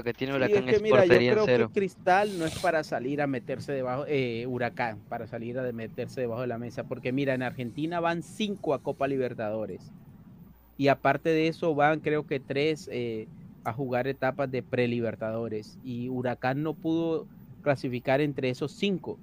Que 0.00 0.14
tiene 0.14 0.34
Sí, 0.34 0.36
Huracán 0.36 0.68
es 0.68 0.76
es, 0.76 0.80
que 0.80 0.80
mira, 0.80 1.04
yo 1.06 1.20
portería 1.20 1.32
en 1.32 1.38
creo 1.38 1.44
cero. 1.44 1.68
que 1.70 1.70
Cristal 1.70 2.38
no 2.38 2.46
es 2.46 2.54
para 2.56 2.84
salir 2.84 3.20
a 3.22 3.26
meterse 3.26 3.72
debajo, 3.72 4.04
eh, 4.08 4.46
Huracán, 4.46 5.00
para 5.08 5.26
salir 5.26 5.58
a 5.58 5.72
meterse 5.72 6.20
debajo 6.22 6.40
de 6.42 6.46
la 6.48 6.58
mesa, 6.58 6.84
porque 6.84 7.12
mira, 7.12 7.34
en 7.34 7.42
Argentina 7.42 8.00
van 8.00 8.22
cinco 8.22 8.74
a 8.74 8.82
Copa 8.82 9.08
Libertadores 9.08 9.92
y 10.76 10.88
aparte 10.88 11.30
de 11.30 11.48
eso 11.48 11.74
van 11.74 12.00
creo 12.00 12.26
que 12.26 12.40
tres 12.40 12.88
eh, 12.92 13.28
a 13.64 13.72
jugar 13.72 14.08
etapas 14.08 14.50
de 14.50 14.62
pre-Libertadores 14.62 15.78
y 15.84 16.08
Huracán 16.08 16.62
no 16.62 16.74
pudo 16.74 17.28
clasificar 17.62 18.20
entre 18.20 18.50
esos 18.50 18.72
cinco 18.72 19.18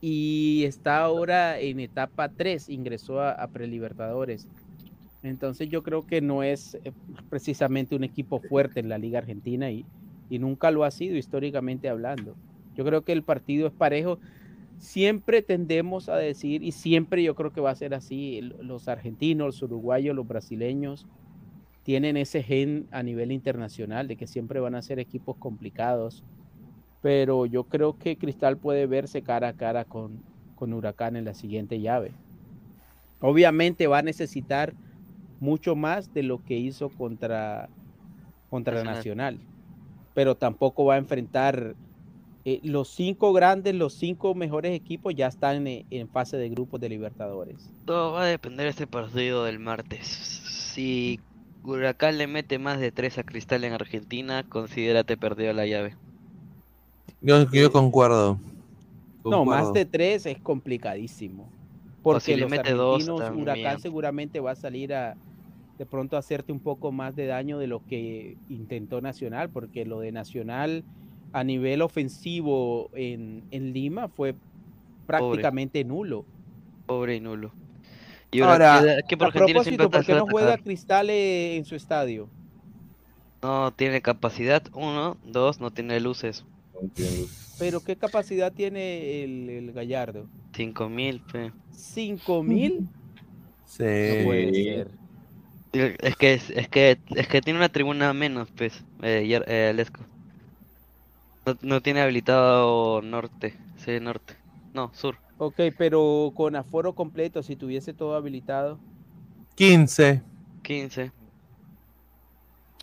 y 0.00 0.64
está 0.64 0.98
ahora 1.02 1.60
en 1.60 1.80
etapa 1.80 2.28
3, 2.30 2.68
ingresó 2.70 3.20
a, 3.20 3.32
a 3.32 3.48
pre-Libertadores. 3.48 4.48
Entonces 5.22 5.68
yo 5.68 5.82
creo 5.82 6.06
que 6.06 6.20
no 6.20 6.42
es 6.42 6.74
eh, 6.82 6.92
precisamente 7.30 7.94
un 7.94 8.04
equipo 8.04 8.40
fuerte 8.40 8.80
en 8.80 8.88
la 8.88 8.98
Liga 8.98 9.18
Argentina 9.18 9.70
y, 9.70 9.84
y 10.28 10.38
nunca 10.38 10.70
lo 10.70 10.84
ha 10.84 10.90
sido 10.90 11.16
históricamente 11.16 11.88
hablando. 11.88 12.34
Yo 12.74 12.84
creo 12.84 13.02
que 13.02 13.12
el 13.12 13.22
partido 13.22 13.66
es 13.66 13.72
parejo. 13.72 14.18
Siempre 14.78 15.42
tendemos 15.42 16.08
a 16.08 16.16
decir, 16.16 16.62
y 16.64 16.72
siempre 16.72 17.22
yo 17.22 17.34
creo 17.36 17.52
que 17.52 17.60
va 17.60 17.70
a 17.70 17.74
ser 17.76 17.94
así, 17.94 18.40
los 18.60 18.88
argentinos, 18.88 19.46
los 19.46 19.62
uruguayos, 19.62 20.16
los 20.16 20.26
brasileños 20.26 21.06
tienen 21.82 22.16
ese 22.16 22.42
gen 22.42 22.86
a 22.90 23.02
nivel 23.02 23.32
internacional 23.32 24.06
de 24.06 24.16
que 24.16 24.26
siempre 24.26 24.60
van 24.60 24.74
a 24.74 24.82
ser 24.82 24.98
equipos 24.98 25.36
complicados. 25.36 26.22
Pero 27.00 27.46
yo 27.46 27.64
creo 27.64 27.98
que 27.98 28.16
Cristal 28.16 28.56
puede 28.56 28.86
verse 28.86 29.22
cara 29.22 29.48
a 29.48 29.52
cara 29.54 29.84
con, 29.84 30.22
con 30.54 30.72
Huracán 30.72 31.16
en 31.16 31.24
la 31.24 31.34
siguiente 31.34 31.80
llave. 31.80 32.12
Obviamente 33.20 33.88
va 33.88 33.98
a 33.98 34.02
necesitar 34.02 34.74
mucho 35.42 35.74
más 35.74 36.14
de 36.14 36.22
lo 36.22 36.42
que 36.44 36.56
hizo 36.56 36.88
contra, 36.88 37.68
contra 38.48 38.74
Nacional. 38.84 38.94
Nacional. 38.96 39.38
Pero 40.14 40.36
tampoco 40.36 40.84
va 40.84 40.94
a 40.94 40.98
enfrentar 40.98 41.74
eh, 42.44 42.60
los 42.62 42.88
cinco 42.88 43.32
grandes, 43.32 43.74
los 43.74 43.92
cinco 43.92 44.36
mejores 44.36 44.72
equipos 44.72 45.16
ya 45.16 45.26
están 45.26 45.66
en, 45.66 45.84
en 45.90 46.08
fase 46.08 46.36
de 46.36 46.48
grupos 46.48 46.80
de 46.80 46.88
Libertadores. 46.90 47.68
Todo 47.86 48.12
va 48.12 48.22
a 48.22 48.26
depender 48.26 48.66
de 48.66 48.70
este 48.70 48.86
partido 48.86 49.44
del 49.44 49.58
martes. 49.58 50.06
Si 50.06 51.18
Huracán 51.64 52.18
le 52.18 52.28
mete 52.28 52.60
más 52.60 52.78
de 52.78 52.92
3 52.92 53.18
a 53.18 53.22
Cristal 53.24 53.64
en 53.64 53.72
Argentina, 53.72 54.44
considérate 54.48 55.16
perdido 55.16 55.52
la 55.52 55.66
llave. 55.66 55.96
Yo, 57.20 57.50
yo 57.50 57.72
concuerdo. 57.72 58.38
No, 59.24 59.44
más 59.44 59.72
de 59.72 59.86
tres 59.86 60.24
es 60.26 60.38
complicadísimo. 60.38 61.48
Porque 62.02 62.20
si 62.20 62.34
le 62.34 62.42
los 62.42 62.50
mete 62.50 62.72
dos 62.72 62.94
argentinos, 62.94 63.20
también. 63.20 63.42
Huracán 63.42 63.80
seguramente 63.80 64.40
va 64.40 64.52
a 64.52 64.56
salir 64.56 64.94
a 64.94 65.16
de 65.78 65.86
pronto 65.86 66.16
hacerte 66.16 66.52
un 66.52 66.60
poco 66.60 66.92
más 66.92 67.16
de 67.16 67.26
daño 67.26 67.58
de 67.58 67.66
lo 67.66 67.84
que 67.86 68.36
intentó 68.48 69.00
Nacional, 69.00 69.50
porque 69.50 69.84
lo 69.84 70.00
de 70.00 70.12
Nacional 70.12 70.84
a 71.32 71.44
nivel 71.44 71.82
ofensivo 71.82 72.90
en, 72.94 73.42
en 73.50 73.72
Lima 73.72 74.08
fue 74.08 74.34
prácticamente 75.06 75.84
nulo. 75.84 76.24
Pobre 76.86 77.16
y 77.16 77.20
nulo. 77.20 77.52
Y 78.30 78.40
Ahora, 78.40 78.78
ahora, 78.78 79.02
que 79.02 79.16
por 79.16 79.28
a 79.28 79.32
propósito, 79.32 79.90
¿por 79.90 80.04
qué 80.04 80.14
no 80.14 80.26
juega 80.26 80.48
atacar. 80.48 80.64
Cristal 80.64 81.10
eh, 81.10 81.56
en 81.56 81.64
su 81.64 81.74
estadio? 81.74 82.28
No 83.42 83.72
tiene 83.72 84.00
capacidad, 84.00 84.62
uno, 84.72 85.16
dos, 85.24 85.60
no 85.60 85.70
tiene 85.70 86.00
luces. 86.00 86.44
Pero 87.58 87.80
¿qué 87.80 87.96
capacidad 87.96 88.52
tiene 88.52 89.22
el, 89.24 89.50
el 89.50 89.72
Gallardo? 89.72 90.26
Cinco 90.54 90.88
mil, 90.88 91.20
pe. 91.20 91.52
¿Cinco 91.70 92.42
mil? 92.42 92.88
Sí. 93.64 93.82
No 93.82 94.24
puede 94.24 94.52
ser. 94.52 95.01
Es 95.72 96.16
que, 96.16 96.34
es, 96.34 96.50
es 96.50 96.68
que, 96.68 96.98
es 97.14 97.28
que 97.28 97.40
tiene 97.40 97.58
una 97.58 97.70
tribuna 97.70 98.12
menos, 98.12 98.48
pues, 98.56 98.84
eh, 99.02 99.40
eh, 99.46 99.72
Lesco. 99.74 100.00
No, 101.46 101.56
no 101.62 101.80
tiene 101.80 102.02
habilitado 102.02 103.00
norte, 103.02 103.56
sí, 103.78 103.98
norte. 103.98 104.36
No, 104.74 104.90
sur. 104.94 105.16
Ok, 105.38 105.60
pero 105.76 106.32
con 106.36 106.56
aforo 106.56 106.94
completo, 106.94 107.42
si 107.42 107.56
tuviese 107.56 107.94
todo 107.94 108.14
habilitado. 108.14 108.78
15. 109.56 110.22
15. 110.62 111.10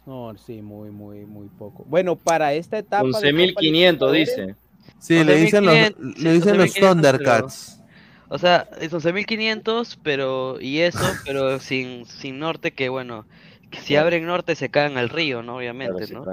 No, 0.06 0.36
sí, 0.38 0.62
muy, 0.62 0.90
muy, 0.90 1.26
muy 1.26 1.48
poco. 1.48 1.86
Bueno, 1.88 2.16
para 2.16 2.54
esta 2.54 2.80
etapa. 2.80 3.06
de 3.06 3.12
Copa 3.12 3.22
11.500 3.28 3.62
Libertadores, 3.62 4.36
dice. 4.36 4.56
Sí, 4.98 5.24
le 5.24 5.36
dicen 5.36 5.66
los, 5.66 5.76
11.500, 5.76 6.18
le 6.18 6.34
dicen 6.34 6.58
los 6.58 6.76
11.500, 6.76 6.80
Thundercats. 6.90 7.76
pero- 7.76 7.79
O 8.30 8.38
sea, 8.38 8.68
es 8.80 8.94
11.500, 8.94 9.98
pero, 10.04 10.62
y 10.62 10.80
eso, 10.80 11.00
pero 11.26 11.60
sin, 11.60 12.06
sin 12.06 12.40
norte, 12.40 12.72
que 12.72 12.90
bueno, 12.90 13.26
que 13.70 13.80
si 13.80 13.96
abren 13.96 14.26
norte 14.26 14.56
se 14.56 14.70
caen 14.70 14.98
al 14.98 15.10
río, 15.10 15.42
¿no? 15.44 15.58
Obviamente, 15.58 16.14
¿no? 16.14 16.24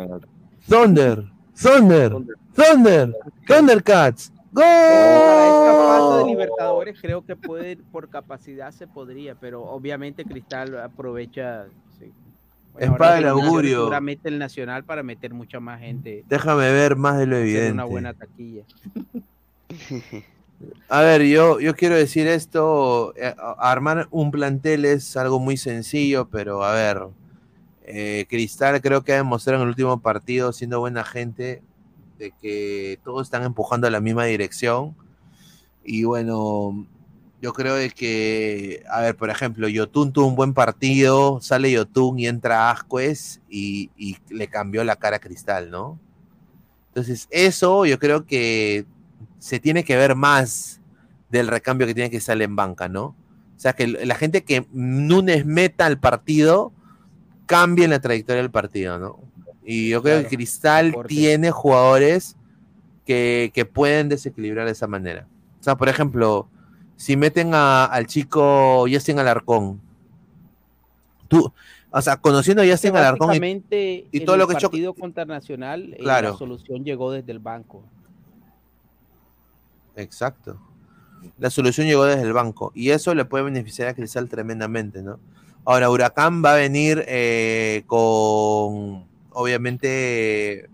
Thunder, 0.69 1.25
Thunder, 1.61 2.13
Thunder, 2.55 3.15
Thundercats. 3.47 4.33
Para 4.53 5.49
esta 5.49 6.17
de 6.17 6.23
¡Gol! 6.23 6.31
Libertadores 6.31 6.99
creo 7.01 7.25
que 7.25 7.37
puede, 7.37 7.77
por 7.77 8.09
capacidad 8.09 8.71
se 8.73 8.87
podría, 8.87 9.35
pero 9.35 9.63
obviamente 9.65 10.25
Cristal 10.25 10.79
aprovecha. 10.79 11.67
sí. 11.99 12.13
Es 12.79 12.89
ahora 12.89 12.99
para 12.99 13.19
el 13.19 13.29
augurio. 13.29 13.81
Seguramente 13.81 14.29
el 14.29 14.39
Nacional 14.39 14.85
para 14.85 15.03
meter 15.03 15.33
mucha 15.33 15.61
más 15.61 15.81
gente. 15.81 16.25
Déjame 16.29 16.71
ver 16.73 16.97
más 16.97 17.19
de 17.19 17.27
lo 17.27 17.37
evidente. 17.37 17.73
una 17.73 17.85
buena 17.85 18.13
taquilla. 18.15 18.65
A 20.89 21.01
ver, 21.03 21.23
yo, 21.23 21.61
yo 21.61 21.75
quiero 21.75 21.97
decir 21.97 22.27
esto, 22.29 23.13
eh, 23.17 23.35
armar 23.59 24.09
un 24.11 24.31
plantel 24.31 24.85
es 24.85 25.17
algo 25.17 25.39
muy 25.39 25.57
sencillo, 25.57 26.29
pero 26.29 26.65
a 26.65 26.73
ver, 26.73 27.03
eh, 27.85 28.27
Cristal 28.29 28.81
creo 28.81 29.03
que 29.03 29.13
ha 29.13 29.17
demostrado 29.17 29.59
en 29.59 29.63
el 29.65 29.69
último 29.71 30.01
partido, 30.01 30.53
siendo 30.53 30.81
buena 30.81 31.05
gente, 31.05 31.63
de 32.19 32.33
que 32.41 32.99
todos 33.05 33.27
están 33.27 33.43
empujando 33.43 33.87
a 33.87 33.91
la 33.91 34.01
misma 34.01 34.25
dirección. 34.25 34.97
Y 35.85 36.05
bueno, 36.05 36.87
yo 37.43 37.53
creo 37.53 37.75
de 37.75 37.91
que, 37.91 38.83
a 38.91 39.01
ver, 39.03 39.17
por 39.17 39.31
ejemplo, 39.31 39.69
Yotun 39.69 40.13
tuvo 40.13 40.27
un 40.27 40.37
buen 40.37 40.55
partido, 40.55 41.41
sale 41.43 41.71
Yotun 41.71 42.19
y 42.19 42.27
entra 42.29 42.71
Ascuez 42.71 43.41
y, 43.49 43.91
y 43.97 44.17
le 44.31 44.49
cambió 44.49 44.85
la 44.85 44.97
cara 44.97 45.17
a 45.17 45.21
Cristal, 45.21 45.71
¿no? 45.71 45.99
Entonces, 46.89 47.29
eso 47.31 47.85
yo 47.85 47.99
creo 47.99 48.25
que 48.25 48.87
se 49.39 49.61
tiene 49.61 49.85
que 49.85 49.97
ver 49.97 50.15
más 50.15 50.81
del 51.31 51.49
recambio 51.49 51.87
que 51.87 51.95
tiene 51.95 52.11
que 52.11 52.21
salir 52.21 52.45
en 52.45 52.57
banca, 52.57 52.89
¿no? 52.89 53.05
O 53.05 53.59
sea, 53.59 53.73
que 53.73 53.87
la 53.87 54.15
gente 54.15 54.45
que 54.45 54.67
Núñez 54.73 55.45
meta 55.47 55.87
al 55.87 55.99
partido 55.99 56.73
cambie 57.47 57.89
la 57.89 58.01
trayectoria 58.01 58.43
del 58.43 58.51
partido, 58.51 58.99
¿no? 58.99 59.19
Y 59.65 59.89
yo 59.89 60.03
creo 60.03 60.17
Claro, 60.17 60.29
que 60.29 60.37
Cristal 60.37 60.95
tiene 61.09 61.51
jugadores 61.51 62.37
que, 63.05 63.51
que 63.55 63.65
pueden 63.65 64.09
desequilibrar 64.09 64.67
de 64.67 64.73
esa 64.73 64.87
manera. 64.87 65.27
O 65.61 65.63
sea, 65.63 65.77
por 65.77 65.89
ejemplo, 65.89 66.49
si 66.97 67.17
meten 67.17 67.53
a- 67.55 67.85
al 67.87 68.07
chico 68.07 68.85
Justin 68.91 69.19
Alarcón, 69.19 69.81
tú, 71.29 71.53
o 71.91 72.03
sea, 72.03 72.17
conociendo 72.19 72.63
a 72.63 72.67
Justin 72.67 72.97
Alarcón 72.97 73.35
y, 73.35 74.07
y 74.13 74.21
todo 74.21 74.35
el 74.37 74.41
lo 74.41 74.49
que 74.49 74.55
choca- 74.55 74.71
partido 74.71 74.95
contra 74.95 75.25
Nacional, 75.25 75.95
eh, 75.95 76.03
la 76.03 76.33
solución 76.35 76.85
llegó 76.85 77.11
desde 77.11 77.33
el 77.33 77.39
banco. 77.39 77.83
Exacto. 79.97 80.61
La 81.39 81.51
solución 81.51 81.87
llegó 81.87 82.05
desde 82.05 82.23
el 82.23 82.33
banco 82.33 82.73
y 82.75 82.91
eso 82.91 83.15
le 83.15 83.25
puede 83.25 83.45
beneficiar 83.45 83.89
a 83.89 83.95
Cristal 83.95 84.29
tremendamente, 84.29 85.03
¿no? 85.03 85.19
Ahora, 85.65 85.91
Huracán 85.91 86.45
va 86.45 86.53
a 86.53 86.57
venir 86.57 87.05
eh, 87.09 87.83
con, 87.89 89.05
obviamente, 89.33 90.71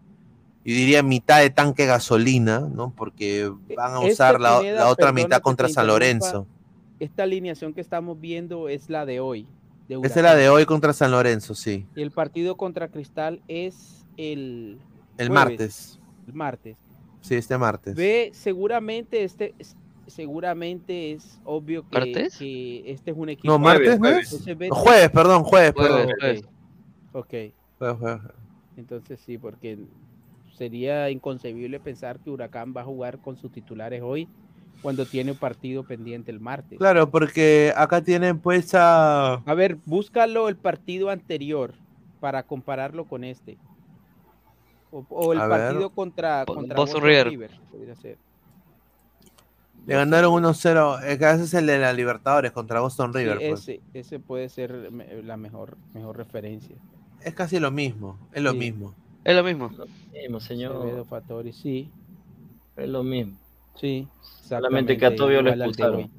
yo 0.66 0.74
diría 0.74 1.02
mitad 1.02 1.40
de 1.40 1.48
tanque 1.48 1.84
de 1.84 1.88
gasolina, 1.88 2.60
¿no? 2.60 2.92
Porque 2.94 3.50
van 3.74 3.94
a 3.94 4.00
usar 4.00 4.38
la, 4.38 4.86
otra 4.88 5.12
mitad 5.12 5.40
contra 5.40 5.70
San 5.70 5.86
Lorenzo. 5.86 6.46
Esta 7.00 7.22
alineación 7.22 7.72
que 7.72 7.80
estamos 7.80 8.20
viendo 8.20 8.68
es 8.68 8.90
la 8.90 9.06
de 9.06 9.20
hoy. 9.20 9.46
de 9.88 9.94
Esta 9.94 10.20
es 10.20 10.24
la 10.24 10.36
de 10.36 10.50
hoy 10.50 10.66
contra 10.66 10.92
San 10.92 11.10
Lorenzo, 11.10 11.54
sí. 11.54 11.86
Y 11.96 12.02
el 12.02 12.10
partido 12.10 12.58
contra 12.58 12.88
Cristal 12.88 13.40
es 13.48 14.04
el, 14.18 14.78
El 15.16 15.28
jueves, 15.28 15.30
martes. 15.30 16.00
El 16.26 16.34
martes. 16.34 16.76
Sí, 17.22 17.36
este 17.36 17.56
martes. 17.56 17.94
Ve, 17.94 18.30
seguramente 18.34 19.24
este 19.24 19.54
es- 19.58 19.76
seguramente 20.06 21.12
es 21.12 21.40
obvio 21.44 21.88
que, 21.88 21.98
¿Martes? 21.98 22.36
que 22.36 22.82
este 22.90 23.12
es 23.12 23.16
un 23.16 23.28
equipo. 23.30 23.48
No, 23.52 23.58
martes, 23.58 23.98
Jueves, 23.98 25.10
perdón, 25.10 25.44
jueves, 25.44 25.72
Jueves, 25.72 25.72
perdón. 25.74 26.10
jueves. 26.18 26.42
Ok. 27.12 27.34
Jueves, 27.78 27.98
jueves. 27.98 28.20
Entonces 28.76 29.20
sí, 29.20 29.38
porque 29.38 29.78
sería 30.56 31.10
inconcebible 31.10 31.80
pensar 31.80 32.18
que 32.20 32.30
Huracán 32.30 32.74
va 32.76 32.82
a 32.82 32.84
jugar 32.84 33.18
con 33.18 33.36
sus 33.36 33.50
titulares 33.52 34.02
hoy 34.02 34.28
cuando 34.82 35.06
tiene 35.06 35.30
un 35.32 35.38
partido 35.38 35.84
pendiente 35.84 36.30
el 36.30 36.40
martes. 36.40 36.78
Claro, 36.78 37.08
porque 37.10 37.72
acá 37.76 38.02
tienen 38.02 38.40
pues 38.40 38.74
a... 38.74 39.34
A 39.34 39.54
ver, 39.54 39.76
búscalo 39.86 40.48
el 40.48 40.56
partido 40.56 41.10
anterior 41.10 41.74
para 42.20 42.42
compararlo 42.42 43.04
con 43.06 43.22
este. 43.24 43.58
O, 44.92 45.04
o 45.08 45.32
el 45.32 45.40
A 45.40 45.46
ver. 45.48 45.60
partido 45.70 45.90
contra, 45.90 46.44
contra 46.44 46.76
Boston 46.76 47.00
Boston 47.02 47.02
River. 47.30 47.50
podría 47.70 47.96
ser. 47.96 48.18
Le 49.86 49.94
ganaron 49.96 50.32
1-0. 50.44 51.02
Es 51.02 51.18
que 51.18 51.30
ese 51.30 51.42
es 51.44 51.54
el 51.54 51.66
de 51.66 51.78
la 51.78 51.92
Libertadores 51.92 52.52
contra 52.52 52.80
Boston 52.80 53.12
Sí, 53.12 53.18
River. 53.18 53.38
pues. 53.48 53.60
ese, 53.62 53.80
ese 53.94 54.20
puede 54.20 54.48
ser 54.48 54.70
la 55.24 55.36
mejor, 55.36 55.76
mejor 55.94 56.16
referencia. 56.18 56.76
Es 57.22 57.34
casi 57.34 57.58
lo 57.58 57.70
mismo, 57.70 58.18
es 58.32 58.42
lo 58.42 58.52
Sí. 58.52 58.58
mismo. 58.58 58.94
Es 59.24 59.34
lo 59.34 59.42
mismo. 59.44 59.70
Mismo, 60.12 60.40
señor. 60.40 61.04
Fattori, 61.08 61.52
sí, 61.52 61.90
Es 62.76 62.88
lo 62.88 63.02
mismo. 63.02 63.36
sí. 63.76 64.06
Solamente 64.20 64.96
que 64.98 65.06
a 65.06 65.16
Tobio 65.16 65.40
lo 65.42 65.50
de 65.50 65.56
expulsaron. 65.56 66.10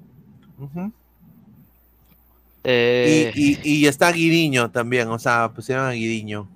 Eh, 2.63 3.31
Y, 3.35 3.51
y, 3.63 3.79
y 3.81 3.87
está 3.87 4.11
Guidiño 4.11 4.71
también, 4.71 5.07
o 5.09 5.19
sea, 5.19 5.51
pusieron 5.53 5.85
a 5.85 5.91
Guidiño. 5.91 6.47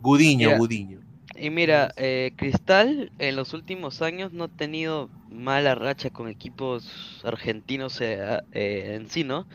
Gudiño. 0.00 0.56
Gudiño. 0.58 0.97
Y 1.40 1.50
mira, 1.50 1.92
eh, 1.96 2.32
Cristal 2.36 3.12
en 3.18 3.36
los 3.36 3.54
últimos 3.54 4.02
años 4.02 4.32
no 4.32 4.44
ha 4.44 4.48
tenido 4.48 5.08
mala 5.28 5.74
racha 5.76 6.10
con 6.10 6.28
equipos 6.28 7.20
argentinos 7.24 8.00
eh, 8.00 8.40
eh, 8.52 8.94
en 8.96 9.08
sí, 9.08 9.22
¿no? 9.24 9.46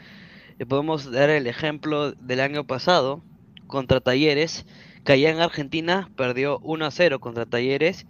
Eh, 0.60 0.65
podemos 0.65 1.11
dar 1.11 1.30
el 1.30 1.47
ejemplo 1.47 2.14
del 2.14 2.39
año 2.39 2.65
pasado 2.65 3.26
contra 3.68 3.99
Talleres, 4.01 4.65
que 5.03 5.14
allá 5.14 5.31
en 5.31 5.41
Argentina 5.41 6.10
perdió 6.15 6.60
1 6.64 6.85
a 6.85 6.91
0 6.91 7.19
contra 7.19 7.45
Talleres 7.45 8.05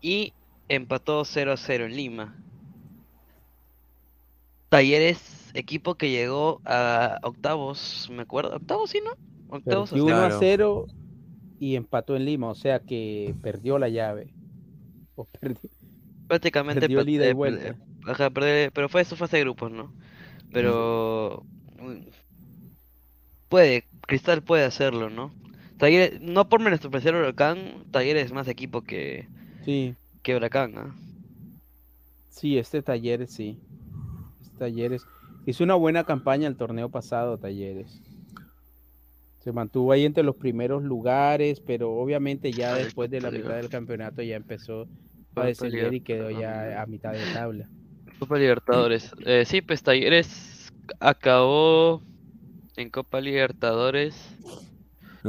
y 0.00 0.34
empató 0.68 1.24
0 1.24 1.52
a 1.52 1.56
0 1.58 1.86
en 1.86 1.96
Lima. 1.96 2.36
Talleres, 4.70 5.50
equipo 5.54 5.94
que 5.96 6.10
llegó 6.10 6.60
a 6.64 7.18
octavos, 7.22 8.08
me 8.10 8.22
acuerdo, 8.22 8.56
octavos, 8.56 8.90
sí, 8.90 9.00
¿no? 9.04 9.10
Octavos 9.56 9.92
o 9.92 9.94
Perdió 9.96 10.06
1 10.06 10.22
a 10.24 10.30
Claro. 10.30 10.38
0 10.38 10.86
y 11.58 11.76
empató 11.76 12.16
en 12.16 12.24
Lima, 12.26 12.50
o 12.50 12.54
sea 12.54 12.80
que 12.80 13.36
perdió 13.42 13.78
la 13.78 13.88
llave. 13.88 14.34
O 15.16 15.26
perdió- 15.26 15.70
prácticamente 16.26 16.90
Perdió 16.90 16.90
per- 16.90 17.08
ida 17.08 17.26
y 17.26 17.30
eh, 17.30 17.34
vuelta. 17.34 17.74
eh, 17.74 17.78
ajá, 18.06 18.30
pero 18.30 18.88
fue 18.88 19.04
su 19.04 19.16
fase 19.16 19.36
de 19.38 19.42
grupos, 19.44 19.70
¿no? 19.70 19.94
Pero 20.52 21.46
mm, 21.78 22.02
puede, 23.48 23.88
Cristal 24.06 24.42
puede 24.42 24.64
hacerlo, 24.64 25.10
¿no? 25.10 25.34
Talleres, 25.76 26.20
no 26.20 26.48
por 26.48 26.60
menospreciar 26.60 27.14
Huracán, 27.16 27.84
Talleres 27.90 28.26
es 28.26 28.32
más 28.32 28.48
equipo 28.48 28.82
que, 28.82 29.28
Sí, 29.60 29.96
que 30.22 30.36
Huracán, 30.36 30.78
¿ah? 30.78 30.96
sí, 32.28 32.58
este 32.58 32.82
Talleres 32.82 33.32
sí. 33.32 33.62
Este 34.40 34.54
Talleres 34.58 35.08
hizo 35.46 35.64
una 35.64 35.74
buena 35.76 36.04
campaña 36.04 36.48
el 36.48 36.56
torneo 36.56 36.90
pasado, 36.90 37.38
Talleres. 37.38 38.02
Se 39.44 39.52
mantuvo 39.52 39.92
ahí 39.92 40.04
entre 40.06 40.24
los 40.24 40.36
primeros 40.36 40.82
lugares, 40.82 41.60
pero 41.60 41.92
obviamente 41.92 42.50
ya 42.50 42.74
después 42.74 43.10
de 43.10 43.20
la 43.20 43.30
mitad 43.30 43.56
del 43.56 43.68
campeonato 43.68 44.22
ya 44.22 44.36
empezó 44.36 44.88
a 45.36 45.44
descender 45.44 45.92
y 45.94 46.00
quedó 46.00 46.30
ya 46.30 46.80
a 46.80 46.86
mitad 46.86 47.12
de 47.12 47.20
tabla. 47.34 47.68
Copa 48.18 48.38
Libertadores. 48.38 49.12
Eh, 49.26 49.44
sí, 49.46 49.60
pues 49.60 49.82
Talleres 49.82 50.68
acabó 50.98 52.00
en 52.76 52.88
Copa 52.90 53.20
Libertadores 53.20 54.16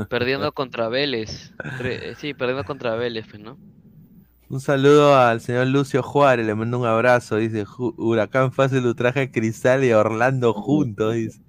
perdiendo 0.10 0.52
contra 0.54 0.88
Vélez. 0.88 1.52
Eh, 1.84 2.14
Sí, 2.18 2.34
perdiendo 2.34 2.64
contra 2.64 2.96
Vélez, 2.96 3.26
pues, 3.30 3.42
¿no? 3.44 3.58
Un 4.48 4.62
saludo 4.62 5.18
al 5.18 5.42
señor 5.42 5.68
Lucio 5.68 6.04
Juárez, 6.04 6.46
le 6.46 6.54
mando 6.56 6.80
un 6.80 6.86
abrazo. 6.86 7.38
Dice: 7.38 7.66
"Ju- 7.66 7.96
Huracán 7.98 8.54
fácil 8.54 8.86
ultraje 8.86 9.32
Cristal 9.32 9.84
y 9.84 9.92
Orlando 9.92 10.54
juntos. 10.54 11.16
Dice. 11.16 11.42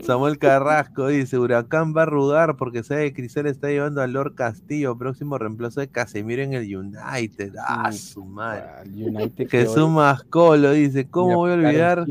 Samuel 0.00 0.38
Carrasco 0.38 1.08
dice: 1.08 1.38
Huracán 1.38 1.94
va 1.94 2.00
a 2.00 2.04
arrugar 2.04 2.56
porque 2.56 2.82
sabe 2.82 3.12
que 3.12 3.22
Cristal 3.22 3.46
está 3.46 3.68
llevando 3.68 4.00
a 4.00 4.06
Lord 4.06 4.34
Castillo, 4.34 4.96
próximo 4.96 5.36
reemplazo 5.38 5.80
de 5.80 5.88
Casemiro 5.88 6.42
en 6.42 6.54
el 6.54 6.74
United. 6.76 7.54
Ah, 7.58 7.88
Mm, 7.90 7.92
su 7.92 8.24
madre. 8.24 8.64
United 8.84 9.48
que 9.48 9.58
Jesús 9.58 9.88
Mascolo 9.90 10.72
dice: 10.72 11.08
¿Cómo 11.08 11.36
voy 11.36 11.50
a 11.50 11.54
olvidar 11.54 12.04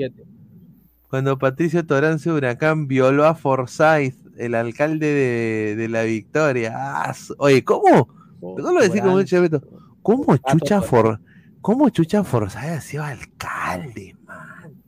cuando 1.10 1.38
Patricio 1.38 1.86
Torance 1.86 2.32
Huracán 2.32 2.88
violó 2.88 3.26
a 3.26 3.36
Forsyth, 3.36 4.16
el 4.38 4.56
alcalde 4.56 5.08
de, 5.08 5.76
de 5.76 5.88
la 5.90 6.04
Victoria? 6.04 6.74
Ah, 6.76 7.14
su- 7.14 7.36
oye, 7.38 7.64
¿cómo? 7.64 8.08
¿Cómo 8.40 8.72
lo 8.72 8.82
decís 8.82 9.02
como 9.02 9.16
un 9.16 9.26
chaveto? 9.26 9.62
¿Cómo 10.02 10.26
Pato 10.26 10.42
chucha 10.58 10.82
for, 10.82 11.22
cómo 11.62 11.90
chucha 11.90 12.24
Forsyth 12.24 12.58
ha 12.58 12.82
sido 12.82 13.04
alcalde, 13.04 14.16
man? 14.26 14.82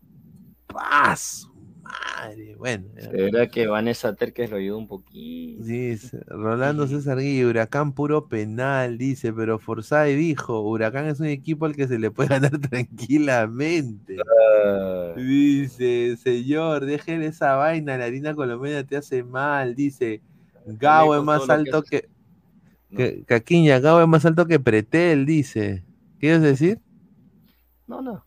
Paz, 0.67 1.47
madre. 1.93 2.55
Bueno, 2.55 2.85
Se 2.97 3.09
verá 3.09 3.47
que 3.47 3.67
Vanessa 3.67 4.15
Terques 4.15 4.49
lo 4.49 4.57
ayudó 4.57 4.77
un 4.77 4.87
poquito. 4.87 5.63
Sí, 5.63 5.89
dice, 5.89 6.19
Rolando 6.27 6.87
César 6.87 7.19
Guille, 7.19 7.45
Huracán 7.45 7.93
puro 7.93 8.27
penal, 8.27 8.97
dice, 8.97 9.31
pero 9.33 9.59
Forsyth 9.59 10.17
dijo, 10.17 10.61
Huracán 10.61 11.07
es 11.07 11.19
un 11.19 11.27
equipo 11.27 11.65
al 11.65 11.75
que 11.75 11.87
se 11.87 11.99
le 11.99 12.11
puede 12.11 12.29
ganar 12.29 12.57
tranquilamente. 12.69 14.17
Dice, 15.15 16.17
señor, 16.17 16.85
déjele 16.85 17.27
esa 17.27 17.55
vaina, 17.55 17.97
la 17.97 18.05
harina 18.05 18.33
colombiana 18.33 18.83
te 18.83 18.97
hace 18.97 19.23
mal, 19.23 19.75
dice, 19.75 20.21
Gabo 20.65 21.15
es 21.15 21.23
más 21.23 21.49
alto 21.49 21.83
que, 21.83 22.09
que 22.95 23.23
Caquiña, 23.25 23.79
Gabo 23.79 24.01
es 24.01 24.07
más 24.07 24.25
alto 24.25 24.45
que 24.45 24.59
Pretel, 24.59 25.25
dice. 25.25 25.83
¿Quieres 26.19 26.41
decir? 26.41 26.79
No, 27.85 28.01
no. 28.01 28.23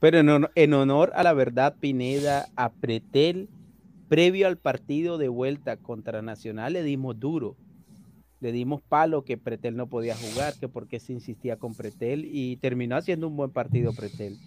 Pero 0.00 0.18
en, 0.18 0.28
honor- 0.28 0.52
en 0.54 0.74
honor 0.74 1.12
a 1.14 1.22
la 1.22 1.32
verdad, 1.32 1.76
Pineda, 1.80 2.50
a 2.56 2.74
Pretel, 2.74 3.50
previo 4.08 4.46
al 4.46 4.58
partido 4.58 5.18
de 5.18 5.28
vuelta 5.28 5.76
contra 5.78 6.22
Nacional, 6.22 6.74
le 6.74 6.82
dimos 6.82 7.18
duro. 7.20 7.58
Le 8.40 8.52
dimos 8.52 8.82
palo 8.82 9.24
que 9.24 9.38
Pretel 9.38 9.76
no 9.76 9.88
podía 9.88 10.16
jugar, 10.16 10.58
que 10.58 10.68
porque 10.68 11.00
se 11.00 11.12
insistía 11.12 11.58
con 11.58 11.76
Pretel 11.76 12.24
y 12.26 12.56
terminó 12.58 12.96
haciendo 12.96 13.28
un 13.28 13.36
buen 13.36 13.52
partido 13.52 13.94
Pretel. 13.94 14.40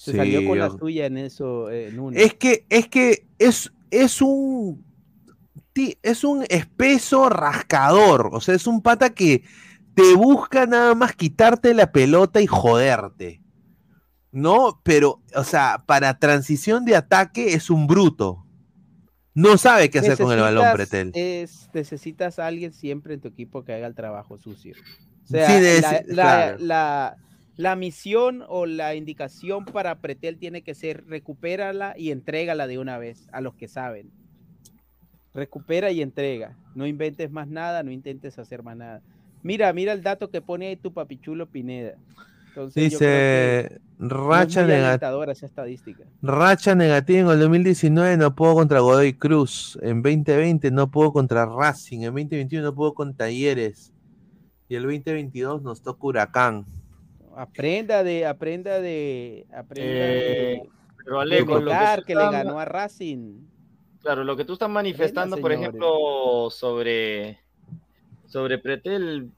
Se 0.00 0.12
Sí, 0.12 0.14
salió 0.14 0.44
con 0.44 0.58
la 0.58 0.70
suya 0.70 1.06
en 1.06 1.18
eso, 1.18 1.70
eh, 1.70 1.88
en 1.88 2.00
una. 2.00 2.22
Es 2.22 2.34
que, 2.34 2.66
es 2.70 2.88
que 2.88 3.26
es, 3.38 3.72
es 3.90 4.20
un 4.22 4.84
es 6.02 6.24
un 6.24 6.44
espeso 6.48 7.28
rascador. 7.28 8.30
O 8.32 8.40
sea, 8.40 8.54
es 8.54 8.66
un 8.66 8.82
pata 8.82 9.10
que 9.10 9.44
te 9.94 10.14
busca 10.14 10.66
nada 10.66 10.94
más 10.94 11.14
quitarte 11.14 11.74
la 11.74 11.92
pelota 11.92 12.40
y 12.40 12.46
joderte. 12.46 13.42
¿No? 14.32 14.80
Pero, 14.84 15.20
o 15.34 15.44
sea, 15.44 15.82
para 15.86 16.18
transición 16.18 16.84
de 16.84 16.96
ataque 16.96 17.54
es 17.54 17.70
un 17.70 17.86
bruto. 17.86 18.44
No 19.34 19.56
sabe 19.56 19.88
qué 19.88 20.00
hacer 20.00 20.18
con 20.18 20.32
el 20.32 20.40
balón, 20.40 20.66
Pretel. 20.72 21.12
Es, 21.14 21.68
necesitas 21.72 22.38
a 22.38 22.46
alguien 22.46 22.72
siempre 22.72 23.14
en 23.14 23.20
tu 23.20 23.28
equipo 23.28 23.64
que 23.64 23.72
haga 23.72 23.86
el 23.86 23.94
trabajo 23.94 24.36
sucio. 24.38 24.74
O 25.24 25.26
sea, 25.28 25.46
Sí, 25.48 25.60
de- 25.62 25.80
la, 25.80 25.92
la- 25.92 26.02
claro. 26.04 26.56
la- 26.60 27.16
la 27.56 27.76
misión 27.76 28.44
o 28.48 28.66
la 28.66 28.94
indicación 28.94 29.64
para 29.64 29.98
Pretel 30.00 30.38
tiene 30.38 30.62
que 30.62 30.74
ser 30.74 31.04
recupérala 31.06 31.94
y 31.96 32.10
entrégala 32.10 32.66
de 32.66 32.78
una 32.78 32.98
vez 32.98 33.28
a 33.32 33.40
los 33.40 33.54
que 33.54 33.66
saben. 33.68 34.10
Recupera 35.34 35.90
y 35.90 36.02
entrega. 36.02 36.56
No 36.74 36.86
inventes 36.86 37.30
más 37.30 37.48
nada, 37.48 37.82
no 37.82 37.90
intentes 37.90 38.38
hacer 38.38 38.62
más 38.62 38.76
nada. 38.76 39.02
Mira, 39.42 39.72
mira 39.72 39.92
el 39.92 40.02
dato 40.02 40.30
que 40.30 40.40
pone 40.40 40.68
ahí 40.68 40.76
tu 40.76 40.92
papichulo 40.92 41.46
Pineda. 41.46 41.94
Entonces, 42.66 42.88
que 42.88 42.96
Dice 42.96 43.80
no 43.98 44.06
es 44.06 44.12
racha 44.12 44.60
muy 44.62 44.68
negativa. 44.68 44.88
alentadora 44.88 45.32
esa 45.32 45.46
estadística. 45.46 46.04
Racha 46.22 46.74
negativa 46.74 47.20
en 47.20 47.28
el 47.28 47.40
2019 47.40 48.16
no 48.16 48.34
pudo 48.34 48.54
contra 48.54 48.80
Godoy 48.80 49.14
Cruz. 49.14 49.78
En 49.82 50.02
2020 50.02 50.70
no 50.70 50.90
pudo 50.90 51.12
contra 51.12 51.46
Racing. 51.46 51.98
En 52.00 52.06
2021 52.14 52.64
no 52.64 52.74
pudo 52.74 52.94
con 52.94 53.14
Talleres. 53.16 53.92
Y 54.68 54.76
el 54.76 54.82
2022 54.84 55.62
nos 55.62 55.82
toca 55.82 56.06
Huracán. 56.06 56.66
Aprenda 57.36 58.02
de, 58.02 58.26
aprenda 58.26 58.80
de, 58.80 59.46
aprenda 59.52 60.06
de, 60.06 60.52
Eh, 60.54 60.62
pero 61.04 61.16
de 61.16 61.22
Alejo, 61.22 61.60
lo 61.60 61.60
que 61.60 61.64
negar 61.66 61.98
tú 62.00 62.04
que 62.06 62.14
le 62.14 62.30
ganó 62.30 62.58
a 62.60 62.64
Racing. 62.64 63.46
Claro, 64.00 64.24
lo 64.24 64.36
que 64.36 64.44
tú 64.44 64.54
estás 64.54 64.68
manifestando, 64.70 65.36
por 65.38 65.50
señores. 65.50 65.68
ejemplo, 65.68 66.50
sobre, 66.50 67.38
sobre 68.26 68.58
Pretel, 68.58 69.30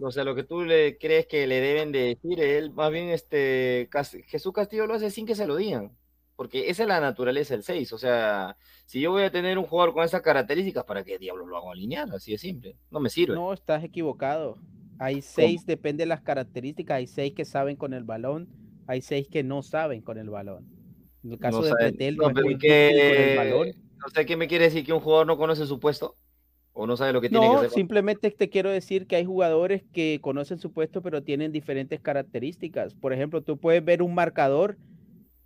o 0.00 0.10
sea, 0.10 0.24
lo 0.24 0.34
que 0.34 0.44
tú 0.44 0.62
le 0.64 0.98
crees 0.98 1.26
que 1.26 1.46
le 1.46 1.60
deben 1.60 1.92
de 1.92 2.00
decir, 2.14 2.40
él 2.40 2.72
más 2.72 2.90
bien 2.92 3.08
este 3.08 3.88
Jesús 4.26 4.52
Castillo 4.52 4.86
lo 4.86 4.94
hace 4.94 5.10
sin 5.10 5.26
que 5.26 5.34
se 5.34 5.46
lo 5.46 5.56
digan, 5.56 5.96
porque 6.36 6.68
esa 6.70 6.82
es 6.82 6.88
la 6.88 7.00
naturaleza 7.00 7.54
del 7.54 7.62
6, 7.62 7.92
o 7.92 7.98
sea, 7.98 8.56
si 8.84 9.00
yo 9.00 9.10
voy 9.12 9.22
a 9.22 9.30
tener 9.32 9.58
un 9.58 9.64
jugador 9.64 9.94
con 9.94 10.04
esas 10.04 10.22
características, 10.22 10.84
¿para 10.84 11.02
qué 11.04 11.18
diablos 11.18 11.48
lo 11.48 11.56
hago 11.56 11.72
alinear? 11.72 12.08
Así 12.14 12.32
de 12.32 12.38
simple, 12.38 12.76
no 12.90 13.00
me 13.00 13.08
sirve. 13.08 13.34
No, 13.34 13.52
estás 13.52 13.82
equivocado. 13.84 14.58
Hay 14.98 15.20
seis, 15.22 15.66
depende 15.66 16.02
de 16.02 16.08
las 16.08 16.22
características, 16.22 16.96
hay 16.96 17.06
seis 17.06 17.34
que 17.34 17.44
saben 17.44 17.76
con 17.76 17.92
el 17.94 18.04
balón, 18.04 18.48
hay 18.86 19.02
seis 19.02 19.28
que 19.30 19.42
no 19.42 19.62
saben 19.62 20.00
con 20.02 20.18
el 20.18 20.30
balón. 20.30 20.66
En 21.24 21.32
el 21.32 21.38
caso 21.38 21.58
No 21.60 21.64
de 21.66 21.74
Pretel 21.74 22.16
no, 22.16 22.22
no, 22.24 22.28
es 22.28 22.34
pero 22.34 22.44
muy 22.46 22.52
¿y 22.52 22.54
dúctil 22.54 22.70
con 22.70 22.78
el 22.78 23.28
qué- 23.28 23.34
balón. 23.36 23.68
O 24.06 24.10
sea, 24.10 24.24
¿qué 24.24 24.36
me 24.36 24.46
quiere 24.46 24.66
decir 24.66 24.84
que 24.84 24.92
un 24.92 25.00
jugador 25.00 25.26
no 25.26 25.36
conoce 25.36 25.66
su 25.66 25.80
puesto? 25.80 26.16
¿O 26.78 26.86
no 26.86 26.96
sabe 26.96 27.12
lo 27.12 27.20
que 27.20 27.30
tiene 27.30 27.48
que 27.48 27.54
No, 27.54 27.56
hacer? 27.56 27.70
simplemente 27.70 28.30
te 28.30 28.48
quiero 28.50 28.70
decir 28.70 29.06
que 29.08 29.16
hay 29.16 29.24
jugadores 29.24 29.84
que 29.92 30.20
conocen 30.22 30.58
su 30.60 30.72
puesto, 30.72 31.02
pero 31.02 31.24
tienen 31.24 31.50
diferentes 31.50 32.00
características. 32.00 32.94
Por 32.94 33.12
ejemplo, 33.12 33.42
tú 33.42 33.58
puedes 33.58 33.84
ver 33.84 34.00
un 34.02 34.14
marcador 34.14 34.78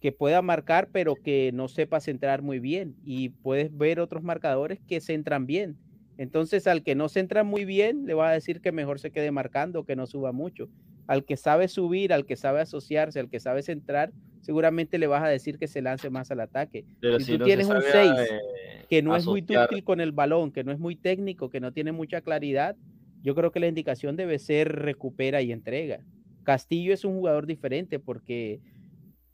que 0.00 0.12
pueda 0.12 0.42
marcar, 0.42 0.90
pero 0.92 1.20
que 1.22 1.52
no 1.54 1.68
sepa 1.68 2.00
centrar 2.00 2.42
muy 2.42 2.60
bien. 2.60 2.96
Y 3.02 3.30
puedes 3.30 3.76
ver 3.76 4.00
otros 4.00 4.22
marcadores 4.24 4.80
que 4.86 5.00
centran 5.00 5.46
bien. 5.46 5.80
Entonces, 6.18 6.66
al 6.66 6.82
que 6.84 6.94
no 6.96 7.08
centra 7.08 7.44
muy 7.44 7.64
bien, 7.64 8.06
le 8.06 8.14
vas 8.14 8.30
a 8.30 8.34
decir 8.34 8.60
que 8.60 8.72
mejor 8.72 9.00
se 9.00 9.12
quede 9.12 9.30
marcando, 9.32 9.84
que 9.84 9.96
no 9.96 10.06
suba 10.06 10.32
mucho. 10.32 10.70
Al 11.06 11.24
que 11.24 11.36
sabe 11.36 11.68
subir, 11.68 12.12
al 12.12 12.26
que 12.26 12.36
sabe 12.36 12.60
asociarse, 12.62 13.20
al 13.20 13.30
que 13.30 13.40
sabe 13.40 13.62
centrar, 13.62 14.12
seguramente 14.40 14.98
le 14.98 15.06
vas 15.06 15.22
a 15.22 15.28
decir 15.28 15.58
que 15.58 15.68
se 15.68 15.82
lance 15.82 16.10
más 16.10 16.30
al 16.30 16.40
ataque. 16.40 16.84
Pero 17.00 17.18
si, 17.18 17.26
si 17.26 17.32
tú 17.32 17.38
no 17.38 17.44
tienes 17.44 17.66
un 17.66 17.82
sabe, 17.82 17.92
6 17.92 18.12
eh, 18.30 18.84
que 18.88 19.02
no 19.02 19.16
es 19.16 19.26
muy 19.26 19.40
dúctil 19.40 19.84
con 19.84 20.00
el 20.00 20.12
balón, 20.12 20.50
que 20.52 20.64
no 20.64 20.72
es 20.72 20.78
muy 20.78 20.96
técnico, 20.96 21.50
que 21.50 21.60
no 21.60 21.72
tiene 21.72 21.92
mucha 21.92 22.20
claridad, 22.20 22.76
yo 23.22 23.34
creo 23.34 23.52
que 23.52 23.60
la 23.60 23.68
indicación 23.68 24.16
debe 24.16 24.38
ser 24.38 24.72
recupera 24.72 25.42
y 25.42 25.52
entrega. 25.52 26.00
Castillo 26.42 26.92
es 26.92 27.04
un 27.04 27.14
jugador 27.14 27.46
diferente 27.46 27.98
porque 27.98 28.60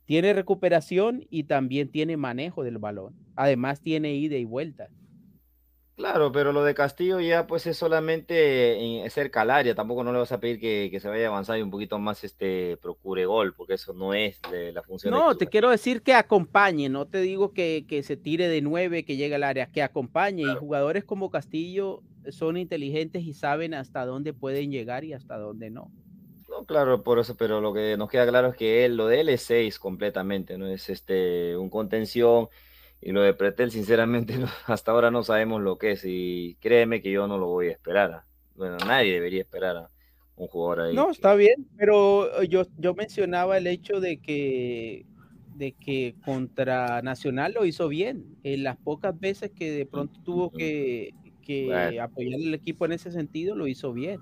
tiene 0.04 0.32
recuperación 0.32 1.24
y 1.30 1.44
también 1.44 1.90
tiene 1.90 2.16
manejo 2.16 2.62
del 2.64 2.78
balón. 2.78 3.14
Además 3.34 3.80
tiene 3.80 4.14
ida 4.14 4.36
y 4.36 4.44
vuelta. 4.44 4.88
Claro, 5.96 6.30
pero 6.30 6.52
lo 6.52 6.62
de 6.62 6.74
Castillo 6.74 7.20
ya 7.20 7.46
pues 7.46 7.66
es 7.66 7.78
solamente 7.78 9.02
en 9.02 9.10
cerca 9.10 9.40
al 9.40 9.50
área, 9.50 9.74
tampoco 9.74 10.04
no 10.04 10.12
le 10.12 10.18
vas 10.18 10.30
a 10.30 10.38
pedir 10.38 10.60
que, 10.60 10.88
que 10.90 11.00
se 11.00 11.08
vaya 11.08 11.24
a 11.24 11.28
avanzar 11.30 11.58
y 11.58 11.62
un 11.62 11.70
poquito 11.70 11.98
más 11.98 12.22
este 12.22 12.76
procure 12.76 13.24
gol, 13.24 13.54
porque 13.54 13.74
eso 13.74 13.94
no 13.94 14.12
es 14.12 14.38
de 14.50 14.72
la 14.72 14.82
función 14.82 15.14
No, 15.14 15.34
te 15.38 15.46
quiero 15.46 15.70
decir 15.70 16.02
que 16.02 16.12
acompañe, 16.12 16.90
no 16.90 17.06
te 17.06 17.22
digo 17.22 17.54
que, 17.54 17.86
que 17.88 18.02
se 18.02 18.18
tire 18.18 18.46
de 18.46 18.60
nueve, 18.60 19.06
que 19.06 19.16
llegue 19.16 19.36
al 19.36 19.42
área, 19.42 19.72
que 19.72 19.82
acompañe. 19.82 20.42
Y 20.42 20.56
jugadores 20.56 21.04
como 21.04 21.30
Castillo 21.30 22.02
son 22.28 22.58
inteligentes 22.58 23.22
y 23.24 23.32
saben 23.32 23.72
hasta 23.72 24.04
dónde 24.04 24.34
pueden 24.34 24.70
llegar 24.70 25.02
y 25.04 25.14
hasta 25.14 25.38
dónde 25.38 25.70
no. 25.70 25.90
No, 26.50 26.66
claro, 26.66 27.02
por 27.02 27.18
eso, 27.18 27.38
pero 27.38 27.62
lo 27.62 27.72
que 27.72 27.96
nos 27.96 28.10
queda 28.10 28.26
claro 28.26 28.48
es 28.48 28.56
que 28.56 28.84
él, 28.84 28.98
lo 28.98 29.06
de 29.06 29.20
él 29.20 29.30
es 29.30 29.40
6 29.42 29.78
completamente, 29.78 30.58
no 30.58 30.66
es 30.66 30.90
este 30.90 31.56
un 31.56 31.70
contención 31.70 32.48
y 33.00 33.12
lo 33.12 33.22
de 33.22 33.34
Pretel, 33.34 33.70
sinceramente, 33.70 34.36
no- 34.38 34.48
hasta 34.66 34.90
ahora 34.92 35.10
no 35.10 35.22
sabemos 35.22 35.62
lo 35.62 35.78
que 35.78 35.92
es 35.92 36.02
y 36.04 36.56
créeme 36.60 37.00
que 37.02 37.10
yo 37.12 37.26
no 37.26 37.38
lo 37.38 37.46
voy 37.46 37.68
a 37.68 37.72
esperar. 37.72 38.10
a- 38.12 38.26
Bueno, 38.54 38.76
nadie 38.86 39.12
debería 39.14 39.42
esperar 39.42 39.76
a 39.76 39.90
un 40.36 40.48
jugador 40.48 40.86
ahí. 40.88 40.94
No, 40.94 41.10
está 41.10 41.34
bien, 41.34 41.66
pero 41.76 42.42
yo, 42.44 42.62
yo 42.78 42.94
mencionaba 42.94 43.58
el 43.58 43.66
hecho 43.66 44.00
de 44.00 44.18
que, 44.18 45.04
de 45.56 45.72
que 45.72 46.14
contra 46.24 47.02
Nacional 47.02 47.52
lo 47.54 47.64
hizo 47.64 47.88
bien. 47.88 48.24
En 48.42 48.62
las 48.62 48.76
pocas 48.78 49.18
veces 49.18 49.50
que 49.54 49.70
de 49.70 49.86
pronto 49.86 50.18
tuvo 50.24 50.50
que, 50.50 51.12
que 51.42 51.64
Bueno. 51.66 52.02
apoyar 52.02 52.40
al 52.40 52.54
equipo 52.54 52.84
en 52.86 52.92
ese 52.92 53.10
sentido, 53.10 53.54
lo 53.54 53.66
hizo 53.66 53.92
bien. 53.92 54.20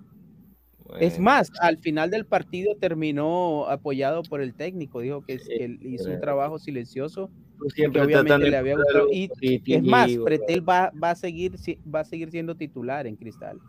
Es 1.01 1.19
Bueno, 1.19 1.25
más, 1.25 1.51
al 1.61 1.79
final 1.79 2.11
del 2.11 2.27
partido 2.27 2.77
terminó 2.77 3.67
apoyado 3.67 4.23
por 4.23 4.41
el 4.41 4.55
técnico, 4.55 5.01
dijo 5.01 5.23
que, 5.23 5.35
es- 5.35 5.49
que 5.49 5.79
hizo 5.83 6.11
un 6.11 6.21
trabajo 6.21 6.59
silencioso 6.59 7.31
que 7.75 7.87
obviamente 7.87 8.51
le 8.51 8.57
había 8.57 8.77
gustado. 8.77 9.09
Y 9.11 9.29
positivo, 9.29 9.79
es 9.79 9.85
más. 9.85 10.11
Pretel 10.25 10.69
va, 10.69 10.93
va, 11.03 11.11
a 11.11 11.15
seguir, 11.15 11.57
va 11.93 12.01
a 12.01 12.05
seguir 12.05 12.31
siendo 12.31 12.55
titular 12.55 13.07
en 13.07 13.17
Cristal. 13.17 13.61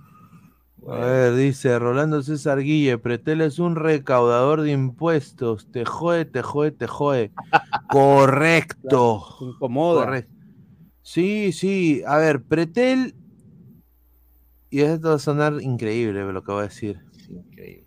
A 0.88 0.98
ver, 0.98 1.36
dice 1.36 1.80
Rolando 1.80 2.22
César 2.22 2.60
Guille, 2.60 3.00
Pretel 3.00 3.42
es 3.42 3.58
un 3.58 3.76
recaudador 3.76 4.62
de 4.62 4.72
impuestos. 4.72 5.72
Te 5.72 5.84
jode, 5.84 6.26
te 6.26 6.44
jode, 6.44 6.72
te 6.72 6.86
jode. 6.86 7.32
Correcto. 7.90 9.26
Incomoda. 9.42 10.06
Correcto. 10.06 10.32
Sí, 11.02 11.52
sí. 11.52 12.04
A 12.06 12.18
ver, 12.18 12.44
Pretel. 12.44 13.16
Y 14.70 14.82
esto 14.82 15.10
va 15.10 15.16
a 15.16 15.20
sonar 15.20 15.62
increíble 15.62 16.24
lo 16.32 16.44
que 16.44 16.52
voy 16.52 16.62
a 16.62 16.68
decir. 16.68 17.00
Increíble. 17.30 17.86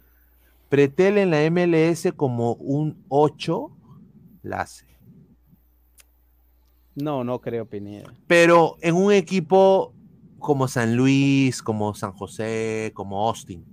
Pretel 0.68 1.18
en 1.18 1.30
la 1.30 1.50
MLS 1.50 2.12
como 2.16 2.54
un 2.54 3.04
8 3.08 3.70
la 4.42 4.62
hace. 4.62 4.87
No, 7.02 7.22
no 7.24 7.40
creo, 7.40 7.64
Pineda. 7.66 8.12
Pero 8.26 8.76
en 8.80 8.96
un 8.96 9.12
equipo 9.12 9.92
como 10.38 10.68
San 10.68 10.96
Luis, 10.96 11.62
como 11.62 11.94
San 11.94 12.12
José, 12.12 12.90
como 12.94 13.28
Austin. 13.28 13.64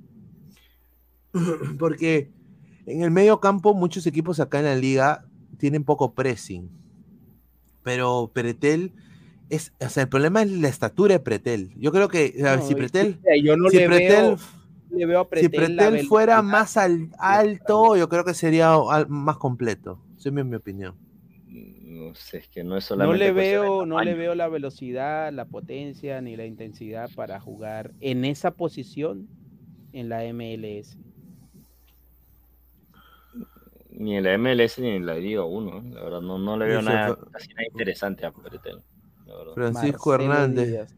Porque 1.80 2.30
en 2.86 3.02
el 3.02 3.12
medio 3.12 3.40
campo 3.40 3.74
muchos 3.74 4.06
equipos 4.08 4.40
acá 4.40 4.60
en 4.60 4.66
la 4.66 4.76
liga 4.76 5.26
tienen 5.58 5.84
poco 5.84 6.14
pressing. 6.14 6.70
Pero 7.84 8.32
Pretel 8.34 8.94
es, 9.50 9.72
o 9.80 9.90
sea, 9.90 10.04
el 10.04 10.10
problema 10.10 10.42
es 10.42 10.52
la 10.52 10.68
estatura 10.70 11.14
de 11.14 11.20
Pretel. 11.20 11.72
Yo 11.78 11.92
creo 11.92 12.08
que 12.10 12.34
a 12.40 12.52
ver, 12.52 12.60
No, 12.60 12.68
si 12.68 12.76
Pretel, 12.76 13.20
que 13.24 13.44
yo 13.44 13.56
no 13.58 13.70
si 13.70 13.78
le 13.78 13.86
Pretel, 13.88 14.26
veo- 14.26 14.38
le 14.92 15.06
veo 15.06 15.20
a 15.22 15.24
si 15.24 15.50
Pretel 15.50 15.76
la 15.76 15.90
Pretel 15.90 16.08
fuera 16.08 16.42
más 16.42 16.78
al- 16.78 17.10
alto, 17.20 17.96
yo 17.96 18.10
creo 18.10 18.24
que 18.24 18.34
sería 18.34 18.74
al- 18.74 19.08
más 19.08 19.38
completo. 19.38 20.00
Esa 20.18 20.30
es 20.30 20.34
mi, 20.36 20.44
mi 20.44 20.56
opinión. 20.56 20.96
No 22.06 22.16
sé, 22.16 22.38
es 22.38 22.48
que 22.48 22.64
no 22.64 22.78
es 22.78 22.84
No 22.86 22.88
solamente. 22.96 23.26
le 23.26 23.32
veo, 23.32 23.86
no 23.86 24.02
le 24.02 24.14
veo 24.14 24.36
la 24.36 24.48
velocidad, 24.48 25.32
la 25.34 25.46
potencia 25.46 26.22
ni 26.22 26.36
la 26.36 26.46
intensidad 26.46 27.10
para 27.16 27.40
jugar 27.40 27.92
en 28.00 28.26
esa 28.26 28.52
posición 28.52 29.28
en 29.94 30.10
la 30.10 30.24
MLS. 30.34 30.98
Ni 33.90 34.18
en 34.18 34.24
la 34.24 34.38
MLS 34.38 34.80
ni 34.80 34.90
en 34.90 35.06
la 35.06 35.16
Liga 35.16 35.44
1. 35.46 35.84
La 35.94 36.04
verdad, 36.04 36.22
no, 36.22 36.38
no 36.38 36.58
le 36.58 36.66
veo 36.66 36.82
nada, 36.82 37.18
casi 37.32 37.50
nada 37.54 37.64
interesante 37.72 38.26
a 38.26 38.32
Pretel. 38.32 38.82
Francisco 39.54 40.10
Marcelo 40.12 40.34
Hernández. 40.34 40.68
Díaz. 40.70 40.96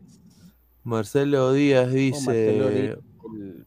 Marcelo 0.83 1.53
Díaz 1.53 1.91
dice. 1.93 2.25
Marcelo 2.25 2.69
Díaz, 2.69 2.97
el, 3.35 3.65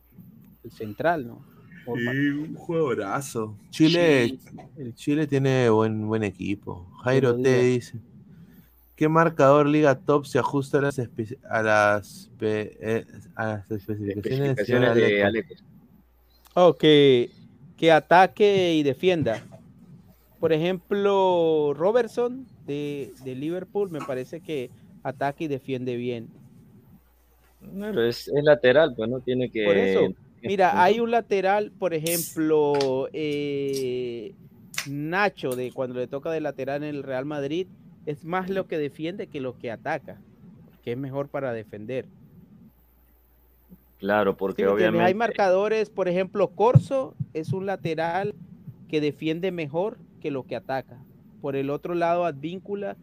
el 0.65 0.71
central, 0.73 1.27
¿no? 1.27 1.45
Mar- 1.87 2.15
un 2.15 2.55
jugadorazo. 2.55 3.57
Chile, 3.71 4.39
el 4.77 4.95
Chile 4.95 5.27
tiene 5.27 5.69
buen, 5.71 6.07
buen 6.07 6.23
equipo. 6.25 6.90
Jairo 7.03 7.37
T 7.41 7.63
dice. 7.63 7.99
¿Qué 8.97 9.09
marcador 9.09 9.67
Liga 9.67 9.95
Top 9.99 10.27
se 10.27 10.39
ajusta 10.39 10.79
a 10.79 10.83
las, 10.83 10.99
espe- 10.99 11.39
a 11.49 11.63
las, 11.63 12.31
eh, 12.41 13.07
a 13.35 13.47
las 13.47 13.71
especificaciones, 13.71 14.17
Especificaciones 14.17 14.95
de 14.95 15.23
Aleco? 15.25 15.27
Aleco. 15.27 15.55
Oh, 16.55 16.75
que, 16.75 17.31
que 17.79 17.93
ataque 17.93 18.75
y 18.75 18.83
defienda. 18.83 19.43
Por 20.39 20.53
ejemplo, 20.53 21.73
Robertson 21.75 22.47
de, 22.67 23.13
de 23.25 23.35
Liverpool 23.35 23.91
me 23.91 24.01
parece 24.01 24.41
que 24.41 24.71
ataque 25.03 25.45
y 25.45 25.49
defiende 25.49 25.97
bien. 25.97 26.29
Claro, 27.75 28.03
es, 28.03 28.29
es 28.29 28.45
lateral, 28.45 28.95
pues 28.95 29.09
no 29.09 29.21
tiene 29.21 29.51
que. 29.51 29.65
Por 29.65 29.77
eso, 29.77 30.09
mira, 30.43 30.83
hay 30.83 31.01
un 31.01 31.11
lateral, 31.11 31.73
por 31.79 31.95
ejemplo, 31.95 33.09
eh, 33.13 34.35
Nacho, 34.89 35.57
de 35.57 35.73
cuando 35.73 35.99
le 35.99 36.07
toca 36.07 36.31
de 36.31 36.41
lateral 36.41 36.83
en 36.83 36.95
el 36.95 37.03
Real 37.03 37.25
Madrid, 37.25 37.67
es 38.07 38.25
más 38.25 38.49
lo 38.49 38.67
que 38.67 38.79
defiende 38.79 39.27
que 39.27 39.41
lo 39.41 39.59
que 39.59 39.71
ataca, 39.71 40.21
que 40.83 40.93
es 40.93 40.99
mejor 40.99 41.29
para 41.29 41.53
defender. 41.53 42.07
Claro, 43.99 44.33
¿Sí 44.33 44.37
porque 44.39 44.67
obviamente. 44.67 45.05
Hay 45.05 45.15
marcadores, 45.15 45.91
por 45.91 46.09
ejemplo, 46.09 46.49
Corso 46.49 47.15
es 47.35 47.53
un 47.53 47.67
lateral 47.67 48.35
que 48.89 49.01
defiende 49.01 49.53
mejor 49.53 49.99
que 50.21 50.31
lo 50.31 50.45
que 50.45 50.57
ataca. 50.57 50.99
Por 51.41 51.55
el 51.55 51.71
otro 51.71 51.95
lado, 51.95 52.25
Advíncula 52.25 52.97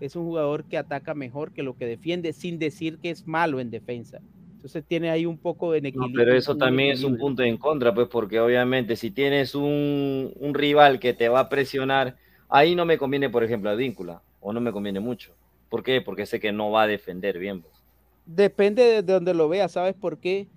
es 0.00 0.16
un 0.16 0.24
jugador 0.24 0.64
que 0.64 0.78
ataca 0.78 1.14
mejor 1.14 1.52
que 1.52 1.62
lo 1.62 1.76
que 1.76 1.86
defiende, 1.86 2.32
sin 2.32 2.58
decir 2.58 2.98
que 2.98 3.10
es 3.10 3.26
malo 3.26 3.60
en 3.60 3.70
defensa. 3.70 4.20
Entonces 4.64 4.86
tiene 4.86 5.10
ahí 5.10 5.26
un 5.26 5.38
poco 5.38 5.72
de 5.72 5.78
No, 5.92 6.10
equilibrio. 6.10 6.12
pero 6.12 6.34
eso 6.34 6.56
también 6.56 6.90
es 6.90 7.04
un 7.04 7.16
punto 7.16 7.42
en 7.44 7.56
contra, 7.56 7.94
pues, 7.94 8.08
porque 8.08 8.40
obviamente 8.40 8.96
si 8.96 9.12
tienes 9.12 9.54
un, 9.54 10.32
un 10.36 10.54
rival 10.54 10.98
que 10.98 11.14
te 11.14 11.28
va 11.28 11.40
a 11.40 11.48
presionar, 11.48 12.16
ahí 12.48 12.74
no 12.74 12.84
me 12.84 12.98
conviene, 12.98 13.30
por 13.30 13.44
ejemplo, 13.44 13.70
a 13.70 13.74
Víncula, 13.76 14.24
o 14.40 14.52
no 14.52 14.60
me 14.60 14.72
conviene 14.72 14.98
mucho. 15.00 15.36
¿Por 15.68 15.84
qué? 15.84 16.00
Porque 16.02 16.26
sé 16.26 16.40
que 16.40 16.52
no 16.52 16.70
va 16.72 16.82
a 16.82 16.86
defender 16.88 17.38
bien. 17.38 17.62
pues. 17.62 17.84
Depende 18.24 18.82
de 18.84 19.02
donde 19.02 19.34
lo 19.34 19.48
veas, 19.48 19.72
¿sabes 19.72 19.94
por 19.94 20.18
qué? 20.20 20.50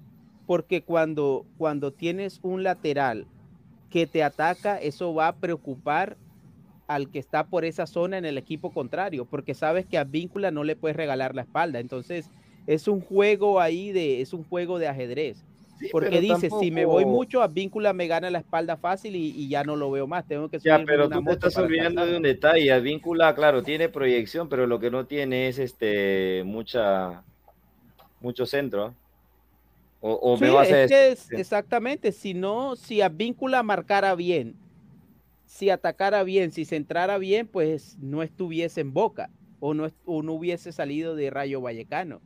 Porque 0.46 0.84
cuando, 0.86 1.50
cuando 1.58 1.94
tienes 1.94 2.40
un 2.44 2.64
lateral 2.64 3.30
que 3.90 4.08
te 4.08 4.24
ataca, 4.24 4.78
eso 4.80 5.14
va 5.16 5.28
a 5.30 5.40
preocupar 5.40 6.20
al 6.88 7.10
que 7.12 7.20
está 7.20 7.50
por 7.50 7.66
esa 7.66 7.88
zona 7.88 8.18
en 8.18 8.26
el 8.26 8.38
equipo 8.40 8.74
contrario, 8.74 9.28
porque 9.28 9.56
sabes 9.56 9.88
que 9.88 9.98
a 9.98 10.06
Víncula 10.06 10.52
no 10.52 10.64
le 10.64 10.76
puedes 10.78 10.98
regalar 10.98 11.36
la 11.36 11.44
espalda. 11.44 11.80
Entonces, 11.80 12.32
es 12.68 12.88
un 12.88 13.02
juego 13.02 13.60
ahí 13.60 13.92
de, 13.92 14.22
es 14.22 14.34
un 14.34 14.44
juego 14.44 14.78
de 14.78 14.88
ajedrez. 14.88 15.44
porque 15.92 16.20
dices, 16.22 16.54
si 16.60 16.70
me 16.70 16.86
voy 16.86 17.06
mucho, 17.06 17.42
a 17.42 17.48
Víncula 17.48 17.94
me 17.94 18.08
gana 18.08 18.30
la 18.30 18.40
espalda 18.40 18.78
fácil 18.78 19.16
y, 19.16 19.30
y 19.36 19.50
ya 19.50 19.64
no 19.64 19.76
lo 19.76 19.90
veo 19.90 20.06
más. 20.06 20.28
Tengo 20.28 20.50
que 20.50 20.60
Ya, 20.64 20.84
pero 20.86 21.08
una 21.08 21.16
tú 21.18 21.24
te 21.24 21.32
estás 21.34 21.58
olvidando 21.58 22.06
de 22.06 22.18
un 22.18 22.24
detalle. 22.24 22.72
Advíncula, 22.72 23.34
claro, 23.34 23.64
tiene 23.64 23.90
proyección, 23.90 24.50
pero 24.50 24.68
lo 24.68 24.80
que 24.80 24.92
no 24.92 25.06
tiene 25.06 25.48
es 25.48 25.60
este 25.60 26.44
mucha 26.46 27.24
mucho 28.20 28.46
centro. 28.46 28.86
¿ah? 28.86 28.94
O, 30.02 30.12
o 30.14 30.38
me 30.38 30.48
Sí, 30.48 30.54
vas 30.56 30.72
a 30.72 30.76
es 30.76 30.90
decir. 30.90 30.98
que 30.98 31.12
es- 31.12 31.32
exactamente, 31.32 32.12
si 32.12 32.34
no, 32.34 32.76
si 32.76 33.02
a 33.02 33.10
Víncula 33.10 33.64
marcara 33.64 34.14
bien, 34.16 34.56
si 35.46 35.70
atacara 35.70 36.24
bien, 36.24 36.52
si 36.52 36.66
centrara 36.66 37.18
bien, 37.18 37.48
pues 37.48 37.98
no 38.00 38.22
estuviese 38.22 38.82
en 38.82 38.94
Boca 38.94 39.30
o 39.60 39.74
no, 39.74 39.88
o 40.06 40.22
no 40.22 40.34
hubiese 40.34 40.72
salido 40.72 41.16
de 41.16 41.30
Rayo 41.30 41.62
Vallecano. 41.62 42.22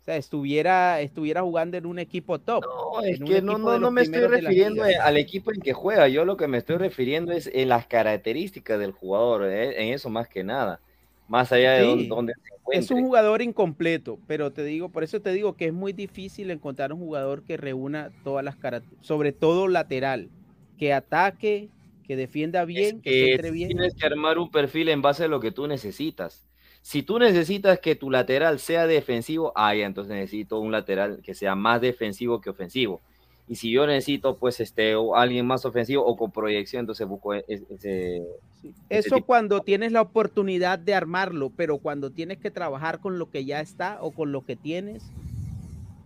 O 0.00 0.04
sea, 0.04 0.16
estuviera, 0.16 1.00
estuviera 1.02 1.42
jugando 1.42 1.76
en 1.76 1.84
un 1.84 1.98
equipo 1.98 2.38
top. 2.38 2.64
No, 2.64 3.02
es 3.02 3.20
que 3.20 3.42
no, 3.42 3.58
no, 3.58 3.78
no 3.78 3.90
me 3.90 4.02
estoy 4.02 4.26
refiriendo 4.26 4.82
al 4.82 5.16
equipo 5.18 5.52
en 5.52 5.60
que 5.60 5.74
juega. 5.74 6.08
Yo 6.08 6.24
lo 6.24 6.38
que 6.38 6.48
me 6.48 6.56
estoy 6.56 6.78
refiriendo 6.78 7.32
es 7.32 7.50
en 7.52 7.68
las 7.68 7.86
características 7.86 8.78
del 8.78 8.92
jugador, 8.92 9.44
eh, 9.44 9.82
en 9.82 9.92
eso 9.92 10.08
más 10.08 10.26
que 10.28 10.42
nada. 10.42 10.80
Más 11.28 11.52
allá 11.52 11.72
de 11.72 11.82
Sí, 11.82 11.86
dónde, 11.86 12.08
dónde 12.08 12.32
se. 12.34 12.78
Es 12.78 12.90
un 12.90 13.02
jugador 13.02 13.42
incompleto, 13.42 14.18
pero 14.26 14.52
te 14.52 14.64
digo, 14.64 14.88
por 14.88 15.04
eso 15.04 15.20
te 15.20 15.32
digo 15.32 15.54
que 15.54 15.66
es 15.66 15.72
muy 15.72 15.92
difícil 15.92 16.50
encontrar 16.50 16.92
un 16.92 17.00
jugador 17.00 17.42
que 17.42 17.56
reúna 17.56 18.10
todas 18.24 18.44
las 18.44 18.56
características, 18.56 19.06
sobre 19.06 19.32
todo 19.32 19.68
lateral, 19.68 20.30
que 20.78 20.92
ataque, 20.92 21.68
que 22.06 22.16
defienda 22.16 22.64
bien, 22.64 23.00
que, 23.02 23.38
que 23.40 23.50
bien. 23.50 23.68
tienes 23.68 23.94
que 23.94 24.06
armar 24.06 24.38
un 24.38 24.50
perfil 24.50 24.88
en 24.88 25.02
base 25.02 25.24
a 25.24 25.28
lo 25.28 25.40
que 25.40 25.52
tú 25.52 25.66
necesitas. 25.66 26.49
Si 26.82 27.02
tú 27.02 27.18
necesitas 27.18 27.78
que 27.78 27.94
tu 27.94 28.10
lateral 28.10 28.58
sea 28.58 28.86
defensivo, 28.86 29.52
ah, 29.54 29.74
ya, 29.74 29.86
entonces 29.86 30.14
necesito 30.14 30.58
un 30.60 30.72
lateral 30.72 31.20
que 31.22 31.34
sea 31.34 31.54
más 31.54 31.80
defensivo 31.80 32.40
que 32.40 32.50
ofensivo. 32.50 33.00
Y 33.48 33.56
si 33.56 33.70
yo 33.70 33.86
necesito, 33.86 34.36
pues, 34.36 34.60
este, 34.60 34.94
o 34.94 35.16
alguien 35.16 35.46
más 35.46 35.64
ofensivo 35.64 36.04
o 36.04 36.16
con 36.16 36.30
proyección, 36.30 36.80
entonces 36.80 37.06
busco 37.06 37.34
e- 37.34 37.44
e- 37.48 37.62
ese. 37.70 38.16
ese 38.62 39.08
Eso 39.08 39.14
tipo. 39.16 39.26
cuando 39.26 39.60
tienes 39.60 39.92
la 39.92 40.02
oportunidad 40.02 40.78
de 40.78 40.94
armarlo, 40.94 41.50
pero 41.56 41.78
cuando 41.78 42.10
tienes 42.10 42.38
que 42.38 42.50
trabajar 42.50 43.00
con 43.00 43.18
lo 43.18 43.28
que 43.28 43.44
ya 43.44 43.60
está 43.60 43.98
o 44.02 44.12
con 44.12 44.32
lo 44.32 44.44
que 44.44 44.56
tienes, 44.56 45.04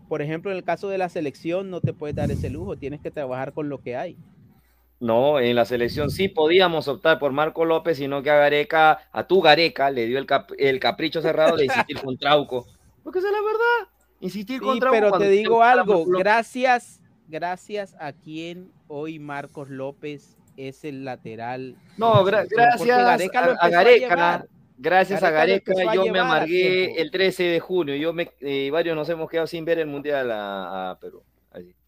por 0.09 0.22
ejemplo, 0.22 0.51
en 0.51 0.56
el 0.56 0.64
caso 0.64 0.88
de 0.88 0.98
la 0.98 1.09
selección 1.09 1.70
no 1.70 1.80
te 1.80 1.92
puedes 1.92 2.16
dar 2.16 2.30
ese 2.30 2.51
lujo, 2.51 2.76
tienes 2.76 3.01
que 3.01 3.10
trabajar 3.10 3.52
con 3.52 3.68
lo 3.68 3.78
que 3.78 3.96
hay. 3.96 4.16
No, 5.01 5.39
en 5.41 5.55
la 5.57 5.65
selección 5.65 6.11
sí 6.11 6.29
podíamos 6.29 6.89
optar 6.89 7.19
por 7.19 7.33
Marco 7.33 7.65
López, 7.65 7.99
sino 7.99 8.23
que 8.23 8.31
a 8.31 8.37
Gareca, 8.37 9.01
a 9.12 9.27
tu 9.27 9.41
Gareca, 9.43 9.91
le 9.91 10.07
dio 10.07 10.19
el, 10.19 10.27
cap- 10.27 10.53
el 10.57 10.81
capricho 10.81 11.21
cerrado 11.21 11.57
de 11.57 11.65
insistir 11.66 12.01
con 12.01 12.16
Trauco. 12.16 12.66
Porque 13.03 13.19
esa 13.19 13.29
es 13.29 13.35
la 13.35 13.43
verdad. 13.43 13.93
Insistir 14.21 14.61
Sí, 14.61 14.65
con 14.65 14.79
Trauco. 14.79 14.95
pero 14.99 15.19
te 15.19 15.29
digo 15.29 15.62
algo, 15.62 16.07
gracias, 16.07 17.01
gracias 17.29 17.95
a 17.99 18.12
quien 18.12 18.71
hoy 18.89 19.19
Marcos 19.19 19.69
López 19.69 20.39
es 20.57 20.85
el 20.85 21.05
lateral. 21.05 21.77
No, 21.99 22.25
gra- 22.25 22.47
gracias 22.49 22.97
Gareca 22.97 23.57
a, 23.61 23.69
Gareca, 23.69 24.47
gracias 24.79 25.23
a 25.23 25.31
Gareca 25.31 25.73
yo 25.95 26.07
me 26.07 26.21
amargué 26.21 27.01
el 27.03 27.11
13 27.11 27.43
de 27.43 27.61
junio. 27.61 27.97
Yo 27.97 28.12
me, 28.15 28.31
eh, 28.41 28.71
varios 28.71 28.97
nos 28.97 29.09
hemos 29.11 29.29
quedado 29.29 29.49
sin 29.49 29.65
ver 29.65 29.81
el 29.81 29.87
mundial 29.89 30.31
a, 30.31 30.93
a 30.93 30.99
Perú. 30.99 31.23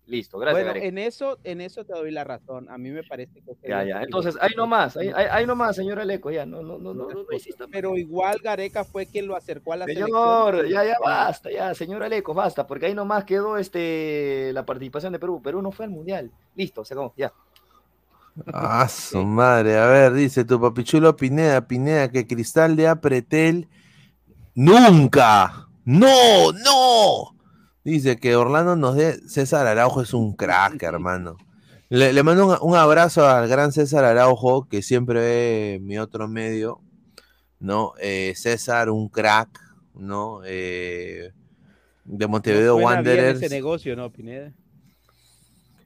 Listo, 0.07 0.39
gracias 0.39 0.55
Bueno, 0.55 0.69
Gareca. 0.69 0.87
en 0.87 0.99
eso, 0.99 1.39
en 1.43 1.61
eso 1.61 1.85
te 1.85 1.93
doy 1.93 2.12
la 2.12 2.23
razón. 2.23 2.69
A 2.70 2.78
mí 2.78 2.91
me 2.91 3.03
parece 3.03 3.41
que 3.43 3.69
Ya, 3.69 3.83
ya. 3.85 4.03
Entonces, 4.03 4.37
ahí 4.41 4.51
nomás, 4.57 4.97
ahí, 4.97 5.09
ahí, 5.15 5.27
ahí 5.31 5.47
nomás, 5.47 5.74
señor 5.74 5.99
Aleco, 5.99 6.31
ya, 6.31 6.47
no, 6.47 6.62
no, 6.62 6.78
no, 6.78 6.95
no, 6.95 7.09
no. 7.09 7.27
Pero 7.73 7.97
igual 7.97 8.39
Gareca 8.43 8.85
fue 8.85 9.07
quien 9.07 9.27
lo 9.27 9.35
acercó 9.35 9.73
a 9.73 9.78
la 9.78 9.85
Señor, 9.87 10.55
selección. 10.57 10.85
ya, 10.87 10.93
ya 10.93 10.97
basta, 11.05 11.51
ya, 11.51 11.74
señor 11.74 12.05
Aleco, 12.05 12.35
basta, 12.35 12.66
porque 12.69 12.87
ahí 12.87 12.95
nomás 12.95 13.24
quedó 13.24 13.57
este 13.59 14.53
la 14.53 14.65
participación 14.65 15.12
de 15.12 15.19
Perú. 15.19 15.43
Perú 15.43 15.61
no 15.61 15.73
fue 15.73 15.87
al 15.87 15.91
mundial. 15.91 16.31
Listo, 16.55 16.85
se 16.85 16.95
acabó, 16.95 17.12
ya. 17.16 17.33
Ah, 18.53 18.87
su 18.89 19.24
madre. 19.24 19.77
A 19.77 19.87
ver, 19.87 20.12
dice 20.12 20.45
tu 20.45 20.61
papichulo 20.61 21.16
Pineda, 21.16 21.66
Pineda, 21.66 22.11
que 22.12 22.27
Cristal 22.28 22.77
de 22.77 22.87
Apretel 22.87 23.66
nunca. 24.55 25.66
No, 25.85 26.53
no. 26.53 27.35
Dice 27.86 28.16
que 28.16 28.34
Orlando 28.34 28.74
nos 28.74 28.96
dé. 28.96 29.16
César 29.28 29.64
Araujo 29.68 30.02
es 30.02 30.12
un 30.12 30.34
crack, 30.34 30.82
hermano. 30.82 31.36
Le, 31.88 32.12
le 32.12 32.22
mando 32.24 32.44
un, 32.48 32.56
un 32.72 32.76
abrazo 32.76 33.28
al 33.28 33.46
gran 33.46 33.70
César 33.70 34.04
Araujo, 34.04 34.66
que 34.68 34.82
siempre 34.82 35.20
ve 35.20 35.78
mi 35.80 35.96
otro 35.96 36.26
medio. 36.26 36.80
¿No? 37.60 37.92
Eh, 38.00 38.32
César, 38.34 38.90
un 38.90 39.08
crack, 39.08 39.60
¿no? 39.94 40.40
Eh, 40.44 41.30
de 42.04 42.26
Montevideo 42.26 42.74
No 42.74 42.80
suena 42.82 43.02
bien 43.02 43.06
Wanderers. 43.06 43.42
ese 43.42 43.54
negocio, 43.54 43.94
¿no, 43.94 44.10
Pineda? 44.10 44.52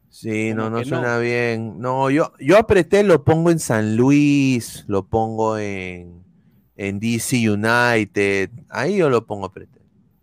Sí, 0.09 0.55
no, 0.55 0.65
Como 0.65 0.77
no 0.79 0.83
que 0.83 0.89
suena 0.89 1.15
no. 1.17 1.21
bien. 1.21 1.79
No, 1.81 2.09
yo, 2.09 2.33
yo 2.41 2.57
apreté, 2.57 3.03
lo 3.03 3.25
pongo 3.25 3.51
en 3.51 3.59
San 3.59 3.95
Luis, 3.97 4.85
lo 4.89 5.07
pongo 5.07 5.59
en, 5.59 6.25
en 6.77 6.99
DC 6.99 7.37
United. 7.51 8.49
Ahí 8.71 8.97
yo 8.97 9.11
lo 9.11 9.27
pongo 9.27 9.45
a 9.45 9.53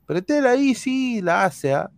Pretel. 0.08 0.48
Ahí 0.48 0.74
sí 0.76 1.22
la 1.22 1.46
hace, 1.46 1.76
¿ah? 1.76 1.92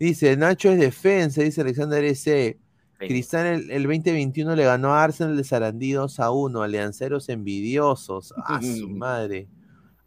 Dice, 0.00 0.36
Nacho 0.36 0.70
es 0.70 0.78
defensa, 0.80 1.42
dice 1.42 1.60
Alexander 1.62 2.04
S. 2.04 2.58
Cristal 2.98 3.46
el, 3.46 3.70
el 3.70 3.82
2021 3.84 4.56
le 4.56 4.64
ganó 4.64 4.94
a 4.94 5.04
Arsenal 5.04 5.36
de 5.36 5.44
Sarandí 5.44 5.92
2 5.92 6.18
a 6.20 6.32
1, 6.32 6.62
alianceros 6.62 7.28
envidiosos. 7.28 8.34
A 8.44 8.60
su 8.62 8.88
madre. 8.90 9.48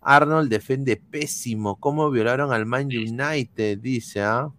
Arnold 0.01 0.49
defiende 0.49 0.97
pésimo. 0.97 1.79
¿Cómo 1.79 2.11
violaron 2.11 2.51
al 2.53 2.65
Man 2.65 2.87
United? 2.87 3.79
Dice, 3.79 4.21
¿ah? 4.23 4.49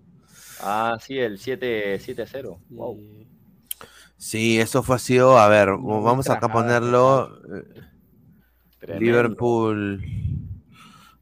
Ah, 0.60 0.97
sí, 1.01 1.18
el 1.18 1.39
7 1.39 1.98
7-0. 1.98 2.59
Wow. 2.70 2.98
Sí, 4.16 4.60
eso 4.60 4.82
fue 4.82 4.98
sido, 4.98 5.39
a 5.39 5.48
ver, 5.48 5.70
vamos 5.70 6.30
acá 6.30 6.47
a 6.47 6.52
ponerlo. 6.52 7.28
eh, 7.56 7.64
Tremendo. 8.78 9.01
Liverpool. 9.01 10.05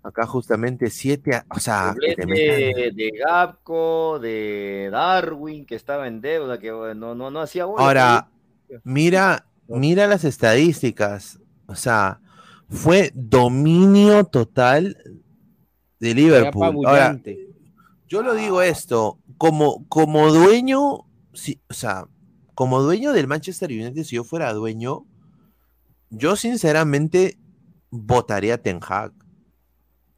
Acá 0.02 0.26
justamente 0.26 0.88
7, 0.88 1.42
o 1.54 1.60
sea, 1.60 1.94
que 1.94 2.14
Doblete 2.22 2.90
de 2.92 3.10
Gapco, 3.18 4.18
de 4.18 4.88
Darwin, 4.90 5.66
que 5.66 5.74
estaba 5.74 6.08
en 6.08 6.20
deuda, 6.22 6.58
que 6.58 6.70
no, 6.70 7.14
no, 7.14 7.30
no 7.30 7.40
hacía 7.40 7.64
goles. 7.64 7.84
Ahora, 7.84 8.30
mira, 8.82 9.46
mira 9.68 10.06
las 10.06 10.24
estadísticas. 10.24 11.38
O 11.66 11.74
sea, 11.74 12.20
fue 12.68 13.10
dominio 13.14 14.24
total 14.24 14.96
de 15.98 16.14
Liverpool. 16.14 16.76
Ahora, 16.86 17.20
yo 18.08 18.22
lo 18.22 18.34
digo 18.34 18.62
esto, 18.62 19.18
como, 19.36 19.86
como 19.88 20.32
dueño, 20.32 21.00
si- 21.34 21.60
o 21.68 21.74
sea, 21.74 22.08
como 22.54 22.80
dueño 22.80 23.12
del 23.12 23.26
Manchester 23.28 23.70
United, 23.70 24.02
si 24.04 24.16
yo 24.16 24.24
fuera 24.24 24.52
dueño, 24.54 25.04
yo 26.08 26.36
sinceramente 26.36 27.38
votaría 27.90 28.54
a 28.54 28.58
Ten 28.58 28.80
Hag. 28.86 29.12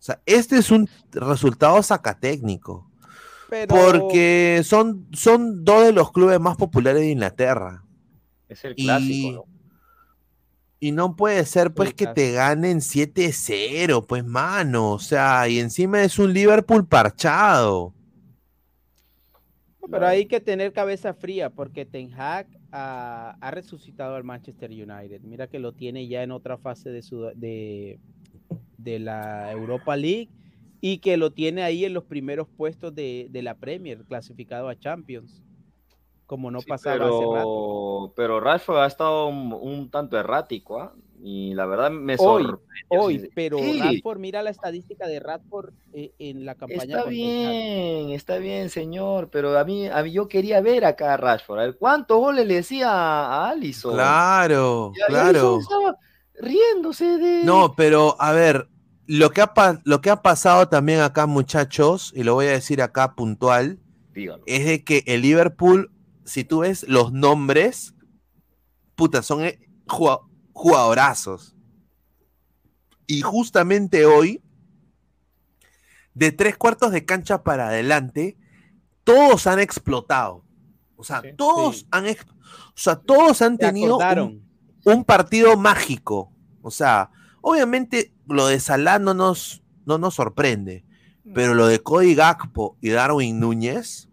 O 0.02 0.04
sea, 0.04 0.20
este 0.26 0.56
es 0.58 0.72
un 0.72 0.88
resultado 1.12 1.80
sacatécnico. 1.80 2.90
Pero- 3.48 3.68
Porque 3.68 4.62
son, 4.64 5.06
son 5.12 5.64
dos 5.64 5.84
de 5.84 5.92
los 5.92 6.10
clubes 6.10 6.40
más 6.40 6.56
populares 6.56 7.02
de 7.02 7.10
Inglaterra. 7.12 7.84
Es 8.48 8.64
el 8.64 8.74
Y- 8.76 8.82
clásico, 8.82 9.30
¿no? 9.32 9.44
Y 10.80 10.90
no 10.90 11.14
puede 11.14 11.46
ser, 11.46 11.72
pues, 11.72 11.94
que 11.94 12.08
te 12.08 12.32
ganen 12.32 12.80
7-0, 12.80 14.04
pues, 14.04 14.24
mano. 14.24 14.90
O 14.90 14.98
sea, 14.98 15.48
y 15.48 15.60
encima 15.60 16.02
es 16.02 16.18
un 16.18 16.32
Liverpool 16.32 16.84
parchado. 16.84 17.94
Pero 19.88 20.04
hay 20.08 20.26
que 20.26 20.40
tener 20.40 20.72
cabeza 20.72 21.14
fría 21.14 21.48
porque 21.50 21.84
Ten 21.84 22.12
Hag 22.14 22.48
ah, 22.72 23.36
ha 23.40 23.50
resucitado 23.52 24.16
al 24.16 24.24
Manchester 24.24 24.70
United. 24.70 25.20
Mira 25.20 25.46
que 25.46 25.60
lo 25.60 25.72
tiene 25.72 26.08
ya 26.08 26.24
en 26.24 26.32
otra 26.32 26.58
fase 26.58 26.90
de, 26.90 27.02
su, 27.02 27.30
de, 27.36 28.00
de 28.82 28.98
la 28.98 29.50
Europa 29.52 29.96
League 29.96 30.28
y 30.80 30.98
que 30.98 31.16
lo 31.16 31.30
tiene 31.32 31.62
ahí 31.62 31.84
en 31.84 31.94
los 31.94 32.04
primeros 32.04 32.48
puestos 32.48 32.94
de, 32.94 33.28
de 33.30 33.42
la 33.42 33.54
Premier, 33.54 34.04
clasificado 34.04 34.68
a 34.68 34.78
Champions, 34.78 35.42
como 36.26 36.50
no 36.50 36.60
pasaba 36.62 36.96
hace 37.06 37.26
rato. 37.26 37.32
Pero, 37.32 38.12
pero 38.16 38.40
Rashford 38.40 38.78
ha 38.78 38.86
estado 38.86 39.28
un, 39.28 39.52
un 39.52 39.90
tanto 39.90 40.18
errático, 40.18 40.80
¿ah? 40.80 40.92
Y 41.24 41.54
la 41.54 41.66
verdad 41.66 41.92
me 41.92 42.16
Hoy, 42.18 42.42
sorprendió. 42.42 42.60
hoy, 42.88 43.18
sí. 43.20 43.28
pero 43.32 43.58
Sí, 43.58 43.78
Rashford, 43.78 44.18
mira 44.18 44.42
la 44.42 44.50
estadística 44.50 45.06
de 45.06 45.20
Radford 45.20 45.72
eh, 45.92 46.10
en 46.18 46.44
la 46.44 46.56
campaña. 46.56 46.98
Está 46.98 47.04
bien, 47.04 48.10
está 48.10 48.38
bien, 48.38 48.70
señor, 48.70 49.28
pero 49.30 49.56
a 49.56 49.62
mí, 49.62 49.86
a 49.86 50.02
mí 50.02 50.10
yo 50.10 50.26
quería 50.26 50.60
ver 50.60 50.84
acá 50.84 51.14
a 51.14 51.16
Rashford, 51.16 51.60
a 51.60 51.62
ver 51.66 51.76
cuántos 51.78 52.18
goles 52.18 52.44
le 52.44 52.54
decía 52.54 52.90
a, 52.90 53.46
a 53.46 53.50
Alisson. 53.50 53.94
Claro, 53.94 54.90
claro. 55.06 55.28
Alisson 55.28 55.60
estaba 55.60 55.96
riéndose 56.42 57.18
de... 57.18 57.44
No, 57.44 57.74
pero 57.76 58.16
a 58.20 58.32
ver, 58.32 58.68
lo 59.06 59.30
que, 59.30 59.40
ha, 59.40 59.52
lo 59.84 60.00
que 60.00 60.10
ha 60.10 60.20
pasado 60.22 60.68
también 60.68 61.00
acá, 61.00 61.26
muchachos, 61.26 62.12
y 62.14 62.22
lo 62.24 62.34
voy 62.34 62.46
a 62.46 62.50
decir 62.52 62.82
acá 62.82 63.14
puntual, 63.14 63.78
Dígalo. 64.12 64.42
es 64.46 64.64
de 64.66 64.84
que 64.84 65.04
el 65.06 65.22
Liverpool, 65.22 65.90
si 66.24 66.44
tú 66.44 66.60
ves 66.60 66.84
los 66.88 67.12
nombres, 67.12 67.94
puta, 68.94 69.22
son 69.22 69.42
eh, 69.44 69.58
jua- 69.86 70.28
jugadorazos. 70.52 71.54
Y 73.06 73.22
justamente 73.22 74.04
hoy, 74.06 74.42
de 76.14 76.32
tres 76.32 76.56
cuartos 76.56 76.92
de 76.92 77.04
cancha 77.04 77.42
para 77.42 77.68
adelante, 77.68 78.36
todos 79.04 79.46
han 79.46 79.58
explotado. 79.60 80.44
O 80.96 81.04
sea, 81.04 81.22
todos 81.36 81.86
han, 81.90 82.06
o 82.06 82.14
sea, 82.76 82.96
todos 82.96 83.42
han 83.42 83.56
Se 83.56 83.66
tenido 83.66 83.98
un 84.84 85.04
partido 85.04 85.56
mágico. 85.56 86.31
O 86.62 86.70
sea, 86.70 87.10
obviamente 87.40 88.12
lo 88.26 88.46
de 88.46 88.60
Salah 88.60 88.98
no 88.98 89.14
nos, 89.14 89.62
no 89.84 89.98
nos 89.98 90.14
sorprende, 90.14 90.84
pero 91.34 91.54
lo 91.54 91.66
de 91.66 91.80
Cody 91.80 92.14
Gakpo 92.14 92.76
y 92.80 92.90
Darwin 92.90 93.38
Núñez, 93.38 94.08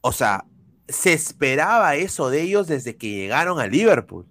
o 0.00 0.12
sea, 0.12 0.46
se 0.88 1.12
esperaba 1.12 1.96
eso 1.96 2.30
de 2.30 2.42
ellos 2.42 2.66
desde 2.66 2.96
que 2.96 3.10
llegaron 3.10 3.58
a 3.58 3.66
Liverpool. 3.66 4.26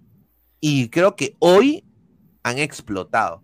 Y 0.60 0.88
creo 0.88 1.16
que 1.16 1.36
hoy 1.38 1.84
han 2.42 2.58
explotado. 2.58 3.42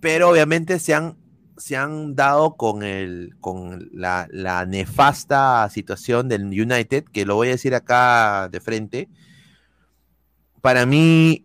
Pero 0.00 0.30
obviamente 0.30 0.78
se 0.78 0.94
han, 0.94 1.16
se 1.56 1.76
han 1.76 2.14
dado 2.14 2.56
con, 2.56 2.82
el, 2.82 3.36
con 3.40 3.88
la, 3.92 4.28
la 4.30 4.64
nefasta 4.66 5.68
situación 5.70 6.28
del 6.28 6.46
United, 6.46 7.04
que 7.04 7.26
lo 7.26 7.34
voy 7.36 7.48
a 7.48 7.52
decir 7.52 7.74
acá 7.74 8.48
de 8.48 8.60
frente. 8.60 9.08
Para 10.60 10.86
mí, 10.86 11.44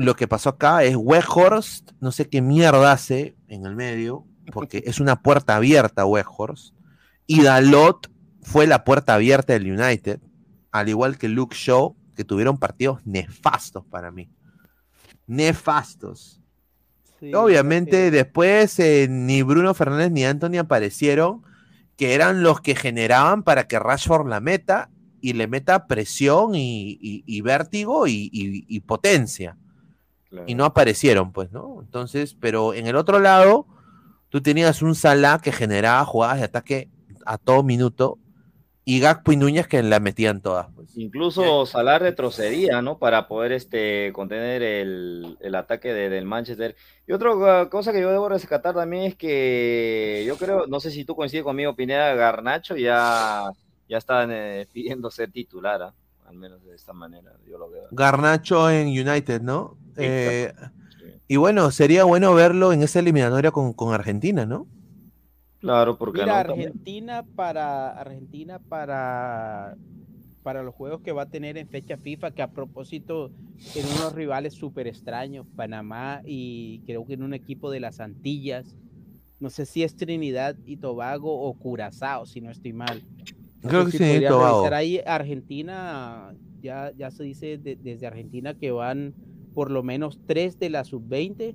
lo 0.00 0.16
que 0.16 0.26
pasó 0.28 0.50
acá 0.50 0.82
es 0.84 0.96
Weghorst, 0.96 1.92
no 2.00 2.10
sé 2.12 2.28
qué 2.28 2.40
mierda 2.42 2.92
hace 2.92 3.36
en 3.48 3.66
el 3.66 3.76
medio, 3.76 4.26
porque 4.52 4.82
es 4.86 5.00
una 5.00 5.22
puerta 5.22 5.56
abierta 5.56 6.04
Weghorst. 6.06 6.74
Y 7.26 7.42
Dalot 7.42 8.10
fue 8.42 8.66
la 8.66 8.84
puerta 8.84 9.14
abierta 9.14 9.52
del 9.52 9.70
United, 9.78 10.20
al 10.72 10.88
igual 10.88 11.18
que 11.18 11.28
Luke 11.28 11.54
Shaw, 11.56 11.96
que 12.16 12.24
tuvieron 12.24 12.58
partidos 12.58 13.00
nefastos 13.06 13.84
para 13.86 14.10
mí. 14.10 14.30
Nefastos. 15.26 16.40
Sí, 17.20 17.32
Obviamente 17.34 18.10
después 18.10 18.78
eh, 18.78 19.06
ni 19.08 19.42
Bruno 19.42 19.74
Fernández 19.74 20.10
ni 20.10 20.24
Anthony 20.24 20.58
aparecieron, 20.58 21.42
que 21.96 22.14
eran 22.14 22.42
los 22.42 22.60
que 22.60 22.74
generaban 22.74 23.42
para 23.42 23.68
que 23.68 23.78
Rashford 23.78 24.26
la 24.28 24.40
meta 24.40 24.90
y 25.20 25.34
le 25.34 25.46
meta 25.46 25.86
presión 25.86 26.54
y, 26.54 26.98
y- 27.00 27.22
y 27.26 27.40
vértigo 27.42 28.06
y, 28.06 28.30
y- 28.32 28.64
y 28.66 28.80
Y 30.46 30.54
no 30.54 30.64
aparecieron, 30.64 31.32
pues, 31.32 31.50
¿no? 31.52 31.78
Entonces, 31.80 32.36
pero 32.38 32.72
en 32.74 32.86
el 32.86 32.96
otro 32.96 33.18
lado, 33.18 33.66
tú 34.28 34.40
tenías 34.40 34.80
un 34.82 34.94
Salah 34.94 35.40
que 35.42 35.52
generaba 35.52 36.04
jugadas 36.04 36.38
de 36.38 36.44
ataque 36.44 36.88
a 37.26 37.36
todo 37.38 37.62
minuto 37.62 38.18
y 38.84 38.98
Gakpo 38.98 39.30
y 39.32 39.36
Núñez 39.36 39.66
que 39.68 39.82
la 39.82 40.00
metían 40.00 40.40
todas. 40.40 40.68
Pues. 40.74 40.96
Incluso 40.96 41.66
Salah 41.66 41.98
retrocedía, 41.98 42.80
¿no? 42.82 42.98
Para 42.98 43.28
poder 43.28 43.52
este, 43.52 44.10
contener 44.12 44.62
el, 44.62 45.36
el 45.40 45.54
ataque 45.54 45.92
de- 45.92 46.08
del 46.08 46.24
Manchester. 46.24 46.74
Y 47.06 47.12
otra 47.12 47.68
cosa 47.68 47.92
que 47.92 48.00
yo 48.00 48.10
debo 48.10 48.28
rescatar 48.28 48.74
también 48.74 49.04
es 49.04 49.16
que 49.16 50.24
yo 50.26 50.36
creo, 50.36 50.66
no 50.66 50.80
sé 50.80 50.90
si 50.90 51.04
tú 51.04 51.14
coincides 51.14 51.44
conmigo, 51.44 51.76
Pineda, 51.76 52.14
Garnacho 52.14 52.76
ya, 52.76 53.50
ya 53.88 53.98
están 53.98 54.30
eh, 54.32 54.66
pidiendo 54.72 55.10
ser 55.10 55.30
titular, 55.30 55.82
¿ah? 55.82 55.94
al 56.26 56.36
menos 56.36 56.64
de 56.64 56.74
esta 56.76 56.92
manera, 56.92 57.32
yo 57.48 57.58
lo 57.58 57.68
veo. 57.68 57.88
Garnacho 57.90 58.70
en 58.70 58.86
United, 58.88 59.40
¿no? 59.42 59.76
Eh, 59.96 60.52
y 61.28 61.36
bueno, 61.36 61.70
sería 61.70 62.04
bueno 62.04 62.34
verlo 62.34 62.72
en 62.72 62.82
esa 62.82 63.00
eliminatoria 63.00 63.50
con, 63.52 63.72
con 63.74 63.94
Argentina, 63.94 64.46
¿no? 64.46 64.68
Claro, 65.58 65.96
porque 65.98 66.26
Mira, 66.26 66.26
no 66.26 66.44
también. 66.44 66.74
Argentina 66.80 67.24
para 67.34 67.90
Argentina 67.92 68.58
para 68.58 69.76
para 70.42 70.62
los 70.62 70.74
juegos 70.74 71.02
que 71.02 71.12
va 71.12 71.22
a 71.22 71.30
tener 71.30 71.58
en 71.58 71.68
fecha 71.68 71.98
FIFA, 71.98 72.32
que 72.32 72.42
a 72.42 72.52
propósito 72.52 73.32
en 73.74 73.86
unos 73.88 74.12
rivales 74.14 74.54
súper 74.54 74.86
extraños, 74.88 75.46
Panamá 75.54 76.22
y 76.24 76.82
creo 76.86 77.06
que 77.06 77.14
en 77.14 77.22
un 77.22 77.34
equipo 77.34 77.70
de 77.70 77.80
las 77.80 78.00
Antillas, 78.00 78.76
no 79.40 79.50
sé 79.50 79.66
si 79.66 79.82
es 79.84 79.96
Trinidad 79.96 80.56
y 80.64 80.78
Tobago 80.78 81.42
o 81.42 81.54
Curazao, 81.58 82.26
si 82.26 82.40
no 82.40 82.50
estoy 82.50 82.72
mal. 82.74 83.04
No 83.62 83.70
Creo 83.70 83.84
que 83.86 83.92
si 83.92 83.98
sí, 83.98 84.22
Tobago. 84.22 84.74
ahí 84.74 85.00
Argentina, 85.06 86.34
ya, 86.62 86.92
ya 86.96 87.10
se 87.10 87.24
dice 87.24 87.58
de- 87.58 87.76
desde 87.76 88.06
Argentina 88.06 88.54
que 88.54 88.70
van 88.72 89.14
por 89.54 89.70
lo 89.70 89.82
menos 89.82 90.20
tres 90.26 90.58
de 90.58 90.70
la 90.70 90.84
sub-20 90.84 91.54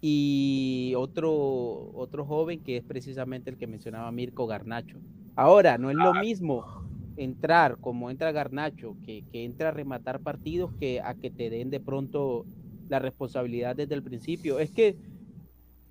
y 0.00 0.94
otro, 0.96 1.90
otro 1.94 2.24
joven 2.24 2.60
que 2.60 2.78
es 2.78 2.84
precisamente 2.84 3.50
el 3.50 3.56
que 3.56 3.66
mencionaba 3.66 4.10
Mirko 4.12 4.46
Garnacho. 4.46 4.98
Ahora, 5.36 5.78
no 5.78 5.90
es 5.90 5.96
lo 5.96 6.14
mismo 6.14 6.64
entrar 7.16 7.76
como 7.78 8.10
entra 8.10 8.32
Garnacho, 8.32 8.96
que, 9.04 9.24
que 9.30 9.44
entra 9.44 9.68
a 9.68 9.72
rematar 9.72 10.20
partidos, 10.20 10.72
que 10.78 11.00
a 11.00 11.14
que 11.14 11.30
te 11.30 11.50
den 11.50 11.70
de 11.70 11.80
pronto 11.80 12.46
la 12.88 12.98
responsabilidad 12.98 13.76
desde 13.76 13.94
el 13.94 14.02
principio. 14.02 14.58
Es 14.58 14.70
que 14.70 14.96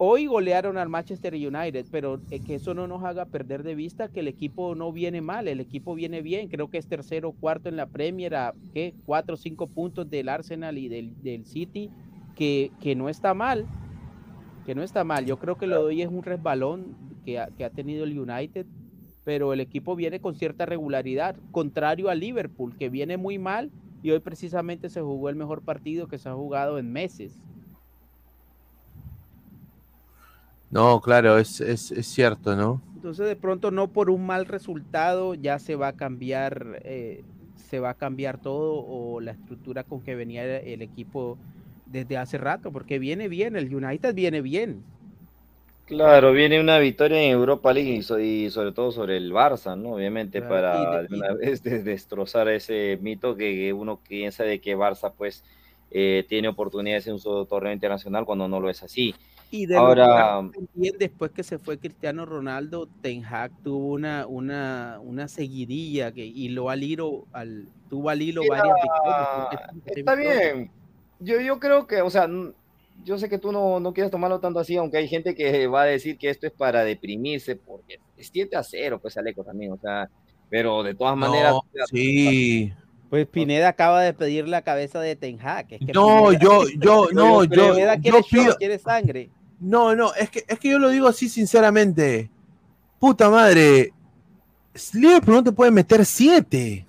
hoy 0.02 0.28
golearon 0.28 0.78
al 0.78 0.88
Manchester 0.88 1.34
United, 1.34 1.86
pero 1.92 2.22
eh, 2.32 2.40
que 2.40 2.56
eso 2.56 2.74
no 2.74 2.88
nos 2.88 3.04
haga 3.04 3.26
perder 3.26 3.64
de 3.64 3.76
vista 3.76 4.08
que 4.08 4.22
el 4.22 4.30
equipo 4.30 4.74
no 4.74 4.94
viene 4.94 5.20
mal, 5.20 5.50
el 5.50 5.60
equipo 5.60 5.94
viene 5.94 6.22
bien, 6.22 6.48
creo 6.48 6.70
que 6.70 6.78
es 6.78 6.88
tercero 6.88 7.30
o 7.30 7.32
cuarto 7.34 7.68
en 7.68 7.76
la 7.76 7.86
Premier, 7.86 8.34
a 8.34 8.54
¿qué? 8.74 8.96
cuatro 9.06 9.34
o 9.34 9.38
cinco 9.38 9.68
puntos 9.68 10.10
del 10.10 10.30
Arsenal 10.30 10.78
y 10.78 10.88
del, 10.88 11.22
del 11.22 11.46
City, 11.46 11.92
que, 12.34 12.72
que 12.80 12.96
no 12.96 13.10
está 13.10 13.34
mal, 13.34 13.68
que 14.66 14.74
no 14.74 14.84
está 14.84 15.04
mal. 15.04 15.26
Yo 15.26 15.38
creo 15.38 15.58
que 15.58 15.68
lo 15.68 15.80
de 15.80 15.84
hoy 15.84 16.02
es 16.02 16.08
un 16.08 16.24
resbalón 16.24 16.96
que 17.26 17.38
ha, 17.38 17.48
que 17.48 17.66
ha 17.66 17.70
tenido 17.70 18.06
el 18.06 18.18
United, 18.18 18.66
pero 19.26 19.52
el 19.52 19.60
equipo 19.60 19.98
viene 19.98 20.22
con 20.22 20.34
cierta 20.34 20.66
regularidad, 20.66 21.36
contrario 21.52 22.08
a 22.08 22.16
Liverpool, 22.16 22.78
que 22.78 22.88
viene 22.88 23.18
muy 23.18 23.38
mal 23.38 23.70
y 24.02 24.12
hoy 24.12 24.20
precisamente 24.20 24.88
se 24.88 25.02
jugó 25.02 25.28
el 25.28 25.36
mejor 25.36 25.62
partido 25.62 26.08
que 26.08 26.18
se 26.18 26.30
ha 26.30 26.34
jugado 26.34 26.80
en 26.80 26.90
meses. 26.90 27.44
No, 30.72 31.00
claro, 31.02 31.38
es, 31.38 31.62
es, 31.62 31.92
es 31.92 32.08
cierto, 32.08 32.56
¿no? 32.56 32.82
Entonces 32.96 33.28
de 33.28 33.36
pronto 33.36 33.72
no 33.72 33.92
por 33.94 34.10
un 34.10 34.26
mal 34.26 34.46
resultado 34.46 35.34
ya 35.36 35.60
se 35.60 35.76
va 35.76 35.90
a 35.90 35.94
cambiar, 35.96 36.82
eh, 36.84 37.24
se 37.56 37.80
va 37.80 37.92
a 37.92 37.94
cambiar 37.98 38.40
todo 38.40 38.84
o 38.86 39.22
la 39.22 39.32
estructura 39.32 39.84
con 39.84 40.02
que 40.04 40.16
venía 40.16 40.44
el, 40.44 40.68
el 40.68 40.82
equipo 40.82 41.40
desde 41.86 42.18
hace 42.18 42.38
rato, 42.38 42.72
porque 42.72 43.00
viene 43.00 43.28
bien, 43.30 43.56
el 43.56 43.74
United 43.74 44.14
viene 44.16 44.42
bien. 44.42 44.88
Claro, 45.86 46.32
viene 46.34 46.60
una 46.60 46.78
victoria 46.78 47.20
en 47.24 47.32
Europa 47.32 47.74
League 47.74 47.90
y, 47.96 48.04
so- 48.04 48.20
y 48.20 48.52
sobre 48.52 48.72
todo 48.74 48.92
sobre 48.92 49.18
el 49.18 49.32
Barça, 49.34 49.76
¿no? 49.76 49.94
Obviamente 49.96 50.44
Claro, 50.48 50.64
para 50.78 51.00
de- 51.08 51.10
una 51.10 51.34
vez 51.34 51.64
de- 51.64 51.82
destrozar 51.82 52.48
ese 52.50 53.00
mito 53.02 53.36
que, 53.36 53.56
que 53.56 53.74
uno 53.74 54.00
piensa 54.04 54.44
de 54.44 54.62
que 54.62 54.78
Barça 54.78 55.16
pues 55.18 55.44
eh, 55.90 56.26
tiene 56.30 56.48
oportunidades 56.48 57.08
en 57.08 57.18
su 57.18 57.44
torneo 57.48 57.74
internacional 57.74 58.24
cuando 58.26 58.48
no 58.48 58.60
lo 58.60 58.70
es 58.70 58.84
así. 58.84 59.18
Y 59.52 59.66
de 59.66 59.76
lo 59.76 59.82
Ahora, 59.82 60.42
que 60.54 60.60
también 60.60 60.96
después 61.00 61.32
que 61.32 61.44
se 61.44 61.58
fue 61.58 61.80
Cristiano 61.80 62.26
Ronaldo, 62.26 62.88
Ten 63.02 63.26
Hag 63.26 63.52
tuvo 63.64 63.94
una, 63.94 64.28
una, 64.28 65.00
una 65.04 65.28
seguidilla 65.28 66.12
que 66.12 66.26
hiló 66.26 66.70
al 66.70 66.84
hilo, 66.84 67.26
al, 67.34 67.68
tuvo 67.90 68.10
al 68.12 68.22
hilo 68.22 68.42
Mira, 68.44 68.58
varias 68.58 68.76
victorias. 68.84 69.72
está 69.96 70.16
bien. 70.16 70.72
Yo, 71.20 71.42
yo 71.42 71.60
creo 71.60 71.88
que, 71.88 72.02
o 72.02 72.10
sea, 72.10 72.30
yo 73.04 73.18
sé 73.18 73.28
que 73.28 73.40
tú 73.40 73.52
no, 73.52 73.80
no 73.80 73.92
quieres 73.94 74.12
tomarlo 74.12 74.40
tanto 74.40 74.60
así, 74.60 74.78
aunque 74.78 74.98
hay 74.98 75.08
gente 75.08 75.34
que 75.34 75.66
va 75.68 75.82
a 75.82 75.86
decir 75.86 76.18
que 76.18 76.30
esto 76.30 76.46
es 76.46 76.54
para 76.54 76.84
deprimirse, 76.84 77.56
porque 77.56 78.00
es 78.18 78.30
7 78.32 78.56
a 78.56 78.64
0, 78.64 79.00
pues 79.02 79.18
Aleco 79.18 79.44
también, 79.44 79.72
o 79.72 79.78
sea, 79.78 80.10
pero 80.50 80.84
de 80.84 80.94
todas 80.94 81.18
maneras, 81.18 81.54
o 81.54 81.66
sea, 81.74 81.86
sí. 81.88 82.72
Pues 83.10 83.26
Pineda 83.26 83.70
acaba 83.70 84.04
de 84.04 84.14
pedir 84.14 84.48
la 84.48 84.62
cabeza 84.62 85.02
de 85.02 85.16
Ten 85.16 85.40
Hag. 85.42 85.66
es 85.74 85.80
que 85.80 85.94
No, 85.94 86.28
Pineda- 86.28 86.40
yo, 86.40 86.64
yo, 86.80 87.08
no, 87.12 87.44
yo, 87.44 87.74
Pineda 87.74 87.96
yo 87.96 88.22
show, 88.22 88.56
quiere 88.60 88.78
sangre. 88.78 89.32
No, 89.60 89.96
no, 89.96 90.14
es 90.14 90.30
que, 90.30 90.46
es 90.48 90.60
que 90.60 90.70
yo 90.70 90.80
lo 90.80 90.90
digo 90.90 91.08
así 91.08 91.30
sinceramente. 91.30 92.30
Puta 93.00 93.30
madre. 93.30 93.94
Liverpool 94.94 95.36
no 95.36 95.44
te 95.44 95.52
puede 95.52 95.72
meter 95.72 96.06
siete. 96.06 96.86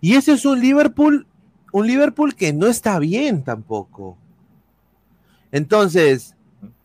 Y 0.00 0.16
ese 0.16 0.32
es 0.32 0.44
un 0.44 0.60
Liverpool, 0.60 1.26
un 1.72 1.86
Liverpool 1.86 2.34
que 2.34 2.52
no 2.52 2.66
está 2.66 2.98
bien 2.98 3.42
tampoco. 3.42 4.18
Entonces, 5.50 6.34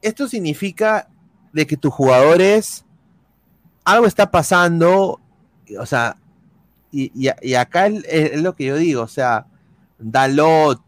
esto 0.02 0.28
significa 0.28 1.10
de 1.52 1.66
que 1.66 1.76
tus 1.76 1.94
jugadores, 1.94 2.86
algo 3.84 4.06
está 4.06 4.30
pasando, 4.32 5.20
o 5.80 5.86
sea, 5.86 6.16
y, 6.92 7.28
acá 7.56 7.88
es, 7.88 8.42
lo 8.42 8.56
que 8.56 8.66
yo 8.66 8.78
digo, 8.78 9.04
o 9.04 9.08
sea, 9.08 9.48
Dalot, 9.98 10.82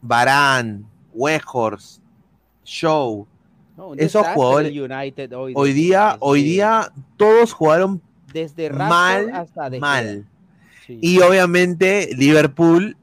Barán, 0.00 0.86
Weghorst, 1.14 2.01
Show, 2.64 3.26
No, 3.76 3.94
esos 3.94 4.26
jugadores, 4.34 4.72
United 4.72 5.32
hoy, 5.36 5.52
hoy 5.56 5.70
desde- 5.70 5.80
día, 5.80 6.16
hoy 6.20 6.42
día 6.42 6.92
todos 7.16 7.52
jugaron 7.52 8.00
desde 8.32 8.70
mal, 8.70 9.30
hasta 9.34 9.68
De 9.70 9.78
mal. 9.80 10.26
Y 10.88 11.20
obviamente 11.20 12.10
Liverpool 12.16 12.96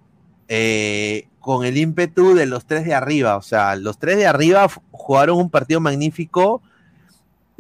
eh, 0.47 1.27
con 1.39 1.65
el 1.65 1.77
ímpetu 1.77 2.33
de 2.33 2.45
los 2.45 2.65
tres 2.65 2.85
de 2.85 2.93
arriba, 2.93 3.37
o 3.37 3.41
sea, 3.41 3.75
los 3.75 3.97
tres 3.99 4.17
de 4.17 4.27
arriba 4.27 4.67
jugaron 4.91 5.37
un 5.37 5.49
partido 5.49 5.79
magnífico. 5.79 6.61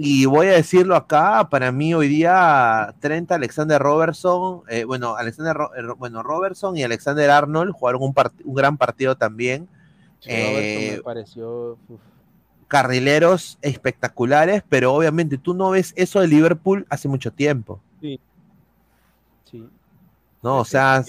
Y 0.01 0.25
voy 0.25 0.47
a 0.47 0.51
decirlo 0.51 0.95
acá, 0.95 1.49
para 1.49 1.71
mí 1.73 1.93
hoy 1.93 2.07
día 2.07 2.95
Trent 3.01 3.29
Alexander 3.33 3.81
Robertson, 3.81 4.61
eh, 4.69 4.85
bueno, 4.85 5.17
Alexander 5.17 5.53
Ro- 5.53 5.71
eh, 5.75 5.81
bueno, 5.97 6.23
Robertson 6.23 6.77
y 6.77 6.83
Alexander 6.83 7.29
Arnold 7.29 7.73
jugaron 7.73 8.01
un, 8.03 8.13
part- 8.13 8.31
un 8.45 8.55
gran 8.55 8.77
partido 8.77 9.17
también. 9.17 9.67
Sí, 10.19 10.29
Eh, 10.31 10.93
me 10.97 11.01
pareció 11.01 11.77
uf, 11.87 12.01
carrileros 12.67 13.57
espectaculares, 13.61 14.63
pero 14.69 14.93
obviamente 14.93 15.37
tú 15.37 15.53
no 15.53 15.71
ves 15.71 15.93
eso 15.95 16.19
de 16.19 16.27
Liverpool 16.27 16.85
hace 16.89 17.07
mucho 17.07 17.31
tiempo. 17.31 17.81
sí. 18.01 18.19
Sí. 19.45 19.67
¿no? 20.43 20.59
O 20.59 20.65
sea, 20.65 21.03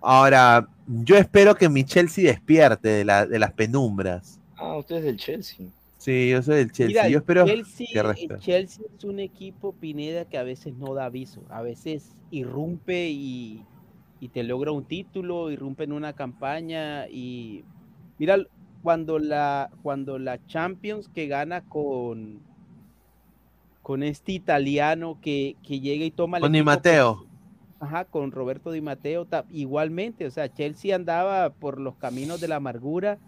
ahora 0.00 0.66
yo 0.86 1.16
espero 1.16 1.54
que 1.54 1.68
mi 1.68 1.84
Chelsea 1.84 2.24
despierte 2.24 2.88
de, 2.88 3.04
la- 3.04 3.26
de 3.26 3.38
las 3.38 3.52
penumbras. 3.52 4.40
ah, 4.56 4.76
usted 4.78 4.96
es 4.96 5.04
del 5.04 5.16
Chelsea. 5.18 5.66
Sí, 5.98 6.30
yo 6.30 6.42
soy 6.42 6.56
del 6.56 6.72
Chelsea. 6.72 7.02
Mira, 7.02 7.08
yo 7.10 7.18
espero 7.18 7.44
Chelsea, 7.44 7.86
que 7.92 7.98
el 7.98 8.06
respete. 8.06 8.38
Chelsea 8.38 8.84
es 8.96 9.04
un 9.04 9.18
equipo, 9.20 9.72
Pineda, 9.74 10.24
que 10.24 10.38
a 10.38 10.42
veces 10.42 10.72
no 10.74 10.94
da 10.94 11.04
aviso, 11.04 11.42
a 11.50 11.60
veces 11.60 12.10
irrumpe 12.30 13.10
y, 13.10 13.62
y 14.20 14.28
te 14.30 14.42
logra 14.42 14.72
un 14.72 14.84
título, 14.84 15.50
irrumpe 15.50 15.84
en 15.84 15.92
una 15.92 16.14
campaña 16.14 17.06
y 17.08 17.62
mira, 18.20 18.36
cuando 18.82 19.18
la, 19.18 19.70
cuando 19.82 20.18
la 20.18 20.38
Champions 20.46 21.08
que 21.08 21.26
gana 21.26 21.62
con, 21.62 22.38
con 23.82 24.02
este 24.02 24.32
italiano 24.32 25.18
que, 25.20 25.56
que 25.66 25.80
llega 25.80 26.04
y 26.04 26.10
toma 26.10 26.36
el 26.38 26.42
Con 26.42 26.52
Di 26.52 26.58
equipo, 26.58 26.70
Matteo. 26.70 27.16
pues, 27.16 27.30
Ajá, 27.80 28.04
con 28.04 28.30
Roberto 28.30 28.70
Di 28.72 28.82
Matteo 28.82 29.24
ta- 29.24 29.46
igualmente, 29.50 30.26
o 30.26 30.30
sea, 30.30 30.52
Chelsea 30.52 30.94
andaba 30.94 31.48
por 31.50 31.80
los 31.80 31.96
caminos 31.96 32.38
de 32.40 32.48
la 32.48 32.56
amargura, 32.56 33.18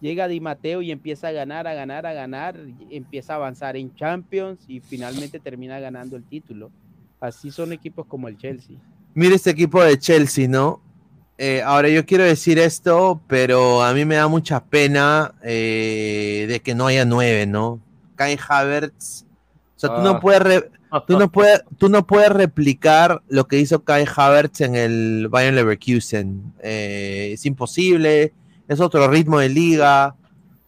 llega 0.00 0.28
Di 0.28 0.40
Matteo 0.40 0.80
y 0.80 0.92
empieza 0.92 1.28
a 1.28 1.32
ganar, 1.32 1.66
a 1.66 1.74
ganar, 1.74 2.06
a 2.06 2.12
ganar, 2.12 2.56
empieza 2.90 3.32
a 3.32 3.36
avanzar 3.36 3.76
en 3.76 3.92
Champions 3.94 4.60
y 4.68 4.78
finalmente 4.80 5.40
termina 5.40 5.80
ganando 5.80 6.16
el 6.16 6.22
título. 6.24 6.70
Así 7.20 7.50
son 7.50 7.72
equipos 7.72 8.06
como 8.06 8.28
el 8.28 8.36
Chelsea. 8.36 8.76
Mira 9.14 9.34
este 9.34 9.50
equipo 9.50 9.82
de 9.82 9.98
Chelsea, 9.98 10.46
¿no? 10.46 10.80
Eh, 11.38 11.60
ahora 11.62 11.88
yo 11.90 12.06
quiero 12.06 12.24
decir 12.24 12.58
esto, 12.58 13.20
pero 13.26 13.82
a 13.82 13.92
mí 13.92 14.04
me 14.06 14.14
da 14.14 14.26
mucha 14.26 14.64
pena 14.64 15.34
eh, 15.42 16.46
de 16.48 16.60
que 16.60 16.74
no 16.74 16.86
haya 16.86 17.04
nueve, 17.04 17.46
¿no? 17.46 17.80
Kai 18.14 18.38
Havertz, 18.48 19.24
o 19.76 19.78
sea, 19.78 19.94
tú 19.96 20.00
no 20.02 20.10
Ah. 20.12 20.20
puedes 20.20 20.40
re- 20.40 20.70
tú 21.06 21.18
no 21.18 21.30
puedes 21.32 21.62
tú 21.76 21.90
no 21.90 22.06
puedes 22.06 22.30
replicar 22.30 23.20
lo 23.28 23.46
que 23.46 23.58
hizo 23.58 23.84
Kai 23.84 24.06
Havertz 24.16 24.62
en 24.62 24.76
el 24.76 25.28
Bayern 25.28 25.56
Leverkusen. 25.56 26.54
Eh, 26.62 27.32
es 27.34 27.44
imposible, 27.44 28.32
es 28.66 28.80
otro 28.80 29.06
ritmo 29.08 29.38
de 29.38 29.50
liga. 29.50 30.14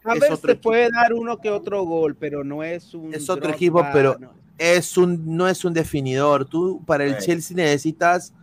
Otro 0.04 0.36
te 0.38 0.54
puede 0.54 0.88
dar 0.90 1.12
uno 1.14 1.38
que 1.38 1.50
otro 1.50 1.82
gol, 1.84 2.14
pero 2.14 2.44
no 2.44 2.62
es 2.62 2.92
un. 2.92 3.14
es 3.14 3.28
otro 3.30 3.50
equipo, 3.50 3.86
pero 3.92 4.16
no. 4.20 4.32
es 4.58 4.96
un, 4.98 5.34
no 5.36 5.48
es 5.48 5.64
un 5.64 5.72
definidor. 5.72 6.44
Tú 6.44 6.82
para 6.86 7.04
el. 7.04 7.16
Chelsea 7.18 7.56
necesitas 7.56 8.34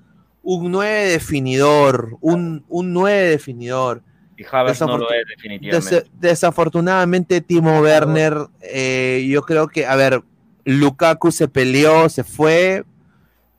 un 0.48 0.72
9 0.72 1.06
definidor, 1.10 2.18
un, 2.22 2.64
un 2.70 2.94
9 2.94 3.30
definidor. 3.30 4.02
Y 4.38 4.44
Havertz 4.50 4.82
no 4.82 4.98
lo 5.00 5.08
Desafortun- 5.08 5.16
es 5.22 5.28
definitivamente. 5.36 5.96
Des- 5.96 6.12
desafortunadamente, 6.20 7.42
Timo 7.42 7.80
Werner, 7.82 8.38
eh, 8.62 9.26
yo 9.30 9.42
creo 9.42 9.68
que, 9.68 9.86
a 9.88 9.96
ver, 9.96 10.22
Lukaku 10.66 11.32
se 11.32 11.48
peleó, 11.48 12.10
se 12.10 12.24
fue, 12.24 12.86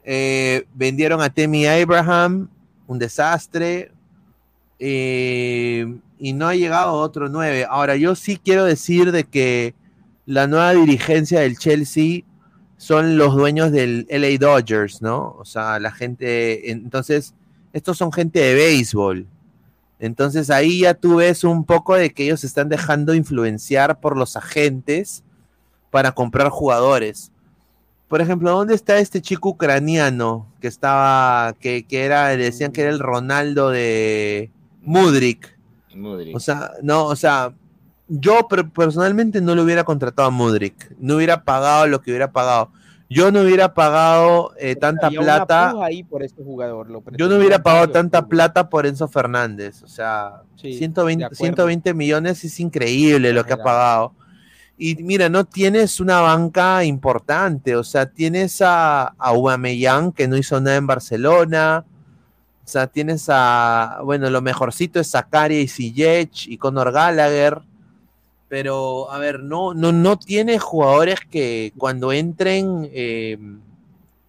eh, 0.05 0.65
vendieron 0.75 1.21
a 1.23 1.31
Temi 1.31 1.67
Abraham, 1.67 2.49
un 2.87 2.99
desastre, 3.01 3.91
eh, 4.79 5.87
y 6.19 6.33
no 6.33 6.49
ha 6.49 6.55
llegado 6.55 6.93
otro 6.95 7.29
9. 7.29 7.67
Ahora, 7.69 7.97
yo 7.97 8.15
sí 8.15 8.39
quiero 8.43 8.65
decir 8.65 9.13
de 9.13 9.25
que 9.25 9.75
la 10.27 10.47
nueva 10.47 10.73
dirigencia 10.73 11.41
del 11.41 11.57
Chelsea 11.59 12.21
son 12.77 13.16
los 13.16 13.35
dueños 13.35 13.73
del 13.73 14.07
LA 14.11 14.39
Dodgers, 14.39 15.03
¿no? 15.03 15.36
O 15.39 15.44
sea, 15.44 15.78
la 15.78 15.90
gente, 15.90 16.70
entonces, 16.70 17.35
estos 17.73 17.97
son 17.98 18.12
gente 18.12 18.39
de 18.39 18.55
béisbol. 18.55 19.27
Entonces 19.98 20.51
ahí 20.51 20.81
ya 20.81 20.94
tú 20.94 21.16
ves 21.16 21.43
un 21.43 21.65
poco 21.65 21.94
de 21.94 22.11
que 22.11 22.24
ellos 22.24 22.40
se 22.40 22.47
están 22.47 22.69
dejando 22.69 23.15
influenciar 23.15 23.98
por 23.98 24.16
los 24.16 24.36
agentes 24.36 25.24
para 25.90 26.12
comprar 26.12 26.51
jugadores. 26.51 27.32
Por 28.09 28.20
ejemplo, 28.20 28.51
¿dónde 28.51 28.74
está 28.74 28.98
este 28.98 29.20
chico 29.20 29.51
ucraniano 29.51 30.47
que 30.61 30.69
estaba, 30.69 31.55
que, 31.55 31.86
que 31.86 32.05
era, 32.05 32.35
le 32.36 32.44
decían 32.44 32.73
que 32.73 32.82
era 32.82 32.90
el 32.90 33.01
Ronaldo 33.01 33.70
de 33.70 34.51
Mudrik? 34.82 35.59
Mudryk. 35.94 36.36
O 36.36 36.40
sea, 36.40 36.73
no, 36.82 37.07
o 37.07 37.16
sea, 37.16 37.55
yo 38.09 38.47
per- 38.49 38.70
personalmente 38.70 39.41
no 39.41 39.55
lo 39.55 39.62
hubiera 39.62 39.85
contratado 39.85 40.28
a 40.28 40.31
Mudrik, 40.31 40.95
no 40.99 41.16
hubiera 41.16 41.43
pagado 41.45 41.87
lo 41.87 42.01
que 42.01 42.11
hubiera 42.11 42.31
pagado. 42.33 42.70
Yo 43.09 43.31
no 43.31 43.43
hubiera 43.43 43.73
pagado 43.73 44.53
eh, 44.59 44.74
tanta 44.74 45.11
plata. 45.11 45.73
ahí 45.81 46.03
por 46.03 46.24
ese 46.24 46.43
jugador. 46.43 46.91
lo 46.91 47.05
Yo 47.16 47.28
no 47.28 47.37
hubiera 47.37 47.62
pagado 47.62 47.89
tanta 47.89 48.27
plata 48.27 48.69
por 48.69 48.85
Enzo 48.85 49.07
Fernández. 49.07 49.81
O 49.85 49.87
sea, 49.89 50.43
Sí, 50.57 50.73
de 50.73 50.78
120, 50.78 51.24
acuerdo. 51.24 51.37
120 51.37 51.95
millones 51.95 52.43
es 52.43 52.59
increíble 52.59 53.33
lo 53.33 53.45
que 53.45 53.53
ha 53.53 53.62
pagado. 53.62 54.12
Y 54.77 54.97
mira, 55.05 55.28
no 55.28 55.45
tienes 55.45 56.01
una 56.01 56.20
banca 56.20 56.83
importante. 56.83 57.77
O 57.77 57.85
sea, 57.85 58.07
tienes 58.07 58.61
a, 58.61 59.05
a 59.05 59.15
Aubameyang, 59.19 60.11
que 60.12 60.27
no 60.27 60.37
hizo 60.37 60.61
nada 60.61 60.77
en 60.77 60.89
Barcelona. 60.89 61.85
O 62.65 62.69
sea, 62.69 62.89
tienes 62.89 63.27
a, 63.28 64.01
bueno, 64.03 64.28
lo 64.31 64.43
mejorcito 64.43 64.99
es 64.99 65.12
Zakaria 65.12 65.61
y 65.61 65.69
Ziyech 65.69 66.49
y 66.49 66.59
Conor 66.59 66.91
Gallagher. 66.91 67.61
Pero, 68.48 69.10
a 69.10 69.18
ver, 69.18 69.40
no, 69.40 69.74
no, 69.74 69.90
no 69.90 70.16
tiene 70.18 70.59
jugadores 70.59 71.18
que 71.31 71.73
cuando 71.77 72.12
entren, 72.12 72.89
eh, 72.93 73.39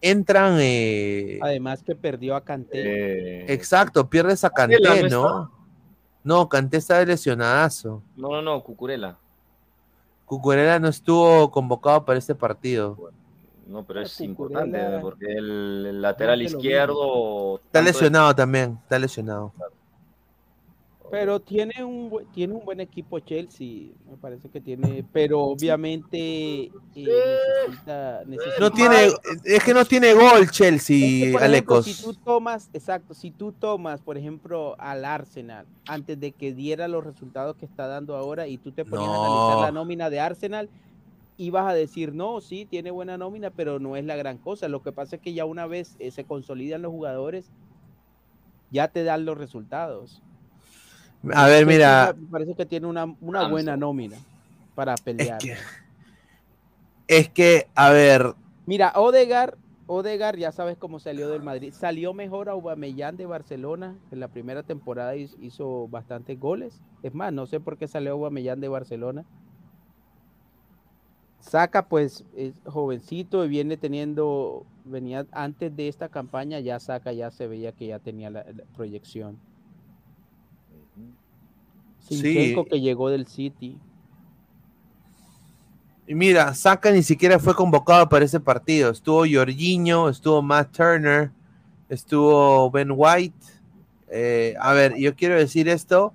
entran... 0.01 0.57
eh, 0.59 1.37
Además 1.41 1.83
que 1.83 1.95
perdió 1.95 2.35
a 2.35 2.41
Kanté. 2.43 3.51
Exacto, 3.53 4.09
pierdes 4.09 4.43
a 4.43 4.49
Canté, 4.49 4.79
no 5.09 5.09
¿no? 5.09 5.51
No, 6.23 6.49
Canté 6.49 6.77
está 6.77 7.05
lesionadazo. 7.05 8.01
No, 8.15 8.29
no, 8.31 8.41
no, 8.41 8.63
Cucurela. 8.63 9.17
Cucurella 10.25 10.79
no 10.79 10.87
estuvo 10.89 11.49
convocado 11.51 12.03
para 12.03 12.19
este 12.19 12.33
partido. 12.35 12.97
No, 13.67 13.85
pero 13.85 14.01
es 14.01 14.17
Cucurella- 14.19 14.25
importante 14.25 14.79
porque 15.01 15.25
el, 15.31 16.01
lateral 16.01 16.41
izquierdo. 16.41 17.61
Está 17.65 17.81
lesionado 17.81 18.33
también, 18.35 18.79
está 18.83 18.97
lesionado. 18.97 19.53
Pero 21.09 21.39
tiene 21.39 21.73
un, 21.83 22.11
tiene 22.33 22.53
un 22.53 22.65
buen 22.65 22.79
equipo 22.79 23.19
Chelsea, 23.19 23.93
me 24.09 24.17
parece 24.17 24.49
que 24.49 24.59
tiene, 24.59 25.05
pero 25.11 25.41
obviamente 25.41 26.65
eh, 26.65 26.71
necesita, 26.95 28.23
necesita- 28.25 28.59
No 28.59 28.71
tiene, 28.71 29.07
es 29.45 29.63
que 29.63 29.73
no 29.73 29.85
tiene 29.85 30.13
gol 30.13 30.41
Es 30.41 30.51
que, 30.51 30.57
Chelsea, 30.57 30.97
ejemplo, 30.97 31.39
Alecos. 31.39 31.85
si 31.85 32.01
tú 32.03 32.13
tomas, 32.13 32.69
exacto, 32.73 33.13
si 33.13 33.31
tú 33.31 33.51
tomas, 33.53 34.01
por 34.01 34.17
ejemplo, 34.17 34.75
al 34.79 35.05
Arsenal, 35.05 35.65
antes 35.87 36.19
de 36.19 36.31
que 36.33 36.53
diera 36.53 36.87
los 36.87 37.03
resultados 37.03 37.55
que 37.55 37.65
está 37.65 37.87
dando 37.87 38.15
ahora, 38.15 38.47
y 38.47 38.57
tú 38.57 38.71
te 38.71 38.83
ponías 38.83 39.09
a 39.09 39.15
analizar 39.15 39.61
la 39.61 39.71
nómina 39.71 40.09
de 40.09 40.19
Arsenal, 40.19 40.69
ibas 41.37 41.67
a 41.67 41.73
decir, 41.73 42.13
no, 42.13 42.41
sí, 42.41 42.65
tiene 42.65 42.91
buena 42.91 43.17
nómina, 43.17 43.51
pero 43.51 43.79
no 43.79 43.95
es 43.95 44.03
la 44.03 44.15
gran 44.15 44.39
cosa. 44.39 44.67
Lo 44.67 44.81
que 44.81 44.91
pasa 44.91 45.17
es 45.17 45.21
que 45.21 45.33
ya 45.33 45.45
una 45.45 45.67
vez 45.67 45.95
eh, 45.99 46.11
se 46.11 46.25
consolidan 46.25 46.81
los 46.81 46.91
jugadores, 46.91 47.51
ya 48.71 48.87
te 48.89 49.03
dan 49.03 49.23
los 49.23 49.37
resultados. 49.37 50.21
A 51.33 51.47
ver, 51.47 51.65
mira, 51.65 52.15
me 52.17 52.27
parece 52.27 52.55
que 52.55 52.65
tiene 52.65 52.87
una, 52.87 53.05
una 53.21 53.47
buena 53.47 53.75
nómina 53.75 54.17
para 54.75 54.95
pelear. 54.95 55.39
que- 55.39 55.55
es 57.07 57.29
que, 57.29 57.67
a 57.75 57.89
ver, 57.91 58.35
Mira, 58.65 58.91
Odegar, 58.95 59.57
Odegar, 59.87 60.35
ya 60.37 60.51
sabes 60.51 60.77
cómo 60.77 60.99
salió 60.99 61.29
del 61.29 61.41
Madrid. 61.41 61.71
Salió 61.73 62.13
mejor 62.13 62.49
a 62.49 62.51
Aubameyang 62.51 63.15
de 63.15 63.25
Barcelona. 63.25 63.95
En 64.11 64.19
la 64.19 64.27
primera 64.27 64.61
temporada 64.63 65.15
hiz- 65.15 65.37
hizo 65.39 65.87
bastantes 65.87 66.37
goles. 66.37 66.81
Es 67.01 67.13
más, 67.13 67.31
no 67.31 67.45
sé 67.45 67.61
por 67.61 67.77
qué 67.77 67.87
salió 67.87 68.11
Aubameyang 68.11 68.59
de 68.59 68.67
Barcelona. 68.67 69.23
Saca, 71.39 71.87
pues, 71.87 72.25
es 72.35 72.55
jovencito 72.65 73.45
y 73.45 73.47
viene 73.47 73.77
teniendo, 73.77 74.65
venía 74.83 75.25
antes 75.31 75.73
de 75.73 75.87
esta 75.87 76.09
campaña, 76.09 76.59
ya 76.59 76.77
Saca, 76.81 77.13
ya 77.13 77.31
se 77.31 77.47
veía 77.47 77.71
que 77.71 77.87
ya 77.87 77.99
tenía 77.99 78.29
la, 78.29 78.43
la 78.43 78.63
proyección. 78.75 79.39
Sí. 82.15 82.55
Que 82.69 82.79
llegó 82.81 83.09
del 83.09 83.27
City. 83.27 83.77
y 86.07 86.15
mira, 86.15 86.53
Saka 86.53 86.91
ni 86.91 87.03
siquiera 87.03 87.37
fue 87.37 87.53
convocado 87.53 88.07
para 88.07 88.23
ese 88.25 88.39
partido. 88.39 88.91
Estuvo 88.91 89.25
Jorginho, 89.29 90.07
estuvo 90.09 90.41
Matt 90.41 90.71
Turner, 90.75 91.31
estuvo 91.89 92.71
Ben 92.71 92.89
White. 92.95 93.45
Eh, 94.09 94.55
a 94.59 94.71
ver, 94.73 94.95
yo 94.95 95.13
quiero 95.15 95.35
decir 95.35 95.67
esto. 95.67 96.13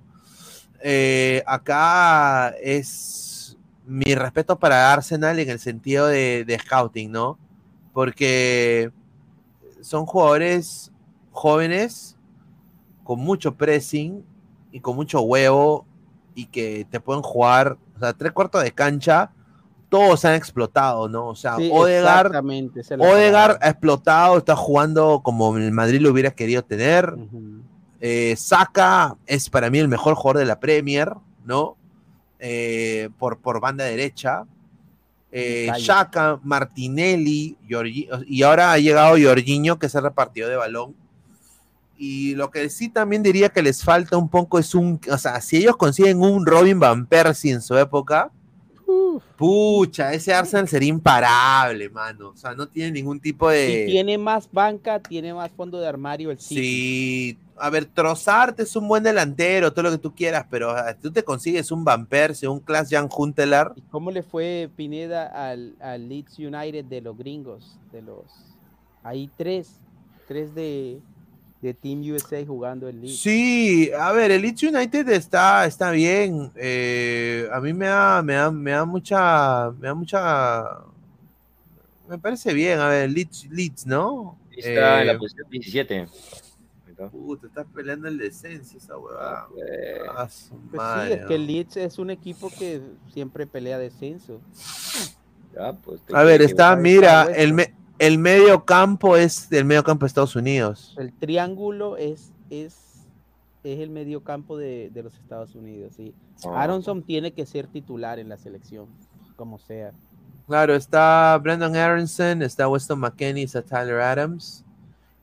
eh, 0.81 1.43
acá 1.47 2.49
es 2.63 3.57
mi 3.87 4.15
respeto 4.15 4.59
para 4.59 4.93
Arsenal 4.93 5.39
en 5.39 5.51
el 5.51 5.59
sentido 5.59 6.07
de, 6.07 6.45
de 6.47 6.59
scouting, 6.59 7.13
¿no? 7.13 7.39
Porque 7.93 8.91
son 9.83 10.07
jugadores 10.07 10.91
jóvenes 11.33 12.17
con 13.05 13.21
mucho 13.21 13.55
pressing 13.55 14.25
y 14.73 14.81
con 14.81 14.97
mucho 14.97 15.21
huevo 15.21 15.87
y 16.35 16.47
que 16.47 16.87
te 16.91 16.99
pueden 16.99 17.23
jugar, 17.23 17.77
o 17.95 17.99
sea, 17.99 18.13
tres 18.15 18.33
cuartos 18.33 18.63
de 18.65 18.73
cancha, 18.73 19.31
todos 19.89 20.25
han 20.25 20.35
explotado, 20.35 21.09
¿no? 21.09 21.29
O 21.29 21.35
sea, 21.37 21.57
Sí, 21.57 21.71
Odegaard 21.71 22.33
palabra. 22.33 23.59
ha 23.61 23.69
explotado, 23.69 24.39
está 24.39 24.57
jugando 24.57 25.21
como 25.23 25.57
el 25.57 25.71
Madrid 25.71 26.01
lo 26.01 26.11
hubiera 26.11 26.31
querido 26.31 26.63
tener. 26.65 27.15
Eh, 28.01 28.35
Saka 28.37 29.17
es 29.27 29.51
para 29.51 29.69
mí 29.69 29.79
el 29.79 29.89
mejor 29.89 30.15
jugador 30.15 30.39
de 30.39 30.47
la 30.47 30.59
Premier, 30.59 31.13
¿no? 31.45 31.77
Eh, 32.39 33.11
por, 33.19 33.39
por 33.39 33.61
banda 33.61 33.85
derecha. 33.85 34.45
Eh. 35.31 35.71
Xhaka, 35.79 36.41
Martinelli, 36.43 37.57
y 38.27 38.43
ahora 38.43 38.73
ha 38.73 38.79
llegado 38.79 39.17
Jorginho, 39.23 39.79
que 39.79 39.87
es 39.87 39.95
el 39.95 40.03
repartidor 40.03 40.51
de 40.51 40.57
balón. 40.57 40.95
Y 42.05 42.35
lo 42.35 42.51
que 42.51 42.69
sí 42.69 42.89
también 42.89 43.23
diría 43.23 43.49
que 43.49 43.63
les 43.63 43.85
falta 43.85 44.17
un 44.17 44.29
poco 44.29 44.59
es 44.59 44.75
un, 44.75 45.01
o 45.09 45.17
sea, 45.19 45.41
si 45.41 45.59
ellos 45.59 45.77
consiguen 45.77 46.21
un 46.21 46.45
Robin 46.45 46.81
Van 46.81 47.07
Persie 47.07 47.53
en 47.53 47.63
su 47.63 47.77
época, 47.77 48.33
pucha, 49.37 50.13
ese 50.13 50.35
Arsenal 50.35 50.67
sería 50.67 50.89
imparable, 50.89 51.89
mano. 51.91 52.31
O 52.31 52.37
sea, 52.37 52.57
no 52.57 52.67
tiene 52.67 52.91
ningún 52.91 53.21
tipo 53.21 53.49
de... 53.49 53.85
Si 53.85 53.93
tiene 53.93 54.19
más 54.19 54.51
banca, 54.51 54.99
tiene 54.99 55.33
más 55.33 55.53
fondo 55.53 55.79
de 55.79 55.87
armario 55.87 56.33
el 56.33 56.41
City. 56.41 56.61
Sí, 56.61 57.39
a 57.57 57.71
ver, 57.71 57.85
Trossard 57.85 58.61
es 58.61 58.75
un 58.75 58.89
buen 58.89 59.05
delantero, 59.05 59.73
todo 59.73 59.85
lo 59.85 59.93
que 59.93 59.99
tú 59.99 60.13
quieras, 60.13 60.45
pero 60.51 60.75
tú 61.01 61.13
te 61.13 61.23
consigues 61.23 61.71
un 61.71 61.85
Van 61.85 62.05
Persie, 62.07 62.49
un 62.49 62.59
Klaas 62.59 62.91
Jan 62.91 63.09
Huntelaar. 63.17 63.77
¿Cómo 63.93 64.11
le 64.11 64.25
fue 64.25 64.69
Pineda 64.75 65.27
al, 65.27 65.77
al 65.81 66.09
Leeds 66.09 66.37
United 66.41 66.85
de 66.85 67.01
los 67.01 67.17
gringos? 67.17 67.79
De 67.93 68.03
los 68.03 68.25
hay 69.05 69.31
tres, 69.37 69.79
tres 70.27 70.53
de, 70.53 71.01
de 71.63 71.73
Team 71.73 72.01
USA 72.13 72.45
jugando 72.45 72.89
el 72.89 73.01
Leeds. 73.01 73.21
Sí, 73.21 73.91
a 73.97 74.11
ver, 74.13 74.33
el 74.33 74.43
Leeds 74.43 74.65
United 74.65 75.09
está, 75.11 75.65
está 75.65 75.93
bien. 75.93 76.51
eh, 76.57 77.49
a 77.53 77.61
mí 77.61 77.73
me 77.73 77.87
da, 77.87 78.21
me 78.23 78.35
da, 78.35 78.51
me 78.51 78.73
da 78.73 78.85
mucha, 78.85 79.71
me 79.79 79.87
da 79.87 79.95
mucha, 79.95 80.65
me 82.09 82.19
parece 82.19 82.53
bien. 82.53 82.81
A 82.81 82.89
ver, 82.89 83.09
Leeds, 83.11 83.47
Leeds 83.49 83.87
¿no? 83.87 84.37
Está 84.57 85.01
en 85.01 85.03
Eh, 85.09 85.13
la 85.13 85.19
posición 85.19 85.47
17. 85.49 86.09
Puta, 87.11 87.47
estás 87.47 87.67
peleando 87.75 88.07
el 88.09 88.19
descenso 88.19 88.77
esa 88.77 88.99
huevada. 88.99 89.47
Ah, 90.17 90.29
su 90.29 90.57
Pues 90.71 90.83
madre, 90.83 91.15
sí, 91.15 91.21
es 91.21 91.27
que 91.27 91.35
el. 91.37 91.47
Leeds 91.47 91.77
es 91.79 91.99
un 91.99 92.11
equipo 92.11 92.51
que 92.59 92.81
siempre 93.13 93.47
pelea 93.47 93.79
descenso. 93.79 94.41
Ya, 95.55 95.73
pues, 95.75 96.01
A 96.13 96.23
ver, 96.23 96.43
está, 96.43 96.75
mira, 96.77 97.29
el, 97.35 97.55
me- 97.55 97.75
el 98.03 98.19
medio 98.19 98.65
campo 98.65 99.17
es 99.17 99.49
del 99.49 99.65
medio 99.65 99.85
campo 99.85 100.05
de 100.05 100.09
Estados 100.09 100.35
Unidos. 100.35 100.93
El 100.99 101.13
triángulo 101.13 101.97
es, 101.97 102.33
es, 102.51 103.07
es 103.63 103.79
el 103.79 103.91
medio 103.91 104.25
campo 104.25 104.57
de, 104.57 104.91
de 104.93 105.05
los 105.05 105.15
Estados 105.15 105.55
Unidos. 105.55 105.93
Sí. 105.97 106.13
Ah. 106.45 106.65
Aronson 106.65 107.05
tiene 107.05 107.31
que 107.31 107.47
ser 107.47 107.69
titular 107.69 108.19
en 108.19 108.29
la 108.29 108.39
selección, 108.39 108.87
como 109.37 109.61
sea. 109.61 109.93
Claro, 110.49 110.75
está 110.75 111.39
Brandon 111.41 111.77
Aronson, 111.77 112.43
está 112.43 112.69
Weston 112.69 112.99
McKenney, 112.99 113.45
está 113.45 113.63
Tyler 113.63 114.01
Adams. 114.01 114.65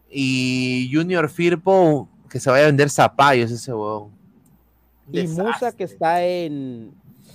Y 0.09 0.89
Junior 0.93 1.27
Firpo, 1.27 2.07
que 2.29 2.39
se 2.39 2.49
vaya 2.49 2.63
a 2.63 2.67
vender 2.67 2.89
zapallos 2.89 3.51
ese 3.51 3.73
huevón. 3.73 4.11
Y 5.11 5.27
Musa 5.27 5.73
que 5.73 5.83
está 5.83 6.23
en, 6.23 6.93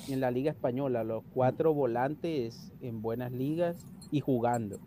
en 0.08 0.20
la 0.20 0.30
Liga 0.30 0.50
Española, 0.50 1.04
los 1.04 1.22
cuatro 1.34 1.74
volantes 1.74 2.72
en 2.80 3.02
buenas 3.02 3.30
ligas 3.30 3.76
y 4.10 4.20
jugando. 4.20 4.78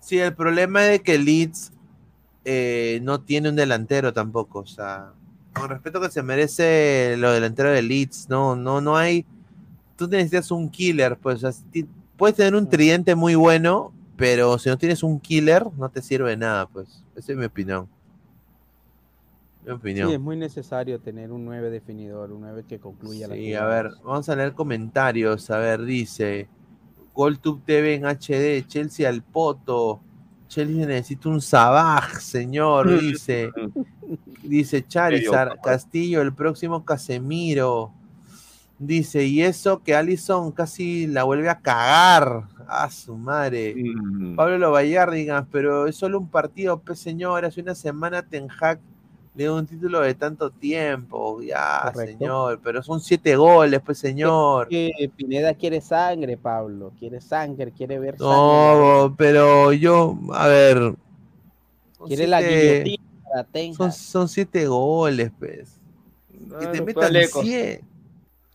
Sí, 0.00 0.18
el 0.18 0.34
problema 0.34 0.86
es 0.92 1.02
que 1.02 1.18
Leeds 1.18 1.72
eh, 2.44 3.00
no 3.02 3.20
tiene 3.20 3.48
un 3.50 3.56
delantero 3.56 4.12
tampoco. 4.12 4.60
O 4.60 4.66
sea, 4.66 5.12
con 5.54 5.68
respeto 5.68 6.00
que 6.00 6.10
se 6.10 6.22
merece 6.22 7.16
lo 7.18 7.32
delantero 7.32 7.70
de 7.70 7.82
Leeds, 7.82 8.28
no, 8.28 8.56
no, 8.56 8.80
no 8.80 8.96
hay. 8.96 9.26
Tú 9.96 10.06
necesitas 10.08 10.50
un 10.50 10.70
killer, 10.70 11.18
pues. 11.18 11.42
o 11.44 11.52
sea, 11.52 11.64
ti- 11.72 11.86
puedes 12.16 12.36
tener 12.36 12.54
un 12.54 12.68
tridente 12.68 13.14
muy 13.14 13.34
bueno, 13.34 13.92
pero 14.16 14.58
si 14.58 14.68
no 14.68 14.78
tienes 14.78 15.02
un 15.02 15.18
killer, 15.20 15.66
no 15.76 15.88
te 15.90 16.00
sirve 16.02 16.30
de 16.30 16.36
nada, 16.36 16.66
pues. 16.66 17.04
Esa 17.16 17.32
es 17.32 17.38
mi 17.38 17.44
opinión. 17.44 17.88
Mi 19.64 19.72
opinión. 19.72 20.08
Sí, 20.08 20.14
es 20.14 20.20
muy 20.20 20.36
necesario 20.36 21.00
tener 21.00 21.32
un 21.32 21.44
9 21.44 21.68
definidor, 21.68 22.32
un 22.32 22.42
9 22.42 22.64
que 22.66 22.78
concluya 22.78 23.26
la 23.28 23.34
Sí, 23.34 23.54
a 23.54 23.64
ver, 23.66 23.90
vamos 24.04 24.28
a 24.28 24.36
leer 24.36 24.54
comentarios. 24.54 25.50
A 25.50 25.58
ver, 25.58 25.82
dice 25.84 26.48
GolTube 27.18 27.64
TV 27.64 27.94
en 27.94 28.04
HD, 28.04 28.64
Chelsea 28.68 29.08
al 29.08 29.24
poto. 29.24 30.00
Chelsea 30.46 30.86
necesita 30.86 31.28
un 31.28 31.40
Sabaj, 31.40 32.20
señor, 32.20 32.88
dice. 33.00 33.50
Dice 34.44 34.86
Charizard. 34.86 35.60
Castillo, 35.60 36.22
el 36.22 36.32
próximo 36.32 36.84
Casemiro. 36.84 37.90
Dice, 38.78 39.24
y 39.24 39.42
eso 39.42 39.82
que 39.82 39.96
Allison 39.96 40.52
casi 40.52 41.08
la 41.08 41.24
vuelve 41.24 41.48
a 41.48 41.58
cagar. 41.58 42.44
A 42.68 42.88
su 42.88 43.16
madre. 43.16 43.74
Mm. 43.76 44.36
Pablo 44.36 44.56
Lovallardigas, 44.58 45.44
pero 45.50 45.88
es 45.88 45.96
solo 45.96 46.20
un 46.20 46.28
partido, 46.28 46.78
pues 46.78 47.00
señor. 47.00 47.44
Hace 47.44 47.62
una 47.62 47.74
semana 47.74 48.22
Ten 48.22 48.46
Hag 48.60 48.78
dio 49.38 49.56
un 49.56 49.66
título 49.66 50.00
de 50.00 50.14
tanto 50.14 50.50
tiempo. 50.50 51.40
Ya, 51.40 51.90
Correcto. 51.92 52.18
señor. 52.18 52.60
Pero 52.62 52.82
son 52.82 53.00
siete 53.00 53.36
goles, 53.36 53.80
pues 53.84 53.98
señor. 53.98 54.68
Que 54.68 55.10
Pineda 55.16 55.54
quiere 55.54 55.80
sangre, 55.80 56.36
Pablo. 56.36 56.92
Quiere 56.98 57.20
sangre, 57.20 57.72
quiere 57.72 57.98
ver 57.98 58.18
sangre. 58.18 58.34
No, 58.36 59.14
pero 59.16 59.72
yo, 59.72 60.18
a 60.34 60.48
ver. 60.48 60.94
Quiere 62.06 62.26
la 62.26 62.38
siete- 62.40 62.82
guillotina 62.84 63.04
para 63.24 63.44
Ten 63.44 63.74
Son, 63.92 64.28
siete 64.28 64.66
goles, 64.66 65.30
pues. 65.38 65.80
Que 66.60 66.66
te 66.66 66.82
metan 66.82 67.12
pues, 67.12 67.30
siete. 67.42 67.84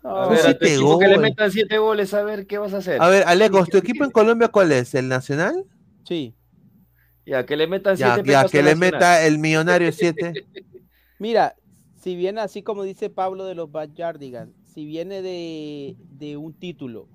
A 0.03 0.26
Son 0.26 0.30
ver, 0.30 0.39
a 0.39 0.41
tu 0.41 0.47
siete 0.47 0.73
equipo 0.76 0.99
que 0.99 1.07
le 1.07 1.18
metan 1.18 1.51
siete 1.51 1.77
goles, 1.77 2.14
a 2.14 2.23
ver 2.23 2.45
qué 2.45 2.57
vas 2.57 2.73
a 2.73 2.77
hacer. 2.77 3.01
A 3.01 3.07
ver, 3.07 3.23
Alecos, 3.26 3.69
¿tu 3.69 3.77
equipo 3.77 4.03
en 4.03 4.11
Colombia 4.11 4.49
cuál 4.49 4.72
es? 4.73 4.93
¿El 4.95 5.07
Nacional? 5.07 5.65
Sí. 6.03 6.34
Ya, 7.26 7.45
que 7.45 7.55
le 7.55 7.68
metan 7.68 7.95
Ya, 7.95 8.15
siete 8.15 8.31
ya, 8.31 8.45
que 8.45 8.61
le 8.61 8.76
meta 8.76 9.26
el 9.26 9.39
millonario 9.39 9.91
7. 9.93 10.45
Mira, 11.24 11.56
si 11.95 12.18
viene 12.18 12.41
así 12.41 12.64
como 12.64 12.84
dice 12.84 13.10
Pablo 13.10 13.45
de 13.45 13.56
los 13.56 13.72
Backyardigans, 13.72 14.52
si 14.66 14.84
viene 14.84 15.22
de, 15.22 15.95
de 16.20 16.36
un 16.36 16.52
título, 16.54 17.08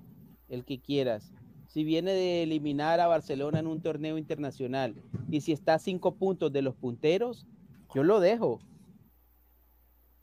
el 0.47 0.65
que 0.65 0.79
quieras, 0.79 1.31
si 1.67 1.83
viene 1.83 2.13
de 2.13 2.41
eliminar 2.41 2.99
a 3.01 3.05
Barcelona 3.05 3.59
en 3.59 3.67
un 3.67 3.83
torneo 3.83 4.17
internacional 4.17 4.95
y 5.29 5.41
si 5.41 5.51
está 5.51 5.75
a 5.75 5.79
cinco 5.79 6.15
puntos 6.15 6.51
de 6.51 6.63
los 6.63 6.73
punteros, 6.73 7.45
yo 7.93 8.01
lo 8.01 8.19
dejo. 8.19 8.59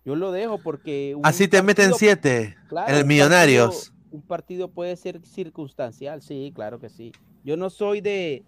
Yo 0.05 0.17
lo 0.17 0.33
dejo 0.33 0.59
porque 0.59 1.17
Así 1.23 1.47
te 1.47 1.63
meten 1.63 1.91
partido- 1.91 1.99
7. 1.99 2.57
Claro, 2.69 2.89
en 2.89 2.97
el 2.97 3.03
un 3.03 3.09
Millonarios. 3.09 3.67
partido- 3.91 3.97
un 4.11 4.23
partido 4.23 4.69
puede 4.73 4.97
ser 4.97 5.25
circunstancial, 5.25 6.23
sí, 6.23 6.51
claro 6.53 6.81
que 6.81 6.89
sí. 6.89 7.13
Yo 7.45 7.57
no 7.57 7.71
soy 7.71 8.01
de... 8.01 8.45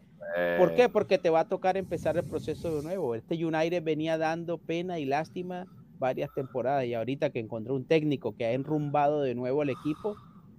¿Por 0.58 0.70
Eh. 0.70 0.74
qué? 0.76 0.88
Porque 0.88 1.18
te 1.18 1.30
va 1.30 1.40
a 1.40 1.48
tocar 1.48 1.76
empezar 1.76 2.16
el 2.16 2.24
proceso 2.24 2.74
de 2.76 2.82
nuevo. 2.82 3.14
Este 3.14 3.42
United 3.44 3.82
venía 3.82 4.18
dando 4.18 4.58
pena 4.58 4.98
y 4.98 5.04
lástima 5.04 5.66
varias 5.98 6.30
temporadas 6.34 6.84
y 6.86 6.94
ahorita 6.94 7.30
que 7.30 7.40
encontró 7.40 7.74
un 7.74 7.84
técnico 7.84 8.34
que 8.36 8.44
ha 8.46 8.52
enrumbado 8.52 9.22
de 9.22 9.34
nuevo 9.34 9.62
al 9.62 9.70
equipo, 9.70 10.16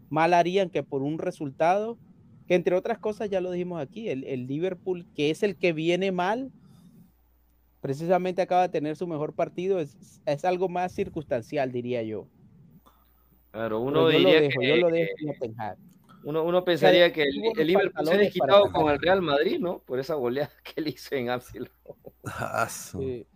mal 0.10 0.34
harían 0.34 0.69
que 0.69 0.84
por 0.84 1.02
un 1.02 1.18
resultado, 1.18 1.98
que 2.48 2.56
entre 2.56 2.76
otras 2.76 2.98
cosas 2.98 3.30
ya 3.30 3.40
lo 3.41 3.52
dijimos 3.52 3.81
aquí, 3.81 4.10
el, 4.10 4.23
el 4.26 4.48
Liverpool, 4.48 5.06
que 5.15 5.30
es 5.30 5.44
el 5.44 5.56
que 5.56 5.72
viene 5.72 6.11
mal, 6.11 6.52
precisamente 7.81 8.41
acaba 8.41 8.64
de 8.64 8.69
tener 8.69 8.95
su 8.95 9.07
mejor 9.07 9.34
partido, 9.34 9.80
es, 9.80 10.19
es 10.26 10.44
algo 10.45 10.68
más 10.68 10.91
circunstancial, 10.94 11.72
diría 11.72 12.03
yo. 12.03 12.27
Claro, 13.52 13.77
Pero 13.77 13.80
uno 13.80 13.95
yo 13.95 14.02
lo 14.02 14.10
diría 14.10 14.41
dejo, 14.41 14.60
que, 14.60 14.68
yo 14.68 14.76
lo 14.77 14.90
dejo 14.90 15.15
Hag. 15.57 15.77
Uno, 16.24 16.44
uno 16.44 16.64
pensaría 16.64 17.12
que 17.14 17.24
el, 17.24 17.30
el 17.58 17.68
Liverpool 17.68 18.06
se 18.06 18.14
ha 18.14 18.18
desquitado 18.18 18.72
con 18.72 18.90
el 18.90 19.00
Real 19.00 19.22
Madrid, 19.22 19.60
¿no? 19.60 19.80
Por 19.80 20.00
esa 20.00 20.16
goleada 20.16 20.52
que 20.76 20.82
le 20.82 20.90
hizo 20.91 21.16
en 21.16 21.30
Anfield. 21.30 21.70
Ah, 22.26 22.68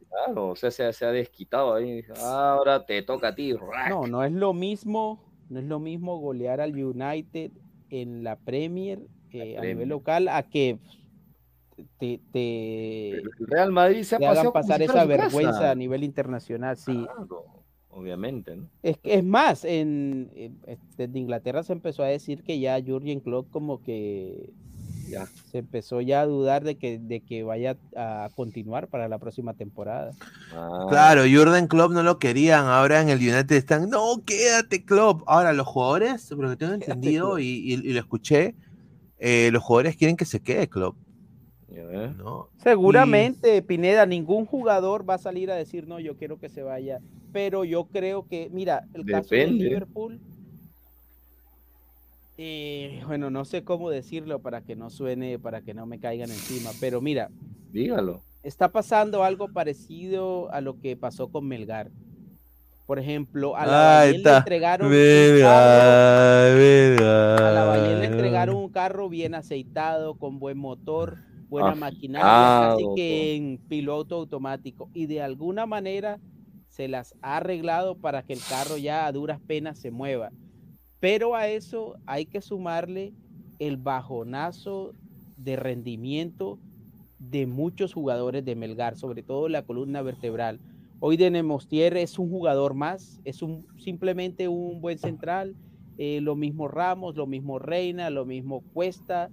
Claro, 0.10 0.50
o 0.50 0.56
sea, 0.56 0.70
se, 0.70 0.86
ha- 0.86 0.94
se 0.94 1.06
ha 1.06 1.12
desquitado 1.12 1.74
ahí. 1.74 2.04
Ahora 2.18 2.86
te 2.86 3.02
toca 3.02 3.30
a 3.30 3.36
ti. 3.36 3.54
rack. 3.54 3.90
No, 3.90 4.06
no 4.08 4.24
es 4.24 4.32
lo 4.32 4.54
mismo, 4.54 5.24
no 5.50 5.60
es 5.60 5.66
lo 5.66 5.80
mismo 5.80 6.18
golear 6.20 6.62
al 6.62 6.72
United 6.72 7.52
en 7.90 8.24
la 8.24 8.36
Premier 8.36 9.00
eh, 9.32 9.58
a 9.58 9.62
Premier. 9.62 9.76
nivel 9.76 9.90
local 9.90 10.28
a 10.28 10.44
que 10.44 10.78
te, 11.98 12.22
te, 12.32 13.10
El 13.18 13.32
Real 13.40 13.72
Madrid 13.72 14.04
se 14.04 14.16
ha 14.16 14.20
te 14.20 14.28
hagan 14.28 14.52
pasar 14.52 14.82
esa 14.82 15.06
vergüenza 15.06 15.52
casa. 15.52 15.72
a 15.72 15.76
nivel 15.76 16.04
internacional, 16.04 16.78
sí. 16.78 16.94
Claro, 17.06 17.63
obviamente, 17.96 18.56
¿no? 18.56 18.68
Es, 18.82 18.98
que- 18.98 19.14
es 19.16 19.24
más, 19.24 19.64
en, 19.66 20.32
en- 20.36 20.58
desde 20.98 21.20
Inglaterra 21.20 21.64
se 21.64 21.74
empezó 21.74 22.04
a 22.04 22.08
decir 22.08 22.44
que 22.44 22.60
ya 22.60 22.82
Jurgen 22.86 23.20
Klopp 23.20 23.50
como 23.52 23.82
que 23.82 24.50
Ya. 25.10 25.28
se 25.52 25.60
empezó 25.60 26.02
ya 26.02 26.22
a 26.22 26.26
dudar 26.26 26.64
de 26.64 26.76
que, 26.76 26.98
de 27.00 27.20
que 27.22 27.44
vaya 27.44 27.78
a 27.96 28.30
continuar 28.36 28.88
para 28.88 29.08
la 29.08 29.20
próxima 29.20 29.54
temporada. 29.54 30.12
Ah, 30.54 30.88
Claro, 30.90 31.24
Jordan 31.32 31.68
Klopp 31.68 31.92
no 31.92 32.04
lo 32.04 32.18
querían. 32.20 32.66
Ahora 32.66 33.02
en 33.02 33.10
el 33.10 33.20
United 33.20 33.52
están, 33.56 33.90
no, 33.90 34.24
quédate 34.26 34.84
Klopp. 34.84 35.22
Ahora 35.28 35.54
los 35.54 35.68
jugadores, 35.68 36.28
por 36.30 36.40
lo 36.40 36.50
que 36.52 36.58
tengo 36.58 36.74
entendido 36.74 37.40
y, 37.40 37.46
y- 37.46 37.74
y 37.74 37.94
lo 37.94 38.00
escuché, 38.00 38.56
eh, 39.20 39.50
los 39.52 39.64
jugadores 39.64 39.96
quieren 39.98 40.18
que 40.18 40.26
se 40.26 40.40
quede 40.42 40.68
Klopp. 40.68 40.96
¿No? 42.18 42.50
Seguramente, 42.58 43.62
Pineda, 43.62 44.06
ningún 44.06 44.46
jugador 44.46 45.08
va 45.10 45.16
a 45.16 45.20
salir 45.20 45.52
a 45.52 45.56
decir, 45.56 45.88
no, 45.88 46.00
yo 46.00 46.16
quiero 46.16 46.38
que 46.40 46.50
se 46.50 46.64
vaya. 46.64 47.00
Pero 47.32 47.66
yo 47.66 47.86
creo 47.86 48.28
que, 48.28 48.50
mira, 48.52 48.86
el 48.94 49.06
caso 49.06 49.30
de 49.36 49.42
Depende. 49.42 49.64
Liverpool, 49.66 50.20
eh, 52.38 53.02
bueno, 53.06 53.30
no 53.30 53.46
sé 53.46 53.64
cómo 53.64 53.90
decirlo 53.90 54.40
para 54.40 54.62
que 54.62 54.76
no 54.76 54.90
suene, 54.90 55.40
para 55.40 55.62
que 55.62 55.74
no 55.74 55.86
me 55.86 56.00
caigan 56.00 56.32
encima, 56.32 56.72
pero 56.80 57.02
mira, 57.02 57.30
Dígalo. 57.72 58.22
está 58.44 58.70
pasando 58.70 59.24
algo 59.24 59.48
parecido 59.50 60.52
a 60.52 60.62
lo 60.62 60.80
que 60.80 60.96
pasó 60.96 61.28
con 61.30 61.48
Melgar. 61.48 61.90
Por 62.86 63.00
ejemplo, 63.00 63.56
a 63.56 63.66
la 63.66 64.02
Ahí 64.02 64.18
le 64.18 64.30
entregaron 64.38 64.88
un 64.92 64.94
carro- 65.42 65.84
a 67.46 67.52
la 67.52 67.64
Bayern 67.66 68.00
le 68.02 68.06
entregaron 68.08 68.56
un 68.58 68.70
carro 68.70 69.10
bien 69.10 69.36
aceitado, 69.36 70.16
con 70.16 70.38
buen 70.40 70.58
motor, 70.58 71.18
buena 71.54 71.76
Ah, 71.76 71.76
maquinaria, 71.76 72.52
casi 72.58 72.88
claro, 72.88 72.90
que 72.90 73.36
en 73.36 73.60
piloto 73.68 74.16
automático. 74.18 74.90
Y 74.94 75.06
de 75.08 75.22
alguna 75.22 75.66
manera 75.68 76.22
se 76.68 76.88
las 76.88 77.16
ha 77.22 77.38
arreglado 77.38 78.00
para 78.00 78.24
que 78.24 78.34
el 78.34 78.46
carro 78.46 78.78
ya 78.78 79.06
a 79.06 79.12
duras 79.14 79.40
penas 79.46 79.80
se 79.80 79.92
mueva. 79.92 80.34
Pero 81.00 81.36
a 81.36 81.48
eso 81.50 81.98
hay 82.06 82.26
que 82.28 82.42
sumarle 82.42 83.16
el 83.60 83.78
bajonazo 83.78 84.96
de 85.36 85.56
rendimiento 85.58 86.62
de 87.20 87.48
muchos 87.48 87.94
jugadores 87.94 88.46
de 88.46 88.56
Melgar, 88.56 88.98
sobre 88.98 89.24
todo 89.24 89.50
la 89.50 89.64
columna 89.66 90.02
vertebral. 90.02 90.62
Hoy 91.00 91.18
de 91.18 91.32
Nemostier 91.32 91.98
es 91.98 92.20
un 92.20 92.30
jugador 92.30 92.74
más, 92.76 93.22
es 93.26 93.42
un, 93.42 93.68
simplemente 93.78 94.48
un 94.48 94.82
buen 94.82 94.98
central. 95.00 95.58
eh, 95.98 96.22
lo 96.22 96.36
mismo 96.36 96.68
Ramos, 96.68 97.16
lo 97.16 97.28
mismo 97.28 97.60
Reina, 97.60 98.10
lo 98.10 98.26
mismo 98.26 98.64
Cuesta. 98.74 99.32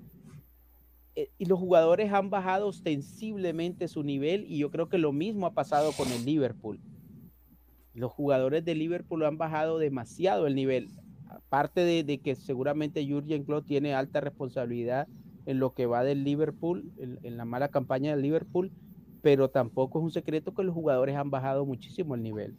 Eh, 1.20 1.30
y 1.36 1.44
los 1.44 1.59
jugadores 1.59 2.12
han 2.12 2.30
bajado 2.30 2.68
ostensiblemente 2.68 3.88
su 3.88 4.02
nivel 4.02 4.47
y 4.48 4.59
yo 4.59 4.70
creo 4.70 4.88
que 4.88 4.97
lo 4.97 5.12
mismo 5.12 5.47
ha 5.47 5.52
pasado 5.52 5.92
con 5.92 6.10
el 6.10 6.24
Liverpool. 6.24 6.80
Los 7.92 8.10
jugadores 8.10 8.64
de 8.64 8.74
Liverpool 8.74 9.24
han 9.24 9.36
bajado 9.36 9.78
demasiado 9.78 10.47
el 10.47 10.55
nivel. 10.55 10.88
Aparte 11.28 11.82
de, 11.82 12.05
de 12.05 12.18
que 12.18 12.36
seguramente 12.36 13.06
Jurgen 13.06 13.44
Klopp 13.44 13.66
tiene 13.66 13.94
alta 13.94 14.20
responsabilidad 14.20 15.09
en 15.44 15.59
lo 15.59 15.74
que 15.74 15.86
va 15.86 16.05
del 16.05 16.24
Liverpool, 16.24 16.90
en, 16.97 17.18
en 17.22 17.36
la 17.36 17.44
mala 17.44 17.68
campaña 17.68 18.12
del 18.12 18.22
Liverpool, 18.22 18.72
pero 19.20 19.51
tampoco 19.51 19.98
es 19.98 20.05
un 20.05 20.12
secreto 20.12 20.55
que 20.55 20.62
los 20.62 20.74
jugadores 20.74 21.16
han 21.16 21.30
bajado 21.30 21.66
muchísimo 21.66 22.14
el 22.14 22.22
nivel. 22.22 22.56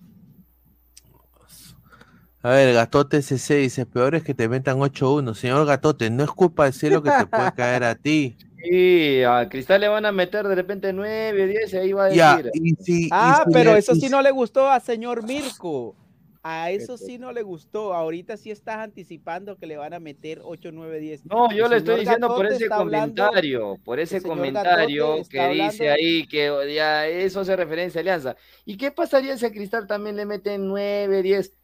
A 2.43 2.49
ver, 2.49 2.73
Gatote 2.73 3.21
CC 3.21 3.57
dice, 3.57 3.85
peor 3.85 4.15
es 4.15 4.23
que 4.23 4.33
te 4.33 4.49
metan 4.49 4.79
8-1. 4.79 5.35
Señor 5.35 5.65
Gatote, 5.67 6.09
no 6.09 6.23
es 6.23 6.31
culpa 6.31 6.63
del 6.63 6.73
cielo 6.73 7.03
que 7.03 7.11
te 7.11 7.27
puede 7.27 7.51
caer 7.55 7.83
a 7.83 7.93
ti. 7.95 8.35
Sí, 8.63 9.23
a 9.23 9.47
Cristal 9.49 9.81
le 9.81 9.88
van 9.88 10.05
a 10.05 10.11
meter 10.11 10.47
de 10.47 10.55
repente 10.55 10.93
9, 10.93 11.47
10 11.47 11.73
y 11.73 11.77
ahí 11.77 11.93
va 11.93 12.03
a 12.05 12.07
decir. 12.07 12.17
Ya, 12.19 12.41
y 12.53 12.71
si, 12.83 13.05
y 13.05 13.09
Ah, 13.11 13.43
si 13.45 13.53
pero 13.53 13.75
eso 13.75 13.93
sí 13.95 14.01
si- 14.01 14.09
no 14.09 14.21
le 14.21 14.31
gustó 14.31 14.69
a 14.69 14.79
señor 14.79 15.23
Mirko. 15.23 15.95
A 16.43 16.71
eso 16.71 16.97
sí 16.97 17.17
no 17.19 17.31
le 17.31 17.43
gustó. 17.43 17.93
Ahorita 17.93 18.35
sí 18.38 18.49
estás 18.51 18.77
anticipando 18.77 19.57
que 19.57 19.67
le 19.67 19.77
van 19.77 19.93
a 19.93 19.99
meter 19.99 20.41
8, 20.43 20.71
9, 20.71 20.99
10. 20.99 21.25
No, 21.27 21.51
yo 21.53 21.67
le 21.67 21.77
estoy 21.77 21.99
diciendo 21.99 22.27
por 22.35 22.45
ese 22.47 22.65
hablando- 22.71 23.23
comentario, 23.23 23.77
por 23.83 23.99
ese 23.99 24.21
comentario 24.21 25.17
Gatote 25.17 25.29
que 25.29 25.47
dice 25.49 25.89
hablando- 25.89 25.93
ahí 25.93 26.27
que 26.27 26.73
ya 26.75 27.07
eso 27.07 27.41
hace 27.41 27.55
referencia 27.55 27.99
a 27.99 28.01
Alianza. 28.01 28.35
¿Y 28.65 28.77
qué 28.77 28.91
pasaría 28.91 29.38
si 29.38 29.45
a 29.45 29.51
Cristal 29.51 29.85
también 29.88 30.15
le 30.15 30.25
meten 30.25 30.67
9, 30.67 31.21
10? 31.21 31.55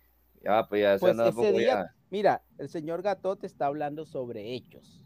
Ya, 0.43 0.67
pues 0.67 0.81
ya 0.83 0.93
se 0.93 0.99
Pues 0.99 1.13
ese 1.19 1.31
poco 1.31 1.51
día, 1.57 1.67
ya. 1.67 1.95
mira, 2.11 2.41
el 2.59 2.69
señor 2.69 3.01
Gatote 3.01 3.47
está 3.47 3.65
hablando 3.65 4.05
sobre 4.05 4.53
hechos. 4.53 5.03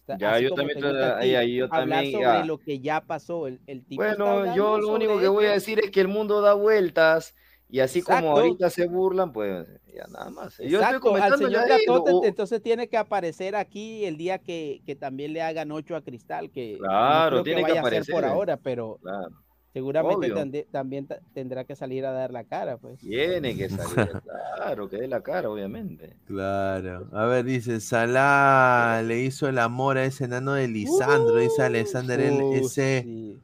Está- 0.00 0.18
Ya, 0.18 0.38
yo 0.40 0.50
como 0.50 0.62
también 0.62 0.78
estoy- 0.78 1.02
ahí- 1.18 1.34
ahí 1.36 1.54
yo 1.56 1.64
hablar 1.66 1.80
también, 1.88 2.12
sobre 2.12 2.24
ya. 2.24 2.44
lo 2.44 2.58
que 2.58 2.80
ya 2.80 3.00
pasó. 3.00 3.46
El, 3.46 3.60
el 3.66 3.84
tipo 3.84 4.02
Bueno, 4.02 4.54
yo 4.56 4.78
lo 4.78 4.88
único 4.88 5.18
que 5.20 5.28
voy 5.28 5.46
a 5.46 5.52
decir 5.52 5.78
es 5.78 5.90
que 5.90 6.00
el 6.00 6.08
mundo 6.08 6.40
da 6.40 6.54
vueltas 6.54 7.34
y 7.68 7.78
así 7.80 8.02
como 8.02 8.18
Exacto. 8.18 8.40
ahorita 8.40 8.70
se 8.70 8.86
burlan, 8.88 9.32
pues 9.32 9.68
ya 9.94 10.04
nada 10.08 10.30
más. 10.30 10.56
Yo 10.58 10.64
estoy 10.64 10.74
Exacto, 10.74 10.94
al 10.96 11.00
comentando 11.00 11.36
señor 11.46 11.60
ahí, 11.70 11.86
lo- 11.86 12.02
Gatote, 12.04 12.26
entonces 12.28 12.62
tiene 12.62 12.88
que 12.88 12.96
aparecer 12.96 13.54
aquí 13.54 14.04
el 14.04 14.16
día 14.16 14.38
que, 14.38 14.82
que 14.84 14.96
también 14.96 15.32
le 15.32 15.42
hagan 15.42 15.70
ocho 15.70 15.94
a 15.94 16.02
Cristal, 16.02 16.50
que 16.50 16.78
Claro, 16.78 17.36
no 17.36 17.42
creo 17.42 17.54
tiene 17.54 17.64
que 17.64 17.72
vaya 17.78 17.80
a 17.80 17.84
ser 17.90 18.00
por 18.06 18.18
aparecer. 18.24 18.24
ahora, 18.24 18.56
pero 18.56 18.98
Claro. 19.02 19.28
Seguramente 19.72 20.66
también 20.70 21.06
ta- 21.06 21.20
tendrá 21.32 21.64
que 21.64 21.76
salir 21.76 22.04
a 22.06 22.12
dar 22.12 22.30
la 22.32 22.44
cara, 22.44 22.76
pues. 22.76 22.98
Tiene 23.00 23.56
que 23.56 23.68
salir, 23.68 24.10
claro, 24.56 24.88
que 24.88 24.96
dé 24.98 25.08
la 25.08 25.20
cara, 25.22 25.48
obviamente. 25.50 26.16
Claro. 26.26 27.08
A 27.12 27.24
ver, 27.26 27.44
dice, 27.44 27.80
Salah 27.80 29.02
le 29.04 29.20
hizo 29.22 29.48
el 29.48 29.58
amor 29.58 29.98
a 29.98 30.04
ese 30.04 30.24
enano 30.24 30.52
de 30.54 30.68
Lisandro, 30.68 31.36
dice 31.36 31.62
Alexander 31.62 32.20
el 32.20 32.42
Uh, 32.42 32.52
ese. 32.54 33.02
sí. 33.04 33.38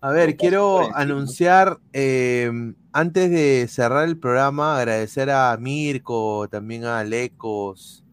A 0.00 0.10
ver, 0.12 0.36
quiero 0.36 0.94
anunciar, 0.94 1.78
eh, 1.92 2.48
antes 2.92 3.30
de 3.30 3.66
cerrar 3.68 4.06
el 4.08 4.16
programa, 4.16 4.78
agradecer 4.78 5.28
a 5.28 5.56
Mirko, 5.58 6.46
también 6.48 6.84
a 6.84 7.02
Lecos, 7.02 8.04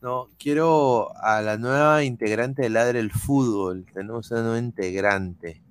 ¿no? 0.00 0.30
Quiero 0.36 1.16
a 1.22 1.40
la 1.42 1.56
nueva 1.56 2.02
integrante 2.02 2.62
de 2.62 2.70
Ladre 2.70 2.98
el 2.98 3.12
Fútbol, 3.12 3.86
tenemos 3.94 4.28
una 4.32 4.42
nueva 4.42 4.58
integrante. 4.58 5.62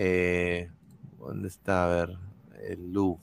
Eh, 0.00 0.70
¿Dónde 1.18 1.48
está? 1.48 1.84
A 1.84 1.88
ver, 1.88 2.16
el 2.68 2.92
Lu. 2.92 3.18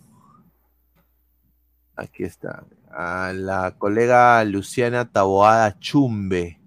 Aquí 1.95 2.23
está. 2.23 2.65
A 2.91 3.31
la 3.33 3.75
colega 3.77 4.43
Luciana 4.43 5.09
Taboada 5.09 5.79
Chumbe. 5.79 6.59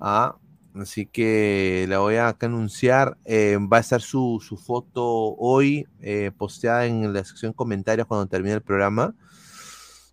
Ah, 0.00 0.36
así 0.74 1.04
que 1.04 1.84
la 1.90 1.98
voy 1.98 2.16
a 2.16 2.34
anunciar. 2.40 3.18
eh, 3.26 3.58
va 3.70 3.76
a 3.76 3.80
estar 3.80 4.00
su, 4.00 4.42
su 4.42 4.56
foto 4.56 5.04
hoy 5.36 5.86
eh, 6.00 6.30
posteada 6.34 6.86
en 6.86 7.12
la 7.12 7.22
sección 7.22 7.52
comentarios 7.52 8.06
cuando 8.06 8.26
termine 8.26 8.54
el 8.54 8.62
programa. 8.62 9.14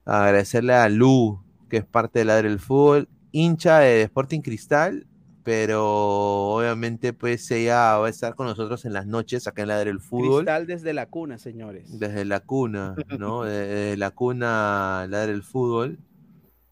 Agradecerle 0.04 0.74
a 0.74 0.90
Lu, 0.90 1.42
que 1.70 1.78
es 1.78 1.86
parte 1.86 2.20
del 2.20 2.28
Ladre 2.28 2.50
del 2.50 2.60
Fútbol, 2.60 3.08
hincha 3.32 3.80
de 3.80 4.02
Sporting 4.02 4.42
Cristal, 4.42 5.08
pero 5.44 6.56
obviamente 6.56 7.14
pues 7.14 7.50
ella 7.52 7.98
va 7.98 8.08
a 8.08 8.10
estar 8.10 8.36
con 8.36 8.48
nosotros 8.48 8.86
en 8.86 8.94
las 8.94 9.08
noches 9.08 9.48
acá 9.48 9.62
en 9.64 9.70
Ladre 9.70 9.90
del 9.92 10.00
Fútbol. 10.02 10.44
Cristal 10.44 10.68
desde 10.68 10.94
la 10.94 11.06
cuna, 11.08 11.38
señores. 11.38 12.00
Desde 12.00 12.26
la 12.26 12.40
cuna, 12.42 12.96
¿no? 13.18 13.44
Desde 13.46 13.98
la 13.98 14.12
cuna 14.12 15.06
ladra 15.10 15.32
el 15.32 15.44
fútbol, 15.44 16.00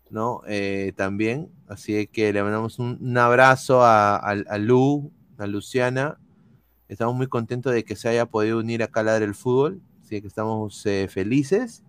¿no? 0.10 0.42
Eh, 0.48 0.94
también. 0.96 1.50
Así 1.68 2.08
que 2.08 2.32
le 2.34 2.44
mandamos 2.44 2.80
un, 2.80 2.98
un 3.02 3.18
abrazo 3.18 3.84
a, 3.84 4.16
a- 4.18 4.32
a 4.48 4.58
Lu, 4.58 5.12
a 5.38 5.48
Luciana. 5.48 6.18
Estamos 6.90 7.16
muy 7.16 7.28
contentos 7.28 7.74
de 7.74 7.84
que 7.84 7.96
se 7.96 8.08
haya 8.10 8.26
podido 8.26 8.60
unir 8.60 8.84
acá 8.84 9.00
a 9.02 9.04
Ladra 9.04 9.26
el 9.26 9.36
Fútbol. 9.36 9.82
Así 10.02 10.22
que 10.22 10.28
estamos 10.28 10.86
eh, 10.86 11.08
felices. 11.10 11.84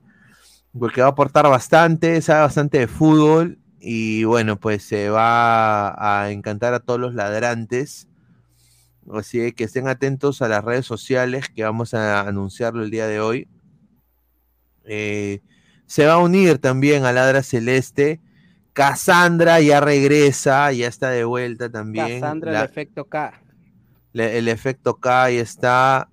Porque 0.78 1.00
va 1.00 1.06
a 1.09 1.10
aportar 1.10 1.48
bastante, 1.48 2.20
sabe 2.20 2.40
bastante 2.42 2.78
de 2.78 2.86
fútbol. 2.88 3.59
Y 3.80 4.24
bueno, 4.24 4.56
pues 4.59 4.82
se 4.82 5.09
va 5.10 6.22
a 6.22 6.30
encantar 6.30 6.74
a 6.74 6.80
todos 6.80 6.98
los 6.98 7.14
ladrantes. 7.14 8.09
Así 9.12 9.52
que 9.52 9.64
estén 9.64 9.88
atentos 9.88 10.42
a 10.42 10.48
las 10.48 10.64
redes 10.64 10.84
sociales 10.84 11.48
que 11.48 11.62
vamos 11.64 11.94
a 11.94 12.20
anunciarlo 12.20 12.82
el 12.82 12.90
día 12.90 13.06
de 13.06 13.20
hoy. 13.20 13.48
Eh, 14.84 15.40
se 15.86 16.06
va 16.06 16.14
a 16.14 16.18
unir 16.18 16.59
también 16.59 17.05
a 17.05 17.12
Ladra 17.12 17.42
Celeste. 17.42 18.20
Cassandra 18.72 19.60
ya 19.60 19.80
regresa, 19.80 20.70
ya 20.72 20.86
está 20.86 21.10
de 21.10 21.24
vuelta 21.24 21.70
también. 21.70 22.20
Cassandra, 22.20 22.52
La- 22.52 22.60
el 22.60 22.64
efecto 22.70 23.05
K. 23.06 23.40
le- 24.12 24.38
el 24.38 24.48
efecto 24.48 24.96
K 24.96 25.24
ahí 25.24 25.36
está. 25.38 26.09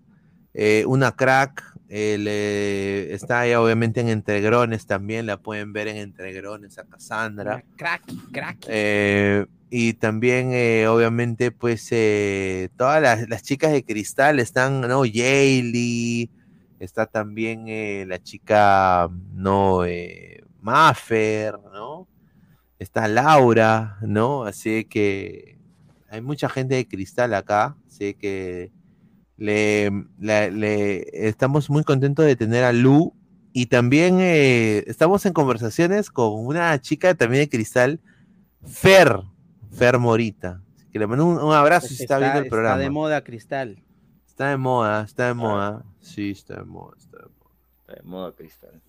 eh, 0.57 0.85
una 0.87 1.11
crack. 1.11 1.74
Eh, 1.89 2.17
le- 2.19 3.13
está 3.13 3.41
ahí 3.41 3.53
obviamente 3.53 4.01
en 4.01 4.09
Entregrones 4.09 4.85
también. 4.85 5.25
La 5.25 5.37
pueden 5.37 5.73
ver 5.73 5.87
en 5.87 5.97
Entregrones 5.97 6.77
a 6.77 6.83
Cassandra. 6.85 7.63
Crack, 7.75 8.03
crack. 8.31 8.57
Eh, 8.67 9.45
y 9.69 9.93
también, 9.93 10.51
eh, 10.53 10.87
obviamente, 10.87 11.51
pues 11.51 11.87
eh, 11.91 12.69
todas 12.77 13.01
las, 13.01 13.27
las 13.29 13.43
chicas 13.43 13.71
de 13.71 13.83
cristal 13.83 14.39
están, 14.39 14.81
¿no? 14.81 15.05
Yaylee, 15.05 16.29
está 16.79 17.05
también 17.05 17.65
eh, 17.67 18.05
la 18.07 18.21
chica, 18.21 19.09
¿no? 19.33 19.85
Eh, 19.85 20.43
Maffer, 20.61 21.55
¿no? 21.73 22.07
Está 22.79 23.07
Laura, 23.07 23.97
¿no? 24.01 24.43
Así 24.43 24.85
que 24.85 25.57
hay 26.09 26.21
mucha 26.21 26.49
gente 26.49 26.75
de 26.75 26.87
cristal 26.87 27.33
acá, 27.33 27.75
así 27.87 28.13
que 28.13 28.71
le, 29.37 30.05
estamos 31.27 31.69
muy 31.69 31.83
contentos 31.83 32.25
de 32.25 32.35
tener 32.35 32.63
a 32.63 32.73
Lu 32.73 33.13
y 33.53 33.67
también 33.67 34.19
eh, 34.19 34.83
estamos 34.87 35.25
en 35.25 35.33
conversaciones 35.33 36.09
con 36.09 36.45
una 36.45 36.79
chica 36.81 37.15
también 37.15 37.43
de 37.43 37.49
cristal, 37.49 37.99
Fer, 38.65 39.21
Fer 39.71 39.97
Morita. 39.99 40.61
Así 40.75 40.87
que 40.91 40.99
le 40.99 41.07
mando 41.07 41.25
un, 41.25 41.37
un 41.37 41.53
abrazo 41.53 41.87
si 41.87 42.03
está, 42.03 42.19
viendo 42.19 42.39
el 42.39 42.47
programa. 42.47 42.75
Está 42.75 42.83
de 42.83 42.89
moda 42.89 43.23
Cristal. 43.23 43.81
Está 44.35 44.49
de 44.49 44.57
moda, 44.57 45.03
está 45.03 45.27
de 45.27 45.33
moda. 45.33 45.85
Sí, 46.01 46.31
está 46.31 46.55
de 46.55 46.65
moda, 46.65 46.93
está 46.97 47.19
de 47.19 47.23
moda. 47.23 47.95
De 47.95 48.03
moda 48.03 48.31
cristal. 48.33 48.81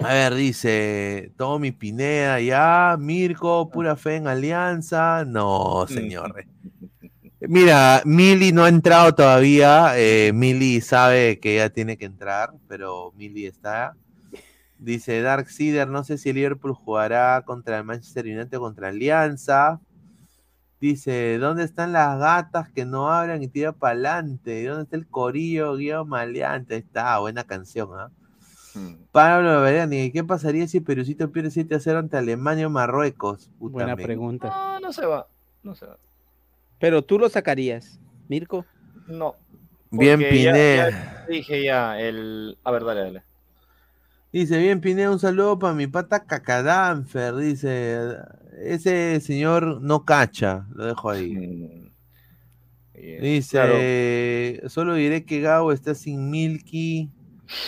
A 0.00 0.12
ver, 0.12 0.34
dice 0.34 1.32
Tommy 1.38 1.72
Pineda, 1.72 2.38
ya, 2.38 2.98
Mirko, 3.00 3.70
pura 3.70 3.96
fe 3.96 4.16
en 4.16 4.26
alianza. 4.26 5.24
No, 5.24 5.86
señor. 5.88 6.44
Mira, 7.48 8.02
Mili 8.04 8.52
no 8.52 8.64
ha 8.64 8.68
entrado 8.68 9.14
todavía. 9.14 9.92
eh, 9.96 10.32
Mili 10.32 10.80
sabe 10.80 11.38
que 11.40 11.56
ya 11.56 11.70
tiene 11.70 11.96
que 11.96 12.04
entrar, 12.04 12.52
pero 12.68 13.12
Mili 13.16 13.46
está. 13.46 13.96
Dice 14.78 15.22
Dark 15.22 15.48
Seeder, 15.48 15.88
no 15.88 16.04
sé 16.04 16.18
si 16.18 16.30
el 16.30 16.36
Liverpool 16.36 16.74
jugará 16.74 17.42
contra 17.42 17.78
el 17.78 17.84
Manchester 17.84 18.26
United 18.26 18.58
o 18.58 18.60
contra 18.60 18.88
Alianza. 18.88 19.80
Dice, 20.80 21.38
¿dónde 21.38 21.64
están 21.64 21.92
las 21.92 22.18
gatas 22.18 22.68
que 22.70 22.84
no 22.84 23.10
hablan 23.10 23.42
y 23.42 23.48
tiran 23.48 23.74
para 23.74 23.92
adelante? 23.92 24.66
¿Dónde 24.66 24.82
está 24.82 24.96
el 24.96 25.06
corillo 25.06 25.76
guion 25.76 26.08
maleante? 26.08 26.74
Ahí 26.74 26.80
Está, 26.80 27.18
buena 27.20 27.44
canción, 27.44 27.88
¿ah? 27.94 28.10
Pablo 29.12 29.62
Verani, 29.62 30.10
¿qué 30.10 30.24
pasaría 30.24 30.66
si 30.66 30.80
Perucito 30.80 31.30
pierde 31.30 31.50
7 31.50 31.76
a 31.76 31.80
0 31.80 32.00
ante 32.00 32.16
Alemania 32.16 32.66
o 32.66 32.70
Marruecos? 32.70 33.48
Puta, 33.58 33.72
Buena 33.72 33.96
pregunta. 33.96 34.48
No, 34.48 34.80
no 34.80 34.92
se 34.92 35.06
va. 35.06 35.28
No 35.62 35.74
se 35.74 35.86
va. 35.86 35.96
Pero 36.84 37.00
tú 37.00 37.18
lo 37.18 37.30
sacarías, 37.30 37.98
Mirko. 38.28 38.66
No. 39.06 39.36
Bien, 39.90 40.20
ya- 40.20 40.52
ya 40.90 41.24
dije 41.30 41.64
ya, 41.64 41.98
el. 41.98 42.58
A 42.62 42.70
ver, 42.72 42.84
dale, 42.84 43.00
dale. 43.00 43.22
Dice, 44.30 44.58
bien, 44.58 44.82
Pineda, 44.82 45.10
un 45.10 45.18
saludo 45.18 45.58
para 45.58 45.72
mi 45.72 45.86
pata 45.86 46.26
Cacadanfer. 46.26 47.36
Dice, 47.36 48.18
ese 48.62 49.18
señor 49.22 49.80
no 49.80 50.04
cacha. 50.04 50.66
Lo 50.74 50.84
dejo 50.84 51.08
ahí. 51.08 51.90
Dice, 52.92 54.60
solo 54.68 54.92
diré 54.92 55.24
que 55.24 55.40
Gabo 55.40 55.72
está 55.72 55.94
sin 55.94 56.28
Milky 56.30 57.08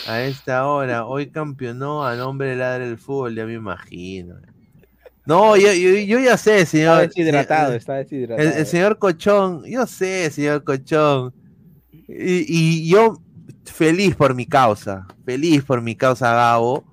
a 0.07 0.21
esta 0.25 0.67
hora. 0.67 1.07
Hoy 1.07 1.29
campeonó 1.31 2.05
a 2.05 2.17
nombre 2.17 2.49
de 2.51 2.57
Ladre 2.57 2.87
del 2.89 2.99
Fútbol, 2.99 3.35
ya 3.35 3.47
me 3.47 3.55
imagino. 3.55 4.37
No, 5.27 5.57
yo, 5.57 5.73
yo- 5.73 5.99
yo 5.99 6.19
ya 6.21 6.37
sé, 6.37 6.65
señor. 6.67 7.03
Está 7.03 7.09
deshidratado, 7.09 7.75
está 7.75 7.95
deshidratado. 7.95 8.49
El, 8.49 8.57
el 8.59 8.67
señor 8.67 8.99
Cochón, 8.99 9.65
yo 9.65 9.87
sé, 9.87 10.31
señor 10.31 10.63
Cochón. 10.65 11.35
Y, 12.09 12.45
y 12.49 12.89
yo 12.89 13.21
feliz 13.65 14.15
por 14.15 14.35
mi 14.35 14.47
causa, 14.47 15.07
feliz 15.25 15.65
por 15.65 15.83
mi 15.83 15.97
causa 15.97 16.33
Gabo, 16.33 16.85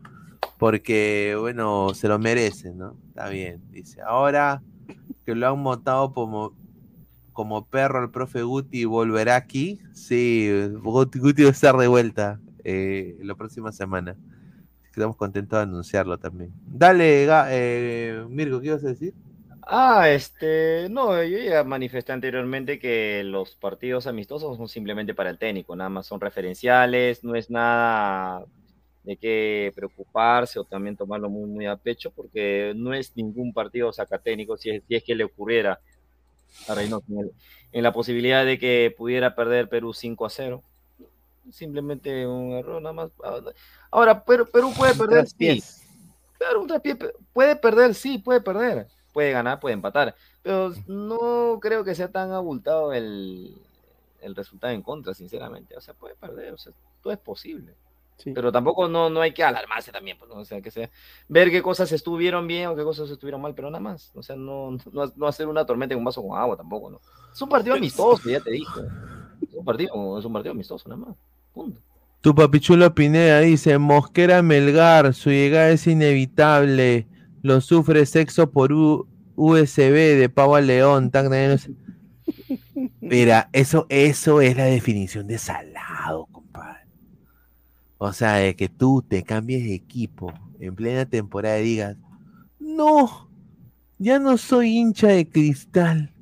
porque, 0.57 1.35
bueno, 1.39 1.93
se 1.93 2.07
lo 2.07 2.17
merece, 2.17 2.73
¿no? 2.73 2.97
Está 3.09 3.29
bien, 3.29 3.61
dice. 3.69 4.01
Ahora 4.01 4.61
que 5.25 5.35
lo 5.35 5.47
han 5.47 5.59
montado 5.59 6.13
como, 6.13 6.55
como 7.31 7.65
perro 7.67 7.99
al 7.99 8.09
profe 8.09 8.41
Guti, 8.41 8.85
¿volverá 8.85 9.35
aquí? 9.35 9.79
Sí, 9.93 10.49
Guti, 10.81 11.19
Guti 11.19 11.43
va 11.43 11.49
a 11.49 11.51
estar 11.51 11.77
de 11.77 11.87
vuelta 11.87 12.39
eh, 12.63 13.15
la 13.21 13.35
próxima 13.35 13.71
semana. 13.71 14.15
Estamos 14.93 15.17
contentos 15.17 15.57
de 15.57 15.63
anunciarlo 15.63 16.19
también. 16.19 16.51
Dale, 16.67 17.27
eh, 17.49 18.23
Mirko, 18.29 18.61
¿qué 18.61 18.67
ibas 18.67 18.83
a 18.83 18.89
decir? 18.89 19.13
Ah, 19.63 20.07
este, 20.09 20.87
no, 20.89 21.23
yo 21.23 21.39
ya 21.39 21.63
manifesté 21.63 22.11
anteriormente 22.11 22.77
que 22.77 23.23
los 23.23 23.55
partidos 23.55 24.05
amistosos 24.05 24.55
son 24.55 24.67
simplemente 24.67 25.15
para 25.15 25.31
el 25.31 25.39
técnico, 25.39 25.75
nada 25.75 25.89
más 25.89 26.05
son 26.05 26.21
referenciales, 26.21 27.23
no 27.23 27.33
es 27.35 27.49
nada 27.49 28.45
de 29.03 29.17
qué 29.17 29.71
preocuparse 29.73 30.59
o 30.59 30.63
también 30.63 30.95
tomarlo 30.95 31.27
muy, 31.27 31.65
a 31.65 31.75
pecho, 31.75 32.11
porque 32.11 32.73
no 32.75 32.93
es 32.93 33.15
ningún 33.15 33.51
partido 33.51 33.91
sacatécnico 33.91 34.57
si 34.57 34.69
es, 34.69 34.83
si 34.87 34.93
es 34.93 35.03
que 35.03 35.15
le 35.15 35.23
ocurriera 35.23 35.79
a 36.67 36.75
Reynoso 36.75 37.05
en 37.71 37.83
la 37.83 37.93
posibilidad 37.93 38.45
de 38.45 38.59
que 38.59 38.93
pudiera 38.95 39.33
perder 39.33 39.69
Perú 39.69 39.91
5 39.91 40.25
a 40.25 40.29
0. 40.29 40.63
Simplemente 41.51 42.25
un 42.25 42.51
error, 42.51 42.81
nada 42.81 42.93
más. 42.93 43.11
Ahora, 43.91 44.23
Perú, 44.23 44.47
Perú 44.51 44.73
puede 44.75 44.95
perder, 44.95 45.27
sí. 45.27 45.63
Claro, 46.37 46.61
un 46.61 46.67
traspié, 46.67 46.97
puede 47.31 47.55
perder, 47.55 47.95
sí, 47.95 48.17
puede 48.17 48.41
perder. 48.41 48.87
Puede 49.13 49.31
ganar, 49.31 49.59
puede 49.59 49.73
empatar. 49.73 50.15
Pero 50.41 50.73
no 50.87 51.59
creo 51.61 51.83
que 51.83 51.95
sea 51.95 52.11
tan 52.11 52.31
abultado 52.31 52.93
el, 52.93 53.55
el 54.21 54.35
resultado 54.35 54.73
en 54.73 54.81
contra, 54.81 55.13
sinceramente. 55.13 55.77
O 55.77 55.81
sea, 55.81 55.93
puede 55.93 56.15
perder, 56.15 56.53
o 56.53 56.57
sea, 56.57 56.73
todo 57.01 57.13
es 57.13 57.19
posible. 57.19 57.75
Pero 58.23 58.51
tampoco 58.51 58.87
no, 58.87 59.09
no 59.09 59.21
hay 59.21 59.33
que 59.33 59.43
alarmarse 59.43 59.91
también, 59.91 60.17
pues, 60.17 60.29
¿no? 60.29 60.37
o 60.37 60.45
sea, 60.45 60.61
que 60.61 60.71
sea, 60.71 60.89
ver 61.27 61.49
qué 61.49 61.61
cosas 61.61 61.91
estuvieron 61.91 62.47
bien 62.47 62.67
o 62.67 62.75
qué 62.75 62.83
cosas 62.83 63.09
estuvieron 63.09 63.41
mal, 63.41 63.53
pero 63.53 63.69
nada 63.69 63.81
más. 63.81 64.11
O 64.15 64.23
sea, 64.23 64.35
no, 64.35 64.77
no, 64.91 65.11
no 65.15 65.27
hacer 65.27 65.47
una 65.47 65.65
tormenta 65.65 65.93
en 65.93 65.99
un 65.99 66.05
vaso 66.05 66.21
con 66.21 66.37
agua 66.37 66.55
tampoco, 66.55 66.89
¿no? 66.89 67.01
Es 67.31 67.41
un 67.41 67.49
partido 67.49 67.75
amistoso, 67.75 68.29
ya 68.29 68.39
te 68.39 68.51
dije. 68.51 68.81
Es 69.41 69.53
un 69.53 69.65
partido, 69.65 70.19
es 70.19 70.25
un 70.25 70.33
partido 70.33 70.51
amistoso, 70.51 70.87
nada 70.87 71.05
más. 71.07 71.15
Punto. 71.53 71.81
Tu 72.21 72.33
papichulo 72.33 72.95
Pineda 72.95 73.41
dice, 73.41 73.77
Mosquera 73.77 74.41
Melgar, 74.41 75.13
su 75.13 75.29
llegada 75.29 75.69
es 75.71 75.85
inevitable, 75.87 77.07
lo 77.41 77.59
sufre 77.59 78.05
sexo 78.05 78.49
por 78.51 78.71
U- 78.71 79.07
USB 79.35 80.17
de 80.17 80.29
Pavo 80.29 80.55
a 80.55 80.61
León. 80.61 81.11
tan- 81.11 81.29
Mira, 83.01 83.49
eso, 83.53 83.85
eso 83.89 84.39
es 84.41 84.55
la 84.55 84.65
definición 84.65 85.27
de 85.27 85.37
salado, 85.37 86.27
compadre. 86.31 86.83
O 87.97 88.13
sea, 88.13 88.35
de 88.35 88.55
que 88.55 88.69
tú 88.69 89.03
te 89.07 89.23
cambies 89.23 89.63
de 89.63 89.73
equipo 89.75 90.33
en 90.59 90.75
plena 90.75 91.05
temporada 91.05 91.59
y 91.59 91.63
digas, 91.63 91.97
no, 92.59 93.29
ya 93.97 94.19
no 94.19 94.37
soy 94.37 94.77
hincha 94.77 95.07
de 95.07 95.27
cristal, 95.29 96.12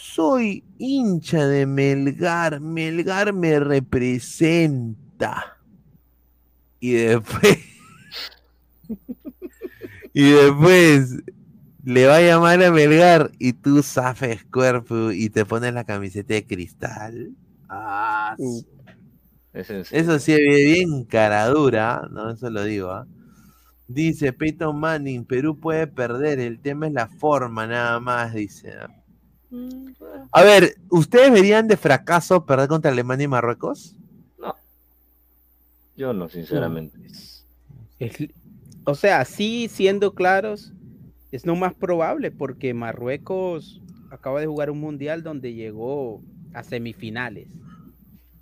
soy 0.00 0.64
hincha 0.78 1.46
de 1.46 1.66
Melgar, 1.66 2.60
Melgar 2.60 3.32
me 3.32 3.60
representa. 3.60 5.58
Y 6.80 6.92
después, 6.92 7.58
y 10.12 10.30
después 10.32 11.16
le 11.84 12.06
va 12.06 12.16
a 12.16 12.22
llamar 12.22 12.62
a 12.64 12.70
Melgar 12.72 13.32
y 13.38 13.52
tú 13.54 13.82
zafes 13.82 14.44
cuerpo 14.46 15.12
y 15.12 15.30
te 15.30 15.44
pones 15.46 15.74
la 15.74 15.84
camiseta 15.84 16.34
de 16.34 16.46
cristal. 16.46 17.32
Ah, 17.68 18.36
su- 18.38 18.66
eso 19.90 20.18
sí 20.18 20.32
es 20.32 20.38
bien 20.40 21.04
caradura, 21.04 22.08
no, 22.10 22.30
eso 22.30 22.50
lo 22.50 22.64
digo. 22.64 22.90
¿ah? 22.90 23.06
Dice 23.88 24.32
Peyton 24.32 24.78
Manning, 24.80 25.24
Perú 25.26 25.58
puede 25.60 25.86
perder, 25.88 26.40
el 26.40 26.60
tema 26.60 26.88
es 26.88 26.92
la 26.94 27.08
forma 27.08 27.66
nada 27.66 28.00
más, 28.00 28.34
dice. 28.34 28.72
¿ah? 28.80 28.88
A 30.32 30.42
ver, 30.44 30.76
¿ustedes 30.90 31.32
verían 31.32 31.66
de 31.66 31.76
fracaso 31.76 32.46
perder 32.46 32.68
contra 32.68 32.90
Alemania 32.90 33.24
y 33.24 33.28
Marruecos? 33.28 33.96
Yo 35.96 36.12
no, 36.12 36.28
sinceramente. 36.28 36.96
Es- 37.98 38.28
o 38.84 38.94
sea, 38.94 39.24
sí, 39.24 39.68
siendo 39.68 40.14
claros, 40.14 40.72
es 41.30 41.44
lo 41.44 41.54
más 41.56 41.74
probable 41.74 42.30
porque 42.30 42.72
Marruecos 42.72 43.82
acaba 44.10 44.40
de 44.40 44.46
jugar 44.46 44.70
un 44.70 44.80
mundial 44.80 45.22
donde 45.22 45.52
llegó 45.52 46.22
a 46.54 46.62
semifinales. 46.62 47.48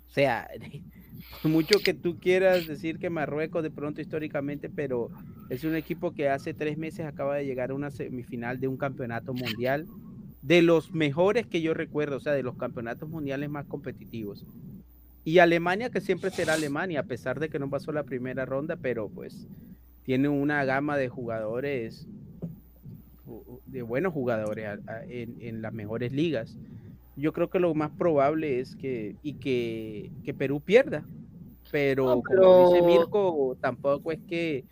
O 0.09 0.13
sea, 0.13 0.49
mucho 1.43 1.79
que 1.79 1.93
tú 1.93 2.17
quieras 2.19 2.67
decir 2.67 2.99
que 2.99 3.09
Marruecos 3.09 3.63
de 3.63 3.71
pronto 3.71 3.99
históricamente, 4.01 4.69
pero 4.69 5.11
es 5.49 5.63
un 5.63 5.75
equipo 5.75 6.13
que 6.13 6.29
hace 6.29 6.53
tres 6.53 6.77
meses 6.77 7.05
acaba 7.05 7.35
de 7.35 7.45
llegar 7.45 7.71
a 7.71 7.75
una 7.75 7.91
semifinal 7.91 8.59
de 8.59 8.67
un 8.67 8.77
campeonato 8.77 9.33
mundial 9.33 9.85
de 10.41 10.61
los 10.61 10.91
mejores 10.93 11.45
que 11.47 11.61
yo 11.61 11.73
recuerdo, 11.73 12.17
o 12.17 12.19
sea, 12.19 12.33
de 12.33 12.43
los 12.43 12.55
campeonatos 12.55 13.09
mundiales 13.09 13.49
más 13.49 13.65
competitivos. 13.65 14.45
Y 15.25 15.39
Alemania, 15.39 15.89
que 15.89 16.01
siempre 16.01 16.31
será 16.31 16.53
Alemania, 16.53 17.01
a 17.01 17.03
pesar 17.03 17.39
de 17.39 17.49
que 17.49 17.59
no 17.59 17.69
pasó 17.69 17.91
la 17.91 18.03
primera 18.03 18.45
ronda, 18.45 18.77
pero 18.77 19.09
pues 19.09 19.45
tiene 20.05 20.29
una 20.29 20.63
gama 20.65 20.97
de 20.97 21.09
jugadores, 21.09 22.07
de 23.67 23.81
buenos 23.81 24.13
jugadores 24.13 24.79
en, 25.09 25.35
en 25.41 25.61
las 25.61 25.73
mejores 25.73 26.11
ligas. 26.11 26.55
Yo 27.15 27.33
creo 27.33 27.49
que 27.49 27.59
lo 27.59 27.73
más 27.75 27.91
probable 27.91 28.59
es 28.59 28.75
que, 28.75 29.15
y 29.21 29.33
que, 29.33 30.09
que 30.23 30.33
Perú 30.33 30.61
pierda. 30.61 31.03
Pero, 31.69 32.05
No, 32.15 32.21
como 32.23 32.69
dice 32.69 32.81
pero- 32.83 32.99
Mirko, 33.01 33.57
tampoco 33.61 34.11
es 34.11 34.19
que, 34.27 34.63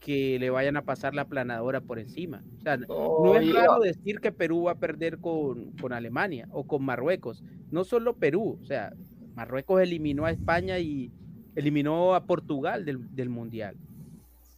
que 0.00 0.38
le 0.38 0.50
vayan 0.50 0.76
a 0.76 0.82
pasar 0.84 1.14
la 1.14 1.26
planadora 1.28 1.80
por 1.80 1.98
encima. 1.98 2.42
O 2.58 2.62
sea, 2.62 2.78
no 2.78 3.36
es 3.36 3.46
y- 3.46 3.52
raro 3.52 3.78
decir 3.80 4.20
que 4.20 4.32
Perú 4.32 4.64
va 4.64 4.72
a 4.72 4.78
perder 4.78 5.18
con, 5.18 5.72
con 5.72 5.92
Alemania 5.92 6.48
o 6.50 6.66
con 6.66 6.82
Marruecos. 6.84 7.42
No 7.70 7.84
solo 7.84 8.16
Perú, 8.16 8.58
o 8.60 8.64
sea, 8.64 8.92
Marruecos 9.34 9.80
eliminó 9.80 10.24
a 10.24 10.30
España 10.30 10.78
y 10.78 11.10
eliminó 11.54 12.14
a 12.14 12.24
Portugal 12.24 12.84
del, 12.84 13.14
del 13.14 13.28
Mundial. 13.28 13.76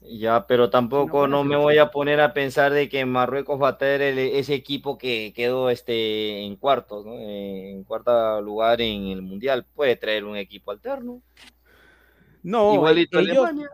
Ya, 0.01 0.47
pero 0.49 0.69
tampoco 0.69 1.29
no 1.29 1.45
me 1.45 1.57
voy 1.57 1.79
a 1.79 1.91
poner 1.93 2.21
a 2.21 2.33
pensar 2.35 2.73
de 2.73 2.89
que 2.89 3.05
Marruecos 3.05 3.61
va 3.63 3.69
a 3.69 3.79
tener 3.79 4.03
el- 4.03 4.19
ese 4.19 4.55
equipo 4.55 4.99
que 4.99 5.33
quedó 5.35 5.71
este 5.71 6.41
en 6.45 6.57
cuartos, 6.57 7.07
¿no? 7.07 7.15
En 7.19 7.85
cuarto 7.85 8.41
lugar 8.43 8.81
en 8.81 9.07
el 9.07 9.23
mundial. 9.23 9.65
Puede 9.75 9.95
traer 9.97 10.25
un 10.25 10.37
equipo 10.37 10.73
alterno. 10.73 11.23
No, 12.43 12.75
Igualito 12.75 13.21
ellos, 13.21 13.37
Alemania. 13.39 13.71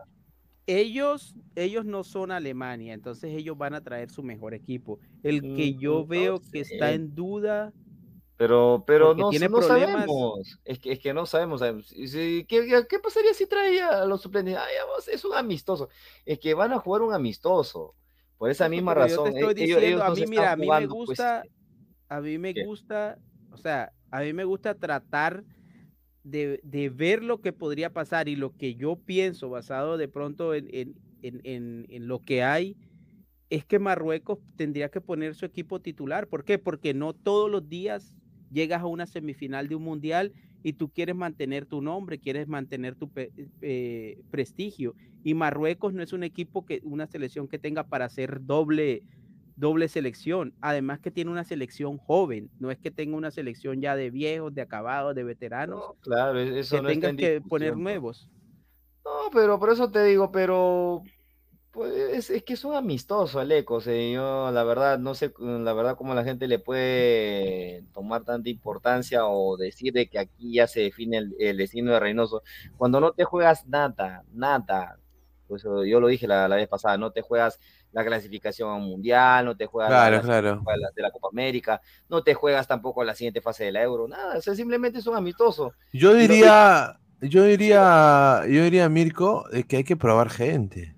Ellos, 0.77 1.35
ellos 1.55 1.85
no 1.85 2.03
son 2.03 2.31
Alemania, 2.31 2.93
entonces 2.93 3.31
ellos 3.35 3.57
van 3.57 3.73
a 3.75 3.81
traer 3.83 4.09
su 4.09 4.23
mejor 4.23 4.53
equipo. 4.53 4.99
El 5.23 5.47
que 5.51 5.75
Mm, 5.75 5.77
yo 5.77 6.05
no 6.07 6.07
veo 6.07 6.41
que 6.51 6.61
está 6.61 6.93
en 6.93 7.15
duda, 7.15 7.73
Pero, 8.37 8.83
pero 8.87 9.13
no, 9.15 9.25
tiene 9.25 9.49
no 9.49 9.61
sabemos. 9.61 10.59
Es 10.63 10.79
que, 10.79 10.93
es 10.93 10.99
que 10.99 11.13
no 11.13 11.25
sabemos. 11.25 11.61
si- 11.87 12.45
¿Qué, 12.47 12.85
qué 12.89 12.99
pasaría 12.99 13.33
si 13.33 13.47
trae 13.47 13.81
a 13.81 14.05
los 14.05 14.21
suplentes? 14.21 14.55
Ay, 14.57 14.75
es 15.11 15.25
un 15.25 15.35
amistoso. 15.35 15.89
Es 16.25 16.39
que 16.39 16.53
van 16.53 16.71
a 16.71 16.79
jugar 16.79 17.01
un 17.01 17.13
amistoso. 17.13 17.95
Por 18.37 18.49
esa 18.49 18.69
misma 18.69 18.93
pero 18.93 19.03
yo 19.03 19.19
razón. 19.19 19.29
te 19.29 19.29
estoy 19.29 19.53
e- 19.57 19.63
ellos- 19.63 19.81
diciendo, 19.81 19.81
ellos 19.81 20.03
a 20.03 20.11
mí, 20.11 20.25
mira, 20.27 20.51
a 20.51 20.55
mí 20.57 20.71
me 20.71 20.87
pues, 21.05 21.33
gusta, 21.33 21.47
a 22.09 22.21
mí 22.21 22.37
me 22.39 22.53
¿qué? 22.53 22.63
gusta, 22.63 23.19
o 23.49 23.57
sea, 23.57 23.93
a 24.11 24.21
mí 24.21 24.33
me 24.33 24.45
gusta 24.45 24.75
tratar 24.75 25.45
de, 26.29 26.89
ver 26.89 27.23
lo 27.23 27.41
que 27.41 27.53
podría 27.53 27.91
pasar 27.91 28.27
y 28.27 28.35
lo 28.35 28.55
que 28.55 28.75
yo 28.75 28.97
pienso, 28.97 29.49
basado 29.49 29.97
de 29.97 30.07
pronto 30.07 30.53
en, 30.53 30.67
en, 30.71 30.95
en, 31.21 31.85
en- 31.89 32.07
lo 32.07 32.19
que 32.19 32.43
hay, 32.43 32.77
es 33.49 33.65
que 33.65 33.79
Marruecos 33.79 34.39
tendría 34.55 34.89
que 34.89 35.01
poner 35.01 35.35
su 35.35 35.45
equipo 35.45 35.81
titular. 35.81 36.27
¿Por 36.27 36.43
qué? 36.43 36.59
Porque 36.59 36.93
no 36.93 37.13
todos 37.13 37.49
los 37.49 37.67
días 37.67 38.13
llegas 38.51 38.81
a 38.81 38.85
una 38.85 39.05
semifinal 39.07 39.67
de 39.67 39.75
un 39.75 39.83
mundial 39.83 40.33
y 40.63 40.73
tú 40.73 40.89
quieres 40.89 41.15
mantener 41.15 41.65
tu 41.65 41.81
nombre, 41.81 42.19
quieres 42.19 42.47
mantener 42.47 42.95
tu 42.95 43.09
eh, 43.61 44.21
prestigio. 44.29 44.95
Y 45.23 45.33
Marruecos 45.33 45.93
no 45.93 46.03
es 46.03 46.13
un 46.13 46.23
equipo 46.23 46.65
que, 46.65 46.81
una 46.83 47.07
selección 47.07 47.47
que 47.47 47.59
tenga 47.59 47.87
para 47.87 48.05
hacer 48.05 48.45
doble, 48.45 49.03
doble 49.59 49.87
selección. 49.87 50.53
Además 50.61 50.99
que 50.99 51.11
tiene 51.11 51.31
una 51.31 51.43
selección 51.43 51.97
joven, 51.97 52.49
no 52.59 52.71
es 52.71 52.77
que 52.77 52.91
tenga 52.91 53.17
una 53.17 53.31
selección 53.31 53.81
ya 53.81 53.95
de 53.95 54.09
viejos, 54.09 54.53
de 54.53 54.61
acabados, 54.61 55.15
de 55.15 55.23
veteranos, 55.23 55.81
Claro, 56.01 56.39
e- 56.39 56.59
eso 56.59 56.77
que 56.77 56.81
no 56.81 56.89
está 56.89 57.09
en 57.09 57.17
que 57.17 57.41
poner 57.41 57.73
pues. 57.73 57.83
nuevos. 57.83 58.29
No, 59.05 59.29
pero 59.31 59.59
por 59.59 59.71
eso 59.71 59.91
te 59.91 60.03
digo, 60.03 60.31
pero 60.31 61.03
pues, 61.71 61.93
es, 61.93 62.29
es 62.29 62.43
que 62.43 62.53
es 62.53 62.65
un 62.65 62.75
amistoso 62.75 63.41
el 63.41 63.51
eco, 63.51 63.79
yo 63.79 64.51
la 64.51 64.63
verdad 64.63 64.99
no 64.99 65.15
sé, 65.15 65.33
la 65.39 65.73
verdad 65.73 65.95
cómo 65.97 66.13
la 66.13 66.23
gente 66.23 66.47
le 66.47 66.59
puede 66.59 67.83
tomar 67.93 68.23
tanta 68.23 68.49
importancia 68.49 69.25
o 69.27 69.55
decir 69.57 69.93
de 69.93 70.07
que 70.09 70.19
aquí 70.19 70.53
ya 70.53 70.67
se 70.67 70.81
define 70.81 71.17
el, 71.19 71.35
el 71.39 71.57
destino 71.57 71.91
de 71.93 71.99
Reynoso, 71.99 72.43
cuando 72.77 72.99
no 72.99 73.13
te 73.13 73.23
juegas 73.23 73.65
nada, 73.67 74.23
nada, 74.31 74.99
pues 75.47 75.63
eh, 75.65 75.89
yo 75.89 75.99
lo 75.99 76.07
dije 76.07 76.27
la, 76.27 76.47
la 76.47 76.55
vez 76.55 76.67
pasada, 76.67 76.97
no 76.97 77.11
te 77.11 77.21
juegas 77.21 77.59
la 77.91 78.05
clasificación 78.05 78.69
a 78.69 78.75
un 78.75 78.87
mundial, 78.87 79.45
no 79.45 79.57
te 79.57 79.65
juegas 79.65 79.89
la- 79.91 79.97
Claro, 79.97 80.15
la, 80.17 80.21
claro. 80.21 80.47
siguiente 80.49 80.63
fase 80.65 80.93
de 80.95 81.01
la 81.01 81.11
Copa 81.11 81.27
América, 81.31 81.81
no 82.07 82.23
te 82.23 82.33
juegas 82.33 82.67
tampoco 82.67 83.03
la 83.03 83.15
siguiente 83.15 83.41
fase 83.41 83.63
de 83.65 83.71
la 83.71 83.81
Euro, 83.81 84.07
nada, 84.07 84.37
o 84.37 84.41
sea, 84.41 84.53
simplemente 84.55 84.99
es 84.99 85.07
un 85.07 85.15
amistoso. 85.15 85.73
Yo 85.93 86.13
diría, 86.13 86.99
yo 87.21 87.43
diría, 87.43 88.43
yo 88.47 88.63
diría, 88.63 88.87
Mirko, 88.89 89.45
que 89.67 89.77
hay 89.77 89.83
que 89.83 89.97
probar 89.97 90.29
gente. 90.29 90.95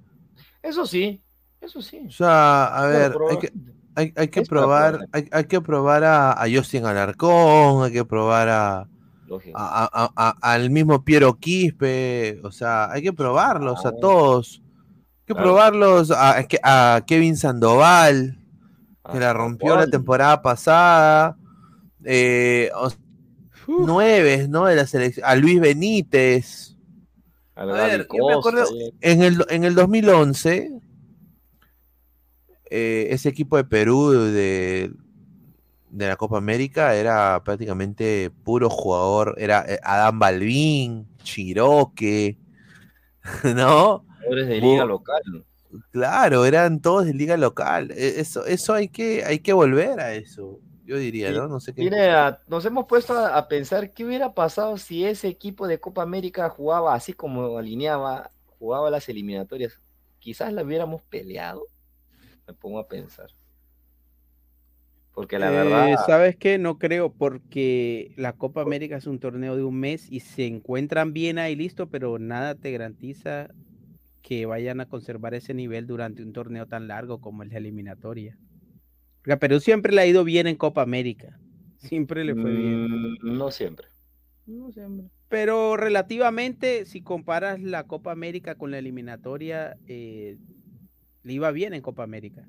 Eso 0.62 0.86
sí, 0.86 1.22
eso 1.62 1.82
sí. 1.82 2.04
O 2.08 2.12
sea, 2.12 2.66
a 2.66 2.86
ver, 2.88 3.14
hay 3.30 3.38
que, 3.40 3.52
hay, 3.96 4.14
hay 4.16 4.28
que 4.28 4.42
probar, 4.44 5.00
hay, 5.12 5.28
hay 5.32 5.44
que 5.46 5.62
probar 5.62 6.04
a, 6.04 6.32
a 6.34 6.46
Justin 6.54 6.86
Alarcón, 6.86 7.84
hay 7.86 7.92
que 7.94 8.06
probar 8.06 8.50
a, 8.50 8.88
Lógico. 9.28 9.58
a- 9.58 9.90
a- 9.92 10.12
a- 10.16 10.36
al 10.54 10.70
mismo 10.70 11.04
Piero 11.04 11.36
Quispe, 11.38 12.40
o 12.44 12.52
sea, 12.52 12.92
hay 12.92 13.02
que 13.02 13.14
probarlos 13.14 13.86
a 13.86 13.90
Ah, 13.90 13.94
todos. 14.00 14.61
Que 15.34 15.42
claro. 15.42 15.50
probarlos 15.50 16.12
a, 16.12 16.38
a 16.38 16.48
Ke- 16.48 16.60
a 16.64 17.04
Kevin 17.08 17.38
Sandoval, 17.38 18.38
que 19.12 19.20
la 19.20 19.34
rompió 19.34 19.76
la 19.76 19.88
temporada 19.88 20.42
pasada. 20.42 21.38
Eh, 22.04 22.70
nueves, 23.68 24.50
¿no? 24.50 24.66
De 24.66 24.76
la 24.76 24.88
selección. 24.88 25.26
A 25.26 25.36
Luis 25.36 25.60
Benítez. 25.60 26.76
A 27.56 27.62
A 27.62 27.66
ver, 27.66 28.08
yo 28.12 28.28
me 28.28 28.34
Costa, 28.36 28.50
acuerdo, 28.64 28.66
en 29.02 29.22
el, 29.22 29.46
en 29.50 29.64
el 29.66 29.76
2011, 29.76 30.72
eh, 32.70 33.08
ese 33.12 33.30
equipo 33.30 33.58
de 33.58 33.64
Perú 33.66 34.12
de, 34.12 34.92
de 35.90 36.08
la 36.08 36.16
Copa 36.16 36.38
América 36.38 36.96
era 36.96 37.42
prácticamente 37.44 38.32
puro 38.44 38.70
jugador, 38.70 39.36
era 39.38 39.66
eh, 39.68 39.80
Adán 39.84 40.20
Balvin, 40.20 41.08
Chiroque, 41.24 42.38
¿no? 43.56 44.06
Jugadores 44.24 44.48
de 44.48 44.62
liga 44.62 44.86
local. 44.86 45.22
Claro, 45.92 46.46
eran 46.46 46.82
todos 46.82 47.06
de 47.06 47.14
liga 47.14 47.38
local. 47.38 47.92
E- 47.92 48.20
Eso, 48.20 48.46
eso 48.46 48.74
hay 48.74 48.90
que, 48.90 49.24
hay 49.26 49.40
que 49.40 49.54
volver 49.54 50.00
a 50.00 50.14
eso, 50.14 50.60
yo 50.86 50.98
diría, 50.98 51.32
¿no? 51.32 51.48
No 51.48 51.60
sé 51.60 51.74
qué. 51.74 51.82
Mire, 51.84 52.12
a- 52.12 52.40
nos 52.48 52.66
hemos 52.66 52.86
puesto 52.86 53.14
a, 53.14 53.38
a 53.38 53.48
pensar 53.48 53.92
qué 53.94 54.06
hubiera 54.06 54.34
pasado 54.34 54.78
si 54.78 55.06
ese 55.06 55.28
equipo 55.28 55.68
de 55.68 55.80
Copa 55.80 56.04
América 56.04 56.50
jugaba 56.50 56.94
así 56.94 57.14
como 57.14 57.58
alineaba, 57.58 58.32
jugaba 58.60 58.90
las 58.90 59.08
eliminatorias. 59.10 59.80
Quizás 60.20 60.54
la 60.54 60.64
hubiéramos 60.64 61.02
peleado. 61.04 61.64
Me 62.48 62.54
pongo 62.54 62.80
a 62.80 62.88
pensar. 62.88 63.30
Porque 65.14 65.40
la 65.40 65.50
Eh, 65.50 65.52
verdad, 65.52 65.98
¿Sabes 66.06 66.36
qué? 66.38 66.58
No 66.58 66.78
creo, 66.78 67.12
porque 67.14 68.14
la 68.18 68.34
Copa 68.34 68.62
América 68.62 68.98
es 68.98 69.08
un 69.08 69.20
torneo 69.20 69.56
de 69.56 69.64
un 69.64 69.80
mes 69.80 70.08
y 70.12 70.20
se 70.20 70.46
encuentran 70.46 71.14
bien 71.14 71.40
ahí 71.40 71.56
listo, 71.56 71.90
pero 71.90 72.20
nada 72.20 72.56
te 72.56 72.72
garantiza 72.72 73.50
que 74.22 74.46
vayan 74.46 74.82
a 74.82 74.88
conservar 74.88 75.34
ese 75.34 75.54
nivel 75.54 75.88
durante 75.88 76.24
un 76.24 76.34
torneo 76.34 76.68
tan 76.68 76.88
largo 76.88 77.20
como 77.22 77.44
el 77.44 77.50
de 77.50 77.58
eliminatoria. 77.58 78.38
Porque 79.18 79.34
a 79.34 79.40
Perú 79.40 79.60
siempre 79.60 79.94
le 79.94 80.02
ha 80.02 80.06
ido 80.06 80.24
bien 80.24 80.48
en 80.48 80.56
Copa 80.56 80.82
América. 80.82 81.40
Siempre 81.78 82.24
le 82.24 82.36
fue 82.36 82.52
bien. 82.52 82.86
Mm, 82.86 83.18
no 83.24 83.50
siempre. 83.50 83.88
No 84.46 84.72
siempre. 84.72 85.08
Pero 85.30 85.78
relativamente, 85.78 86.86
si 86.86 87.02
comparas 87.02 87.60
la 87.60 87.88
Copa 87.88 88.12
América 88.12 88.54
con 88.54 88.70
la 88.70 88.78
eliminatoria, 88.78 89.78
eh, 89.88 90.38
le 91.24 91.34
iba 91.34 91.50
bien 91.50 91.74
en 91.74 91.82
Copa 91.82 92.04
América. 92.04 92.46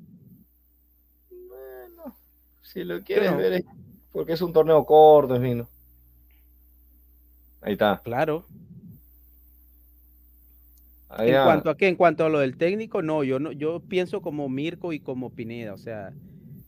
Bueno, 1.30 2.14
si 2.60 2.84
lo 2.84 3.02
quieres 3.02 3.34
ver 3.36 3.52
es 3.54 3.64
porque 4.12 4.34
es 4.34 4.42
un 4.42 4.52
torneo 4.52 4.84
corto, 4.84 5.34
en 5.36 5.42
fin. 5.42 5.58
¿no? 5.58 5.68
Ahí 7.62 7.72
está. 7.72 8.00
Claro. 8.04 8.44
En 11.24 11.38
cuanto 11.38 11.70
a 11.70 11.76
qué, 11.76 11.88
en 11.88 11.96
cuanto 11.96 12.24
a 12.24 12.28
lo 12.30 12.38
del 12.40 12.56
técnico, 12.56 13.02
no, 13.02 13.24
yo 13.24 13.38
no, 13.38 13.52
yo 13.52 13.80
pienso 13.80 14.20
como 14.22 14.48
Mirko 14.48 14.92
y 14.92 15.00
como 15.00 15.30
Pineda, 15.30 15.74
o 15.74 15.78
sea, 15.78 16.12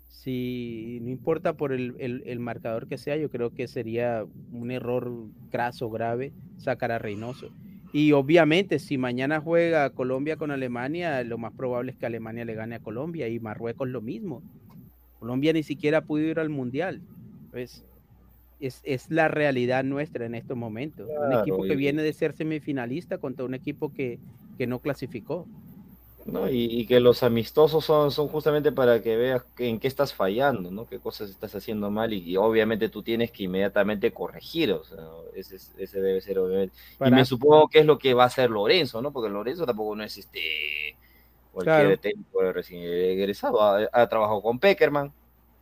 si 0.08 0.98
no 1.02 1.10
importa 1.10 1.54
por 1.54 1.72
el, 1.72 1.94
el- 1.98 2.22
el 2.26 2.40
marcador 2.40 2.86
que 2.88 2.98
sea, 2.98 3.16
yo 3.16 3.30
creo 3.30 3.50
que 3.52 3.68
sería 3.68 4.24
un 4.52 4.70
error 4.70 5.10
graso, 5.50 5.90
grave, 5.90 6.32
sacar 6.56 6.92
a 6.92 6.98
Reynoso. 6.98 7.48
Y 7.92 8.12
obviamente, 8.12 8.78
si 8.78 8.98
mañana 8.98 9.40
juega 9.40 9.90
Colombia 9.90 10.36
con 10.36 10.50
Alemania, 10.50 11.22
lo 11.24 11.38
más 11.38 11.52
probable 11.52 11.92
es 11.92 11.98
que 11.98 12.06
Alemania 12.06 12.44
le 12.44 12.54
gane 12.54 12.76
a 12.76 12.80
Colombia 12.80 13.28
y 13.28 13.38
Marruecos 13.40 13.88
lo 13.88 14.00
mismo. 14.02 14.42
Colombia 15.18 15.52
ni 15.52 15.62
siquiera 15.62 16.02
pudo 16.04 16.22
ir 16.22 16.38
al 16.40 16.50
Mundial. 16.50 17.02
Pues, 17.50 17.84
es, 18.58 18.80
es 18.84 19.10
la 19.10 19.28
realidad 19.28 19.84
nuestra 19.84 20.26
en 20.26 20.34
estos 20.34 20.56
momentos. 20.56 21.14
un 21.16 21.32
equipo 21.32 21.64
que 21.66 21.74
y- 21.74 21.76
viene 21.76 22.02
de 22.02 22.12
ser 22.12 22.34
semifinalista 22.34 23.18
contra 23.18 23.44
un 23.46 23.54
equipo 23.54 23.92
que, 23.92 24.20
que 24.56 24.66
no 24.66 24.80
clasificó. 24.80 25.50
¿no? 26.24 26.48
Y, 26.48 26.64
y 26.70 26.86
que 26.86 27.00
los 27.00 27.22
amistosos 27.22 27.84
son, 27.84 28.10
son 28.10 28.28
justamente 28.28 28.72
para 28.72 29.02
que 29.02 29.16
veas 29.16 29.46
en 29.58 29.78
qué 29.78 29.88
estás 29.88 30.14
fallando, 30.14 30.70
¿no? 30.70 30.86
Qué 30.86 30.98
cosas 30.98 31.28
estás 31.30 31.54
haciendo 31.54 31.90
mal 31.90 32.12
y, 32.14 32.18
y 32.20 32.36
obviamente 32.38 32.88
tú 32.88 33.02
tienes 33.02 33.30
que 33.30 33.44
inmediatamente 33.44 34.12
corregir, 34.12 34.72
o 34.72 34.84
sea, 34.84 34.96
¿no? 35.02 35.24
ese, 35.34 35.56
es- 35.56 35.74
ese 35.76 36.00
debe 36.00 36.20
ser 36.22 36.38
obviamente. 36.38 36.74
Y 37.02 37.10
me 37.12 37.24
supongo 37.26 37.68
que 37.68 37.80
es 37.80 37.86
lo 37.86 37.98
que 37.98 38.14
va 38.14 38.24
a 38.24 38.26
hacer 38.28 38.48
Lorenzo, 38.50 39.02
¿no? 39.02 39.12
Porque 39.12 39.28
Lorenzo 39.30 39.66
tampoco 39.66 39.94
no 39.96 40.04
es 40.04 40.16
este 40.16 40.40
cualquier 41.50 41.86
Claro. 41.86 42.00
técnico 42.00 42.40
recién 42.52 42.82
egresado, 42.84 43.60
ha, 43.62 43.88
ha 43.92 44.08
trabajado 44.08 44.42
con 44.42 44.58
Peckerman. 44.58 45.14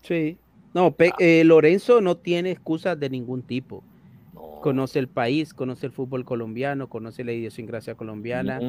Sí. 0.03 0.39
No, 0.75 0.91
Pe- 0.93 1.13
eh, 1.19 1.45
Lorenzo 1.45 2.01
no 2.01 2.17
tiene 2.17 2.51
excusas 2.51 2.99
de 2.99 3.11
ningún 3.11 3.43
tipo. 3.43 3.83
Conoce 4.63 4.99
el 4.99 5.09
país, 5.09 5.53
conoce 5.53 5.87
el 5.87 5.93
fútbol 5.93 6.25
colombiano, 6.25 6.89
conoce 6.89 7.25
la 7.25 7.33
idiosincrasia 7.33 7.95
colombiana, 7.95 8.61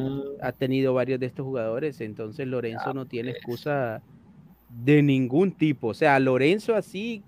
ha 0.42 0.52
tenido 0.52 0.94
varios 0.94 1.20
de 1.20 1.28
estos 1.28 1.46
jugadores, 1.46 2.02
entonces 2.02 2.48
Lorenzo 2.48 2.94
no 2.94 3.06
tiene 3.06 3.30
excusa 3.32 4.02
de 4.86 5.04
ningún 5.04 5.52
tipo. 5.52 5.90
O 5.90 5.94
sea, 5.94 6.16
a 6.16 6.20
Lorenzo 6.20 6.76
así, 6.76 7.22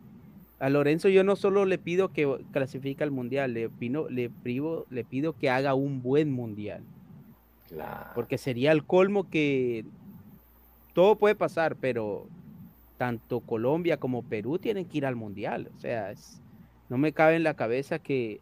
a 0.59 0.69
Lorenzo 0.69 1.09
yo 1.09 1.23
no 1.23 1.35
solo 1.35 1.65
le 1.65 1.77
pido 1.77 2.09
que 2.11 2.27
clasifique 2.51 3.03
al 3.03 3.11
mundial, 3.11 3.53
le, 3.53 3.69
pino- 3.69 4.09
le, 4.09 4.29
privo- 4.31 4.85
le 4.89 5.03
pido 5.03 5.33
que 5.33 5.49
haga 5.49 5.75
un 5.75 6.01
buen 6.01 6.31
mundial. 6.31 6.81
Porque 8.15 8.37
sería 8.37 8.71
el 8.71 8.83
colmo 8.83 9.29
que 9.29 9.85
todo 10.93 11.17
puede 11.17 11.35
pasar, 11.35 11.75
pero 11.75 12.27
tanto 12.97 13.41
Colombia 13.41 13.97
como 13.97 14.23
Perú 14.23 14.57
tienen 14.59 14.85
que 14.85 14.97
ir 14.99 15.05
al 15.05 15.15
mundial. 15.15 15.69
O 15.75 15.79
sea, 15.79 16.11
es- 16.11 16.41
no 16.89 16.97
me 16.97 17.13
cabe 17.13 17.35
en 17.35 17.43
la 17.43 17.55
cabeza 17.55 17.99
que, 17.99 18.41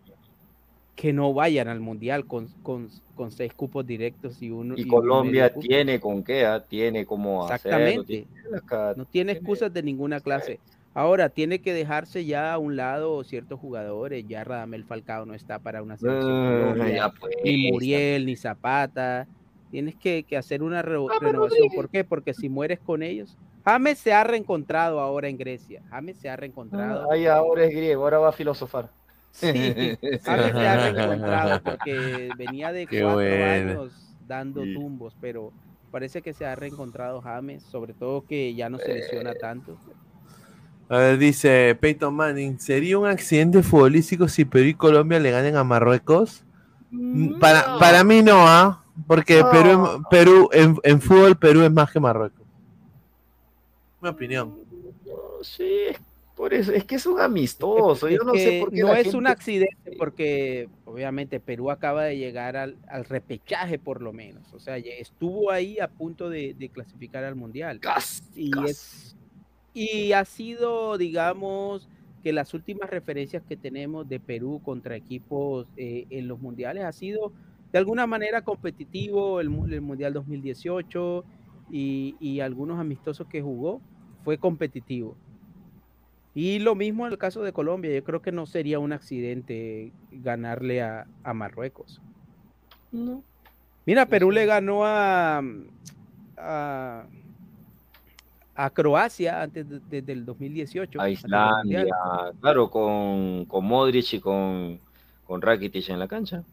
que 0.95 1.13
no 1.13 1.33
vayan 1.33 1.67
al 1.69 1.79
mundial 1.79 2.25
con, 2.27 2.47
con, 2.61 2.89
con 3.15 3.31
seis 3.31 3.53
cupos 3.53 3.85
directos 3.85 4.41
y 4.41 4.51
uno. 4.51 4.75
Y 4.77 4.85
Colombia 4.85 5.51
tiene 5.53 5.99
con 5.99 6.23
qué, 6.23 6.45
ah, 6.45 6.63
tiene 6.63 7.05
hacerlo. 7.45 7.79
Exactamente. 7.79 8.05
tiene 8.05 8.61
No 8.97 9.05
tiene 9.05 9.31
excusas 9.31 9.73
de 9.73 9.81
ninguna 9.83 10.19
clase. 10.19 10.59
Ahora, 10.95 11.29
tiene 11.29 11.59
que 11.59 11.73
dejarse 11.73 12.23
ya 12.23 12.53
a 12.53 12.59
un 12.59 12.75
lado 12.75 13.23
ciertos 13.23 13.59
jugadores. 13.59 14.25
Ya 14.27 14.43
Radamel 14.43 14.83
Falcao 14.83 15.25
no 15.25 15.33
está 15.33 15.57
para 15.57 15.81
una 15.81 15.97
selección 15.97 16.79
Ah, 16.81 16.89
ya 16.89 17.09
pues, 17.19 17.35
ni 17.43 17.71
Muriel, 17.71 18.25
ni 18.27 18.35
Zapata. 18.35 19.27
Tienes 19.71 19.95
que, 19.95 20.23
que 20.23 20.37
hacer 20.37 20.61
una 20.61 20.83
re- 20.83 20.99
renovación. 21.19 21.69
¿Por 21.73 21.89
qué? 21.89 22.03
Porque 22.03 22.35
si 22.35 22.47
mueres 22.49 22.79
con 22.79 23.01
ellos. 23.01 23.35
James 23.65 23.97
se 23.99 24.13
ha 24.13 24.23
reencontrado 24.23 24.99
ahora 24.99 25.27
en 25.29 25.37
Grecia. 25.37 25.81
James 25.89 26.17
se 26.17 26.29
ha 26.29 26.35
reencontrado. 26.35 27.09
Ahí 27.11 27.25
ahora 27.25 27.65
es 27.65 27.71
griego, 27.71 28.03
ahora 28.03 28.19
va 28.19 28.29
a 28.29 28.33
filosofar. 28.33 28.89
Sí, 29.31 29.47
James 30.25 30.51
se 30.53 30.67
ha 30.67 30.91
reencontrado 30.91 31.61
porque 31.63 32.29
venía 32.37 32.71
de 32.71 32.87
Qué 32.87 33.01
cuatro 33.01 33.15
bueno. 33.15 33.45
años 33.45 34.15
dando 34.27 34.61
tumbos, 34.63 35.15
pero 35.21 35.51
parece 35.91 36.21
que 36.21 36.33
se 36.33 36.45
ha 36.45 36.55
reencontrado 36.55 37.21
James, 37.21 37.63
sobre 37.63 37.93
todo 37.93 38.25
que 38.25 38.53
ya 38.53 38.69
no 38.69 38.77
se 38.79 38.93
lesiona 38.93 39.33
tanto. 39.35 39.77
A 40.89 40.97
ver, 40.97 41.17
dice 41.17 41.75
Peyton 41.79 42.13
Manning, 42.13 42.59
¿sería 42.59 42.97
un 42.97 43.07
accidente 43.07 43.63
futbolístico 43.63 44.27
si 44.27 44.45
Perú 44.45 44.67
y 44.67 44.73
Colombia 44.73 45.19
le 45.19 45.31
ganen 45.31 45.55
a 45.55 45.63
Marruecos? 45.63 46.43
Mm, 46.91 47.39
Para, 47.39 47.79
para 47.79 48.03
mí 48.03 48.21
no, 48.21 48.47
¿ah? 48.47 48.83
Porque 49.07 49.41
No. 49.41 49.49
Perú, 49.49 50.03
Perú 50.11 50.49
en, 50.51 50.75
en 50.83 51.01
fútbol 51.01 51.35
Perú 51.37 51.61
es 51.63 51.71
más 51.71 51.91
que 51.91 51.99
Marruecos. 51.99 52.42
Mi 54.03 54.09
opinión. 54.09 54.59
Sí, 55.41 55.63
es 55.89 55.99
por 56.35 56.53
eso, 56.53 56.71
es 56.71 56.83
que 56.83 56.95
es 56.95 57.05
un 57.05 57.19
amistoso. 57.21 58.09
Yo 58.09 58.17
Es 58.17 58.25
no 58.25 58.33
sé 58.33 58.59
por 58.59 58.71
qué. 58.71 58.81
no 58.81 58.93
es 58.93 59.07
un 59.07 59.13
gente- 59.25 59.29
accidente 59.31 59.95
porque 59.97 60.67
obviamente 60.85 61.39
Perú 61.39 61.69
acaba 61.71 62.03
de 62.05 62.17
llegar 62.17 62.57
al, 62.57 62.75
al 62.87 63.05
repechaje 63.05 63.77
por 63.79 64.01
lo 64.01 64.11
menos. 64.13 64.51
O 64.53 64.59
sea, 64.59 64.77
estuvo 64.77 65.51
ahí 65.51 65.79
a 65.79 65.87
punto 65.87 66.29
de, 66.29 66.53
de 66.53 66.69
clasificar 66.69 67.23
al 67.23 67.35
mundial. 67.35 67.79
y, 68.35 68.51
es- 68.65 69.15
y 69.73 70.11
ha 70.13 70.25
sido, 70.25 70.97
digamos, 70.97 71.87
que 72.23 72.33
las 72.33 72.53
últimas 72.53 72.89
referencias 72.89 73.43
que 73.47 73.55
tenemos 73.57 74.07
de 74.09 74.19
Perú 74.19 74.61
contra 74.63 74.95
equipos 74.95 75.67
eh, 75.77 76.05
en 76.09 76.27
los 76.27 76.39
mundiales 76.39 76.83
ha 76.83 76.91
sido 76.91 77.31
de 77.71 77.79
alguna 77.79 78.05
manera 78.07 78.43
competitivo 78.43 79.39
el, 79.41 79.47
el 79.71 79.81
Mundial 79.81 80.13
2018 80.13 81.23
y, 81.71 82.15
y 82.19 82.39
algunos 82.39 82.79
amistosos 82.79 83.27
que 83.27 83.41
jugó 83.41 83.81
fue 84.23 84.37
competitivo. 84.37 85.15
Y 86.35 86.59
lo 86.59 86.73
mismo 86.75 87.05
en 87.05 87.11
el 87.11 87.17
caso 87.19 87.43
de 87.43 87.53
Colombia, 87.53 87.93
yo 87.93 88.03
creo 88.03 88.21
que 88.21 88.31
no 88.31 88.45
sería 88.45 88.79
un 88.79 88.91
accidente 88.91 89.91
ganarle 90.11 90.81
a, 90.81 91.05
a 91.23 91.33
Marruecos. 91.33 92.01
No. 92.91 93.21
Mira, 93.85 94.05
Perú 94.07 94.31
le 94.31 94.45
ganó 94.45 94.85
a, 94.85 95.43
a, 96.37 97.05
a 98.55 98.69
Croacia 98.71 99.41
antes 99.43 99.69
de- 99.69 99.81
desde 99.89 100.13
el 100.13 100.25
2018. 100.25 100.99
A 101.01 101.09
Islandia, 101.09 101.85
claro, 102.39 102.69
con, 102.71 103.45
con 103.45 103.65
Modric 103.65 104.13
y 104.13 104.19
con, 104.19 104.79
con 105.25 105.41
Rakitic 105.41 105.89
en 105.89 105.99
la 105.99 106.07
cancha. 106.07 106.43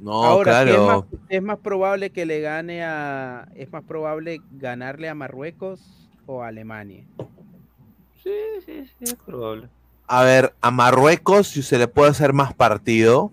No, 0.00 0.24
Ahora, 0.24 0.64
¿qué 0.64 0.70
es, 0.70 0.76
claro. 0.76 1.06
más, 1.10 1.20
es 1.28 1.42
más 1.42 1.58
probable 1.58 2.10
que 2.10 2.24
le 2.24 2.40
gane 2.40 2.84
a, 2.84 3.48
es 3.56 3.72
más 3.72 3.82
probable 3.82 4.40
ganarle 4.52 5.08
a 5.08 5.14
Marruecos 5.14 5.80
o 6.26 6.42
a 6.42 6.48
Alemania. 6.48 7.04
Sí, 8.22 8.30
sí, 8.64 8.84
sí, 8.86 9.04
es 9.04 9.14
probable. 9.14 9.68
A 10.06 10.22
ver, 10.22 10.54
a 10.60 10.70
Marruecos 10.70 11.48
si 11.48 11.62
se 11.62 11.78
le 11.78 11.88
puede 11.88 12.10
hacer 12.10 12.32
más 12.32 12.54
partido. 12.54 13.32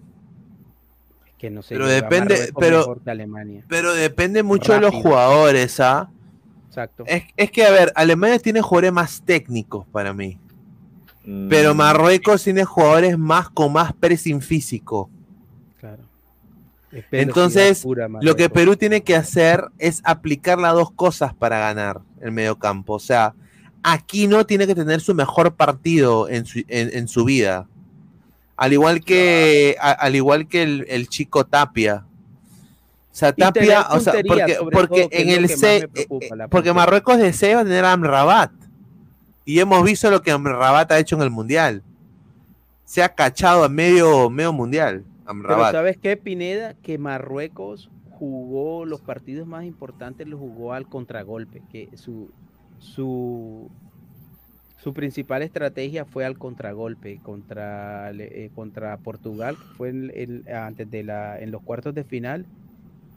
Que 1.38 1.50
no 1.50 1.62
sé, 1.62 1.76
Pero 1.76 1.88
depende, 1.88 2.52
pero, 2.60 3.00
Alemania. 3.06 3.64
pero 3.68 3.94
depende 3.94 4.42
mucho 4.42 4.74
de 4.74 4.82
los 4.82 4.94
jugadores, 4.94 5.80
¿ah? 5.80 6.10
Exacto. 6.68 7.04
Es, 7.08 7.24
es 7.38 7.52
que, 7.52 7.64
a 7.66 7.72
ver, 7.72 7.92
Alemania 7.96 8.40
tiene 8.40 8.62
jugadores 8.62 8.92
más 8.94 9.22
técnicos 9.24 9.86
para 9.92 10.14
mí. 10.14 10.40
Mm, 11.26 11.48
Pero 11.50 11.76
Marruecos 11.76 12.44
tiene 12.44 12.66
jugadores 12.66 13.18
más 13.18 13.50
con 13.50 13.72
más 13.74 13.94
pressing 13.94 14.42
físico. 14.42 15.10
Entonces, 17.12 17.82
pura, 17.82 18.08
lo 18.22 18.36
que. 18.36 18.50
Perú 18.50 18.76
tiene 18.76 19.02
que 19.02 19.16
hacer 19.16 19.66
es 19.80 20.02
aplicar 20.04 20.58
las 20.60 20.74
dos 20.74 20.92
cosas 20.92 21.34
para 21.34 21.60
ganar 21.60 22.02
el 22.22 22.32
mediocampo. 22.32 22.94
O 22.94 23.00
sea, 23.00 23.34
Aquino 23.84 24.46
tiene 24.46 24.66
que 24.68 24.76
tener 24.76 25.02
su 25.02 25.14
mejor 25.14 25.54
partido 25.56 26.28
en 26.30 26.46
su, 26.46 26.60
en, 26.68 26.90
en 26.98 27.08
su 27.08 27.26
vida. 27.26 27.68
Al 28.58 28.74
igual 28.74 29.02
que, 29.04 29.76
a- 29.82 29.92
al 29.92 30.16
igual 30.16 30.48
que 30.48 30.64
el, 30.64 30.86
el 30.90 31.08
chico 31.10 31.46
Tapia. 31.46 32.06
O 33.12 33.18
sea, 33.18 33.32
Tapia, 33.34 33.88
o 33.92 34.00
sea, 34.00 34.14
porque, 34.28 34.58
porque 34.72 35.08
en 35.12 35.30
el 35.30 35.50
C, 35.50 35.88
preocupa, 35.88 36.26
eh, 36.26 36.48
porque. 36.50 36.74
Marruecos 36.74 37.18
de 37.18 37.32
C 37.34 37.54
va 37.56 37.62
a 37.62 37.64
tener 37.64 37.86
a 37.86 37.92
Amrabat. 37.94 38.52
Y 39.46 39.60
hemos 39.60 39.84
visto 39.84 40.10
lo 40.10 40.22
que 40.22 40.32
Amrabat 40.32 40.92
ha 40.92 40.98
hecho 41.00 41.16
en 41.16 41.22
el 41.22 41.30
mundial. 41.30 41.84
Se 42.86 43.04
ha 43.04 43.10
cachado 43.14 43.64
a 43.64 43.70
medio, 43.70 44.30
medio 44.30 44.52
mundial. 44.54 45.04
Pero. 45.48 45.62
¿sabes 45.72 45.98
qué, 45.98 46.18
Pineda? 46.18 46.76
Que 46.76 46.98
Marruecos 46.98 47.90
jugó 48.12 48.86
los 48.86 49.02
partidos 49.02 49.48
más 49.48 49.66
importantes, 49.66 50.28
los 50.28 50.40
jugó 50.40 50.74
al 50.74 50.88
contragolpe, 50.88 51.62
que 51.70 51.90
su, 51.98 52.32
su, 52.80 53.70
su 54.78 54.94
principal 54.94 55.42
estrategia 55.42 56.06
fue 56.06 56.26
al 56.26 56.38
contragolpe 56.38 57.20
contra, 57.22 58.12
eh, 58.12 58.52
contra 58.56 58.98
Portugal, 58.98 59.56
fue 59.78 59.90
en, 59.90 60.12
en- 60.16 60.54
antes 60.54 60.90
de 60.90 61.04
la, 61.04 61.40
en 61.40 61.52
los 61.52 61.62
cuartos 61.62 61.94
de 61.94 62.04
final. 62.04 62.46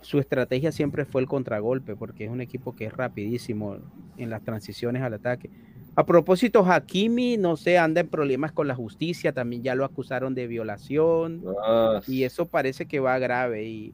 Su 0.01 0.19
estrategia 0.19 0.73
siempre 0.73 1.05
fue 1.05 1.21
el 1.21 1.27
contragolpe, 1.29 1.95
porque 1.97 2.25
es 2.25 2.31
un 2.31 2.41
equipo 2.41 2.75
que 2.75 2.87
es 2.87 2.93
rapidísimo 2.93 3.77
en 4.17 4.31
las 4.31 4.43
transiciones 4.43 5.03
al 5.03 5.15
ataque. 5.15 5.51
A 5.99 6.07
propósito, 6.07 6.65
Hakimi, 6.65 7.39
no 7.39 7.57
sé, 7.57 7.77
anda 7.77 8.01
en 8.03 8.07
problemas 8.07 8.53
con 8.53 8.69
la 8.69 8.77
justicia, 8.77 9.33
también 9.33 9.65
ya 9.65 9.75
lo 9.75 9.85
acusaron 9.85 10.33
de 10.33 10.47
violación 10.47 11.43
Ah, 11.67 12.01
y 12.07 12.23
eso 12.23 12.47
parece 12.47 12.87
que 12.87 13.01
va 13.01 13.19
grave 13.19 13.65
y 13.65 13.93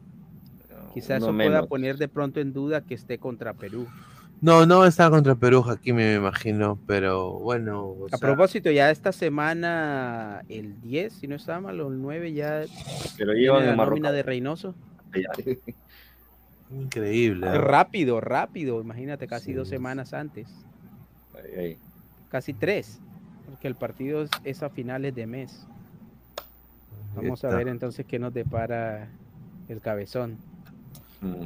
quizás 0.92 1.22
eso 1.22 1.32
pueda 1.32 1.64
poner 1.64 1.96
de 1.96 2.08
pronto 2.08 2.40
en 2.40 2.52
duda 2.52 2.82
que 2.82 2.92
esté 2.92 3.16
contra 3.16 3.54
Perú. 3.54 3.86
No, 4.42 4.66
no 4.66 4.84
está 4.84 5.08
contra 5.08 5.34
Perú, 5.34 5.64
aquí 5.66 5.94
me 5.94 6.16
imagino, 6.16 6.78
pero 6.86 7.38
bueno. 7.38 7.84
o 7.86 8.04
A 8.04 8.10
sea, 8.10 8.18
propósito, 8.18 8.70
ya 8.70 8.90
esta 8.90 9.10
semana, 9.10 10.44
el 10.50 10.78
10, 10.82 11.10
si 11.10 11.26
no 11.26 11.36
está 11.36 11.58
mal, 11.58 11.80
o 11.80 11.88
el 11.88 12.02
9 12.02 12.34
ya 12.34 12.64
Pero 13.16 13.32
llevan 13.32 13.64
la 13.64 13.70
en 13.70 13.76
nómina 13.78 14.12
de 14.12 14.22
Reynoso. 14.22 14.74
Increíble. 16.70 17.46
¿eh? 17.46 17.56
Rápido, 17.56 18.20
rápido, 18.20 18.78
imagínate, 18.82 19.26
casi 19.26 19.54
dos 19.54 19.68
semanas 19.68 20.12
antes. 20.12 20.48
Casi 22.34 22.52
tres, 22.52 22.98
porque 23.46 23.68
el 23.68 23.76
partido 23.76 24.22
es, 24.22 24.30
es 24.42 24.64
a 24.64 24.68
finales 24.68 25.14
de 25.14 25.24
mes. 25.24 25.68
Vamos 27.14 27.44
a 27.44 27.48
ver 27.50 27.68
entonces 27.68 28.04
qué 28.06 28.18
nos 28.18 28.34
depara 28.34 29.08
el 29.68 29.80
cabezón. 29.80 30.36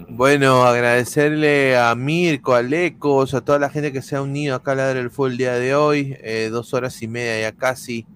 Bueno, 0.08 0.62
agradecerle 0.62 1.76
a 1.76 1.94
Mirko, 1.94 2.54
a 2.54 2.62
Lecos, 2.62 3.34
a 3.34 3.42
toda 3.42 3.58
la 3.58 3.68
gente 3.68 3.92
que 3.92 4.00
se 4.00 4.16
ha 4.16 4.22
unido 4.22 4.56
acá 4.56 4.72
a 4.72 4.76
Ladra 4.76 5.00
el 5.00 5.10
Fútbol 5.10 5.32
el 5.32 5.36
día 5.36 5.52
de 5.56 5.74
hoy. 5.74 6.16
eh, 6.22 6.48
dos 6.50 6.72
horas 6.72 7.02
y 7.02 7.06
media 7.06 7.38
ya 7.38 7.52
casi. 7.52 8.06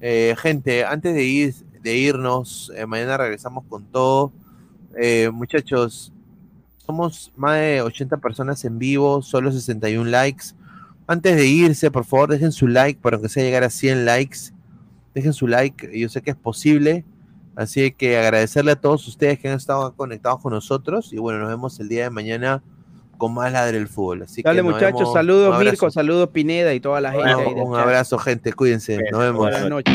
Eh, 0.00 0.34
gente, 0.38 0.84
antes 0.84 1.14
de, 1.14 1.22
ir, 1.22 1.54
de 1.82 1.96
irnos, 1.98 2.72
eh, 2.74 2.84
mañana 2.84 3.16
regresamos 3.16 3.62
con 3.68 3.84
todo. 3.84 4.32
Eh, 5.00 5.30
muchachos, 5.32 6.12
somos 6.84 7.30
más 7.36 7.60
de 7.60 7.80
80 7.80 8.16
personas 8.16 8.64
en 8.64 8.76
vivo, 8.76 9.22
solo 9.22 9.52
61 9.52 10.10
likes. 10.10 10.57
Antes 11.08 11.36
de 11.36 11.46
irse, 11.46 11.90
por 11.90 12.04
favor, 12.04 12.28
dejen 12.28 12.52
su 12.52 12.68
like 12.68 13.00
para 13.00 13.18
que 13.18 13.28
sea 13.30 13.42
llegar 13.42 13.64
a 13.64 13.70
100 13.70 14.04
likes. 14.04 14.38
Dejen 15.14 15.32
su 15.32 15.46
like, 15.48 15.98
yo 15.98 16.08
sé 16.10 16.20
que 16.22 16.30
es 16.30 16.36
posible. 16.36 17.04
Así 17.56 17.90
que 17.90 18.18
agradecerle 18.18 18.72
a 18.72 18.76
todos 18.76 19.08
ustedes 19.08 19.38
que 19.40 19.48
han 19.48 19.56
estado 19.56 19.92
conectados 19.96 20.40
con 20.40 20.52
nosotros. 20.52 21.12
Y 21.12 21.18
bueno, 21.18 21.40
nos 21.40 21.48
vemos 21.48 21.80
el 21.80 21.88
día 21.88 22.04
de 22.04 22.10
mañana 22.10 22.62
con 23.16 23.34
más 23.34 23.50
Ladre 23.52 23.78
el 23.78 23.88
Fútbol. 23.88 24.22
Así 24.22 24.42
Dale 24.42 24.58
que 24.58 24.62
muchachos, 24.62 25.00
vemos. 25.00 25.14
saludos. 25.14 25.58
Mirko, 25.58 25.90
saludos 25.90 26.28
Pineda 26.28 26.72
y 26.74 26.80
toda 26.80 27.00
la 27.00 27.10
gente 27.10 27.24
Bueno, 27.24 27.38
ahí 27.40 27.54
del 27.54 27.64
un 27.64 27.74
abrazo, 27.76 28.18
gente. 28.18 28.52
Cuídense. 28.52 28.98
Nos 29.10 29.20
vemos. 29.20 29.40
Buenas 29.40 29.68
noches. 29.68 29.94